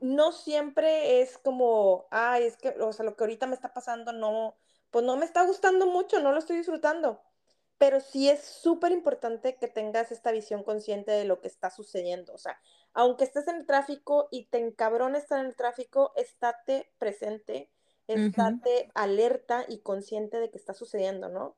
No 0.00 0.32
siempre 0.32 1.22
es 1.22 1.38
como, 1.38 2.06
ay, 2.10 2.44
es 2.44 2.56
que, 2.56 2.70
o 2.80 2.92
sea, 2.92 3.06
lo 3.06 3.16
que 3.16 3.24
ahorita 3.24 3.46
me 3.46 3.54
está 3.54 3.72
pasando 3.72 4.12
no, 4.12 4.56
pues 4.90 5.04
no 5.04 5.16
me 5.16 5.24
está 5.24 5.44
gustando 5.44 5.86
mucho, 5.86 6.20
no 6.20 6.32
lo 6.32 6.38
estoy 6.38 6.58
disfrutando. 6.58 7.22
Pero 7.78 8.00
sí 8.00 8.28
es 8.28 8.42
súper 8.42 8.92
importante 8.92 9.56
que 9.56 9.68
tengas 9.68 10.10
esta 10.10 10.32
visión 10.32 10.64
consciente 10.64 11.12
de 11.12 11.24
lo 11.24 11.40
que 11.40 11.48
está 11.48 11.70
sucediendo. 11.70 12.34
O 12.34 12.38
sea, 12.38 12.60
aunque 12.92 13.24
estés 13.24 13.46
en 13.48 13.56
el 13.56 13.66
tráfico 13.66 14.28
y 14.32 14.46
te 14.46 14.58
encabrona 14.58 15.18
estar 15.18 15.40
en 15.40 15.46
el 15.46 15.56
tráfico, 15.56 16.12
estate 16.16 16.92
presente, 16.98 17.70
estate 18.08 18.90
alerta 18.94 19.64
y 19.68 19.80
consciente 19.80 20.38
de 20.40 20.50
que 20.50 20.58
está 20.58 20.74
sucediendo, 20.74 21.28
¿no? 21.28 21.56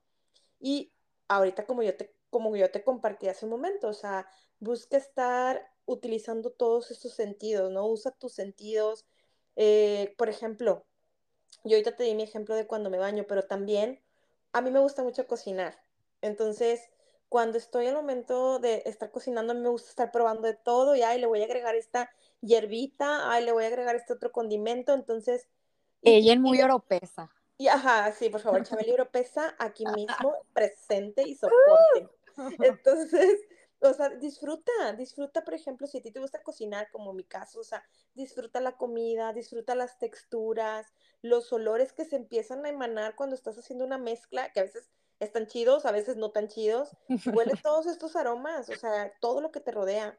Y 0.61 0.93
ahorita 1.29 1.67
como 1.67 1.83
yo 1.83 1.97
te, 1.97 2.15
como 2.31 2.55
yo 2.57 2.71
te 2.71 2.85
compartí 2.85 3.29
hace 3.29 3.47
un 3.47 3.53
momento, 3.53 3.89
o 3.89 3.95
sea, 3.95 4.29
busca 4.59 4.97
estar 4.99 5.71
utilizando 5.87 6.51
todos 6.51 6.91
estos 6.91 7.15
sentidos, 7.15 7.71
¿no? 7.73 7.87
Usa 7.87 8.13
tus 8.13 8.35
sentidos. 8.35 9.07
Eh, 9.57 10.15
por 10.19 10.29
ejemplo, 10.29 10.87
yo 11.65 11.77
ahorita 11.77 11.97
te 11.97 12.05
di 12.05 12.15
mi 12.15 12.23
ejemplo 12.23 12.55
de 12.55 12.67
cuando 12.67 12.91
me 12.91 12.99
baño, 12.99 13.25
pero 13.29 13.45
también 13.45 14.01
a 14.53 14.61
mí 14.61 14.71
me 14.71 14.81
gusta 14.81 15.03
mucho 15.03 15.27
cocinar. 15.27 15.81
Entonces, 16.23 16.91
cuando 17.29 17.59
estoy 17.59 17.87
el 17.87 17.95
momento 17.95 18.59
de 18.59 18.83
estar 18.87 19.11
cocinando, 19.11 19.53
a 19.53 19.55
mí 19.55 19.61
me 19.63 19.69
gusta 19.69 19.91
estar 19.91 20.11
probando 20.11 20.49
de 20.49 20.55
todo 20.55 20.97
y, 20.97 21.03
ay, 21.03 21.21
le 21.21 21.27
voy 21.27 21.43
a 21.43 21.45
agregar 21.45 21.75
esta 21.77 22.11
hierbita, 22.41 23.31
ay, 23.31 23.45
le 23.45 23.53
voy 23.53 23.65
a 23.65 23.69
agregar 23.69 23.95
este 23.95 24.13
otro 24.13 24.33
condimento. 24.33 24.95
Entonces, 24.95 25.49
y, 26.03 26.11
Ella 26.11 26.33
es 26.33 26.39
y, 26.39 26.41
muy 26.41 26.61
oropesa. 26.61 27.31
y, 27.57 27.69
ajá, 27.69 28.11
sí, 28.13 28.31
por 28.31 28.41
favor, 28.41 28.61
échame 28.61 28.83
el 28.83 28.89
libro 28.89 29.11
pesa 29.11 29.55
aquí 29.59 29.85
mismo, 29.95 30.35
presente 30.53 31.23
y 31.23 31.35
soporte. 31.35 32.09
Entonces, 32.63 33.41
o 33.81 33.95
sea, 33.95 34.11
disfruta, 34.11 34.93
disfruta, 34.97 35.43
por 35.43 35.55
ejemplo, 35.55 35.87
si 35.87 35.99
a 35.99 36.03
ti 36.03 36.11
te 36.11 36.21
gusta 36.21 36.43
cocinar, 36.43 36.91
como 36.91 37.13
mi 37.13 37.25
caso, 37.25 37.61
o 37.61 37.65
sea, 37.65 37.83
disfruta 38.15 38.61
la 38.61 38.77
comida, 38.77 39.33
disfruta 39.33 39.75
las 39.75 39.99
texturas, 39.99 40.93
los 41.23 41.53
olores 41.53 41.93
que 41.93 42.05
se 42.05 42.17
empiezan 42.17 42.65
a 42.65 42.69
emanar 42.69 43.15
cuando 43.17 43.35
estás 43.35 43.59
haciendo 43.59 43.85
una 43.85 43.99
mezcla, 43.99 44.53
que 44.53 44.61
a 44.61 44.65
veces 44.65 44.91
están 45.19 45.47
chidos, 45.47 45.87
a 45.87 45.93
veces 45.93 46.17
no 46.17 46.31
tan 46.31 46.49
chidos. 46.49 46.91
Huele 47.33 47.53
todos 47.63 47.87
estos 47.87 48.17
aromas, 48.17 48.69
o 48.69 48.77
sea, 48.77 49.13
todo 49.21 49.41
lo 49.41 49.51
que 49.51 49.61
te 49.61 49.73
rodea. 49.73 50.19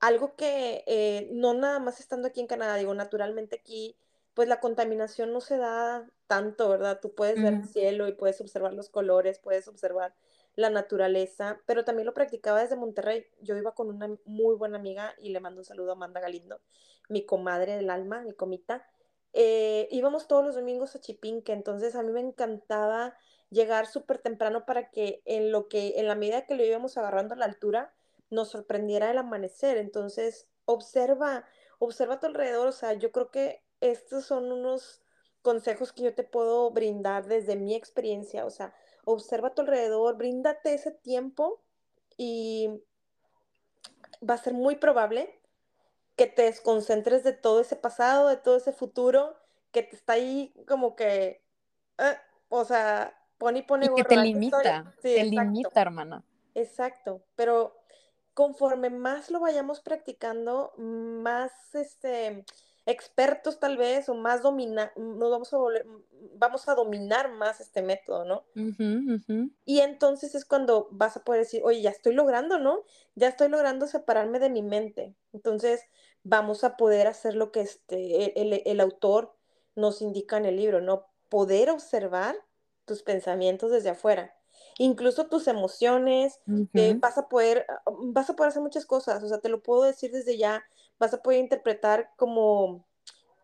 Algo 0.00 0.36
que 0.36 0.84
eh, 0.86 1.28
no 1.32 1.54
nada 1.54 1.78
más 1.78 2.00
estando 2.00 2.28
aquí 2.28 2.40
en 2.40 2.46
Canadá, 2.46 2.76
digo, 2.76 2.94
naturalmente 2.94 3.56
aquí, 3.56 3.96
pues 4.34 4.46
la 4.46 4.60
contaminación 4.60 5.32
no 5.32 5.40
se 5.40 5.56
da 5.56 6.08
tanto, 6.26 6.68
¿verdad? 6.68 7.00
Tú 7.00 7.14
puedes 7.14 7.42
ver 7.42 7.54
el 7.54 7.66
cielo 7.66 8.06
y 8.06 8.12
puedes 8.12 8.40
observar 8.40 8.74
los 8.74 8.88
colores, 8.90 9.40
puedes 9.40 9.66
observar 9.66 10.14
la 10.58 10.70
naturaleza, 10.70 11.60
pero 11.66 11.84
también 11.84 12.06
lo 12.06 12.14
practicaba 12.14 12.60
desde 12.60 12.74
Monterrey. 12.74 13.24
Yo 13.40 13.56
iba 13.56 13.76
con 13.76 13.90
una 13.90 14.08
muy 14.24 14.56
buena 14.56 14.76
amiga 14.76 15.14
y 15.18 15.30
le 15.30 15.38
mando 15.38 15.60
un 15.60 15.64
saludo 15.64 15.90
a 15.90 15.92
Amanda 15.92 16.18
Galindo, 16.18 16.60
mi 17.08 17.24
comadre 17.24 17.76
del 17.76 17.90
alma, 17.90 18.22
mi 18.22 18.32
comita. 18.32 18.84
Eh, 19.32 19.86
íbamos 19.92 20.26
todos 20.26 20.44
los 20.44 20.56
domingos 20.56 20.96
a 20.96 21.00
Chipinque, 21.00 21.52
entonces 21.52 21.94
a 21.94 22.02
mí 22.02 22.10
me 22.10 22.18
encantaba 22.18 23.14
llegar 23.50 23.86
súper 23.86 24.18
temprano 24.18 24.66
para 24.66 24.90
que 24.90 25.22
en 25.26 25.52
lo 25.52 25.68
que, 25.68 26.00
en 26.00 26.08
la 26.08 26.16
medida 26.16 26.44
que 26.44 26.56
lo 26.56 26.64
íbamos 26.64 26.98
agarrando 26.98 27.34
a 27.34 27.38
la 27.38 27.44
altura, 27.44 27.94
nos 28.28 28.48
sorprendiera 28.48 29.12
el 29.12 29.18
amanecer. 29.18 29.76
Entonces, 29.76 30.48
observa, 30.64 31.44
observa 31.78 32.14
a 32.14 32.20
tu 32.20 32.26
alrededor. 32.26 32.66
O 32.66 32.72
sea, 32.72 32.94
yo 32.94 33.12
creo 33.12 33.30
que 33.30 33.62
estos 33.80 34.24
son 34.24 34.50
unos 34.50 35.02
consejos 35.40 35.92
que 35.92 36.02
yo 36.02 36.16
te 36.16 36.24
puedo 36.24 36.68
brindar 36.72 37.28
desde 37.28 37.54
mi 37.54 37.76
experiencia. 37.76 38.44
O 38.44 38.50
sea, 38.50 38.74
observa 39.12 39.48
a 39.48 39.54
tu 39.54 39.62
alrededor, 39.62 40.16
bríndate 40.16 40.74
ese 40.74 40.90
tiempo 40.90 41.62
y 42.16 42.82
va 44.28 44.34
a 44.34 44.38
ser 44.38 44.52
muy 44.52 44.76
probable 44.76 45.40
que 46.16 46.26
te 46.26 46.42
desconcentres 46.42 47.24
de 47.24 47.32
todo 47.32 47.60
ese 47.60 47.76
pasado, 47.76 48.28
de 48.28 48.36
todo 48.36 48.56
ese 48.56 48.72
futuro 48.72 49.36
que 49.72 49.82
te 49.82 49.96
está 49.96 50.14
ahí 50.14 50.52
como 50.66 50.96
que, 50.96 51.42
eh, 51.98 52.16
o 52.48 52.64
sea, 52.64 53.16
pone 53.38 53.60
y 53.60 53.62
pone 53.62 53.86
Y 53.86 53.94
que 53.94 54.04
te 54.04 54.16
limita, 54.16 54.92
Sí, 54.96 55.02
te 55.02 55.20
exacto. 55.20 55.42
limita, 55.42 55.80
hermana. 55.80 56.24
Exacto, 56.54 57.22
pero 57.36 57.76
conforme 58.34 58.90
más 58.90 59.30
lo 59.30 59.40
vayamos 59.40 59.80
practicando, 59.80 60.72
más 60.76 61.74
este, 61.74 62.44
expertos 62.88 63.60
tal 63.60 63.76
vez 63.76 64.08
o 64.08 64.14
más 64.14 64.42
domina, 64.42 64.92
nos 64.96 65.30
vamos 65.30 65.52
a 65.52 65.58
volver, 65.58 65.86
vamos 66.36 66.68
a 66.68 66.74
dominar 66.74 67.30
más 67.30 67.60
este 67.60 67.82
método, 67.82 68.24
¿no? 68.24 68.44
Y 69.66 69.80
entonces 69.80 70.34
es 70.34 70.46
cuando 70.46 70.88
vas 70.90 71.16
a 71.16 71.22
poder 71.22 71.42
decir, 71.42 71.60
oye, 71.64 71.82
ya 71.82 71.90
estoy 71.90 72.14
logrando, 72.14 72.58
¿no? 72.58 72.84
Ya 73.14 73.28
estoy 73.28 73.50
logrando 73.50 73.86
separarme 73.86 74.38
de 74.38 74.48
mi 74.48 74.62
mente. 74.62 75.14
Entonces 75.34 75.82
vamos 76.24 76.64
a 76.64 76.78
poder 76.78 77.06
hacer 77.06 77.34
lo 77.34 77.52
que 77.52 77.60
este, 77.60 78.40
el, 78.40 78.62
el 78.64 78.80
autor 78.80 79.36
nos 79.76 80.00
indica 80.00 80.38
en 80.38 80.46
el 80.46 80.56
libro, 80.56 80.80
¿no? 80.80 81.08
Poder 81.28 81.68
observar 81.68 82.36
tus 82.86 83.02
pensamientos 83.02 83.70
desde 83.70 83.90
afuera 83.90 84.34
incluso 84.78 85.26
tus 85.26 85.48
emociones, 85.48 86.40
eh, 86.74 86.96
vas 86.98 87.18
a 87.18 87.28
poder, 87.28 87.66
vas 87.86 88.30
a 88.30 88.36
poder 88.36 88.50
hacer 88.50 88.62
muchas 88.62 88.86
cosas, 88.86 89.22
o 89.22 89.28
sea, 89.28 89.38
te 89.38 89.48
lo 89.48 89.62
puedo 89.62 89.82
decir 89.82 90.12
desde 90.12 90.38
ya, 90.38 90.64
vas 90.98 91.14
a 91.14 91.22
poder 91.22 91.40
interpretar 91.40 92.10
como, 92.16 92.84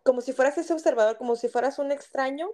como 0.02 0.20
si 0.20 0.32
fueras 0.32 0.58
ese 0.58 0.72
observador, 0.72 1.16
como 1.16 1.36
si 1.36 1.48
fueras 1.48 1.78
un 1.78 1.92
extraño. 1.92 2.50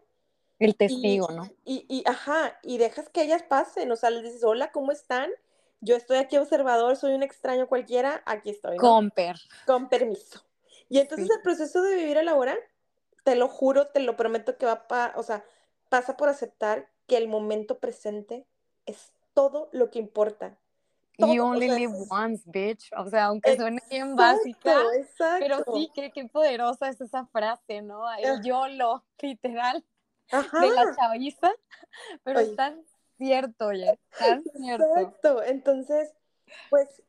El 0.58 0.76
testigo, 0.76 1.28
¿no? 1.28 1.50
Y, 1.64 1.86
y, 1.88 2.02
ajá, 2.06 2.58
y 2.62 2.78
dejas 2.78 3.08
que 3.08 3.22
ellas 3.22 3.42
pasen, 3.42 3.90
o 3.90 3.96
sea, 3.96 4.10
les 4.10 4.22
dices, 4.22 4.44
hola, 4.44 4.72
¿cómo 4.72 4.92
están? 4.92 5.30
Yo 5.80 5.96
estoy 5.96 6.18
aquí 6.18 6.36
observador, 6.36 6.96
soy 6.96 7.14
un 7.14 7.22
extraño 7.22 7.66
cualquiera, 7.66 8.22
aquí 8.26 8.50
estoy. 8.50 8.76
Con 8.76 9.10
per. 9.10 9.36
Con 9.66 9.88
permiso. 9.88 10.44
Y 10.90 10.98
entonces 10.98 11.30
el 11.30 11.40
proceso 11.42 11.80
de 11.82 11.94
vivir 11.94 12.18
el 12.18 12.28
ahora, 12.28 12.58
te 13.24 13.36
lo 13.36 13.48
juro, 13.48 13.88
te 13.88 14.00
lo 14.00 14.16
prometo 14.16 14.58
que 14.58 14.66
va 14.66 14.84
a, 14.90 15.12
o 15.16 15.22
sea, 15.22 15.44
pasa 15.88 16.16
por 16.16 16.28
aceptar 16.28 16.90
que 17.06 17.16
el 17.16 17.28
momento 17.28 17.78
presente 17.78 18.46
es 18.86 19.12
todo 19.32 19.70
lo 19.72 19.90
que 19.90 19.98
importa. 19.98 20.58
You 21.26 21.42
only 21.42 21.68
live 21.68 21.92
once, 22.08 22.42
bitch. 22.46 22.90
O 22.96 23.08
sea, 23.08 23.26
aunque 23.26 23.56
suene 23.56 23.82
bien 23.90 24.16
básica, 24.16 24.82
pero 25.38 25.64
sí, 25.72 25.90
qué, 25.94 26.10
qué 26.12 26.26
poderosa 26.26 26.88
es 26.88 27.00
esa 27.00 27.26
frase, 27.26 27.82
¿no? 27.82 28.02
El. 28.14 28.42
YOLO, 28.44 29.04
literal, 29.20 29.84
de 30.30 30.70
la 30.70 30.94
chaviza, 30.96 31.52
pero 32.24 32.40
es 32.40 32.56
tan 32.56 32.82
cierto, 33.18 33.66
oye, 33.66 33.98
tan 34.18 34.42
cierto. 34.56 34.84
Exacto, 34.84 35.42
entonces, 35.42 36.12
pues, 36.68 37.02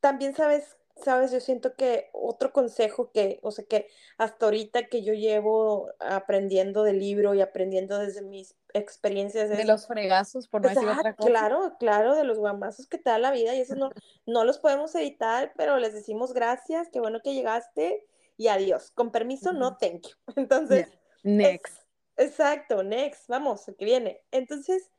también 0.00 0.34
sabes 0.34 0.76
sabes, 0.96 1.32
yo 1.32 1.40
siento 1.40 1.74
que 1.74 2.10
otro 2.12 2.52
consejo 2.52 3.10
que, 3.10 3.40
o 3.42 3.50
sea, 3.50 3.64
que 3.64 3.88
hasta 4.18 4.46
ahorita 4.46 4.86
que 4.86 5.02
yo 5.02 5.12
llevo 5.12 5.90
aprendiendo 5.98 6.84
del 6.84 6.98
libro 6.98 7.34
y 7.34 7.40
aprendiendo 7.40 7.98
desde 7.98 8.22
mis 8.22 8.54
experiencias. 8.72 9.50
de 9.50 9.64
los 9.64 9.86
fregazos, 9.86 10.48
por 10.48 10.62
no 10.62 10.68
decir 10.68 10.88
otra 10.88 11.14
cosa. 11.14 11.28
Claro, 11.28 11.76
claro, 11.78 12.14
de 12.14 12.24
los 12.24 12.38
guamazos 12.38 12.86
que 12.86 12.98
te 12.98 13.10
da 13.10 13.18
la 13.18 13.32
vida 13.32 13.54
y 13.54 13.60
eso 13.60 13.74
no, 13.74 13.90
no 14.26 14.44
los 14.44 14.58
podemos 14.58 14.94
evitar, 14.94 15.52
pero 15.56 15.78
les 15.78 15.92
decimos 15.92 16.32
gracias, 16.32 16.88
qué 16.92 17.00
bueno 17.00 17.20
que 17.22 17.34
llegaste 17.34 18.06
y 18.36 18.48
adiós. 18.48 18.90
Con 18.92 19.10
permiso, 19.10 19.52
no, 19.52 19.76
thank 19.76 20.02
you. 20.02 20.16
Entonces, 20.36 20.88
next. 21.22 21.76
exacto, 22.16 22.82
next, 22.82 23.28
vamos, 23.28 23.64
que 23.78 23.84
viene. 23.84 24.22
Entonces, 24.30 24.90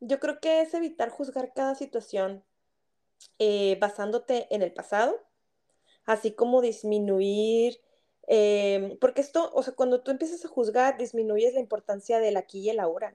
yo 0.00 0.20
creo 0.20 0.40
que 0.40 0.60
es 0.60 0.74
evitar 0.74 1.08
juzgar 1.08 1.52
cada 1.54 1.74
situación 1.74 2.44
eh, 3.38 3.76
basándote 3.80 4.46
en 4.54 4.62
el 4.62 4.72
pasado 4.72 5.27
así 6.08 6.32
como 6.32 6.62
disminuir, 6.62 7.80
em, 8.26 8.96
porque 8.98 9.20
esto, 9.20 9.50
o 9.52 9.62
sea, 9.62 9.74
cuando 9.74 10.00
tú 10.00 10.10
empiezas 10.10 10.42
a 10.42 10.48
juzgar, 10.48 10.96
disminuyes 10.96 11.52
la 11.52 11.60
importancia 11.60 12.18
del 12.18 12.38
aquí 12.38 12.60
y 12.60 12.70
el 12.70 12.80
ahora. 12.80 13.14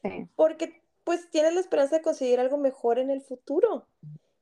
Sí. 0.00 0.28
Porque 0.36 0.80
pues 1.02 1.28
tienes 1.30 1.54
la 1.54 1.60
esperanza 1.60 1.96
de 1.96 2.02
conseguir 2.02 2.38
algo 2.38 2.56
mejor 2.56 3.00
en 3.00 3.10
el 3.10 3.20
futuro. 3.20 3.84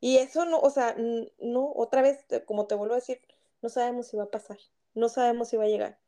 Y 0.01 0.19
eso 0.19 0.45
no, 0.45 0.61
o 0.61 0.69
sea, 0.69 0.95
no, 1.39 1.73
otra 1.75 2.03
vez, 2.03 2.27
como 2.45 2.67
te 2.67 2.75
vuelvo 2.75 2.93
a 2.93 2.99
decir, 2.99 3.23
no 3.63 3.71
sabemos 3.71 4.09
si 4.09 4.19
va 4.19 4.25
a 4.25 4.31
pasar, 4.31 4.59
no 4.95 5.09
sabemos 5.09 5.49
si 5.49 5.57
va 5.57 5.65
a 5.65 5.69
llegar. 5.69 5.99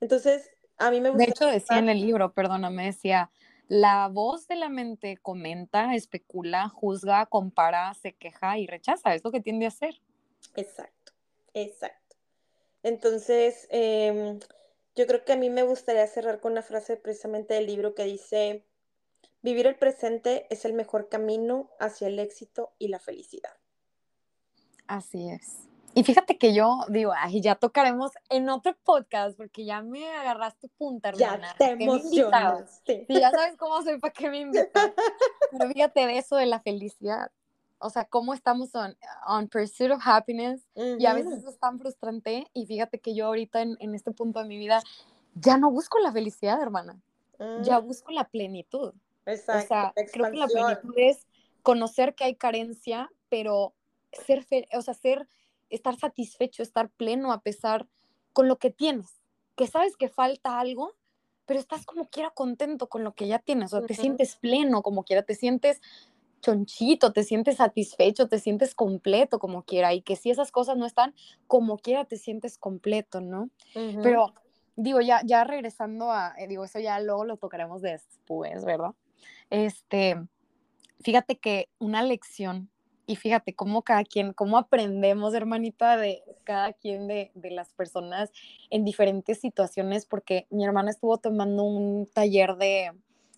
Entonces, 0.00 0.48
a 0.78 0.92
mí 0.92 1.00
me 1.00 1.10
gusta. 1.10 1.24
De 1.24 1.30
hecho, 1.30 1.46
decía 1.46 1.78
en 1.78 1.88
el 1.88 2.00
libro, 2.00 2.32
perdóname, 2.32 2.86
decía, 2.86 3.32
la 3.66 4.06
voz 4.06 4.46
de 4.46 4.54
la 4.54 4.68
mente 4.68 5.16
comenta, 5.16 5.96
especula, 5.96 6.68
juzga, 6.68 7.26
compara, 7.26 7.92
se 7.94 8.12
queja 8.12 8.56
y 8.56 8.68
rechaza. 8.68 9.14
Es 9.14 9.24
lo 9.24 9.32
que 9.32 9.40
tiende 9.40 9.64
a 9.64 9.68
hacer. 9.68 10.00
Exacto. 10.54 10.93
Exacto. 11.54 12.16
Entonces, 12.82 13.66
em, 13.70 14.38
yo 14.94 15.06
creo 15.06 15.24
que 15.24 15.32
a 15.32 15.36
mí 15.36 15.48
me 15.50 15.62
gustaría 15.62 16.06
cerrar 16.06 16.40
con 16.40 16.52
una 16.52 16.62
frase 16.62 16.96
precisamente 16.96 17.54
del 17.54 17.66
libro 17.66 17.94
que 17.94 18.04
dice, 18.04 18.64
vivir 19.42 19.66
el 19.66 19.76
presente 19.76 20.46
es 20.50 20.64
el 20.64 20.74
mejor 20.74 21.08
camino 21.08 21.70
hacia 21.80 22.08
el 22.08 22.18
éxito 22.18 22.72
y 22.78 22.88
la 22.88 22.98
felicidad. 22.98 23.52
Así 24.86 25.30
es. 25.30 25.68
Y 25.94 26.02
fíjate 26.02 26.38
que 26.38 26.52
yo 26.52 26.80
digo, 26.88 27.12
ay, 27.16 27.40
ya 27.40 27.54
tocaremos 27.54 28.10
en 28.28 28.48
otro 28.48 28.76
podcast 28.82 29.36
porque 29.36 29.64
ya 29.64 29.80
me 29.80 30.10
agarraste 30.10 30.68
punta, 30.68 31.10
hermana. 31.10 31.48
Ya 31.52 31.56
te 31.56 31.84
emocionas. 31.84 32.82
Sí. 32.84 33.06
ya 33.08 33.30
sabes 33.30 33.56
cómo 33.56 33.80
soy, 33.82 33.98
¿para 34.00 34.12
qué 34.12 34.28
me 34.28 34.40
invitas? 34.40 34.92
Pero 35.52 35.68
fíjate 35.70 36.06
de 36.06 36.18
eso 36.18 36.36
de 36.36 36.46
la 36.46 36.60
felicidad 36.60 37.30
o 37.84 37.90
sea, 37.90 38.06
cómo 38.06 38.32
estamos 38.32 38.70
on, 38.74 39.48
pursuit 39.48 39.90
of 39.90 40.00
happiness 40.02 40.62
y 40.74 41.04
a 41.04 41.12
veces 41.12 41.44
es 41.44 41.58
tan 41.58 41.78
frustrante 41.78 42.46
y 42.54 42.64
fíjate 42.64 42.98
que 42.98 43.14
yo 43.14 43.26
ahorita 43.26 43.60
en, 43.60 43.94
este 43.94 44.10
punto 44.10 44.40
de 44.40 44.48
mi 44.48 44.56
vida 44.56 44.82
ya 45.34 45.58
no 45.58 45.70
busco 45.70 45.98
la 45.98 46.10
felicidad, 46.10 46.62
hermana, 46.62 46.98
ya 47.60 47.80
mm. 47.80 47.86
busco 47.86 48.10
la 48.10 48.24
plenitud. 48.24 48.94
Exacto. 49.26 49.64
O 49.64 49.68
sea, 49.68 49.92
creo 50.12 50.30
que 50.30 50.38
la 50.38 50.46
plenitud 50.46 50.94
es 50.96 51.26
conocer 51.62 52.14
que 52.14 52.24
hay 52.24 52.36
carencia, 52.36 53.10
pero 53.28 53.74
ser, 54.12 54.46
o 54.72 54.80
sea, 54.80 54.94
ser, 54.94 55.28
estar 55.68 55.96
satisfecho, 55.96 56.62
estar 56.62 56.88
pleno 56.88 57.32
a 57.32 57.42
pesar 57.42 57.86
con 58.32 58.48
lo 58.48 58.56
que 58.56 58.70
tienes, 58.70 59.20
que 59.56 59.66
sabes 59.66 59.96
que 59.98 60.08
falta 60.08 60.58
algo, 60.58 60.94
pero 61.44 61.60
estás 61.60 61.84
como 61.84 62.08
quiera 62.08 62.30
contento 62.30 62.88
con 62.88 63.04
lo 63.04 63.12
que 63.12 63.28
ya 63.28 63.40
tienes, 63.40 63.74
o 63.74 63.82
te 63.82 63.92
sientes 63.92 64.36
pleno 64.36 64.82
como 64.82 65.04
quiera, 65.04 65.22
te 65.22 65.34
sientes 65.34 65.82
chonchito, 66.44 67.12
te 67.12 67.24
sientes 67.24 67.56
satisfecho, 67.56 68.28
te 68.28 68.38
sientes 68.38 68.74
completo 68.74 69.38
como 69.38 69.62
quiera 69.62 69.94
y 69.94 70.02
que 70.02 70.14
si 70.14 70.30
esas 70.30 70.52
cosas 70.52 70.76
no 70.76 70.84
están, 70.84 71.14
como 71.46 71.78
quiera 71.78 72.04
te 72.04 72.18
sientes 72.18 72.58
completo, 72.58 73.22
¿no? 73.22 73.48
Pero 73.72 74.34
digo, 74.76 75.00
ya, 75.00 75.22
ya 75.24 75.44
regresando 75.44 76.12
a, 76.12 76.34
eh, 76.38 76.46
digo, 76.46 76.64
eso 76.64 76.80
ya 76.80 77.00
luego 77.00 77.24
lo 77.24 77.38
tocaremos 77.38 77.80
después, 77.80 78.64
¿verdad? 78.64 78.90
Este, 79.48 80.16
fíjate 81.00 81.38
que 81.38 81.70
una 81.78 82.02
lección 82.02 82.68
y 83.06 83.16
fíjate 83.16 83.54
cómo 83.54 83.82
cada 83.82 84.04
quien, 84.04 84.34
cómo 84.34 84.58
aprendemos, 84.58 85.32
hermanita, 85.32 85.96
de 85.96 86.22
cada 86.44 86.74
quien 86.74 87.06
de, 87.06 87.30
de, 87.34 87.50
las 87.50 87.72
personas 87.72 88.30
en 88.68 88.84
diferentes 88.84 89.40
situaciones, 89.40 90.04
porque 90.04 90.46
mi 90.50 90.64
hermana 90.64 90.90
estuvo 90.90 91.16
tomando 91.18 91.64
un 91.64 92.06
taller 92.06 92.56
de, 92.56 92.92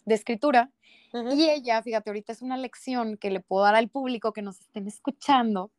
de 0.06 0.14
escritura 0.14 0.70
y 1.12 1.48
ella, 1.48 1.82
fíjate, 1.82 2.10
ahorita 2.10 2.32
es 2.32 2.42
una 2.42 2.56
lección 2.56 3.16
que 3.16 3.30
le 3.30 3.40
puedo 3.40 3.64
dar 3.64 3.74
al 3.74 3.88
público 3.88 4.32
que 4.32 4.42
nos 4.42 4.60
estén 4.60 4.86
escuchando. 4.86 5.70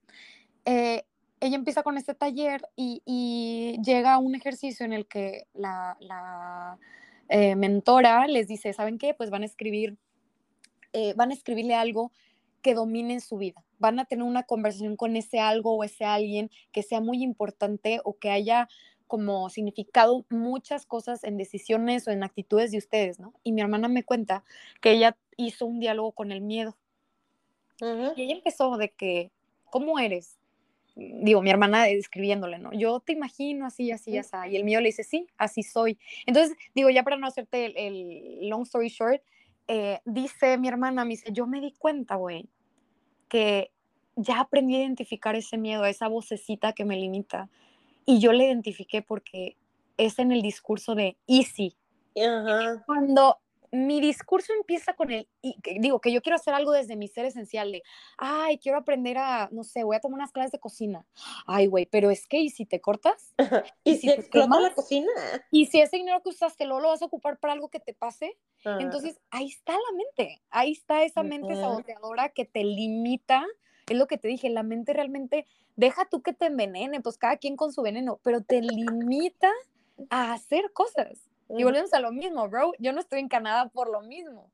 Eh, 0.66 1.04
ella 1.40 1.56
empieza 1.56 1.84
con 1.84 1.98
este 1.98 2.16
taller 2.16 2.62
y, 2.76 3.78
llega 3.84 4.14
a 4.14 4.18
un 4.18 4.36
ejercicio 4.36 4.86
en 4.86 4.94
el 4.94 5.08
que 5.08 5.46
la, 5.54 6.78
eh, 7.30 7.56
mentora 7.56 8.26
les 8.28 8.48
dice, 8.48 8.74
¿saben 8.74 8.98
qué? 8.98 9.14
Pues 9.14 9.30
van 9.30 9.44
a 9.44 9.46
escribir, 9.46 9.98
eh, 10.94 11.14
van 11.16 11.32
a 11.32 11.34
escribirle 11.34 11.76
algo 11.76 12.12
que 12.62 12.74
domine 12.74 13.14
en 13.14 13.22
su 13.22 13.38
vida. 13.38 13.64
Van 13.78 14.00
a 14.00 14.06
tener 14.06 14.24
una 14.24 14.44
conversación 14.44 14.96
con 14.96 15.16
ese 15.16 15.40
algo 15.40 15.76
o 15.76 15.84
ese 15.84 16.06
alguien 16.06 16.50
que 16.72 16.82
sea 16.84 17.02
muy 17.02 17.22
importante 17.22 18.02
o 18.04 18.18
que 18.18 18.32
haya 18.32 18.68
como 19.08 19.50
significado 19.50 20.26
muchas 20.30 20.86
cosas 20.86 21.24
en 21.24 21.38
decisiones 21.38 22.08
o 22.08 22.12
en 22.12 22.24
actitudes 22.24 22.72
de 22.72 22.78
ustedes, 22.78 23.20
¿no? 23.20 23.34
Y 23.44 23.52
mi 23.52 23.62
hermana 23.62 23.88
me 23.88 24.04
cuenta 24.04 24.44
que 24.82 24.92
ella 24.92 25.18
hizo 25.38 25.66
un 25.66 25.80
diálogo 25.80 26.12
con 26.12 26.32
el 26.32 26.42
miedo. 26.42 26.78
Y 28.16 28.24
ella 28.24 28.34
empezó 28.34 28.78
de 28.78 28.90
que, 28.90 29.32
¿cómo 29.70 30.00
eres? 30.00 30.38
Digo, 30.96 31.44
mi 31.44 31.52
hermana 31.52 31.88
escribiéndole, 31.90 32.58
¿no? 32.58 32.74
Yo 32.74 33.00
te 33.00 33.14
imagino 33.14 33.68
así, 33.68 33.92
así, 33.92 34.18
así. 34.18 34.36
Y 34.50 34.56
el 34.56 34.64
miedo 34.64 34.82
le 34.82 34.88
dice, 34.88 35.04
sí, 35.04 35.28
así 35.38 35.62
soy. 35.62 36.00
Entonces, 36.26 36.58
digo, 36.74 36.90
ya 36.90 37.04
para 37.04 37.18
no 37.18 37.28
hacerte 37.28 37.88
el, 37.88 38.50
long 38.50 38.64
story 38.64 38.90
short, 38.90 39.22
eh, 39.68 40.00
dice 40.06 40.58
mi 40.58 40.68
hermana, 40.68 41.04
me 41.04 41.12
dice, 41.12 41.32
yo 41.32 41.46
me 41.46 41.62
di 41.62 41.72
cuenta, 41.74 42.16
güey, 42.16 42.50
que 43.30 43.72
ya 44.16 44.40
aprendí 44.40 44.76
a 44.76 44.80
identificar 44.80 45.36
ese 45.36 45.58
miedo, 45.58 45.86
esa 45.86 46.08
vocecita 46.08 46.74
que 46.74 46.84
me 46.84 46.96
limita 46.96 47.50
y 48.08 48.20
yo 48.20 48.32
le 48.32 48.46
identifiqué 48.46 49.04
porque 49.04 49.58
es 49.98 50.18
en 50.18 50.32
el 50.32 50.42
discurso 50.42 50.96
de 50.96 51.18
easy. 51.28 51.76
Cuando 52.86 53.38
mi 53.72 54.00
discurso 54.00 54.54
empieza 54.54 54.94
con 54.94 55.12
el, 55.12 55.28
y, 55.42 55.58
digo, 55.80 56.00
que 56.00 56.14
yo 56.14 56.22
quiero 56.22 56.38
hacer 56.38 56.54
algo 56.54 56.72
desde 56.72 56.96
mi 56.96 57.10
ser 57.10 57.26
esencial 57.26 57.70
de, 57.70 57.84
ay, 58.18 58.60
quiero 58.60 58.78
aprender 58.78 59.18
a, 59.18 59.50
no 59.52 59.66
sé, 59.66 59.84
voy 59.84 59.98
a 59.98 60.00
tomar 60.00 60.20
unas 60.20 60.32
clases 60.32 60.54
de 60.54 60.60
cocina. 60.60 61.06
Ay, 61.46 61.68
güey, 61.68 61.86
pero 61.86 62.10
es 62.10 62.28
que, 62.28 62.40
¿y 62.40 62.50
si 62.50 62.66
te 62.66 62.80
cortas? 62.80 63.36
¿Y, 63.84 63.98
si, 63.98 64.10
explota 64.10 64.58
la 64.62 64.74
cocina? 64.74 65.12
¿Y 65.52 65.66
si 65.66 65.82
ese 65.82 65.98
dinero 65.98 66.22
que 66.24 66.30
usaste 66.30 66.66
luego 66.66 66.80
lo 66.80 66.88
vas 66.88 67.02
a 67.02 67.06
ocupar 67.06 67.40
para 67.40 67.54
algo 67.54 67.68
que 67.68 67.82
te 67.82 67.94
pase? 67.94 68.38
Entonces, 68.64 69.20
ahí 69.32 69.48
está 69.48 69.74
la 69.74 69.98
mente, 69.98 70.42
ahí 70.50 70.72
está 70.72 71.04
esa 71.04 71.24
mente 71.24 71.56
saboteadora 71.56 72.30
que 72.30 72.46
te 72.46 72.64
limita 72.64 73.46
es 73.88 73.98
lo 73.98 74.08
que 74.08 74.18
te 74.18 74.28
dije, 74.28 74.50
la 74.50 74.64
mente 74.64 74.94
realmente, 74.94 75.46
deja 75.76 76.06
tú 76.10 76.22
que 76.22 76.34
te 76.34 76.48
envenene, 76.48 77.02
pues 77.02 77.18
cada 77.18 77.38
quien 77.38 77.56
con 77.56 77.72
su 77.72 77.82
veneno, 77.82 78.20
pero 78.24 78.42
te 78.42 78.62
limita 78.62 79.52
a 80.10 80.34
hacer 80.34 80.72
cosas. 80.74 81.30
Y 81.50 81.64
volvemos 81.64 81.94
a 81.94 82.02
lo 82.02 82.12
mismo, 82.12 82.50
bro. 82.50 82.74
Yo 82.78 82.92
no 82.92 83.00
estoy 83.00 83.20
en 83.20 83.30
Canadá 83.30 83.70
por 83.70 83.90
lo 83.90 84.02
mismo. 84.02 84.52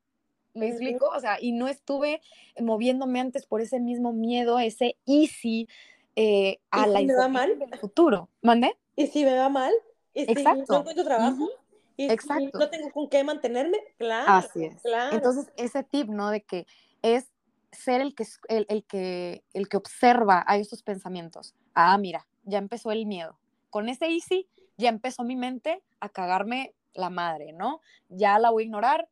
¿Me 0.54 0.70
explico? 0.70 1.08
O 1.08 1.20
sea, 1.20 1.40
y 1.42 1.52
no 1.52 1.68
estuve 1.68 2.22
moviéndome 2.60 3.20
antes 3.20 3.48
por 3.48 3.62
ese 3.62 3.80
mismo 3.80 4.14
miedo, 4.14 4.60
ese 4.60 4.98
easy 5.08 5.68
eh, 6.16 6.60
a 6.70 6.86
la 6.86 7.00
si 7.00 7.06
me 7.06 7.16
va 7.16 7.28
mal? 7.28 7.58
del 7.58 7.80
futuro. 7.80 8.30
¿Mande? 8.44 8.78
¿Y 8.96 9.08
si 9.08 9.26
me 9.26 9.36
va 9.36 9.50
mal? 9.50 9.74
¿Y 10.14 10.26
si 10.26 10.32
Exacto. 10.32 10.74
no 10.74 10.80
encuentro 10.82 11.04
trabajo? 11.04 11.44
Ujú. 11.44 11.50
¿Y 11.98 12.08
si 12.08 12.14
Exacto. 12.14 12.60
no 12.60 12.70
tengo 12.70 12.92
con 12.92 13.10
qué 13.10 13.24
mantenerme? 13.24 13.80
Claro. 13.98 14.32
Así 14.32 14.66
es. 14.66 14.82
Claro. 14.84 15.16
Entonces, 15.16 15.52
ese 15.58 15.84
tip, 15.84 16.10
¿no? 16.10 16.30
De 16.30 16.44
que 16.44 16.68
es 17.02 17.33
ser 17.74 18.02
el 18.02 18.16
que, 18.16 18.26
el, 18.48 18.66
el 18.70 18.84
que, 18.86 19.44
el 19.54 19.68
que 19.68 19.78
observa 19.78 20.44
a 20.48 20.58
esos 20.58 20.84
pensamientos. 20.84 21.56
Ah, 21.74 21.98
mira, 21.98 22.28
ya 22.44 22.58
empezó 22.58 22.92
el 22.92 23.06
miedo. 23.06 23.38
Con 23.70 23.90
ese 23.90 24.08
easy, 24.08 24.48
ya 24.78 24.90
empezó 24.90 25.24
mi 25.24 25.36
mente 25.36 25.82
a 26.00 26.10
cagarme 26.10 26.74
la 26.94 27.10
madre, 27.10 27.54
¿no? 27.54 27.82
Ya 28.10 28.40
la 28.40 28.52
voy 28.52 28.64
a 28.64 28.66
ignorar 28.66 29.10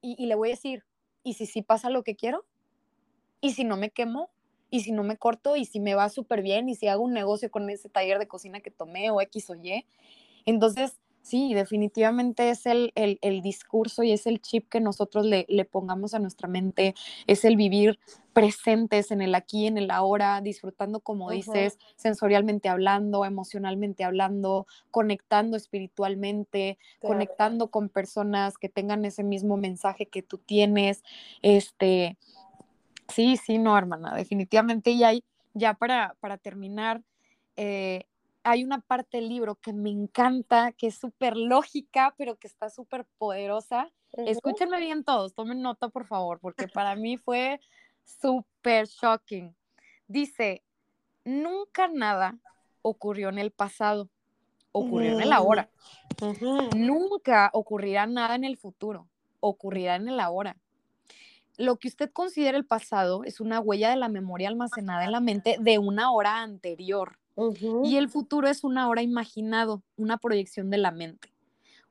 y, 0.00 0.16
y 0.22 0.26
le 0.26 0.34
voy 0.34 0.50
a 0.50 0.52
decir, 0.52 0.84
¿y 1.22 1.34
si 1.34 1.46
sí 1.46 1.62
pasa 1.62 1.90
lo 1.90 2.02
que 2.02 2.16
quiero? 2.16 2.44
¿Y 3.40 3.52
si 3.52 3.64
no 3.64 3.76
me 3.76 3.90
quemo? 3.90 4.30
¿Y 4.70 4.80
si 4.80 4.92
no 4.92 5.02
me 5.02 5.16
corto? 5.16 5.56
¿Y 5.56 5.64
si 5.64 5.80
me 5.80 5.94
va 5.94 6.08
súper 6.08 6.42
bien? 6.42 6.68
¿Y 6.68 6.74
si 6.74 6.88
hago 6.88 7.04
un 7.04 7.12
negocio 7.12 7.50
con 7.50 7.68
ese 7.70 7.88
taller 7.88 8.18
de 8.18 8.26
cocina 8.26 8.60
que 8.60 8.70
tomé 8.70 9.10
o 9.10 9.20
X 9.20 9.50
o 9.50 9.54
Y? 9.54 9.86
Entonces, 10.46 10.98
sí, 11.22 11.54
definitivamente 11.54 12.50
es 12.50 12.66
el, 12.66 12.92
el- 12.96 13.18
el 13.22 13.40
discurso 13.42 14.02
y 14.02 14.12
es 14.12 14.26
el 14.26 14.40
chip 14.42 14.68
que 14.68 14.80
nosotros 14.80 15.24
le, 15.24 15.46
le 15.48 15.64
pongamos 15.64 16.14
a 16.14 16.18
nuestra 16.18 16.48
mente, 16.48 16.94
es 17.26 17.44
el 17.44 17.56
vivir 17.56 17.98
presentes 18.32 19.10
en 19.10 19.20
el 19.20 19.34
aquí, 19.34 19.66
en 19.66 19.78
el 19.78 19.90
ahora, 19.90 20.40
disfrutando, 20.40 21.00
como 21.00 21.30
dices, 21.30 21.78
sensorialmente 21.96 22.68
hablando, 22.68 23.24
emocionalmente 23.24 24.04
hablando, 24.04 24.66
conectando 24.90 25.56
espiritualmente, 25.56 26.78
Claro. 27.00 27.14
conectando 27.14 27.70
con 27.70 27.88
personas 27.88 28.58
que 28.58 28.68
tengan 28.68 29.04
ese 29.04 29.22
mismo 29.22 29.56
mensaje 29.56 30.06
que 30.06 30.22
tú 30.22 30.38
tienes. 30.38 31.02
Este, 31.42 32.16
sí, 33.08 33.36
sí, 33.36 33.58
no, 33.58 33.76
hermana, 33.76 34.14
definitivamente. 34.14 34.90
Y 34.90 35.04
hay, 35.04 35.22
ya 35.54 35.74
para, 35.74 36.16
para 36.20 36.38
terminar, 36.38 37.02
eh, 37.56 38.06
hay 38.44 38.64
una 38.64 38.80
parte 38.80 39.18
del 39.18 39.28
libro 39.28 39.56
que 39.56 39.72
me 39.72 39.90
encanta, 39.90 40.72
que 40.72 40.88
es 40.88 40.98
súper 40.98 41.36
lógica, 41.36 42.14
pero 42.16 42.36
que 42.36 42.46
está 42.46 42.70
súper 42.70 43.06
poderosa. 43.18 43.90
Ujú. 44.12 44.28
Escúchenme 44.28 44.78
bien 44.80 45.04
todos, 45.04 45.34
tomen 45.34 45.62
nota, 45.62 45.88
por 45.88 46.06
favor, 46.06 46.38
porque 46.40 46.68
para 46.68 46.96
mí 46.96 47.16
fue 47.16 47.60
súper 48.04 48.86
shocking. 48.86 49.54
Dice, 50.08 50.62
nunca 51.24 51.88
nada 51.88 52.38
ocurrió 52.82 53.28
en 53.28 53.38
el 53.38 53.50
pasado, 53.52 54.08
ocurrió 54.72 55.12
en 55.12 55.20
el 55.20 55.30
Mm. 55.30 55.32
ahora. 55.32 55.70
Nunca 56.76 57.50
ocurrirá 57.52 58.06
nada 58.06 58.34
en 58.34 58.44
el 58.44 58.56
futuro, 58.56 59.08
ocurrirá 59.40 59.96
en 59.96 60.08
el 60.08 60.20
ahora. 60.20 60.56
Lo 61.58 61.76
que 61.76 61.88
usted 61.88 62.10
considera 62.10 62.56
el 62.56 62.66
pasado 62.66 63.24
es 63.24 63.40
una 63.40 63.60
huella 63.60 63.90
de 63.90 63.96
la 63.96 64.08
memoria 64.08 64.48
almacenada 64.48 65.04
en 65.04 65.12
la 65.12 65.20
mente 65.20 65.56
de 65.60 65.78
una 65.78 66.10
hora 66.10 66.42
anterior. 66.42 67.18
Ujú. 67.34 67.82
Y 67.84 67.96
el 67.96 68.08
futuro 68.08 68.48
es 68.48 68.64
una 68.64 68.88
hora 68.88 69.02
imaginado, 69.02 69.82
una 69.96 70.18
proyección 70.18 70.70
de 70.70 70.78
la 70.78 70.90
mente. 70.90 71.32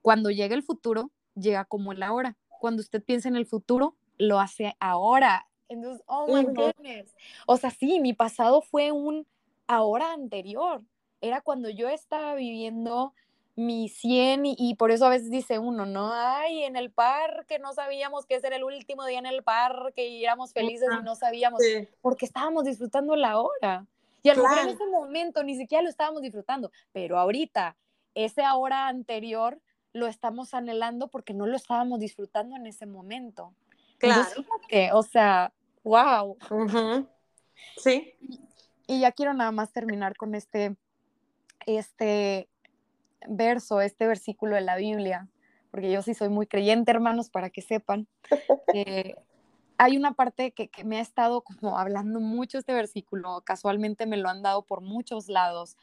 Cuando 0.02 0.30
llega 0.30 0.56
el 0.56 0.64
futuro, 0.64 1.12
llega 1.36 1.66
como 1.66 1.92
el 1.92 2.04
ahora. 2.04 2.38
Cuando 2.60 2.82
usted 2.82 3.04
piensa 3.04 3.28
en 3.30 3.36
el 3.36 3.46
futuro, 3.46 3.96
lo 4.18 4.40
hace 4.40 4.76
ahora. 4.80 5.48
Entonces, 5.70 6.04
oh 6.06 6.28
my 6.28 6.44
goodness. 6.44 7.16
O 7.48 7.58
sea, 7.58 7.72
sí, 7.72 8.00
mi 8.00 8.14
pasado 8.14 8.62
fue 8.62 8.92
un 8.92 9.26
ahora 9.68 10.14
anterior. 10.14 10.84
Era 11.22 11.42
cuando 11.42 11.70
yo 11.70 11.88
estaba 11.88 12.36
viviendo 12.36 13.14
mi 13.56 13.90
100 13.90 14.46
y, 14.46 14.56
y 14.58 14.76
por 14.76 14.92
eso 14.92 15.06
a 15.06 15.10
veces 15.10 15.30
dice 15.30 15.60
uno, 15.60 15.86
¿no? 15.86 16.12
Ay, 16.14 16.64
en 16.64 16.76
el 16.76 16.92
parque 16.92 17.60
no 17.60 17.74
sabíamos 17.74 18.26
que 18.26 18.36
ese 18.36 18.48
era 18.48 18.56
el 18.56 18.64
último 18.64 19.06
día 19.06 19.20
en 19.20 19.26
el 19.26 19.44
parque 19.44 20.08
y 20.08 20.24
éramos 20.24 20.54
felices 20.54 20.88
y 21.00 21.04
no 21.04 21.16
sabíamos 21.16 21.62
Sí. 21.62 21.88
porque 22.02 22.26
estábamos 22.26 22.64
disfrutando 22.66 23.16
la 23.16 23.40
hora. 23.40 23.86
Y 24.24 24.30
a 24.30 24.36
lo 24.36 24.44
mejor 24.44 24.60
en 24.60 24.70
ese 24.70 24.86
momento 24.88 25.44
ni 25.44 25.56
siquiera 25.56 25.82
lo 25.82 25.90
estábamos 25.90 26.22
disfrutando, 26.22 26.72
pero 26.92 27.18
ahorita, 27.18 27.76
ese 28.14 28.44
ahora 28.44 28.88
anterior, 28.88 29.60
lo 29.94 30.08
estamos 30.08 30.54
anhelando 30.54 31.10
porque 31.10 31.34
no 31.34 31.46
lo 31.48 31.56
estábamos 31.56 32.00
disfrutando 32.00 32.56
en 32.56 32.68
ese 32.68 32.86
momento. 32.86 33.54
Entonces, 34.00 34.34
Claro. 34.34 34.44
fíjate, 34.44 34.94
o 34.94 35.04
sea, 35.04 35.54
wow. 35.84 36.38
Sí. 37.78 38.14
Y 38.88 39.02
ya 39.02 39.12
quiero 39.12 39.34
nada 39.34 39.52
más 39.52 39.72
terminar 39.72 40.16
con 40.16 40.36
este, 40.36 40.76
este 41.66 42.50
verso, 43.28 43.82
este 43.82 44.08
versículo 44.08 44.56
de 44.56 44.62
la 44.62 44.76
Biblia, 44.76 45.28
porque 45.72 45.92
yo 45.92 46.02
sí 46.02 46.14
soy 46.14 46.30
muy 46.30 46.48
creyente, 46.48 46.92
hermanos, 46.92 47.30
para 47.30 47.50
que 47.50 47.62
sepan. 47.62 48.08
Eh, 48.74 49.16
hay 49.84 49.98
una 49.98 50.14
parte 50.14 50.52
que, 50.52 50.68
que 50.68 50.84
me 50.84 50.98
ha 51.00 51.02
estado 51.02 51.42
como 51.42 51.80
hablando 51.80 52.20
mucho 52.20 52.60
este 52.60 52.72
versículo, 52.72 53.42
casualmente 53.42 54.06
me 54.06 54.16
lo 54.18 54.30
han 54.30 54.44
dado 54.44 54.62
por 54.62 54.82
muchos 54.82 55.28
lados, 55.28 55.76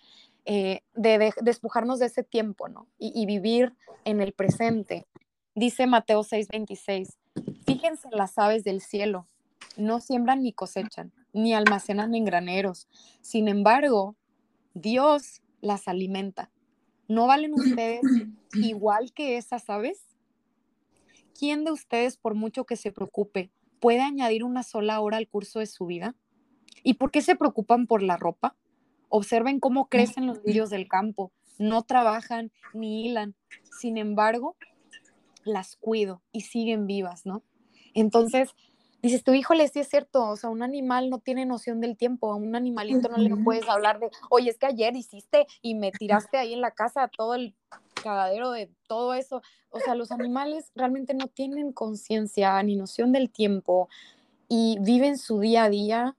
eh, 0.45 0.83
de, 0.95 1.19
de- 1.19 1.35
despojarnos 1.43 1.99
de 1.99 2.07
ese 2.07 2.23
tiempo, 2.23 2.69
¿no? 2.69 2.87
Y, 2.97 3.11
y 3.20 3.27
vivir 3.27 3.75
en 4.05 4.20
el 4.20 4.33
presente. 4.35 5.09
Dice 5.57 5.89
Mateo 5.89 6.23
6:26, 6.23 7.16
fíjense 7.66 8.07
en 8.07 8.16
las 8.16 8.39
aves 8.39 8.62
del 8.62 8.83
cielo, 8.83 9.27
no 9.77 9.99
siembran 9.99 10.45
ni 10.45 10.53
cosechan, 10.53 11.12
ni 11.33 11.53
almacenan 11.53 12.15
en 12.15 12.25
graneros. 12.25 12.87
Sin 13.20 13.49
embargo, 13.49 14.15
Dios 14.75 15.43
las 15.61 15.89
alimenta. 15.89 16.53
¿No 17.09 17.27
valen 17.27 17.53
ustedes 17.55 18.03
igual 18.55 19.12
que 19.12 19.39
esas 19.39 19.69
aves? 19.69 20.05
¿Quién 21.37 21.65
de 21.65 21.73
ustedes, 21.73 22.16
por 22.16 22.35
mucho 22.35 22.65
que 22.65 22.77
se 22.77 22.93
preocupe, 22.93 23.51
puede 23.80 24.00
añadir 24.00 24.44
una 24.44 24.62
sola 24.62 25.00
hora 25.00 25.16
al 25.16 25.28
curso 25.28 25.59
de 25.59 25.66
su 25.66 25.86
vida? 25.86 26.14
¿Y 26.82 26.94
por 26.94 27.10
qué 27.10 27.22
se 27.22 27.36
preocupan 27.36 27.86
por 27.86 28.02
la 28.02 28.16
ropa? 28.16 28.56
Observen 29.09 29.60
cómo 29.60 29.88
crecen 29.88 30.26
los 30.26 30.42
lirios 30.44 30.70
del 30.70 30.88
campo. 30.88 31.32
No 31.59 31.82
trabajan 31.82 32.52
ni 32.74 33.06
hilan. 33.06 33.34
Sin 33.80 33.96
embargo, 33.96 34.56
las 35.44 35.76
cuido 35.76 36.22
y 36.32 36.42
siguen 36.42 36.86
vivas, 36.86 37.26
¿no? 37.26 37.42
Entonces, 37.94 38.50
dices 39.02 39.24
tú, 39.24 39.32
híjole, 39.32 39.66
sí 39.68 39.80
es 39.80 39.88
cierto, 39.88 40.28
o 40.28 40.36
sea, 40.36 40.50
un 40.50 40.62
animal 40.62 41.10
no 41.10 41.18
tiene 41.18 41.46
noción 41.46 41.80
del 41.80 41.96
tiempo, 41.96 42.32
a 42.32 42.36
un 42.36 42.55
animalito 42.55 43.09
no 43.09 43.16
le 43.16 43.34
puedes 43.36 43.68
hablar 43.68 43.98
de, 43.98 44.10
oye, 44.30 44.50
es 44.50 44.59
que 44.59 44.66
ayer 44.66 44.94
hiciste 44.96 45.46
y 45.62 45.74
me 45.74 45.90
tiraste 45.90 46.36
ahí 46.36 46.52
en 46.52 46.60
la 46.60 46.72
casa 46.72 47.09
todo 47.09 47.34
el 47.34 47.55
cagadero 48.03 48.51
de 48.51 48.70
todo 48.87 49.15
eso. 49.15 49.43
O 49.70 49.81
sea, 49.81 49.95
los 49.95 50.11
animales 50.12 50.70
realmente 50.75 51.15
no 51.15 51.27
tienen 51.29 51.73
conciencia 51.73 52.62
ni 52.62 52.77
noción 52.77 53.12
del 53.12 53.31
tiempo 53.31 53.89
y 54.49 54.79
viven 54.81 55.19
su 55.19 55.41
día 55.41 55.65
a 55.65 55.69
día. 55.70 56.16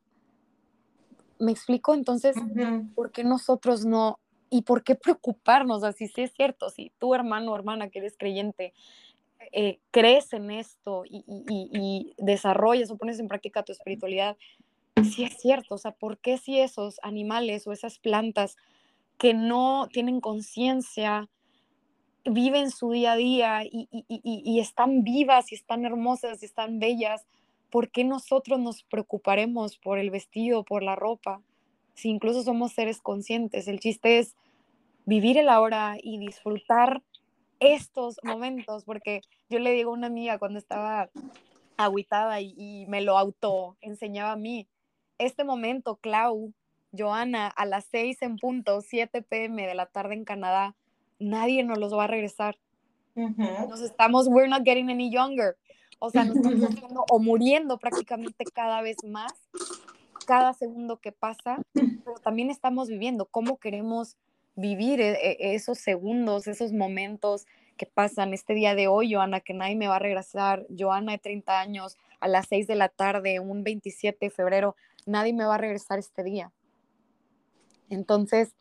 ¿Me 1.39 1.51
explico? 1.51 1.93
Entonces. 1.93 2.35
¿por 2.95 3.11
qué 3.11 3.23
nosotros 3.23 3.85
no? 3.85 4.19
¿Y 4.49 4.63
por 4.63 4.83
qué 4.83 4.95
preocuparnos? 4.95 5.83
Así 5.83 6.07
sí 6.07 6.21
es 6.21 6.33
cierto, 6.33 6.69
si 6.69 6.91
tú 6.99 7.13
hermano 7.15 7.51
o 7.51 7.55
hermana 7.55 7.89
que 7.89 7.99
eres 7.99 8.17
creyente, 8.17 8.73
eh, 9.51 9.79
crees 9.91 10.33
en 10.33 10.51
esto 10.51 11.03
y, 11.05 11.23
y- 11.27 11.43
y- 11.47 11.69
y 11.71 12.13
desarrollas 12.17 12.91
o 12.91 12.97
pones 12.97 13.19
en 13.19 13.27
práctica 13.27 13.63
tu 13.63 13.71
espiritualidad, 13.71 14.37
sí 15.03 15.23
es 15.23 15.37
cierto, 15.37 15.75
o 15.75 15.77
sea, 15.77 15.91
¿por 15.91 16.17
qué 16.17 16.37
si 16.37 16.59
esos 16.59 16.99
animales 17.03 17.65
o 17.67 17.71
esas 17.71 17.99
plantas 17.99 18.57
que 19.17 19.33
no 19.33 19.87
tienen 19.91 20.19
conciencia 20.19 21.29
viven 22.29 22.71
su 22.71 22.91
día 22.91 23.13
a 23.13 23.15
día 23.15 23.63
y, 23.63 24.59
están 24.59 25.03
vivas 25.03 25.51
y 25.51 25.55
están 25.55 25.85
hermosas 25.85 26.41
y 26.41 26.45
están 26.45 26.79
bellas, 26.79 27.25
¿por 27.69 27.89
qué 27.89 28.03
nosotros 28.03 28.59
nos 28.59 28.83
preocuparemos 28.83 29.77
por 29.77 29.99
el 29.99 30.09
vestido, 30.09 30.63
por 30.63 30.83
la 30.83 30.95
ropa? 30.95 31.41
Si 31.93 32.09
incluso 32.09 32.43
somos 32.43 32.73
seres 32.73 33.01
conscientes, 33.01 33.67
el 33.67 33.79
chiste 33.79 34.19
es 34.19 34.35
vivir 35.05 35.37
el 35.37 35.49
ahora 35.49 35.97
y 36.01 36.17
disfrutar 36.17 37.01
estos 37.59 38.19
momentos, 38.23 38.85
porque 38.85 39.21
yo 39.49 39.59
le 39.59 39.71
digo 39.71 39.91
a 39.91 39.93
una 39.93 40.07
amiga 40.07 40.39
cuando 40.39 40.59
estaba 40.59 41.09
agüitada 41.77 42.41
y, 42.41 42.53
y 42.57 42.85
me 42.87 43.01
lo 43.01 43.17
auto 43.17 43.77
enseñaba 43.81 44.33
a 44.33 44.37
mí, 44.37 44.67
este 45.17 45.43
momento, 45.43 45.97
Clau, 45.97 46.53
Joana, 46.97 47.47
a 47.47 47.65
las 47.65 47.85
6 47.85 48.21
en 48.21 48.37
punto, 48.37 48.81
7 48.81 49.21
pm 49.21 49.67
de 49.67 49.75
la 49.75 49.85
tarde 49.85 50.15
en 50.15 50.23
Canadá, 50.23 50.75
nadie 51.19 51.63
nos 51.63 51.77
los 51.77 51.93
va 51.93 52.05
a 52.05 52.07
regresar. 52.07 52.57
Nos 53.69 53.81
estamos, 53.81 54.27
we're 54.27 54.47
not 54.47 54.63
getting 54.63 54.89
any 54.89 55.11
younger. 55.11 55.57
O 55.99 56.09
sea, 56.09 56.23
nos 56.23 56.37
estamos 56.37 56.59
haciendo 56.83 57.05
o 57.09 57.19
muriendo 57.19 57.77
prácticamente 57.77 58.45
cada 58.45 58.81
vez 58.81 58.97
más, 59.03 59.33
cada 60.25 60.53
segundo 60.53 60.97
que 60.97 61.11
pasa, 61.11 61.61
pero 61.73 62.15
también 62.23 62.49
estamos 62.49 62.87
viviendo. 62.87 63.25
¿Cómo 63.25 63.57
queremos 63.57 64.17
vivir 64.55 65.01
e- 65.01 65.11
e- 65.13 65.55
esos 65.55 65.79
segundos, 65.79 66.47
esos 66.47 66.71
momentos 66.71 67.45
que 67.77 67.85
pasan 67.85 68.33
este 68.33 68.53
día 68.53 68.75
de 68.75 68.87
hoy, 68.87 69.13
Joana, 69.13 69.39
que 69.39 69.53
nadie 69.53 69.75
me 69.75 69.87
va 69.87 69.97
a 69.97 69.99
regresar? 69.99 70.65
Joana 70.77 71.13
de 71.13 71.17
30 71.17 71.59
años, 71.59 71.97
a 72.19 72.27
las 72.27 72.47
6 72.47 72.67
de 72.67 72.75
la 72.75 72.89
tarde, 72.89 73.39
un 73.39 73.63
27 73.63 74.17
de 74.25 74.29
febrero, 74.29 74.75
nadie 75.05 75.33
me 75.33 75.45
va 75.45 75.55
a 75.55 75.57
regresar 75.57 75.99
este 75.99 76.23
día. 76.23 76.51
Entonces, 77.89 78.53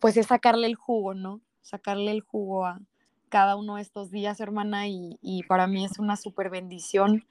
pues 0.00 0.16
es 0.16 0.26
sacarle 0.26 0.66
el 0.66 0.74
jugo, 0.74 1.14
¿no? 1.14 1.40
Sacarle 1.62 2.10
el 2.10 2.20
jugo 2.20 2.66
a 2.66 2.80
cada 3.28 3.56
uno 3.56 3.76
de 3.76 3.82
estos 3.82 4.10
días, 4.10 4.40
hermana, 4.40 4.88
y, 4.88 5.18
y 5.20 5.42
para 5.44 5.66
mí 5.66 5.84
es 5.84 5.98
una 5.98 6.16
súper 6.16 6.50
bendición. 6.50 7.26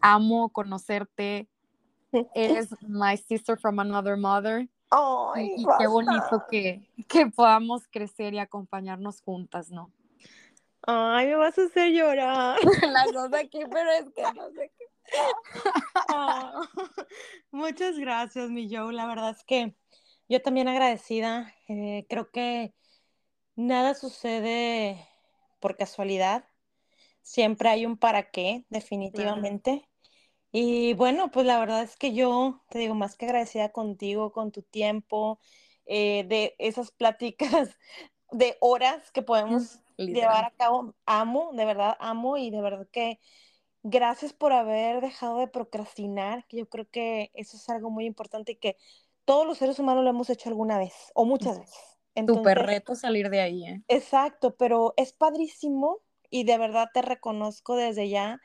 Amo 0.00 0.48
conocerte. 0.50 1.48
Eres 2.34 2.70
my 2.82 3.16
sister 3.16 3.58
from 3.58 3.80
another 3.80 4.16
mother. 4.16 4.68
Ay, 4.90 5.54
y, 5.56 5.62
y 5.62 5.66
qué 5.78 5.86
bonito 5.86 6.44
que, 6.50 6.86
que 7.08 7.26
podamos 7.26 7.88
crecer 7.88 8.34
y 8.34 8.38
acompañarnos 8.38 9.22
juntas, 9.22 9.70
¿no? 9.70 9.90
Ay, 10.86 11.28
me 11.28 11.36
vas 11.36 11.56
a 11.58 11.64
hacer 11.64 11.92
llorar. 11.92 12.58
Las 12.92 13.12
dos 13.12 13.32
aquí, 13.32 13.60
pero 13.70 13.90
es 13.92 14.10
que 14.14 14.22
no 14.34 14.50
sé 14.50 14.72
qué. 14.76 14.84
Ah, 16.08 16.60
muchas 17.52 17.98
gracias, 17.98 18.50
mi 18.50 18.68
Joe. 18.74 18.92
La 18.92 19.06
verdad 19.06 19.30
es 19.30 19.44
que 19.44 19.74
yo 20.28 20.42
también 20.42 20.68
agradecida. 20.68 21.54
Eh, 21.68 22.04
creo 22.08 22.30
que 22.30 22.74
nada 23.56 23.94
sucede 23.94 25.08
por 25.60 25.76
casualidad. 25.76 26.44
Siempre 27.22 27.68
hay 27.68 27.86
un 27.86 27.96
para 27.96 28.30
qué, 28.30 28.64
definitivamente. 28.68 29.88
Y 30.50 30.94
bueno, 30.94 31.30
pues 31.30 31.46
la 31.46 31.58
verdad 31.58 31.82
es 31.82 31.96
que 31.96 32.12
yo 32.12 32.62
te 32.68 32.78
digo 32.78 32.94
más 32.94 33.16
que 33.16 33.24
agradecida 33.24 33.70
contigo, 33.70 34.32
con 34.32 34.52
tu 34.52 34.62
tiempo, 34.62 35.38
eh, 35.86 36.24
de 36.28 36.54
esas 36.58 36.90
pláticas 36.90 37.78
de 38.30 38.56
horas 38.60 39.10
que 39.12 39.22
podemos 39.22 39.80
llevar 39.96 40.44
a 40.44 40.50
cabo. 40.50 40.94
Amo, 41.06 41.52
de 41.54 41.64
verdad 41.64 41.96
amo 42.00 42.36
y 42.36 42.50
de 42.50 42.60
verdad 42.60 42.86
que 42.92 43.18
gracias 43.82 44.32
por 44.32 44.52
haber 44.52 45.00
dejado 45.00 45.38
de 45.38 45.48
procrastinar, 45.48 46.46
que 46.46 46.58
yo 46.58 46.68
creo 46.68 46.88
que 46.90 47.30
eso 47.34 47.56
es 47.56 47.68
algo 47.68 47.90
muy 47.90 48.04
importante 48.04 48.52
y 48.52 48.56
que 48.56 48.76
todos 49.24 49.46
los 49.46 49.58
seres 49.58 49.78
humanos 49.78 50.04
lo 50.04 50.10
hemos 50.10 50.30
hecho 50.30 50.48
alguna 50.48 50.78
vez 50.78 51.12
o 51.14 51.24
muchas 51.24 51.58
veces. 51.58 51.91
Súper 52.26 52.58
reto 52.58 52.94
salir 52.94 53.30
de 53.30 53.40
ahí, 53.40 53.64
¿eh? 53.66 53.82
Exacto, 53.88 54.56
pero 54.56 54.94
es 54.96 55.12
padrísimo 55.12 56.00
y 56.30 56.44
de 56.44 56.58
verdad 56.58 56.88
te 56.92 57.02
reconozco 57.02 57.76
desde 57.76 58.08
ya 58.08 58.40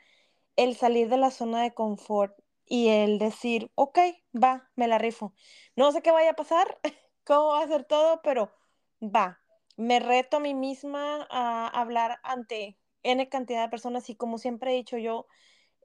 el 0.56 0.76
salir 0.76 1.08
de 1.08 1.16
la 1.16 1.30
zona 1.30 1.62
de 1.62 1.74
confort 1.74 2.38
y 2.66 2.88
el 2.88 3.18
decir, 3.18 3.70
ok, 3.74 3.98
va, 4.34 4.70
me 4.76 4.88
la 4.88 4.98
rifo. 4.98 5.34
No 5.76 5.92
sé 5.92 6.02
qué 6.02 6.10
vaya 6.10 6.30
a 6.30 6.34
pasar, 6.36 6.78
cómo 7.24 7.48
va 7.48 7.62
a 7.62 7.68
ser 7.68 7.84
todo, 7.84 8.20
pero 8.22 8.52
va. 9.00 9.40
Me 9.76 10.00
reto 10.00 10.38
a 10.38 10.40
mí 10.40 10.54
misma 10.54 11.26
a 11.30 11.68
hablar 11.68 12.18
ante 12.24 12.78
N 13.02 13.28
cantidad 13.28 13.62
de 13.62 13.70
personas 13.70 14.10
y 14.10 14.16
como 14.16 14.38
siempre 14.38 14.72
he 14.72 14.76
dicho 14.76 14.98
yo, 14.98 15.26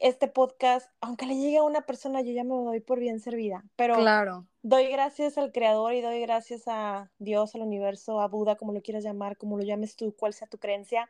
este 0.04 0.28
podcast, 0.28 0.92
aunque 1.00 1.26
le 1.26 1.38
llegue 1.38 1.60
a 1.60 1.64
una 1.64 1.84
persona, 1.84 2.20
yo 2.20 2.34
ya 2.34 2.44
me 2.44 2.50
doy 2.56 2.82
por 2.82 3.00
bien 3.00 3.22
servida, 3.22 3.64
pero 3.78 3.96
claro. 3.96 4.46
doy 4.62 4.88
gracias 4.88 5.38
al 5.38 5.54
creador 5.54 5.94
y 5.94 6.02
doy 6.02 6.20
gracias 6.20 6.64
a 6.68 7.10
Dios, 7.20 7.56
al 7.56 7.62
universo, 7.62 8.20
a 8.20 8.28
Buda, 8.28 8.58
como 8.58 8.74
lo 8.74 8.82
quieras 8.82 9.06
llamar, 9.06 9.38
como 9.38 9.58
lo 9.58 9.64
llames 9.64 9.96
tú, 9.96 10.14
cuál 10.14 10.34
sea 10.34 10.50
tu 10.50 10.58
creencia, 10.58 11.10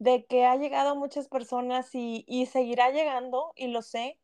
de 0.00 0.26
que 0.26 0.46
ha 0.46 0.56
llegado 0.56 0.90
a 0.90 0.94
muchas 0.94 1.28
personas 1.28 1.94
y, 1.94 2.24
y 2.26 2.46
seguirá 2.46 2.90
llegando, 2.90 3.52
y 3.54 3.68
lo 3.68 3.82
sé, 3.82 4.18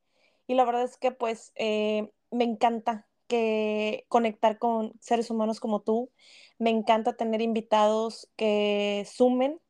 y 0.49 0.55
la 0.55 0.65
verdad 0.65 0.83
es 0.83 0.97
que 0.97 1.13
pues 1.13 1.53
eh, 1.55 2.11
me 2.33 2.43
encanta 2.43 3.07
que 3.29 4.07
conectar 4.09 4.59
con 4.59 4.93
seres 4.99 5.31
humanos 5.31 5.61
como 5.61 5.83
tú, 5.83 6.11
me 6.59 6.71
encanta 6.71 7.17
tener 7.17 7.43
invitados 7.43 8.29
que 8.35 9.07
sumen 9.09 9.61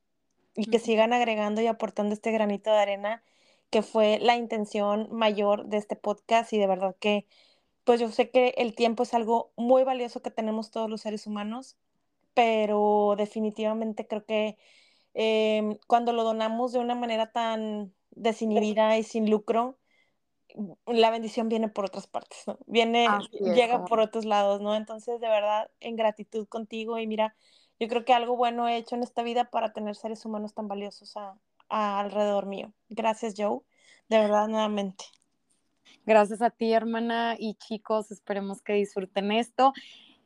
y 0.55 0.65
que 0.65 0.79
sigan 0.79 1.13
agregando 1.13 1.61
y 1.61 1.67
aportando 1.67 2.15
este 2.15 2.31
granito 2.31 2.71
de 2.71 2.77
arena 2.77 3.23
que 3.71 3.81
fue 3.81 4.19
la 4.19 4.35
intención 4.35 5.07
mayor 5.11 5.65
de 5.65 5.77
este 5.77 5.95
podcast 5.95 6.53
y 6.53 6.59
de 6.59 6.67
verdad 6.67 6.95
que 6.99 7.25
pues 7.85 7.99
yo 7.99 8.11
sé 8.11 8.29
que 8.29 8.49
el 8.57 8.75
tiempo 8.75 9.03
es 9.03 9.13
algo 9.13 9.53
muy 9.55 9.83
valioso 9.83 10.21
que 10.21 10.29
tenemos 10.29 10.69
todos 10.71 10.89
los 10.89 11.01
seres 11.01 11.25
humanos, 11.25 11.77
pero 12.33 13.15
definitivamente 13.17 14.05
creo 14.07 14.25
que 14.25 14.57
eh, 15.13 15.79
cuando 15.87 16.13
lo 16.13 16.23
donamos 16.23 16.73
de 16.73 16.79
una 16.79 16.95
manera 16.95 17.31
tan 17.31 17.93
desinhibida 18.11 18.97
y 18.97 19.03
sin 19.03 19.29
lucro, 19.29 19.79
la 20.85 21.09
bendición 21.09 21.47
viene 21.47 21.69
por 21.69 21.85
otras 21.85 22.07
partes, 22.07 22.43
¿no? 22.45 22.59
Viene, 22.67 23.07
llega 23.39 23.85
por 23.85 24.01
otros 24.01 24.25
lados, 24.25 24.59
¿no? 24.59 24.75
Entonces, 24.75 25.21
de 25.21 25.29
verdad, 25.29 25.71
en 25.79 25.95
gratitud 25.95 26.45
contigo 26.47 26.99
y 26.99 27.07
mira, 27.07 27.35
yo 27.79 27.87
creo 27.87 28.03
que 28.03 28.13
algo 28.13 28.35
bueno 28.35 28.67
he 28.67 28.75
hecho 28.75 28.95
en 28.95 29.03
esta 29.03 29.23
vida 29.23 29.49
para 29.49 29.71
tener 29.71 29.95
seres 29.95 30.25
humanos 30.25 30.53
tan 30.53 30.67
valiosos 30.67 31.15
a, 31.15 31.39
alrededor 31.71 32.45
mío. 32.45 32.73
Gracias, 32.89 33.33
Joe, 33.37 33.61
de 34.09 34.19
verdad, 34.19 34.47
nuevamente. 34.47 35.05
Gracias 36.05 36.41
a 36.41 36.49
ti, 36.49 36.73
hermana, 36.73 37.35
y 37.37 37.55
chicos, 37.55 38.11
esperemos 38.11 38.61
que 38.61 38.73
disfruten 38.73 39.31
esto. 39.31 39.73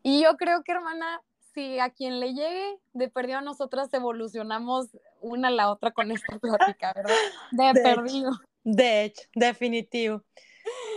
Y 0.03 0.23
yo 0.23 0.37
creo 0.37 0.63
que, 0.63 0.71
hermana, 0.71 1.21
si 1.53 1.79
a 1.79 1.89
quien 1.89 2.19
le 2.19 2.33
llegue, 2.33 2.77
de 2.93 3.09
perdido 3.09 3.39
a 3.39 3.41
nosotras 3.41 3.93
evolucionamos 3.93 4.87
una 5.21 5.47
a 5.47 5.51
la 5.51 5.71
otra 5.71 5.91
con 5.91 6.11
esta 6.11 6.37
plática, 6.39 6.93
¿verdad? 6.93 7.15
De, 7.51 7.81
perdido. 7.81 8.31
de 8.63 9.03
hecho, 9.05 9.23
definitivo. 9.35 10.23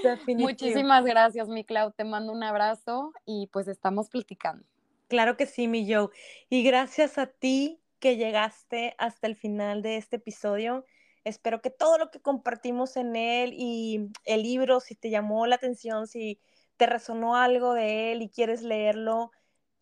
definitivo. 0.03 0.49
Muchísimas 0.49 1.05
gracias, 1.05 1.49
mi 1.49 1.65
Clau. 1.65 1.93
Te 1.93 2.05
mando 2.05 2.33
un 2.33 2.43
abrazo 2.43 3.12
y 3.25 3.49
pues 3.53 3.69
estamos 3.69 4.09
platicando. 4.09 4.65
Claro 5.09 5.37
que 5.37 5.47
sí, 5.47 5.69
mi 5.69 5.93
Joe. 5.93 6.09
Y 6.51 6.62
gracias 6.62 7.19
a 7.19 7.27
ti 7.27 7.81
que 8.01 8.16
llegaste 8.16 8.95
hasta 8.99 9.27
el 9.27 9.37
final 9.37 9.83
de 9.83 9.97
este 9.97 10.16
episodio. 10.16 10.85
Espero 11.25 11.61
que 11.61 11.70
todo 11.70 11.99
lo 11.99 12.11
que 12.11 12.20
compartimos 12.20 12.97
en 12.97 13.16
él 13.16 13.53
y 13.55 14.11
el 14.25 14.43
libro, 14.43 14.81
si 14.81 14.95
te 14.95 15.11
llamó 15.11 15.47
la 15.47 15.57
atención, 15.57 16.07
si 16.07 16.41
te 16.77 16.87
resonó 16.87 17.37
algo 17.37 17.75
de 17.75 18.12
él 18.12 18.23
y 18.23 18.31
quieres 18.31 18.62
leerlo, 18.62 19.31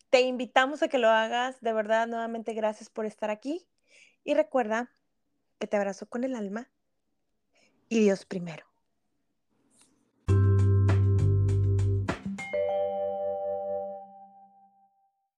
te 0.09 0.21
invitamos 0.21 0.83
a 0.83 0.87
que 0.87 0.97
lo 0.97 1.09
hagas. 1.09 1.61
De 1.61 1.73
verdad, 1.73 2.07
nuevamente 2.07 2.53
gracias 2.53 2.89
por 2.89 3.05
estar 3.05 3.29
aquí. 3.29 3.67
Y 4.23 4.33
recuerda 4.33 4.91
que 5.59 5.67
te 5.67 5.77
abrazo 5.77 6.07
con 6.07 6.23
el 6.23 6.35
alma 6.35 6.69
y 7.89 8.01
Dios 8.01 8.25
primero. 8.25 8.76